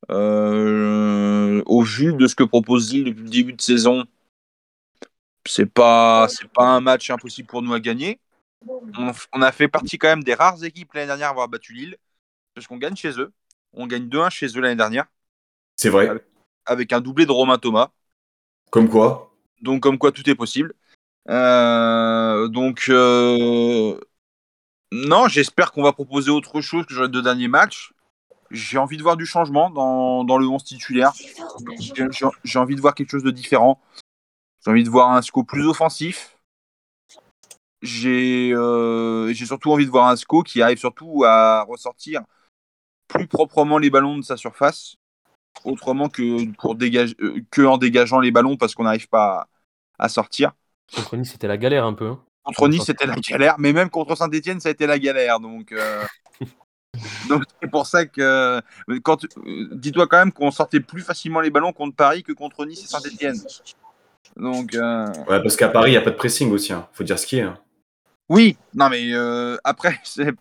Au 0.10 1.84
vu 1.84 2.12
de 2.16 2.26
ce 2.26 2.34
que 2.34 2.44
propose 2.44 2.92
Lille 2.92 3.04
depuis 3.04 3.24
le 3.24 3.30
début 3.30 3.54
de 3.54 3.62
saison, 3.62 4.04
c'est 5.46 5.72
pas 5.72 6.26
c'est 6.28 6.52
pas 6.52 6.66
un 6.66 6.82
match 6.82 7.12
impossible 7.12 7.48
pour 7.48 7.62
nous 7.62 7.76
à 7.76 7.80
gagner. 7.80 8.20
On, 8.98 9.12
on 9.32 9.44
a 9.44 9.52
fait 9.52 9.68
partie 9.68 10.00
quand 10.00 10.08
même 10.08 10.24
des 10.24 10.34
rares 10.34 10.64
équipes 10.64 10.92
l'année 10.94 11.06
dernière 11.06 11.28
à 11.28 11.32
avoir 11.32 11.50
battu 11.50 11.74
Lille, 11.74 11.98
parce 12.56 12.66
qu'on 12.66 12.78
gagne 12.78 12.96
chez 12.96 13.20
eux. 13.20 13.32
On 13.74 13.86
gagne 13.86 14.08
2-1 14.08 14.32
chez 14.32 14.48
eux 14.58 14.60
l'année 14.60 14.76
dernière, 14.76 15.06
C'est 15.76 15.90
vrai. 15.90 16.10
avec 16.10 16.31
un 16.94 17.02
doublé 17.02 17.26
de 17.26 17.32
Romain 17.32 17.58
Thomas. 17.58 17.90
Comme 18.70 18.90
quoi 18.90 19.34
Donc, 19.62 19.82
comme 19.82 19.98
quoi 19.98 20.12
tout 20.12 20.28
est 20.30 20.36
possible. 20.36 20.74
Euh, 21.30 22.48
donc, 22.48 22.86
euh, 22.90 24.00
non, 24.92 25.28
j'espère 25.28 25.72
qu'on 25.72 25.84
va 25.84 25.94
proposer 25.94 26.32
autre 26.32 26.62
chose 26.62 26.86
que 26.86 26.94
les 26.94 27.08
deux 27.08 27.22
derniers 27.22 27.48
matchs. 27.48 27.94
J'ai 28.50 28.78
envie 28.78 28.98
de 28.98 29.04
voir 29.04 29.16
du 29.16 29.26
changement 29.26 29.70
dans, 29.70 30.26
dans 30.26 30.38
le 30.38 30.46
11 30.48 30.64
titulaire. 30.64 31.14
J'ai- 32.44 32.60
envie 32.60 32.76
de 32.76 32.82
voir 32.82 32.96
quelque 32.96 33.12
chose 33.12 33.24
de 33.24 33.32
différent. 33.32 33.80
J'ai 34.64 34.72
envie 34.72 34.84
de 34.84 34.90
voir 34.90 35.12
un 35.12 35.22
SCO 35.22 35.44
plus 35.44 35.66
offensif. 35.66 36.38
J'ai 37.82 38.52
euh, 38.54 39.34
j'ai 39.34 39.46
surtout 39.46 39.72
envie 39.72 39.86
de 39.86 39.90
voir 39.90 40.08
un 40.08 40.16
SCO 40.16 40.44
qui 40.44 40.62
arrive 40.62 40.78
surtout 40.78 41.24
à 41.26 41.64
ressortir 41.64 42.22
plus 43.08 43.28
proprement 43.28 43.78
les 43.78 43.90
ballons 43.90 44.18
de 44.18 44.24
sa 44.24 44.38
surface, 44.38 44.96
autrement 45.64 46.10
que, 46.10 46.52
pour 46.58 46.76
dégager, 46.76 47.16
euh, 47.22 47.40
que 47.52 47.62
en 47.62 47.78
dégageant 47.78 48.20
les 48.20 48.32
ballons 48.32 48.58
parce 48.58 48.74
qu'on 48.76 48.84
n'arrive 48.84 49.08
pas 49.10 49.48
à, 50.00 50.06
à 50.06 50.10
sortir. 50.10 50.52
Contre 50.96 51.18
Nice, 51.18 51.32
c'était 51.32 51.48
la 51.48 51.58
galère 51.58 51.86
un 51.86 51.94
peu. 51.94 52.08
hein. 52.10 52.20
Contre 52.44 52.68
Nice, 52.70 52.84
c'était 52.86 53.06
la 53.06 53.16
galère, 53.16 53.56
mais 53.60 53.72
même 53.72 53.90
contre 53.90 54.16
Saint-Etienne, 54.16 54.60
ça 54.60 54.70
a 54.70 54.72
été 54.72 54.88
la 54.88 54.98
galère. 55.00 55.40
Donc, 55.40 55.72
euh, 55.72 56.04
donc 57.30 57.44
c'est 57.62 57.70
pour 57.70 57.86
ça 57.86 58.06
que. 58.06 58.62
quand 59.04 59.24
euh, 59.24 59.70
Dis-toi 59.74 60.08
quand 60.08 60.18
même 60.18 60.32
qu'on 60.32 60.52
sortait 60.52 60.80
plus 60.80 61.02
facilement 61.02 61.40
les 61.40 61.50
ballons 61.52 61.72
contre 61.72 61.96
Paris 61.96 62.24
que 62.24 62.34
contre 62.34 62.66
Nice 62.66 62.84
et 62.84 62.88
Saint-Etienne. 62.88 63.38
Donc, 64.38 64.74
euh, 64.76 65.06
Ouais, 65.28 65.42
parce 65.42 65.56
qu'à 65.56 65.70
Paris, 65.70 65.92
il 65.92 65.94
n'y 65.94 65.98
a 65.98 66.02
pas 66.02 66.12
de 66.12 66.16
pressing 66.16 66.52
aussi. 66.52 66.74
Hein. 66.74 66.88
faut 66.94 67.04
dire 67.04 67.20
ce 67.20 67.28
qui 67.28 67.38
est. 67.38 67.42
hein. 67.42 67.58
Oui, 68.32 68.58
non, 68.74 68.88
mais 68.90 69.12
euh, 69.14 69.58
après, 69.66 70.00
c'est- 70.04 70.34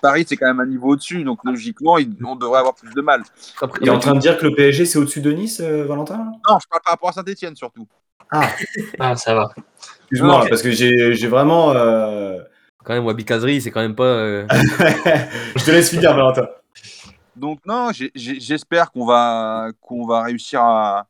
Paris, 0.00 0.24
c'est 0.26 0.36
quand 0.36 0.46
même 0.46 0.60
un 0.60 0.66
niveau 0.66 0.92
au-dessus. 0.92 1.22
Donc, 1.24 1.40
logiquement, 1.44 1.98
il- 1.98 2.16
on 2.24 2.36
devrait 2.36 2.58
avoir 2.60 2.74
plus 2.74 2.92
de 2.94 3.00
mal. 3.02 3.22
Après, 3.60 3.80
Tu 3.80 3.86
es 3.86 3.90
en 3.90 3.98
train 3.98 4.14
de 4.14 4.18
dire 4.18 4.38
que 4.38 4.44
le 4.46 4.54
PSG, 4.54 4.86
c'est 4.86 4.98
au-dessus 4.98 5.20
de 5.20 5.30
Nice, 5.30 5.60
euh, 5.60 5.84
Valentin 5.84 6.16
Non, 6.48 6.58
je 6.62 6.66
parle 6.68 6.82
par 6.82 6.92
rapport 6.92 7.10
à 7.10 7.12
Saint-Etienne 7.12 7.54
surtout. 7.54 7.86
Ah, 8.30 8.48
Ah, 8.98 9.14
ça 9.16 9.34
va. 9.34 9.50
excuse-moi, 10.00 10.40
Non. 10.44 10.48
parce 10.48 10.62
que 10.62 10.70
j'ai 10.70 11.12
j'ai 11.14 11.28
vraiment... 11.28 11.72
euh, 11.72 12.40
Quand 12.82 12.94
même, 12.94 13.04
Wabi 13.04 13.24
Kazri, 13.26 13.60
c'est 13.60 13.70
quand 13.70 13.80
même 13.82 13.94
pas. 13.94 14.04
euh, 14.04 14.46
Je 15.56 15.64
te 15.64 15.70
laisse 15.70 15.90
finir, 15.90 16.14
Valentin. 16.14 16.46
Donc 17.36 17.58
non, 17.66 17.90
j'espère 18.14 18.90
qu'on 18.92 19.04
va 19.04 19.68
qu'on 19.80 20.06
va 20.06 20.22
réussir 20.22 20.62
à 20.62 21.06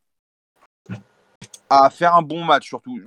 à 1.68 1.91
faire 1.91 2.14
un 2.14 2.22
bon 2.22 2.45
match 2.45 2.66
surtout. 2.68 2.99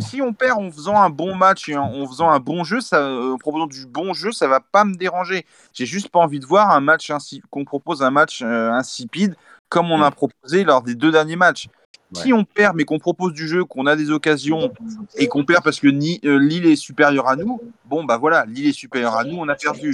Si, 0.00 0.08
si 0.08 0.22
on 0.22 0.32
perd 0.32 0.58
en 0.58 0.70
faisant 0.70 1.00
un 1.00 1.10
bon 1.10 1.34
match 1.34 1.68
et 1.68 1.76
en, 1.76 1.84
en 1.84 2.06
faisant 2.06 2.30
un 2.30 2.40
bon 2.40 2.64
jeu, 2.64 2.80
ça, 2.80 2.98
euh, 2.98 3.34
en 3.34 3.38
proposant 3.38 3.66
du 3.66 3.86
bon 3.86 4.12
jeu, 4.12 4.32
ça 4.32 4.48
va 4.48 4.60
pas 4.60 4.84
me 4.84 4.94
déranger. 4.94 5.46
J'ai 5.72 5.86
juste 5.86 6.08
pas 6.08 6.20
envie 6.20 6.40
de 6.40 6.46
voir 6.46 6.70
un 6.70 6.80
match 6.80 7.10
qu'on 7.50 7.64
propose 7.64 8.02
un 8.02 8.10
match 8.10 8.42
euh, 8.42 8.70
insipide 8.70 9.36
comme 9.68 9.90
on 9.90 10.00
a 10.02 10.10
proposé 10.10 10.64
lors 10.64 10.82
des 10.82 10.94
deux 10.94 11.10
derniers 11.10 11.36
matchs. 11.36 11.68
Si 12.12 12.32
on 12.32 12.44
perd 12.44 12.76
mais 12.76 12.84
qu'on 12.84 13.00
propose 13.00 13.32
du 13.32 13.48
jeu, 13.48 13.64
qu'on 13.64 13.86
a 13.86 13.96
des 13.96 14.10
occasions 14.10 14.72
et 15.16 15.26
qu'on 15.26 15.44
perd 15.44 15.64
parce 15.64 15.80
que 15.80 15.88
ni, 15.88 16.20
euh, 16.24 16.38
Lille 16.38 16.66
est 16.66 16.76
supérieur 16.76 17.26
à 17.26 17.34
nous, 17.34 17.60
bon 17.84 18.04
bah 18.04 18.16
voilà, 18.16 18.44
Lille 18.46 18.68
est 18.68 18.72
supérieur 18.72 19.16
à 19.16 19.24
nous, 19.24 19.36
on 19.36 19.48
a 19.48 19.56
perdu. 19.56 19.92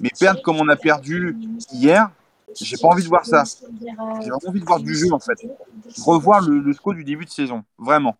Mais 0.00 0.10
perdre 0.18 0.42
comme 0.42 0.56
on 0.56 0.68
a 0.68 0.76
perdu 0.76 1.34
hier, 1.72 2.10
j'ai 2.60 2.76
pas 2.76 2.88
envie 2.88 3.02
de 3.02 3.08
voir 3.08 3.24
ça. 3.24 3.44
J'ai 3.80 3.90
vraiment 4.28 4.38
envie 4.48 4.60
de 4.60 4.66
voir 4.66 4.80
du 4.80 4.94
jeu 4.94 5.10
en 5.12 5.18
fait. 5.18 5.48
Revoir 6.04 6.42
le, 6.42 6.60
le 6.60 6.72
score 6.74 6.92
du 6.92 7.04
début 7.04 7.24
de 7.24 7.30
saison, 7.30 7.64
vraiment. 7.78 8.16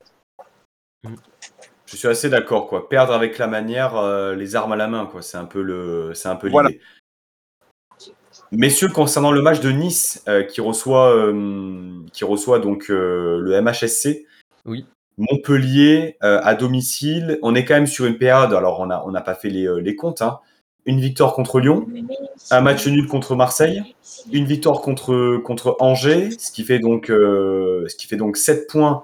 Je 1.87 1.97
suis 1.97 2.09
assez 2.09 2.29
d'accord, 2.29 2.67
quoi. 2.67 2.89
Perdre 2.89 3.13
avec 3.13 3.39
la 3.39 3.47
manière, 3.47 3.97
euh, 3.97 4.35
les 4.35 4.57
armes 4.57 4.73
à 4.73 4.77
la 4.77 4.89
main, 4.89 5.07
quoi. 5.07 5.23
C'est 5.23 5.37
un 5.37 5.45
peu 5.45 5.63
le, 5.63 6.13
c'est 6.15 6.29
un 6.29 6.37
peu 6.37 6.49
Voilà. 6.49 6.71
l'idée. 6.71 6.81
Messieurs, 8.53 8.89
concernant 8.89 9.33
le 9.33 9.43
match 9.43 9.61
de 9.61 9.71
Nice 9.71 10.23
euh, 10.29 10.43
qui 10.43 10.61
reçoit, 10.61 11.15
euh, 11.17 11.93
qui 12.13 12.25
reçoit 12.25 12.59
donc 12.59 12.91
euh, 12.91 13.39
le 13.41 13.61
MHSC, 13.61 14.27
Oui. 14.67 14.87
Montpellier 15.19 16.17
euh, 16.23 16.41
à 16.43 16.55
domicile, 16.55 17.39
on 17.43 17.55
est 17.55 17.65
quand 17.65 17.75
même 17.75 17.87
sur 17.87 18.05
une 18.07 18.19
période. 18.19 18.53
Alors 18.53 18.81
on 18.81 18.91
a, 18.91 19.03
on 19.07 19.11
n'a 19.11 19.21
pas 19.23 19.35
fait 19.35 19.49
les, 19.49 19.67
euh, 19.67 19.79
les 19.81 19.97
comptes. 19.97 20.23
hein. 20.23 20.41
Une 20.85 21.01
victoire 21.01 21.33
contre 21.35 21.59
Lyon, 21.59 21.89
un 22.53 22.61
match 22.61 22.87
nul 22.87 23.09
contre 23.09 23.35
Marseille, 23.35 23.83
une 24.33 24.45
victoire 24.45 24.81
contre, 24.83 25.39
contre 25.39 25.77
Angers, 25.81 26.31
ce 26.39 26.53
qui 26.53 26.63
fait 26.63 26.79
donc, 26.79 27.11
euh, 27.11 27.89
ce 27.89 27.97
qui 27.97 28.07
fait 28.07 28.15
donc 28.17 28.37
7 28.37 28.69
points 28.69 29.03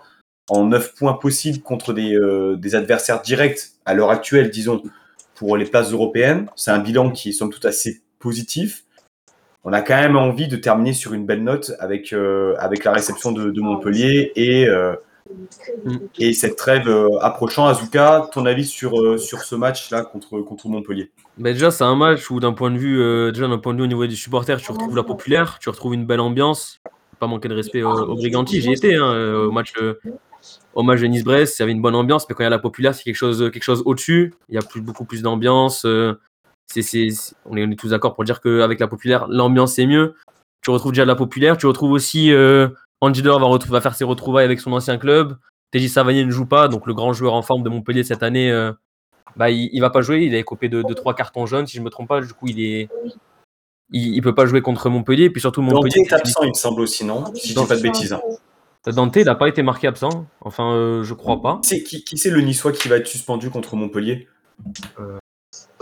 en 0.49 0.67
9 0.67 0.95
points 0.95 1.15
possibles 1.15 1.61
contre 1.61 1.93
des, 1.93 2.15
euh, 2.15 2.57
des 2.57 2.75
adversaires 2.75 3.23
directs 3.23 3.71
à 3.85 3.95
l'heure 3.95 4.11
actuelle, 4.11 4.51
disons, 4.51 4.83
pour 5.35 5.57
les 5.57 5.65
places 5.65 5.93
européennes. 5.93 6.47
C'est 6.57 6.71
un 6.71 6.79
bilan 6.79 7.11
qui 7.11 7.31
est 7.31 7.33
somme 7.33 7.51
toute 7.51 7.65
assez 7.65 8.03
positif. 8.19 8.85
On 9.65 9.73
a 9.73 9.81
quand 9.81 9.97
même 9.97 10.17
envie 10.17 10.49
de 10.49 10.57
terminer 10.57 10.93
sur 10.93 11.15
une 11.15 11.25
belle 11.25 11.45
note 11.45 11.73
avec, 11.79 12.13
euh, 12.13 12.55
avec 12.59 12.85
la 12.85 12.93
réception 12.93 13.31
de, 13.31 13.61
Montpellier 13.61 14.33
et, 14.35 14.69
euh, 14.69 14.95
et 16.19 16.33
cette 16.33 16.57
trêve 16.57 16.89
approchant. 17.21 17.67
Azuka, 17.67 18.29
ton 18.33 18.45
avis 18.45 18.65
sur, 18.65 19.21
sur 19.21 19.43
ce 19.43 19.55
match-là 19.55 20.03
contre, 20.03 20.41
contre 20.41 20.67
Montpellier? 20.67 21.13
Bah 21.39 21.53
déjà, 21.53 21.71
c'est 21.71 21.85
un 21.85 21.95
match 21.95 22.29
où, 22.31 22.41
d'un 22.41 22.53
point 22.53 22.73
de 22.73 22.77
vue, 22.77 22.99
déjà 23.33 23.47
point 23.59 23.73
de 23.73 23.79
vue 23.79 23.85
au 23.85 23.89
niveau 23.89 24.05
des 24.05 24.17
supporters, 24.17 24.61
tu 24.61 24.73
retrouves 24.73 24.97
la 24.97 25.05
populaire, 25.05 25.59
tu 25.61 25.69
retrouves 25.69 25.95
une 25.95 26.07
belle 26.07 26.21
ambiance. 26.21 26.81
Pas 27.21 27.29
manquer 27.29 27.49
de 27.49 27.55
respect 27.55 27.85
aux, 27.85 27.93
aux 27.93 28.17
Briganti. 28.17 28.61
J'y 28.61 28.73
étais 28.73 28.97
hein, 28.97 29.47
au 29.47 29.53
match, 29.53 29.75
match 30.77 31.01
de 31.01 31.07
Nice-Brest. 31.07 31.59
Il 31.59 31.63
y 31.63 31.65
avait 31.65 31.73
une 31.73 31.83
bonne 31.83 31.95
ambiance, 31.95 32.27
mais 32.29 32.35
quand 32.35 32.43
il 32.43 32.45
y 32.45 32.47
a 32.47 32.51
la 32.51 32.59
populaire, 32.59 32.95
c'est 32.95 33.03
quelque 33.03 33.17
chose, 33.17 33.51
quelque 33.53 33.63
chose 33.63 33.83
au-dessus. 33.85 34.35
Il 34.49 34.55
y 34.55 34.59
a 34.59 34.63
plus, 34.63 34.81
beaucoup 34.81 35.05
plus 35.05 35.23
d'ambiance. 35.23 35.85
euh, 35.85 36.19
c'est, 36.67 37.09
on, 37.45 37.57
est, 37.57 37.67
on 37.67 37.71
est 37.71 37.77
tous 37.79 37.91
d'accord 37.91 38.15
pour 38.15 38.25
dire 38.25 38.41
qu'avec 38.41 38.81
la 38.81 38.89
populaire, 38.89 39.27
l'ambiance 39.29 39.75
c'est 39.75 39.87
mieux. 39.87 40.15
Tu 40.63 40.71
retrouves 40.71 40.93
déjà 40.93 41.05
la 41.05 41.17
populaire. 41.17 41.57
Tu 41.57 41.67
retrouves 41.67 41.93
aussi 41.93 42.33
euh, 42.33 42.69
Angelo 43.01 43.59
va, 43.69 43.81
faire 43.81 43.95
ses 43.95 44.05
retrouvailles 44.05 44.45
avec 44.45 44.61
son 44.61 44.73
ancien 44.73 44.97
club. 44.97 45.37
TJ 45.73 45.89
Savanier 45.89 46.25
ne 46.25 46.31
joue 46.31 46.47
pas, 46.47 46.69
donc 46.69 46.87
le 46.87 46.95
grand 46.95 47.13
joueur 47.13 47.35
en 47.35 47.43
forme 47.43 47.63
de 47.63 47.69
Montpellier 47.69 48.05
cette 48.05 48.23
année. 48.23 48.51
euh, 48.51 48.73
bah, 49.37 49.51
il, 49.51 49.71
il 49.73 49.81
va 49.81 49.91
pas 49.91 50.03
jouer. 50.03 50.23
Il 50.25 50.35
a 50.35 50.43
copé 50.43 50.69
de, 50.69 50.83
de 50.83 50.95
trois 50.95 51.15
cartons 51.15 51.47
jaunes, 51.47 51.67
si 51.67 51.77
je 51.77 51.83
me 51.83 51.91
trompe 51.91 52.09
pas. 52.09 52.21
Du 52.21 52.33
coup, 52.33 52.47
il 52.49 52.61
est, 52.61 52.89
il, 53.91 54.15
il 54.15 54.23
peut 54.23 54.35
pas 54.35 54.47
jouer 54.47 54.63
contre 54.63 54.89
Montpellier. 54.89 55.25
Et 55.25 55.31
puis 55.31 55.41
surtout, 55.41 55.63
Montpellier. 55.63 56.03
est 56.03 56.13
absent, 56.13 56.43
il 56.43 56.49
me 56.51 56.55
semble 56.55 56.83
aussi, 56.83 57.05
non 57.05 57.25
Si 57.35 57.49
je 57.49 57.59
dis 57.59 57.67
pas 57.67 57.77
de 57.77 57.83
bêtises. 57.83 58.17
Dante, 58.87 59.15
il 59.17 59.25
n'a 59.25 59.35
pas 59.37 59.49
été 59.49 59.63
marqué 59.63 59.87
absent. 59.87 60.27
Enfin, 60.41 60.73
euh, 60.75 61.05
je 61.05 61.15
crois 61.15 61.41
pas. 61.41 61.61
C'est- 61.63 61.83
Qui, 61.85 62.03
qui 62.05 62.19
c'est 62.19 62.31
le 62.31 62.41
Niçois 62.41 62.73
qui 62.73 62.89
va 62.89 62.97
être 62.97 63.07
suspendu 63.07 63.49
contre 63.51 63.77
Montpellier? 63.77 64.27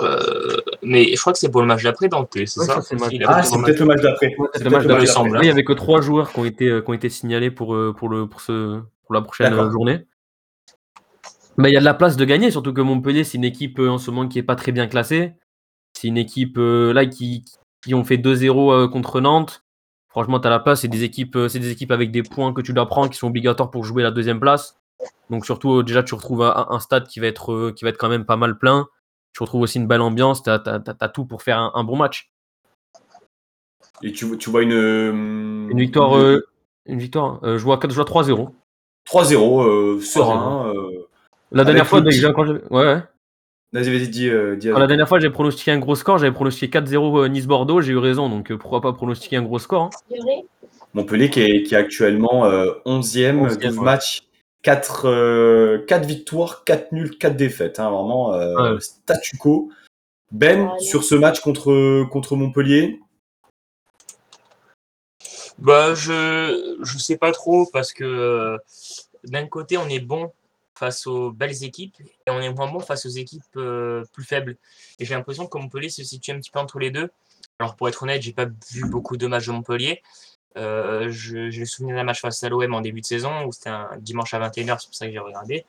Euh, 0.01 0.57
mais 0.83 1.15
je 1.15 1.21
crois 1.21 1.33
que 1.33 1.39
c'est 1.39 1.51
pour 1.51 1.61
le 1.61 1.67
match 1.67 1.83
d'après, 1.83 2.09
Dante, 2.09 2.29
c'est 2.33 2.41
Ouais, 2.41 2.67
ça 2.67 2.81
c'est 2.83 2.99
match- 2.99 3.15
Ah, 3.27 3.43
c'est 3.43 3.57
peut-être 3.63 3.81
le 3.81 3.87
match 3.87 4.01
d'après. 4.03 4.31
C'est 4.31 4.37
peut-être 4.37 4.65
le 4.65 4.71
match 4.71 4.87
d'après. 4.87 5.31
Là, 5.31 5.41
il 5.43 5.47
y 5.47 5.51
avait 5.51 5.65
que 5.65 5.73
trois 5.73 6.01
joueurs 6.01 6.33
qui 6.33 6.39
ont 6.41 6.45
été, 6.45 6.69
euh, 6.69 6.81
qui 6.83 6.91
ont 6.91 6.95
été 6.95 7.09
signalés 7.09 7.51
pour, 7.51 7.77
pour, 7.97 8.09
le, 8.09 8.27
pour, 8.27 8.41
ce, 8.41 8.81
pour 9.05 9.15
la 9.15 9.23
prochaine 9.23 9.51
D'accord. 9.51 9.71
journée. 9.71 10.05
Mais 11.57 11.71
il 11.71 11.75
y 11.75 11.77
a 11.77 11.81
de 11.81 11.85
la 11.85 11.95
place 11.95 12.17
de 12.17 12.25
gagner, 12.25 12.51
surtout 12.51 12.73
que 12.73 12.81
Montpellier, 12.81 13.25
c'est 13.25 13.37
une 13.39 13.45
équipe 13.45 13.79
en 13.79 13.99
ce 13.99 14.11
moment 14.11 14.29
qui 14.29 14.39
est 14.39 14.43
pas 14.43 14.57
très 14.57 14.73
bien 14.73 14.87
classée. 14.87 15.35
C'est 15.95 16.09
une 16.09 16.17
équipe 16.19 16.57
là 16.59 17.05
qui, 17.07 17.45
qui 17.85 17.95
ont 17.95 18.05
fait 18.05 18.17
2-0 18.17 18.73
euh, 18.73 18.89
contre 18.89 19.21
Nantes. 19.21 19.63
Franchement, 20.11 20.41
tu 20.41 20.47
as 20.49 20.51
la 20.51 20.59
place. 20.59 20.81
C'est 20.83 20.89
des, 20.89 21.05
équipes, 21.05 21.37
euh, 21.37 21.49
c'est 21.49 21.59
des 21.61 21.71
équipes 21.71 21.93
avec 21.93 22.11
des 22.11 22.23
points 22.23 22.53
que 22.53 22.61
tu 22.61 22.73
dois 22.73 22.87
prendre 22.87 23.11
qui 23.11 23.17
sont 23.17 23.29
obligatoires 23.29 23.71
pour 23.71 23.85
jouer 23.85 24.03
la 24.03 24.11
deuxième 24.11 24.41
place. 24.41 24.77
Donc, 25.31 25.47
surtout, 25.47 25.79
euh, 25.79 25.83
déjà, 25.83 26.03
tu 26.03 26.15
retrouves 26.15 26.43
un, 26.43 26.67
un 26.69 26.81
stade 26.81 27.07
qui 27.07 27.21
va, 27.21 27.27
être, 27.29 27.53
euh, 27.53 27.73
qui 27.73 27.85
va 27.85 27.91
être 27.91 27.97
quand 27.99 28.09
même 28.09 28.25
pas 28.25 28.37
mal 28.37 28.59
plein. 28.59 28.89
Tu 29.33 29.43
retrouves 29.43 29.63
aussi 29.63 29.79
une 29.79 29.87
belle 29.87 30.01
ambiance. 30.01 30.43
Tu 30.43 30.51
as, 30.51 31.09
tout 31.15 31.25
pour 31.25 31.43
faire 31.43 31.59
un, 31.59 31.71
un 31.75 31.85
bon 31.85 31.97
match. 31.97 32.31
Et 34.03 34.13
tu, 34.13 34.37
tu 34.37 34.51
vois 34.51 34.63
une. 34.63 34.73
Une 35.71 35.79
victoire, 35.79 36.17
euh, 36.19 36.41
une 36.87 36.99
victoire 36.99 37.39
euh, 37.45 37.59
je 37.59 37.63
vois, 37.65 37.79
je 37.89 37.95
vois 37.95 38.05
3-0. 38.05 38.51
3-0, 39.07 39.63
euh, 39.63 40.01
serein. 40.01 40.73
La 41.53 41.65
dernière 41.65 41.87
fois, 41.87 42.03
j'ai- 42.09 42.33
quand 42.33 42.45
j'ai- 42.45 42.53
ouais, 42.53 42.85
ouais. 42.85 43.03
Vas-y, 43.73 43.91
vas-y, 43.97 44.09
dis. 44.09 44.29
euh, 44.29 44.57
dis 44.57 44.69
Quand 44.71 44.79
la 44.81 44.87
dernière 44.89 45.09
fois, 45.09 45.21
j'ai 45.21 45.31
pronostiqué 45.31 45.71
un 45.71 45.79
gros 45.79 45.95
score. 45.95 46.19
J'avais 46.19 46.33
pronostiqué 46.33 46.79
4-0 46.81 47.19
euh, 47.25 47.29
Nice-Bordeaux. 47.29 47.81
J'ai 47.81 47.93
eu 47.93 47.99
raison. 47.99 48.29
Donc, 48.29 48.51
euh, 48.51 48.59
pourquoi 48.59 48.81
pas 48.81 48.93
pronostiquer 48.93 49.37
un 49.37 49.43
gros 49.43 49.59
score 49.61 49.91
hein. 50.11 50.43
Montpellier 50.95 51.31
qui 51.31 51.41
est, 51.43 51.63
qui 51.63 51.75
est 51.75 51.79
actuellement 51.79 52.47
euh, 52.47 52.73
11e, 52.85 53.39
11e, 53.47 53.57
12 53.61 53.79
ouais. 53.79 53.85
matchs, 53.85 54.23
4, 54.63 55.07
euh, 55.07 55.85
4 55.87 56.05
victoires, 56.05 56.65
4 56.65 56.91
nuls, 56.91 57.17
4 57.17 57.37
défaites. 57.37 57.79
hein, 57.79 57.91
vraiment 57.91 58.35
euh, 58.35 58.75
Ouais. 58.75 58.81
statu 58.81 59.37
quo. 59.37 59.71
Ben, 60.33 60.63
Ouais. 60.67 60.79
sur 60.81 61.05
ce 61.05 61.15
match 61.15 61.41
contre, 61.41 62.05
contre 62.11 62.35
Montpellier, 62.37 62.99
Bah, 65.59 65.95
je 65.95 66.79
je 66.83 66.99
sais 66.99 67.19
pas 67.19 67.33
trop 67.33 67.67
parce 67.73 67.93
que 67.93 68.57
d'un 69.25 69.47
côté, 69.47 69.77
on 69.77 69.89
est 69.89 70.01
bon 70.01 70.33
face 70.81 71.07
aux 71.07 71.31
belles 71.31 71.63
équipes 71.63 71.95
et 72.01 72.31
on 72.31 72.41
est 72.41 72.51
moins 72.53 72.73
bon 72.73 72.81
face 72.81 73.05
aux 73.05 73.11
équipes 73.11 73.43
euh, 73.57 74.03
plus 74.13 74.25
faibles. 74.25 74.57
Et 74.99 75.05
j'ai 75.05 75.15
l'impression 75.15 75.47
que 75.47 75.59
Montpellier 75.59 75.91
se 75.91 76.03
situe 76.03 76.31
un 76.33 76.41
petit 76.41 76.51
peu 76.51 76.59
entre 76.59 76.79
les 76.79 76.91
deux. 76.91 77.11
Alors, 77.59 77.77
pour 77.77 77.87
être 77.91 78.03
honnête, 78.03 78.23
j'ai 78.23 78.33
pas 78.33 78.47
vu 78.73 78.89
beaucoup 78.89 79.19
de 79.19 79.27
matchs 79.27 79.47
de 79.47 79.53
Montpellier. 79.53 80.03
Euh, 80.57 81.11
j'ai 81.11 81.51
le 81.51 81.67
souvenir 81.67 81.97
d'un 81.97 82.05
match 82.05 82.23
face 82.23 82.43
à 82.43 82.49
l'OM 82.49 82.75
en 82.75 82.81
début 82.81 83.03
de 83.03 83.07
saison 83.07 83.45
où 83.45 83.53
c'était 83.53 83.69
un 83.69 83.91
dimanche 83.99 84.33
à 84.33 84.41
21h, 84.41 84.79
c'est 84.81 84.87
pour 84.87 84.95
ça 84.95 85.07
que 85.07 85.13
j'ai 85.13 85.19
regardé. 85.19 85.67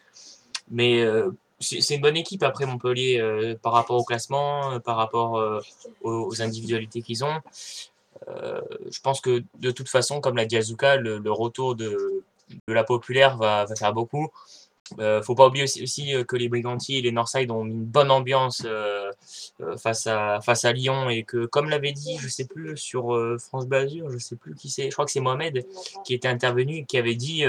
Mais 0.70 1.02
euh, 1.02 1.30
c'est 1.60 1.96
une 1.96 2.02
bonne 2.02 2.16
équipe 2.16 2.44
après 2.44 2.66
Montpellier 2.66 3.20
euh, 3.20 3.56
par 3.62 3.74
rapport 3.74 3.98
au 3.98 4.06
classement, 4.06 4.80
par 4.80 4.96
rapport 4.96 5.62
aux, 6.02 6.42
individualités 6.42 7.02
qu'ils 7.02 7.26
ont. 7.26 7.42
Je 8.28 9.00
pense 9.02 9.20
que 9.20 9.44
de 9.60 9.72
toute 9.72 9.90
façon, 9.90 10.22
comme 10.22 10.38
l'a 10.38 10.46
dit 10.46 10.56
Azuka, 10.56 10.96
le, 10.96 11.18
le 11.18 11.32
retour 11.32 11.76
de, 11.76 12.24
de 12.68 12.74
la 12.74 12.86
populaire 12.86 13.38
va 13.38 13.68
faire 13.78 13.94
beaucoup. 13.94 14.30
Euh, 15.00 15.22
faut 15.22 15.36
pas 15.36 15.48
oublier 15.48 15.64
aussi, 15.64 16.14
euh, 16.14 16.24
que 16.24 16.36
les 16.36 16.50
Briganti 16.50 16.98
et 16.98 17.02
les 17.02 17.12
Northside 17.12 17.52
ont 17.52 17.66
une 17.66 17.84
bonne 17.84 18.12
ambiance 18.12 18.64
euh, 18.66 19.12
face, 19.78 20.08
à, 20.08 20.74
Lyon 20.74 21.10
et 21.10 21.24
que, 21.24 21.46
comme 21.46 21.70
l'avait 21.70 21.94
dit, 21.94 22.18
je 22.20 22.28
sais 22.28 22.46
plus, 22.46 22.78
sur 22.78 23.18
France 23.40 23.68
Blazure, 23.68 24.10
je 24.10 24.18
sais 24.18 24.36
plus 24.36 24.56
qui 24.56 24.70
c'est, 24.70 24.86
je 24.86 24.92
crois 24.92 25.06
que 25.06 25.12
c'est 25.12 25.20
Mohamed 25.20 25.66
qui 26.04 26.14
était 26.14 26.28
intervenu 26.28 26.78
et 26.78 26.86
qui 26.86 26.98
avait 26.98 27.16
dit 27.16 27.46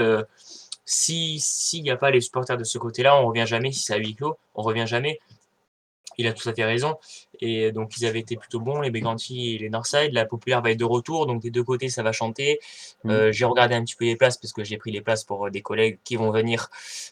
si 0.85 1.39
s'il 1.39 1.83
n'y 1.83 1.91
a 1.91 1.97
pas 1.97 2.11
les 2.11 2.21
supporters 2.21 2.57
de 2.57 2.63
ce 2.63 2.77
côté-là, 2.77 3.19
on 3.19 3.27
revient 3.27 3.45
jamais. 3.47 3.71
Si 3.71 3.81
c'est 3.81 3.93
à 3.93 3.97
huis 3.97 4.15
clos, 4.15 4.37
on 4.55 4.61
revient 4.61 4.85
jamais. 4.87 5.19
Il 6.17 6.27
a 6.27 6.33
tout 6.33 6.47
à 6.47 6.53
fait 6.53 6.65
raison. 6.65 6.97
Et 7.39 7.71
donc, 7.71 7.97
ils 7.97 8.05
avaient 8.05 8.19
été 8.19 8.37
plutôt 8.37 8.59
bons, 8.59 8.81
les 8.81 8.89
Briganti 8.89 9.55
et 9.55 9.57
les 9.57 9.69
Northside. 9.69 10.13
La 10.13 10.25
populaire 10.25 10.61
va 10.61 10.71
être 10.71 10.79
de 10.79 10.85
retour, 10.85 11.25
donc 11.25 11.41
des 11.41 11.51
deux 11.51 11.63
côtés, 11.63 11.89
ça 11.89 12.03
va 12.03 12.11
chanter. 12.11 12.59
Euh, 13.05 13.31
j'ai 13.31 13.45
regardé 13.45 13.75
un 13.75 13.83
petit 13.83 13.95
peu 13.95 14.05
les 14.05 14.15
places 14.15 14.37
parce 14.37 14.53
que 14.53 14.63
j'ai 14.63 14.77
pris 14.77 14.91
les 14.91 15.01
places 15.01 15.23
pour 15.23 15.47
euh, 15.47 15.49
des 15.49 15.61
collègues 15.61 15.99
qui 16.03 16.15
vont 16.15 16.31
venir. 16.31 16.69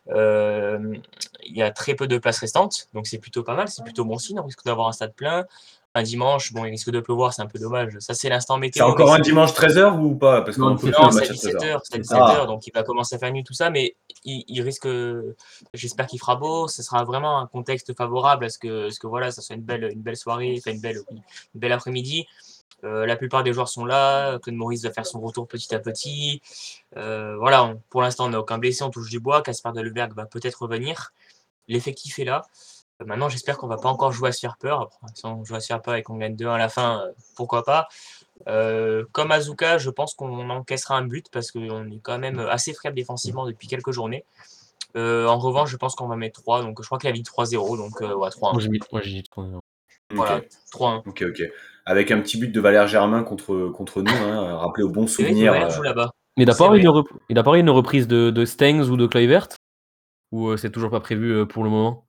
Euh, 0.09 0.95
il 1.43 1.57
y 1.57 1.61
a 1.61 1.71
très 1.71 1.95
peu 1.95 2.07
de 2.07 2.17
places 2.17 2.39
restantes, 2.39 2.87
donc 2.93 3.07
c'est 3.07 3.17
plutôt 3.17 3.43
pas 3.43 3.55
mal, 3.55 3.67
c'est 3.67 3.83
plutôt 3.83 4.05
bon 4.05 4.17
signe. 4.17 4.39
On 4.39 4.43
risque 4.43 4.63
d'avoir 4.63 4.87
un 4.87 4.91
stade 4.91 5.13
plein. 5.13 5.45
Un 5.93 6.03
dimanche, 6.03 6.53
bon, 6.53 6.63
il 6.63 6.69
risque 6.69 6.89
de 6.89 7.01
pleuvoir, 7.01 7.33
c'est 7.33 7.41
un 7.41 7.47
peu 7.47 7.59
dommage. 7.59 7.97
Ça, 7.99 8.13
c'est 8.13 8.29
l'instant 8.29 8.53
c'est 8.55 8.59
météo. 8.61 8.85
encore 8.85 9.07
mais 9.07 9.11
un 9.11 9.15
c'est- 9.17 9.21
dimanche 9.23 9.51
13h 9.53 9.99
ou 9.99 10.15
pas? 10.15 10.41
Parce 10.41 10.55
qu'on 10.55 10.77
peut 10.77 10.87
c'est 10.87 10.91
faire 10.93 11.01
non, 11.01 11.07
le 11.07 11.11
c'est 11.11 11.19
match 11.19 11.29
à 11.29 11.33
à 11.33 11.35
13h. 11.35 11.59
17h, 11.59 11.79
c'est 11.83 11.93
à 11.93 11.97
C'est 11.97 11.99
17h, 11.99 12.35
ça. 12.39 12.45
donc 12.45 12.65
il 12.67 12.71
va 12.73 12.83
commencer 12.83 13.15
à 13.15 13.19
faire 13.19 13.31
nuit, 13.33 13.43
tout 13.43 13.53
ça, 13.53 13.69
mais 13.69 13.95
il, 14.23 14.45
il 14.47 14.61
risque, 14.61 14.87
j'espère 15.73 16.07
qu'il 16.07 16.19
fera 16.19 16.37
beau, 16.37 16.69
ce 16.69 16.81
sera 16.81 17.03
vraiment 17.03 17.39
un 17.39 17.47
contexte 17.47 17.93
favorable 17.95 18.45
à 18.45 18.49
ce 18.49 18.57
que, 18.57 18.89
ce 18.89 18.99
que 18.99 19.07
voilà, 19.07 19.31
ça 19.31 19.41
soit 19.41 19.55
une 19.55 19.63
belle, 19.63 19.89
une 19.91 20.01
belle 20.01 20.15
soirée, 20.15 20.55
enfin 20.59 20.71
une 20.71 20.79
belle, 20.81 20.99
une 21.11 21.59
belle 21.59 21.73
après-midi. 21.73 22.25
Euh, 22.83 23.05
la 23.05 23.15
plupart 23.17 23.43
des 23.43 23.51
joueurs 23.53 23.67
sont 23.69 23.83
là, 23.85 24.39
Claude 24.39 24.55
Maurice 24.55 24.83
va 24.83 24.91
faire 24.91 25.05
son 25.05 25.19
retour 25.19 25.45
petit 25.47 25.75
à 25.75 25.79
petit. 25.79 26.41
Euh, 26.97 27.35
voilà, 27.37 27.63
on- 27.65 27.81
pour 27.89 28.01
l'instant, 28.01 28.25
on 28.25 28.29
n'a 28.29 28.39
aucun 28.39 28.57
blessé, 28.57 28.83
on 28.83 28.89
touche 28.89 29.09
du 29.09 29.19
bois, 29.19 29.41
Caspar 29.43 29.73
Deleuberg 29.73 30.13
va 30.15 30.25
peut-être 30.25 30.61
revenir. 30.63 31.11
L'effectif 31.67 32.17
est 32.17 32.23
là. 32.25 32.43
Maintenant, 33.05 33.29
j'espère 33.29 33.57
qu'on 33.57 33.67
va 33.67 33.77
pas 33.77 33.89
encore 33.89 34.11
jouer 34.11 34.29
à 34.29 34.31
se 34.31 34.39
faire 34.39 34.57
peur. 34.57 34.81
Après, 34.81 34.97
si 35.13 35.25
on 35.25 35.43
joue 35.43 35.55
à 35.55 35.59
se 35.59 35.67
faire 35.67 35.81
peur 35.81 35.95
et 35.95 36.03
qu'on 36.03 36.17
gagne 36.17 36.35
2-1 36.35 36.53
à 36.53 36.57
la 36.57 36.69
fin, 36.69 37.01
euh, 37.01 37.11
pourquoi 37.35 37.63
pas. 37.63 37.87
Euh, 38.47 39.05
comme 39.11 39.31
Azuka, 39.31 39.77
je 39.77 39.89
pense 39.89 40.13
qu'on 40.15 40.49
encaissera 40.49 40.97
un 40.97 41.03
but 41.05 41.27
parce 41.31 41.51
qu'on 41.51 41.89
est 41.91 41.99
quand 42.01 42.17
même 42.19 42.39
assez 42.39 42.73
faible 42.73 42.95
défensivement 42.95 43.45
depuis 43.45 43.67
quelques 43.67 43.91
journées. 43.91 44.25
Euh, 44.97 45.25
en 45.27 45.37
revanche, 45.37 45.69
je 45.69 45.77
pense 45.77 45.95
qu'on 45.95 46.07
va 46.07 46.15
mettre 46.15 46.41
3. 46.41 46.61
Donc, 46.63 46.81
je 46.81 46.85
crois 46.87 46.97
qu'il 46.97 47.09
a 47.09 47.13
mis 47.13 47.23
3-0. 47.23 47.77
Donc, 47.77 48.01
euh, 48.01 48.13
ouais, 48.13 48.29
3 48.29 48.51
Moi, 48.53 48.61
j'ai 48.61 48.69
mis, 48.69 48.79
moi, 48.91 49.01
j'ai 49.01 49.11
dit 49.11 49.23
3-0. 49.23 49.59
Voilà, 50.13 50.37
Ok. 50.37 50.49
3-1. 50.73 51.03
Ok, 51.05 51.23
ok. 51.29 51.41
Avec 51.85 52.11
un 52.11 52.19
petit 52.19 52.37
but 52.37 52.49
de 52.51 52.59
Valère 52.59 52.87
Germain 52.87 53.23
contre, 53.23 53.69
contre 53.69 54.01
nous, 54.01 54.11
hein, 54.11 54.57
rappelé 54.57 54.83
au 54.83 54.89
bon 54.89 55.07
souvenir. 55.07 55.69
Joue 55.69 55.81
là-bas. 55.83 56.11
Mais 56.37 56.43
il 56.43 56.47
n'a 56.47 56.55
pas, 56.55 56.67
vrai. 56.67 56.79
une 56.79 56.87
rep- 56.89 57.07
il 57.29 57.37
a 57.39 57.43
pas 57.43 57.57
une 57.57 57.69
reprise 57.69 58.07
de, 58.07 58.29
de 58.29 58.45
Stengs 58.45 58.89
ou 58.89 58.97
de 58.97 59.07
Kluivert? 59.07 59.47
Ou 60.31 60.49
euh, 60.49 60.57
c'est 60.57 60.71
toujours 60.71 60.89
pas 60.89 60.99
prévu 60.99 61.31
euh, 61.33 61.45
pour 61.45 61.63
le 61.63 61.69
moment? 61.69 62.05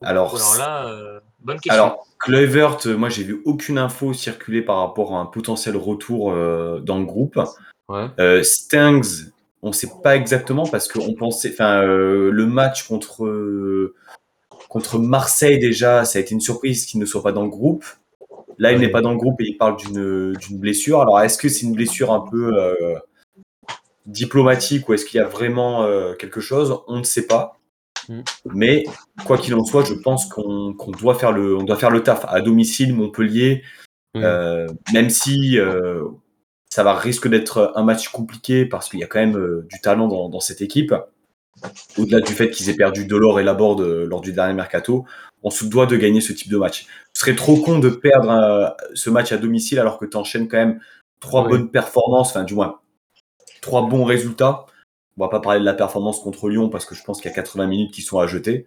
Alors, 0.00 0.36
Alors 0.36 0.56
là, 0.58 0.88
euh, 0.88 1.20
bonne 1.40 1.58
question. 1.58 1.72
Alors, 1.72 2.06
Kluivert, 2.18 2.78
euh, 2.86 2.96
moi 2.96 3.08
j'ai 3.08 3.24
vu 3.24 3.42
aucune 3.44 3.78
info 3.78 4.12
circuler 4.12 4.62
par 4.62 4.78
rapport 4.78 5.16
à 5.16 5.20
un 5.20 5.26
potentiel 5.26 5.76
retour 5.76 6.32
euh, 6.32 6.80
dans 6.80 6.98
le 6.98 7.04
groupe. 7.04 7.40
Ouais. 7.88 8.06
Euh, 8.18 8.42
Stengs, 8.42 9.30
on 9.62 9.68
ne 9.68 9.72
sait 9.72 9.90
pas 10.02 10.16
exactement 10.16 10.66
parce 10.66 10.88
qu'on 10.88 11.14
pensait, 11.14 11.50
enfin, 11.52 11.82
le 11.82 12.46
match 12.46 12.86
contre 12.86 13.92
contre 14.68 14.98
Marseille 14.98 15.58
déjà, 15.58 16.04
ça 16.04 16.18
a 16.18 16.22
été 16.22 16.34
une 16.34 16.40
surprise 16.40 16.86
qu'il 16.86 17.00
ne 17.00 17.06
soit 17.06 17.22
pas 17.22 17.32
dans 17.32 17.42
le 17.42 17.48
groupe. 17.48 17.84
Là, 18.58 18.72
il 18.72 18.80
n'est 18.80 18.90
pas 18.90 19.00
dans 19.00 19.12
le 19.12 19.16
groupe 19.16 19.40
et 19.40 19.46
il 19.46 19.56
parle 19.56 19.76
d'une 19.76 20.34
d'une 20.34 20.58
blessure. 20.58 21.00
Alors, 21.00 21.20
est-ce 21.20 21.38
que 21.38 21.48
c'est 21.48 21.64
une 21.64 21.72
blessure 21.72 22.12
un 22.12 22.20
peu 22.20 22.74
diplomatique 24.06 24.88
ou 24.88 24.94
est-ce 24.94 25.04
qu'il 25.04 25.18
y 25.18 25.22
a 25.22 25.26
vraiment 25.26 25.88
quelque 26.18 26.40
chose? 26.40 26.80
On 26.86 26.98
ne 26.98 27.04
sait 27.04 27.26
pas. 27.26 27.57
Mais 28.46 28.84
quoi 29.24 29.38
qu'il 29.38 29.54
en 29.54 29.64
soit, 29.64 29.84
je 29.84 29.94
pense 29.94 30.26
qu'on 30.26 30.74
doit 30.98 31.14
faire 31.14 31.32
le, 31.32 31.56
on 31.56 31.64
doit 31.64 31.76
faire 31.76 31.90
le 31.90 32.02
taf 32.02 32.24
à 32.28 32.40
domicile, 32.40 32.94
Montpellier. 32.94 33.62
Mm. 34.14 34.22
Euh, 34.22 34.66
même 34.92 35.10
si 35.10 35.58
euh, 35.58 36.04
ça 36.70 36.82
va 36.82 36.94
risque 36.94 37.28
d'être 37.28 37.72
un 37.76 37.84
match 37.84 38.08
compliqué 38.08 38.64
parce 38.64 38.88
qu'il 38.88 39.00
y 39.00 39.04
a 39.04 39.06
quand 39.06 39.20
même 39.20 39.36
euh, 39.36 39.66
du 39.70 39.80
talent 39.80 40.08
dans, 40.08 40.28
dans 40.28 40.40
cette 40.40 40.60
équipe. 40.60 40.94
Au-delà 41.98 42.20
du 42.20 42.32
fait 42.32 42.50
qu'ils 42.50 42.70
aient 42.70 42.76
perdu 42.76 43.04
Delors 43.04 43.40
et 43.40 43.42
Laborde 43.42 43.80
euh, 43.80 44.06
lors 44.06 44.20
du 44.20 44.32
dernier 44.32 44.54
mercato, 44.54 45.04
on 45.42 45.50
se 45.50 45.64
doit 45.64 45.86
de 45.86 45.96
gagner 45.96 46.20
ce 46.20 46.32
type 46.32 46.50
de 46.50 46.56
match. 46.56 46.86
Ce 47.12 47.20
serait 47.20 47.34
trop 47.34 47.56
con 47.56 47.78
de 47.78 47.88
perdre 47.88 48.76
ce 48.94 49.10
match 49.10 49.32
à 49.32 49.38
domicile 49.38 49.78
alors 49.78 49.98
que 49.98 50.06
tu 50.06 50.16
enchaînes 50.16 50.48
quand 50.48 50.56
même 50.56 50.80
trois 51.20 51.48
bonnes 51.48 51.70
performances, 51.70 52.30
enfin 52.30 52.44
du 52.44 52.54
moins 52.54 52.80
trois 53.60 53.88
bons 53.88 54.04
résultats. 54.04 54.66
On 55.18 55.24
va 55.24 55.28
pas 55.28 55.40
parler 55.40 55.58
de 55.60 55.64
la 55.64 55.74
performance 55.74 56.20
contre 56.20 56.48
Lyon 56.48 56.68
parce 56.68 56.84
que 56.86 56.94
je 56.94 57.02
pense 57.02 57.20
qu'il 57.20 57.28
y 57.28 57.32
a 57.32 57.34
80 57.34 57.66
minutes 57.66 57.92
qui 57.92 58.02
sont 58.02 58.18
à 58.20 58.26
jeter. 58.28 58.66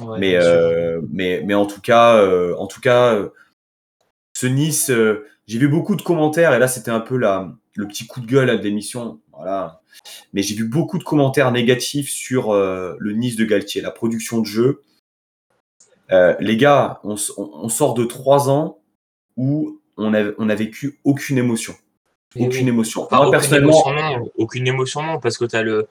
Ouais, 0.00 0.18
Mais, 0.18 0.34
euh, 0.36 1.00
mais, 1.10 1.42
mais 1.44 1.54
en 1.54 1.66
tout 1.66 1.80
cas, 1.80 2.16
euh, 2.16 2.54
en 2.56 2.66
tout 2.66 2.80
cas 2.80 3.14
euh, 3.14 3.28
ce 4.34 4.46
Nice, 4.46 4.90
j'ai 5.46 5.58
vu 5.58 5.68
beaucoup 5.68 5.96
de 5.96 6.02
commentaires 6.02 6.54
et 6.54 6.58
là 6.58 6.68
c'était 6.68 6.90
un 6.90 7.00
peu 7.00 7.16
la, 7.18 7.52
le 7.74 7.86
petit 7.86 8.06
coup 8.06 8.20
de 8.20 8.26
gueule 8.26 8.48
à 8.48 8.54
l'émission. 8.54 9.20
Voilà. 9.36 9.82
Mais 10.32 10.42
j'ai 10.42 10.54
vu 10.54 10.64
beaucoup 10.64 10.96
de 10.98 11.04
commentaires 11.04 11.50
négatifs 11.52 12.08
sur 12.10 12.54
le 12.54 13.12
Nice 13.12 13.36
de 13.36 13.44
Galtier, 13.44 13.82
la 13.82 13.90
production 13.90 14.40
de 14.40 14.46
jeu. 14.46 14.82
Les 16.10 16.56
gars, 16.56 17.00
on- 17.04 17.16
on 17.36 17.68
sort 17.68 17.94
de 17.94 18.04
trois 18.04 18.48
ans 18.48 18.78
où 19.36 19.80
on 19.96 20.14
a, 20.14 20.30
on 20.38 20.48
a 20.48 20.54
vécu 20.54 20.98
aucune 21.04 21.38
émotion. 21.38 21.74
Aucune 22.36 22.50
oui. 22.50 22.68
émotion. 22.68 23.04
Enfin, 23.04 23.18
aucune 23.18 23.30
personnellement, 23.32 23.88
émotion, 23.88 24.18
non. 24.18 24.30
Aucune 24.36 24.66
émotion, 24.66 25.02
non, 25.02 25.18
parce 25.18 25.36
que 25.36 25.44
tu 25.44 25.56
as 25.56 25.62
le. 25.62 25.88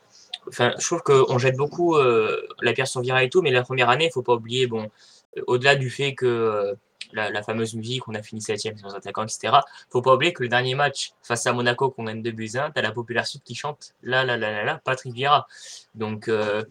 Enfin, 0.48 0.74
je 0.80 0.86
trouve 0.86 1.02
qu'on 1.02 1.38
jette 1.38 1.57
beaucoup 1.57 1.95
euh, 1.95 2.41
la 2.61 2.74
pierre 2.74 2.88
sur 2.88 3.02
Vira 3.02 3.24
et 3.24 3.30
tout, 3.30 3.41
mais 3.41 3.52
la 3.52 3.61
première 3.61 3.90
année, 3.90 4.06
il 4.06 4.11
faut 4.11 4.24
pas 4.24 4.34
oublier, 4.34 4.66
bon, 4.68 4.90
euh, 5.38 5.41
au-delà 5.48 5.76
du 5.76 5.90
fait 5.90 6.16
que 6.16 6.26
euh, 6.26 6.74
la, 7.11 7.30
la 7.30 7.44
fameuse 7.44 7.76
musique, 7.76 8.07
on 8.07 8.16
a 8.16 8.22
fini 8.22 8.41
7ème 8.41 8.78
sans 8.78 8.95
attaquant, 8.95 9.24
etc., 9.24 9.57
faut 9.90 10.02
pas 10.02 10.16
oublier 10.16 10.34
que 10.34 10.44
le 10.44 10.49
dernier 10.49 10.76
match 10.76 11.11
face 11.24 11.45
à 11.45 11.53
Monaco, 11.53 11.90
qu'on 11.90 12.06
gagne 12.06 12.22
2 12.22 12.32
buts 12.32 12.52
1, 12.56 12.72
tu 12.72 12.80
as 12.80 12.82
la 12.82 12.91
populaire 12.91 13.28
sud 13.28 13.41
qui 13.44 13.56
chante 13.56 13.94
là, 14.02 14.24
là, 14.24 14.38
là, 14.38 14.52
là, 14.52 14.64
là, 14.64 14.82
Patrick 14.84 15.14
Vieira. 15.14 15.48
Donc, 15.94 16.28
euh, 16.30 16.64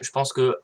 je 0.00 0.10
pense 0.10 0.32
que. 0.32 0.58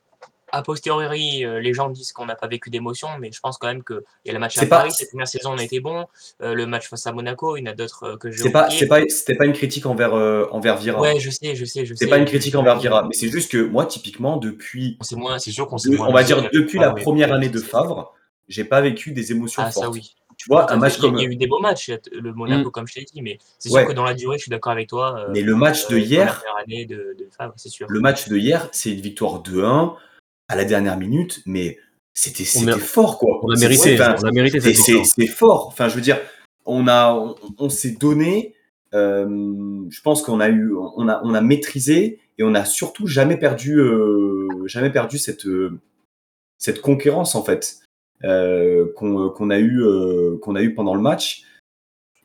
A 0.55 0.62
posteriori, 0.62 1.47
euh, 1.47 1.61
les 1.61 1.73
gens 1.73 1.89
disent 1.89 2.12
qu'on 2.12 2.27
n'a 2.27 2.35
pas 2.37 2.47
vécu 2.47 2.69
d'émotion, 2.69 3.09
mais 3.19 3.33
je 3.33 3.41
pense 3.41 3.57
quand 3.57 3.69
même 3.69 3.83
qu'il 3.83 4.01
y 4.27 4.31
a 4.31 4.33
le 4.35 4.39
match 4.39 4.59
à 4.59 4.61
pas- 4.62 4.66
Paris, 4.79 4.93
cette 4.93 5.09
première 5.09 5.27
saison, 5.27 5.53
on 5.55 5.59
a 5.59 5.62
été 5.65 5.81
bon. 5.81 6.07
Euh, 6.43 6.53
le 6.53 6.66
match 6.66 6.89
face 6.89 7.07
à 7.07 7.12
Monaco, 7.12 7.57
il 7.57 7.65
y 7.65 7.69
en 7.69 7.73
a 7.73 7.74
d'autres 7.74 8.05
euh, 8.05 8.16
que 8.19 8.31
j'ai 8.31 8.43
c'est 8.43 8.51
pas, 8.53 8.69
c'est 8.69 8.87
pas, 8.87 9.01
c'était 9.09 9.35
pas 9.35 9.47
une 9.47 9.55
critique 9.55 9.87
envers, 9.87 10.15
euh, 10.15 10.47
envers 10.51 10.77
Vira. 10.77 11.01
Ouais, 11.01 11.19
je 11.19 11.31
sais, 11.31 11.55
je 11.55 11.65
sais, 11.65 11.87
je 11.87 11.95
sais. 11.95 12.05
c'est 12.05 12.11
pas 12.11 12.19
une 12.19 12.27
critique 12.27 12.55
envers 12.55 12.79
Vira, 12.79 13.05
mais 13.05 13.15
c'est 13.15 13.29
juste 13.31 13.51
que 13.51 13.59
moi, 13.65 13.87
typiquement, 13.87 14.37
depuis 14.37 14.99
C'est 15.01 15.16
moins, 15.16 15.39
c'est 15.39 15.53
sûr 15.53 15.66
qu'on 15.66 15.79
s'est 15.79 15.99
on 15.99 16.12
va 16.12 16.23
dire 16.23 16.43
depuis 16.53 16.79
la 16.79 16.91
première 16.93 17.33
année 17.33 17.49
de 17.49 17.59
Favre, 17.59 18.12
j'ai 18.49 18.65
pas 18.65 18.83
vécu 18.83 19.12
des 19.12 19.33
émotions 19.33 19.62
Ah, 19.65 19.70
ça 19.70 19.83
fortes. 19.85 19.95
oui. 19.95 20.15
Tu 20.37 20.49
vois, 20.49 20.70
un 20.73 20.77
match 20.77 20.95
Il 20.95 20.97
y 20.97 20.99
a- 20.99 21.09
comme 21.11 21.19
Il 21.19 21.23
y 21.23 21.27
a 21.27 21.31
eu 21.31 21.37
des 21.37 21.47
beaux 21.47 21.61
matchs, 21.61 21.91
le 22.11 22.33
Monaco, 22.33 22.69
Mm. 22.69 22.73
comme 22.73 22.87
je 22.89 22.95
t'ai 22.95 23.05
dit, 23.05 23.23
mais 23.23 23.39
c'est 23.59 23.70
Ouais. 23.70 23.81
sûr 23.83 23.89
que 23.89 23.95
dans 23.95 24.03
la 24.05 24.12
durée, 24.15 24.37
je 24.39 24.43
suis 24.43 24.51
d'accord 24.51 24.73
avec 24.73 24.89
toi. 24.89 25.16
euh, 25.20 25.31
mais 25.33 25.41
le 25.43 25.55
match 25.55 25.87
de 25.89 25.97
hier, 25.97 26.27
La 26.27 26.33
première 26.33 26.57
année 26.57 26.85
de, 26.87 27.15
de 27.19 27.29
Favre, 27.37 27.53
c'est 27.57 27.69
sûr. 27.69 27.87
le 27.89 28.01
match 28.01 28.29
de 28.29 28.37
hier, 28.37 28.69
c'est 28.73 28.91
une 28.91 29.01
victoire 29.01 29.41
2-1 29.43 29.95
à 30.53 30.57
la 30.57 30.65
dernière 30.65 30.99
minute, 30.99 31.43
mais 31.47 31.79
c'était 32.15 32.45
a- 32.74 32.79
fort 32.79 33.19
quoi. 33.19 33.41
On 33.43 33.55
C'est- 33.55 33.61
mérité, 33.69 33.95
enfin, 33.95 34.15
on 34.20 34.24
l'a 34.27 34.33
mérité 34.33 34.61
c'est- 34.61 34.74
cette 34.74 34.85
c'est 34.85 34.93
victoire. 34.93 35.15
c'est 35.16 35.27
fort. 35.27 35.66
Enfin, 35.69 35.89
je 35.89 35.95
veux 35.95 36.01
dire, 36.03 36.19
on 36.66 36.87
a, 36.89 37.15
on, 37.15 37.35
on 37.59 37.69
s'est 37.69 37.93
donné. 37.93 38.55
euh, 38.95 39.27
je 39.89 40.01
pense 40.03 40.20
qu'on 40.23 40.39
a 40.41 40.51
eu, 40.51 40.74
on 40.77 41.09
a, 41.09 41.23
on 41.24 41.33
a 41.33 41.41
maîtrisé 41.41 42.20
et 42.37 42.43
on 42.43 42.55
a 42.55 42.66
surtout 42.66 43.07
jamais 43.07 43.39
perdu, 43.39 43.79
euh, 43.81 44.47
jamais 44.66 44.91
perdu 44.91 45.16
cette, 45.19 45.47
euh, 45.47 45.81
cette 46.59 46.83
concurrence 46.83 47.35
en 47.35 47.43
fait 47.43 47.79
euh, 48.24 48.93
qu'on 48.95 49.49
a 49.51 49.59
eu, 49.59 49.83
qu'on 50.43 50.55
a 50.57 50.62
eu 50.62 50.74
pendant 50.74 50.95
le 50.95 51.01
match. 51.01 51.45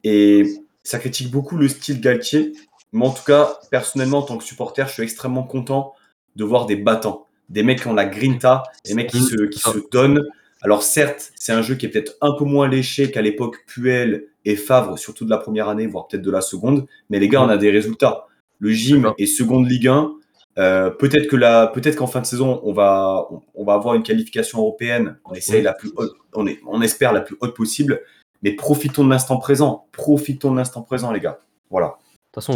Et 0.04 0.44
ça 0.84 1.00
critique 1.00 1.32
beaucoup 1.32 1.56
le 1.56 1.70
style 1.70 2.02
Galtier. 2.02 2.52
Mais 2.92 3.06
en 3.06 3.12
tout 3.12 3.24
cas, 3.24 3.58
personnellement, 3.72 4.18
en 4.20 4.24
tant 4.24 4.38
que 4.38 4.44
supporter, 4.44 4.88
je 4.88 4.94
suis 4.94 5.04
extrêmement 5.04 5.44
content 5.44 5.94
de 6.36 6.44
voir 6.44 6.66
des 6.66 6.76
battants, 6.76 7.27
des 7.50 7.64
mecs 7.64 7.82
qui 7.82 7.88
ont 7.88 7.94
la 7.94 8.06
grinta, 8.06 8.64
des 8.86 8.94
mecs 8.94 9.10
qui, 9.10 9.20
se, 9.22 9.36
qui 9.46 9.60
se 9.60 9.90
donnent. 9.92 10.26
Alors 10.62 10.82
certes, 10.84 11.32
c'est 11.36 11.52
un 11.54 11.62
jeu 11.62 11.76
qui 11.76 11.86
est 11.86 11.90
peut-être 11.90 12.16
un 12.22 12.34
peu 12.38 12.44
moins 12.46 12.68
léché 12.68 13.12
qu'à 13.12 13.22
l'époque 13.22 13.58
Puel 13.68 14.26
et 14.46 14.56
Favre, 14.56 14.98
surtout 14.98 15.24
de 15.26 15.30
la 15.30 15.38
première 15.38 15.70
année, 15.70 15.86
voire 15.88 16.08
peut-être 16.08 16.24
de 16.24 16.32
la 16.32 16.42
seconde. 16.42 16.86
Mais 17.10 17.20
les 17.20 17.30
gars, 17.30 17.42
on 17.44 17.50
a 17.50 17.58
des 17.58 17.70
résultats. 17.70 18.26
Le 18.60 18.72
gym 18.72 19.14
est 19.18 19.26
seconde 19.28 19.70
Ligue 19.70 19.88
1. 19.88 20.12
Euh, 20.58 20.90
peut-être 20.90 21.28
que 21.28 21.36
la, 21.36 21.68
peut-être 21.68 21.96
qu'en 21.98 22.08
fin 22.08 22.20
de 22.22 22.26
saison, 22.26 22.60
on 22.64 22.74
va, 22.74 23.28
on, 23.30 23.42
on 23.54 23.64
va 23.64 23.74
avoir 23.74 23.94
une 23.94 24.02
qualification 24.02 24.58
européenne. 24.60 25.18
On 25.26 25.36
essaye 25.36 25.62
la 25.62 25.74
plus 25.74 25.92
haute, 25.96 26.14
on, 26.34 26.48
est, 26.48 26.60
on 26.66 26.82
espère 26.82 27.14
la 27.14 27.22
plus 27.22 27.38
haute 27.42 27.56
possible. 27.56 28.02
Mais 28.42 28.54
profitons 28.54 29.04
de 29.06 29.10
l'instant 29.12 29.38
présent. 29.38 29.86
Profitons 29.92 30.52
de 30.52 30.58
l'instant 30.58 30.82
présent, 30.82 31.12
les 31.12 31.20
gars. 31.20 31.40
Voilà. 31.70 31.98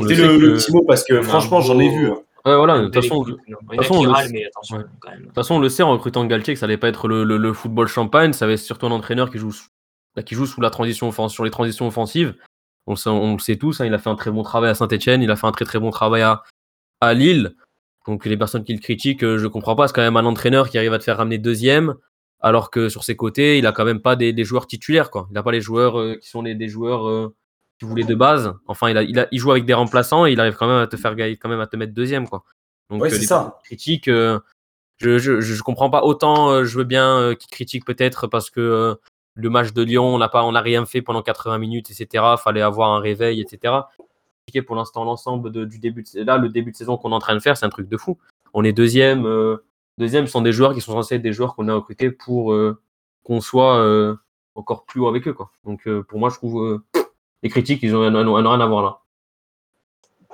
Le 0.01 0.07
C'était 0.09 0.21
sait 0.21 0.27
le, 0.27 0.37
le 0.37 0.47
que- 0.53 0.57
petit 0.57 0.71
mot 0.73 0.83
parce 0.87 1.03
que 1.03 1.21
franchement, 1.21 1.61
j'en 1.61 1.79
ai 1.79 1.89
vu. 1.89 2.07
hein. 2.07 2.17
Ouais, 2.45 2.55
voilà, 2.55 2.79
de 2.79 2.85
toute 2.85 2.93
façon, 3.03 3.15
on 3.15 3.23
le- 5.59 5.69
sait 5.69 5.83
en 5.83 5.91
recrutant 5.91 6.25
Galtier 6.25 6.53
que 6.55 6.59
ça 6.59 6.65
allait 6.65 6.77
pas 6.77 6.87
être 6.87 7.07
le, 7.07 7.23
le- 7.23 7.37
le 7.37 7.53
football 7.53 7.87
champagne, 7.87 8.33
ça 8.33 8.47
va 8.47 8.53
être 8.53 8.59
surtout 8.59 8.87
un 8.87 8.91
entraîneur 8.91 9.29
qui 9.29 9.37
joue, 9.37 9.51
sous- 9.51 9.67
bah, 10.15 10.23
qui 10.23 10.33
joue 10.35 10.45
sous 10.45 10.59
la 10.61 10.69
transition 10.71 11.09
offen- 11.09 11.29
sur 11.29 11.43
les 11.43 11.51
transitions 11.51 11.87
offensives. 11.87 12.35
On 12.87 12.93
le 12.93 12.97
sait, 12.97 13.09
on 13.09 13.33
le 13.33 13.39
sait 13.39 13.57
tous, 13.57 13.79
hein, 13.81 13.85
il 13.85 13.93
a 13.93 13.99
fait 13.99 14.09
un 14.09 14.15
très 14.15 14.31
bon 14.31 14.41
travail 14.41 14.71
à 14.71 14.73
Saint-Etienne, 14.73 15.21
il 15.21 15.29
a 15.29 15.35
fait 15.35 15.45
un 15.45 15.51
très 15.51 15.65
très 15.65 15.79
bon 15.79 15.91
travail 15.91 16.23
à, 16.23 16.41
à 16.99 17.13
Lille. 17.13 17.55
Donc 18.07 18.25
les 18.25 18.37
personnes 18.37 18.63
qui 18.63 18.73
le 18.73 18.79
critiquent, 18.79 19.23
euh, 19.23 19.37
je 19.37 19.45
comprends 19.45 19.75
pas, 19.75 19.87
c'est 19.87 19.93
quand 19.93 20.01
même 20.01 20.17
un 20.17 20.25
entraîneur 20.25 20.67
qui 20.69 20.79
arrive 20.79 20.93
à 20.93 20.97
te 20.97 21.03
faire 21.03 21.17
ramener 21.17 21.37
deuxième, 21.37 21.93
alors 22.39 22.71
que 22.71 22.89
sur 22.89 23.03
ses 23.03 23.15
côtés, 23.15 23.59
il 23.59 23.67
a 23.67 23.71
quand 23.71 23.85
même 23.85 24.01
pas 24.01 24.15
des, 24.15 24.33
des 24.33 24.43
joueurs 24.43 24.65
titulaires. 24.65 25.11
Quoi. 25.11 25.27
Il 25.29 25.37
a 25.37 25.43
pas 25.43 25.51
les 25.51 25.61
joueurs 25.61 25.99
euh, 25.99 26.15
qui 26.15 26.27
sont 26.27 26.41
les, 26.41 26.55
des 26.55 26.67
joueurs 26.67 27.07
euh, 27.07 27.35
qu'il 27.81 27.87
voulait 27.87 28.03
de 28.03 28.13
base. 28.13 28.53
Enfin, 28.67 28.91
il, 28.91 28.97
a, 28.97 29.01
il, 29.01 29.17
a, 29.19 29.27
il 29.31 29.39
joue 29.39 29.49
avec 29.49 29.65
des 29.65 29.73
remplaçants 29.73 30.27
et 30.27 30.33
il 30.33 30.39
arrive 30.39 30.55
quand 30.55 30.67
même 30.67 30.77
à 30.83 30.85
te 30.85 30.97
faire 30.97 31.15
gagner, 31.15 31.35
quand 31.35 31.49
même 31.49 31.59
à 31.59 31.65
te 31.65 31.75
mettre 31.75 31.93
deuxième. 31.93 32.27
Quoi. 32.29 32.43
Donc 32.91 33.01
Ouais, 33.01 33.11
euh, 33.11 33.15
c'est 33.17 33.25
ça. 33.25 33.57
critiques, 33.63 34.07
euh, 34.07 34.39
je, 34.97 35.17
je, 35.17 35.41
je, 35.41 35.55
je 35.55 35.63
comprends 35.63 35.89
pas 35.89 36.03
autant. 36.03 36.51
euh, 36.51 36.63
je 36.63 36.77
veux 36.77 36.83
bien 36.83 37.17
euh, 37.17 37.33
qu'ils 37.33 37.49
critiquent 37.49 37.85
peut-être 37.85 38.27
parce 38.27 38.51
que 38.51 38.59
euh, 38.59 38.95
le 39.33 39.49
match 39.49 39.73
de 39.73 39.81
Lyon, 39.81 40.05
on 40.05 40.19
n'a 40.19 40.29
pas, 40.29 40.43
on 40.43 40.51
n'a 40.51 40.61
rien 40.61 40.85
fait 40.85 41.01
pendant 41.01 41.23
80 41.23 41.57
minutes, 41.57 41.89
etc. 41.89 42.23
Fallait 42.37 42.61
avoir 42.61 42.91
un 42.91 42.99
réveil, 42.99 43.41
etc. 43.41 43.73
Pour 44.67 44.75
l'instant, 44.75 45.03
l'ensemble 45.03 45.65
du 45.67 45.79
début, 45.79 46.03
de, 46.03 46.23
là, 46.23 46.37
le 46.37 46.49
début 46.49 46.71
de 46.71 46.75
saison 46.75 46.97
qu'on 46.97 47.11
est 47.11 47.15
en 47.15 47.19
train 47.19 47.33
de 47.33 47.39
faire, 47.39 47.57
c'est 47.57 47.65
un 47.65 47.69
truc 47.69 47.89
de 47.89 47.97
fou. 47.97 48.19
On 48.53 48.63
est 48.63 48.73
deuxième, 48.73 49.25
deuxième 49.97 50.27
sont 50.27 50.41
des 50.41 50.51
joueurs 50.51 50.73
qui 50.75 50.81
sont 50.81 50.91
censés 50.91 51.15
être 51.15 51.21
des 51.21 51.33
joueurs 51.33 51.55
qu'on 51.55 51.67
a 51.69 51.73
recrutés 51.73 52.11
pour 52.11 52.53
qu'on 53.23 53.39
soit 53.39 53.81
encore 54.55 54.83
plus 54.85 54.99
haut 54.99 55.07
avec 55.07 55.25
eux, 55.27 55.33
quoi. 55.33 55.51
Donc 55.63 55.87
pour 56.09 56.19
moi, 56.19 56.29
je 56.29 56.35
trouve 56.35 56.81
les 57.43 57.49
critiques, 57.49 57.79
ils 57.83 57.91
n'ont 57.91 58.33
rien 58.35 58.59
à 58.61 58.65
voir 58.67 58.83
là. 58.83 58.97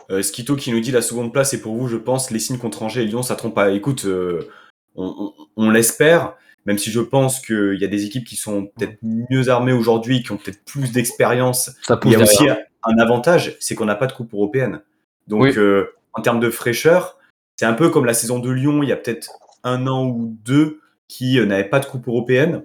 Euh, 0.09 0.21
Skito 0.21 0.55
qui 0.55 0.71
nous 0.71 0.79
dit 0.79 0.91
la 0.91 1.01
seconde 1.01 1.33
place 1.33 1.53
et 1.53 1.61
pour 1.61 1.75
vous, 1.75 1.87
je 1.87 1.97
pense, 1.97 2.31
les 2.31 2.39
signes 2.39 2.57
contre 2.57 2.83
Angers 2.83 3.01
et 3.03 3.05
Lyon, 3.05 3.23
ça 3.23 3.35
trompe 3.35 3.55
pas. 3.55 3.71
Écoute, 3.71 4.05
euh, 4.05 4.47
on, 4.95 5.05
on- 5.19 5.33
on 5.57 5.69
l'espère, 5.69 6.35
même 6.65 6.77
si 6.77 6.91
je 6.91 7.01
pense 7.01 7.39
qu'il 7.41 7.77
y 7.79 7.83
a 7.83 7.87
des 7.87 8.05
équipes 8.05 8.25
qui 8.25 8.35
sont 8.37 8.67
peut-être 8.67 8.97
mieux 9.01 9.49
armées 9.49 9.73
aujourd'hui, 9.73 10.23
qui 10.23 10.31
ont 10.31 10.37
peut-être 10.37 10.63
plus 10.63 10.91
d'expérience. 10.91 11.71
Il 12.05 12.11
y 12.11 12.15
a 12.15 12.19
aussi 12.23 12.47
un 12.83 12.97
avantage, 12.99 13.57
c'est 13.59 13.75
qu'on 13.75 13.85
n'a 13.85 13.95
pas 13.95 14.07
de 14.07 14.13
coupe 14.13 14.33
européenne. 14.33 14.81
Donc, 15.27 15.41
Oui. 15.43 15.53
euh, 15.57 15.87
en 16.13 16.21
termes 16.21 16.39
de 16.39 16.49
fraîcheur, 16.49 17.17
c'est 17.57 17.65
un 17.65 17.73
peu 17.73 17.89
comme 17.89 18.05
la 18.05 18.13
saison 18.13 18.39
de 18.39 18.49
Lyon, 18.49 18.83
il 18.83 18.89
y 18.89 18.93
a 18.93 18.95
peut-être 18.97 19.29
un 19.63 19.87
an 19.87 20.05
ou 20.07 20.37
deux 20.45 20.79
qui 21.09 21.37
n'avaient 21.45 21.67
pas 21.67 21.79
de 21.81 21.85
coupe 21.85 22.07
européenne 22.07 22.63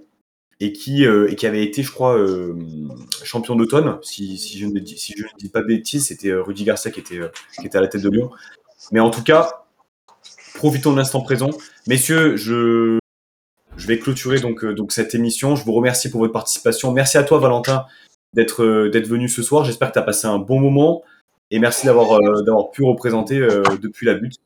et 0.63 0.73
qui, 0.73 1.05
euh, 1.07 1.29
et 1.29 1.35
qui 1.35 1.45
avait 1.49 1.65
été, 1.65 1.83
je 1.83 1.91
crois, 1.91 2.17
euh, 2.17 2.55
champion 3.25 3.57
d'automne. 3.57 3.99
Si, 4.03 4.37
je 4.57 4.67
ne 4.67 4.79
dis, 4.79 4.97
si 4.97 5.13
je 5.17 5.25
dis 5.37 5.49
pas 5.49 5.61
de 5.61 5.67
bêtises, 5.67 6.07
c'était 6.07 6.29
euh, 6.29 6.41
Rudy 6.41 6.63
Garcia 6.63 6.93
qui 6.93 7.01
était, 7.01 7.19
qui 7.59 7.67
était 7.67 7.79
à 7.79 7.81
la 7.81 7.89
tête 7.89 8.03
de 8.03 8.09
Lyon. 8.09 8.31
Mais 8.93 9.01
en 9.01 9.11
tout 9.11 9.25
cas, 9.25 9.65
profitons 10.55 10.93
de 10.93 10.99
l'instant 10.99 11.21
présent. 11.21 11.51
Messieurs, 11.89 12.37
je, 12.37 13.01
je 13.77 13.87
vais 13.89 13.99
clôturer 13.99 14.39
donc, 14.39 14.65
donc 14.65 14.93
cette 14.93 15.17
émission. 15.17 15.57
Je 15.57 15.65
vous 15.65 15.73
remercie 15.73 16.11
pour 16.11 16.21
votre 16.21 16.33
participation. 16.33 16.93
Merci 16.93 17.19
à 17.19 17.25
toi, 17.25 17.41
Valentin, 17.41 17.87
d'être 18.33 18.87
d'être 18.87 19.09
venu 19.09 19.29
ce 19.29 19.43
soir. 19.43 19.65
J'espère 19.65 19.89
que 19.89 19.95
tu 19.95 19.99
as 19.99 20.03
passé 20.03 20.29
un 20.29 20.39
bon 20.39 20.61
moment. 20.61 21.03
Et 21.51 21.59
merci 21.59 21.87
d'avoir 21.87 22.21
d'avoir 22.45 22.71
pu 22.71 22.85
représenter 22.85 23.41
depuis 23.81 24.07
la 24.07 24.15
butte. 24.15 24.37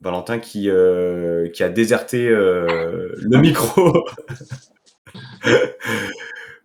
Valentin 0.00 0.38
qui, 0.38 0.68
euh, 0.70 1.48
qui 1.48 1.62
a 1.62 1.68
déserté 1.68 2.28
euh, 2.28 3.08
le 3.16 3.38
micro. 3.38 4.04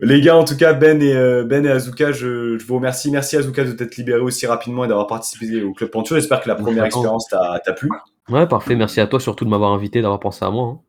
Les 0.04 0.20
gars, 0.20 0.36
en 0.36 0.44
tout 0.44 0.58
cas, 0.58 0.74
Ben 0.74 1.00
et, 1.02 1.16
euh, 1.16 1.44
ben 1.44 1.64
et 1.64 1.70
Azuka, 1.70 2.12
je, 2.12 2.58
je 2.58 2.66
vous 2.66 2.76
remercie. 2.76 3.12
Merci 3.12 3.38
Azuka 3.38 3.64
de 3.64 3.72
t'être 3.72 3.98
libéré 3.98 4.20
aussi 4.20 4.48
rapidement 4.48 4.84
et 4.84 4.88
d'avoir 4.88 5.06
participé 5.06 5.62
au 5.64 5.74
Club 5.74 5.92
Panturo. 5.92 6.20
J'espère 6.20 6.42
que 6.42 6.50
la 6.50 6.56
première 6.56 6.86
expérience 6.86 7.28
t'a 7.30 7.60
t'a 7.64 7.74
plu. 7.74 7.88
Ouais, 8.30 8.48
parfait. 8.48 8.76
Merci 8.76 9.00
à 9.00 9.06
toi 9.08 9.20
surtout 9.20 9.46
de 9.46 9.50
m'avoir 9.52 9.72
invité, 9.74 10.02
d'avoir 10.02 10.20
pensé 10.20 10.44
à 10.44 10.50
moi. 10.50 10.68
hein. 10.70 10.80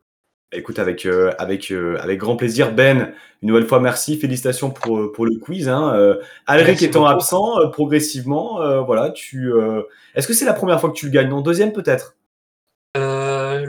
Écoute, 0.55 0.79
avec, 0.79 1.05
euh, 1.05 1.31
avec, 1.37 1.71
euh, 1.71 1.97
avec 1.99 2.19
grand 2.19 2.35
plaisir. 2.37 2.73
Ben, 2.73 3.11
une 3.43 3.49
nouvelle 3.49 3.65
fois, 3.67 3.79
merci. 3.79 4.17
Félicitations 4.17 4.71
pour, 4.71 4.97
euh, 4.99 5.11
pour 5.11 5.25
le 5.25 5.37
quiz. 5.39 5.67
Hein. 5.69 5.93
Euh, 5.95 6.15
Alric 6.47 6.81
étant 6.81 7.01
beaucoup. 7.01 7.11
absent, 7.13 7.59
euh, 7.59 7.67
progressivement, 7.67 8.61
euh, 8.61 8.81
voilà, 8.81 9.11
tu. 9.11 9.51
euh, 9.53 9.83
Est-ce 10.15 10.27
que 10.27 10.33
c'est 10.33 10.45
la 10.45 10.53
première 10.53 10.79
fois 10.81 10.89
que 10.89 10.95
tu 10.95 11.05
le 11.05 11.11
gagnes? 11.11 11.29
Non, 11.29 11.41
deuxième 11.41 11.71
peut-être? 11.71 12.15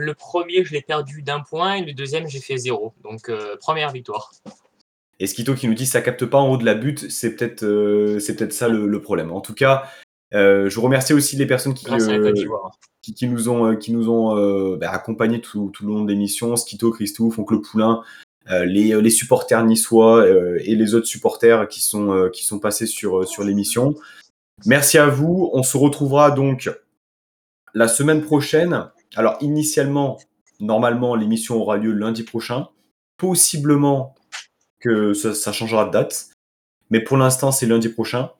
Le 0.04 0.14
premier, 0.14 0.64
je 0.64 0.72
l'ai 0.72 0.82
perdu 0.82 1.22
d'un 1.22 1.40
point, 1.40 1.74
et 1.74 1.84
le 1.84 1.92
deuxième, 1.92 2.28
j'ai 2.28 2.40
fait 2.40 2.56
zéro. 2.56 2.94
Donc, 3.02 3.28
euh, 3.28 3.56
première 3.60 3.90
victoire. 3.90 4.32
Et 5.20 5.26
Skito 5.26 5.54
qui 5.54 5.68
nous 5.68 5.74
dit 5.74 5.86
ça 5.86 6.02
capte 6.02 6.24
pas 6.26 6.38
en 6.38 6.50
haut 6.50 6.56
de 6.56 6.64
la 6.64 6.74
butte, 6.74 7.10
c'est 7.10 7.36
peut-être 7.36 7.64
euh, 7.64 8.18
c'est 8.18 8.36
peut-être 8.36 8.52
ça 8.52 8.68
le, 8.68 8.86
le 8.86 9.00
problème. 9.00 9.30
En 9.30 9.40
tout 9.40 9.54
cas, 9.54 9.84
euh, 10.34 10.68
je 10.68 10.80
remercie 10.80 11.12
aussi 11.12 11.36
les 11.36 11.46
personnes 11.46 11.74
qui, 11.74 11.86
euh, 11.88 12.32
nous 13.22 13.48
ont, 13.48 13.76
qui 13.76 13.92
nous 13.92 14.08
ont 14.08 14.76
bah, 14.76 14.90
accompagnés 14.90 15.40
tout, 15.40 15.70
tout 15.72 15.86
le 15.86 15.92
long 15.92 16.02
de 16.02 16.10
l'émission, 16.10 16.56
Skito, 16.56 16.90
Christophe, 16.90 17.38
Oncle 17.38 17.60
Poulain, 17.60 18.02
euh, 18.50 18.66
les, 18.66 19.00
les 19.00 19.10
supporters 19.10 19.64
niçois 19.64 20.18
euh, 20.18 20.58
et 20.62 20.74
les 20.74 20.94
autres 20.94 21.06
supporters 21.06 21.66
qui 21.66 21.80
sont, 21.80 22.12
euh, 22.12 22.28
qui 22.28 22.44
sont 22.44 22.58
passés 22.58 22.86
sur, 22.86 23.26
sur 23.26 23.42
l'émission. 23.42 23.94
Merci 24.66 24.98
à 24.98 25.06
vous. 25.06 25.50
On 25.54 25.62
se 25.62 25.78
retrouvera 25.78 26.30
donc 26.30 26.70
la 27.72 27.88
semaine 27.88 28.22
prochaine. 28.22 28.90
Alors, 29.16 29.36
initialement, 29.40 30.18
normalement, 30.60 31.14
l'émission 31.14 31.56
aura 31.56 31.76
lieu 31.76 31.92
lundi 31.92 32.22
prochain. 32.22 32.68
Possiblement 33.16 34.14
que 34.80 35.14
ça, 35.14 35.34
ça 35.34 35.52
changera 35.52 35.86
de 35.86 35.90
date. 35.90 36.30
Mais 36.90 37.00
pour 37.00 37.16
l'instant, 37.16 37.52
c'est 37.52 37.66
lundi 37.66 37.88
prochain. 37.88 38.30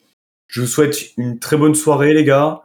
Je 0.47 0.61
vous 0.61 0.67
souhaite 0.67 1.17
une 1.17 1.39
très 1.39 1.57
bonne 1.57 1.75
soirée, 1.75 2.13
les 2.15 2.25
gars. 2.25 2.63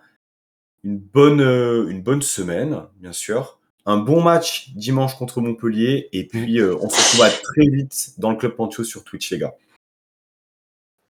Une 0.84 0.98
bonne, 0.98 1.41
euh, 1.41 1.88
une 1.90 2.02
bonne 2.02 2.22
semaine, 2.22 2.84
bien 2.98 3.14
sûr. 3.14 3.60
Un 3.86 3.98
bon 3.98 4.22
match 4.22 4.72
dimanche 4.76 5.15
contre 5.18 5.41
Montpellier. 5.41 6.10
Et 6.14 6.27
puis, 6.27 6.60
euh, 6.60 6.76
on 6.81 6.90
se 6.90 6.98
retrouve 6.98 7.22
à 7.23 7.30
très 7.30 7.65
vite 7.65 8.14
dans 8.18 8.31
le 8.31 8.38
Club 8.38 8.53
Pantio 8.56 8.84
sur 8.84 9.03
Twitch, 9.03 9.31
les 9.31 9.40
gars. 9.40 9.56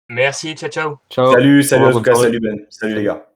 Merci, 0.09 0.55
ciao, 0.55 0.69
ciao. 0.69 0.99
Ciao. 1.09 1.33
Salut, 1.33 1.63
salut 1.63 1.85
bonne 1.85 1.93
Azuka, 1.93 2.13
soirée. 2.15 2.29
salut 2.29 2.41
Ben. 2.41 2.67
Salut 2.69 2.95
les 2.95 3.05
gars. 3.05 3.30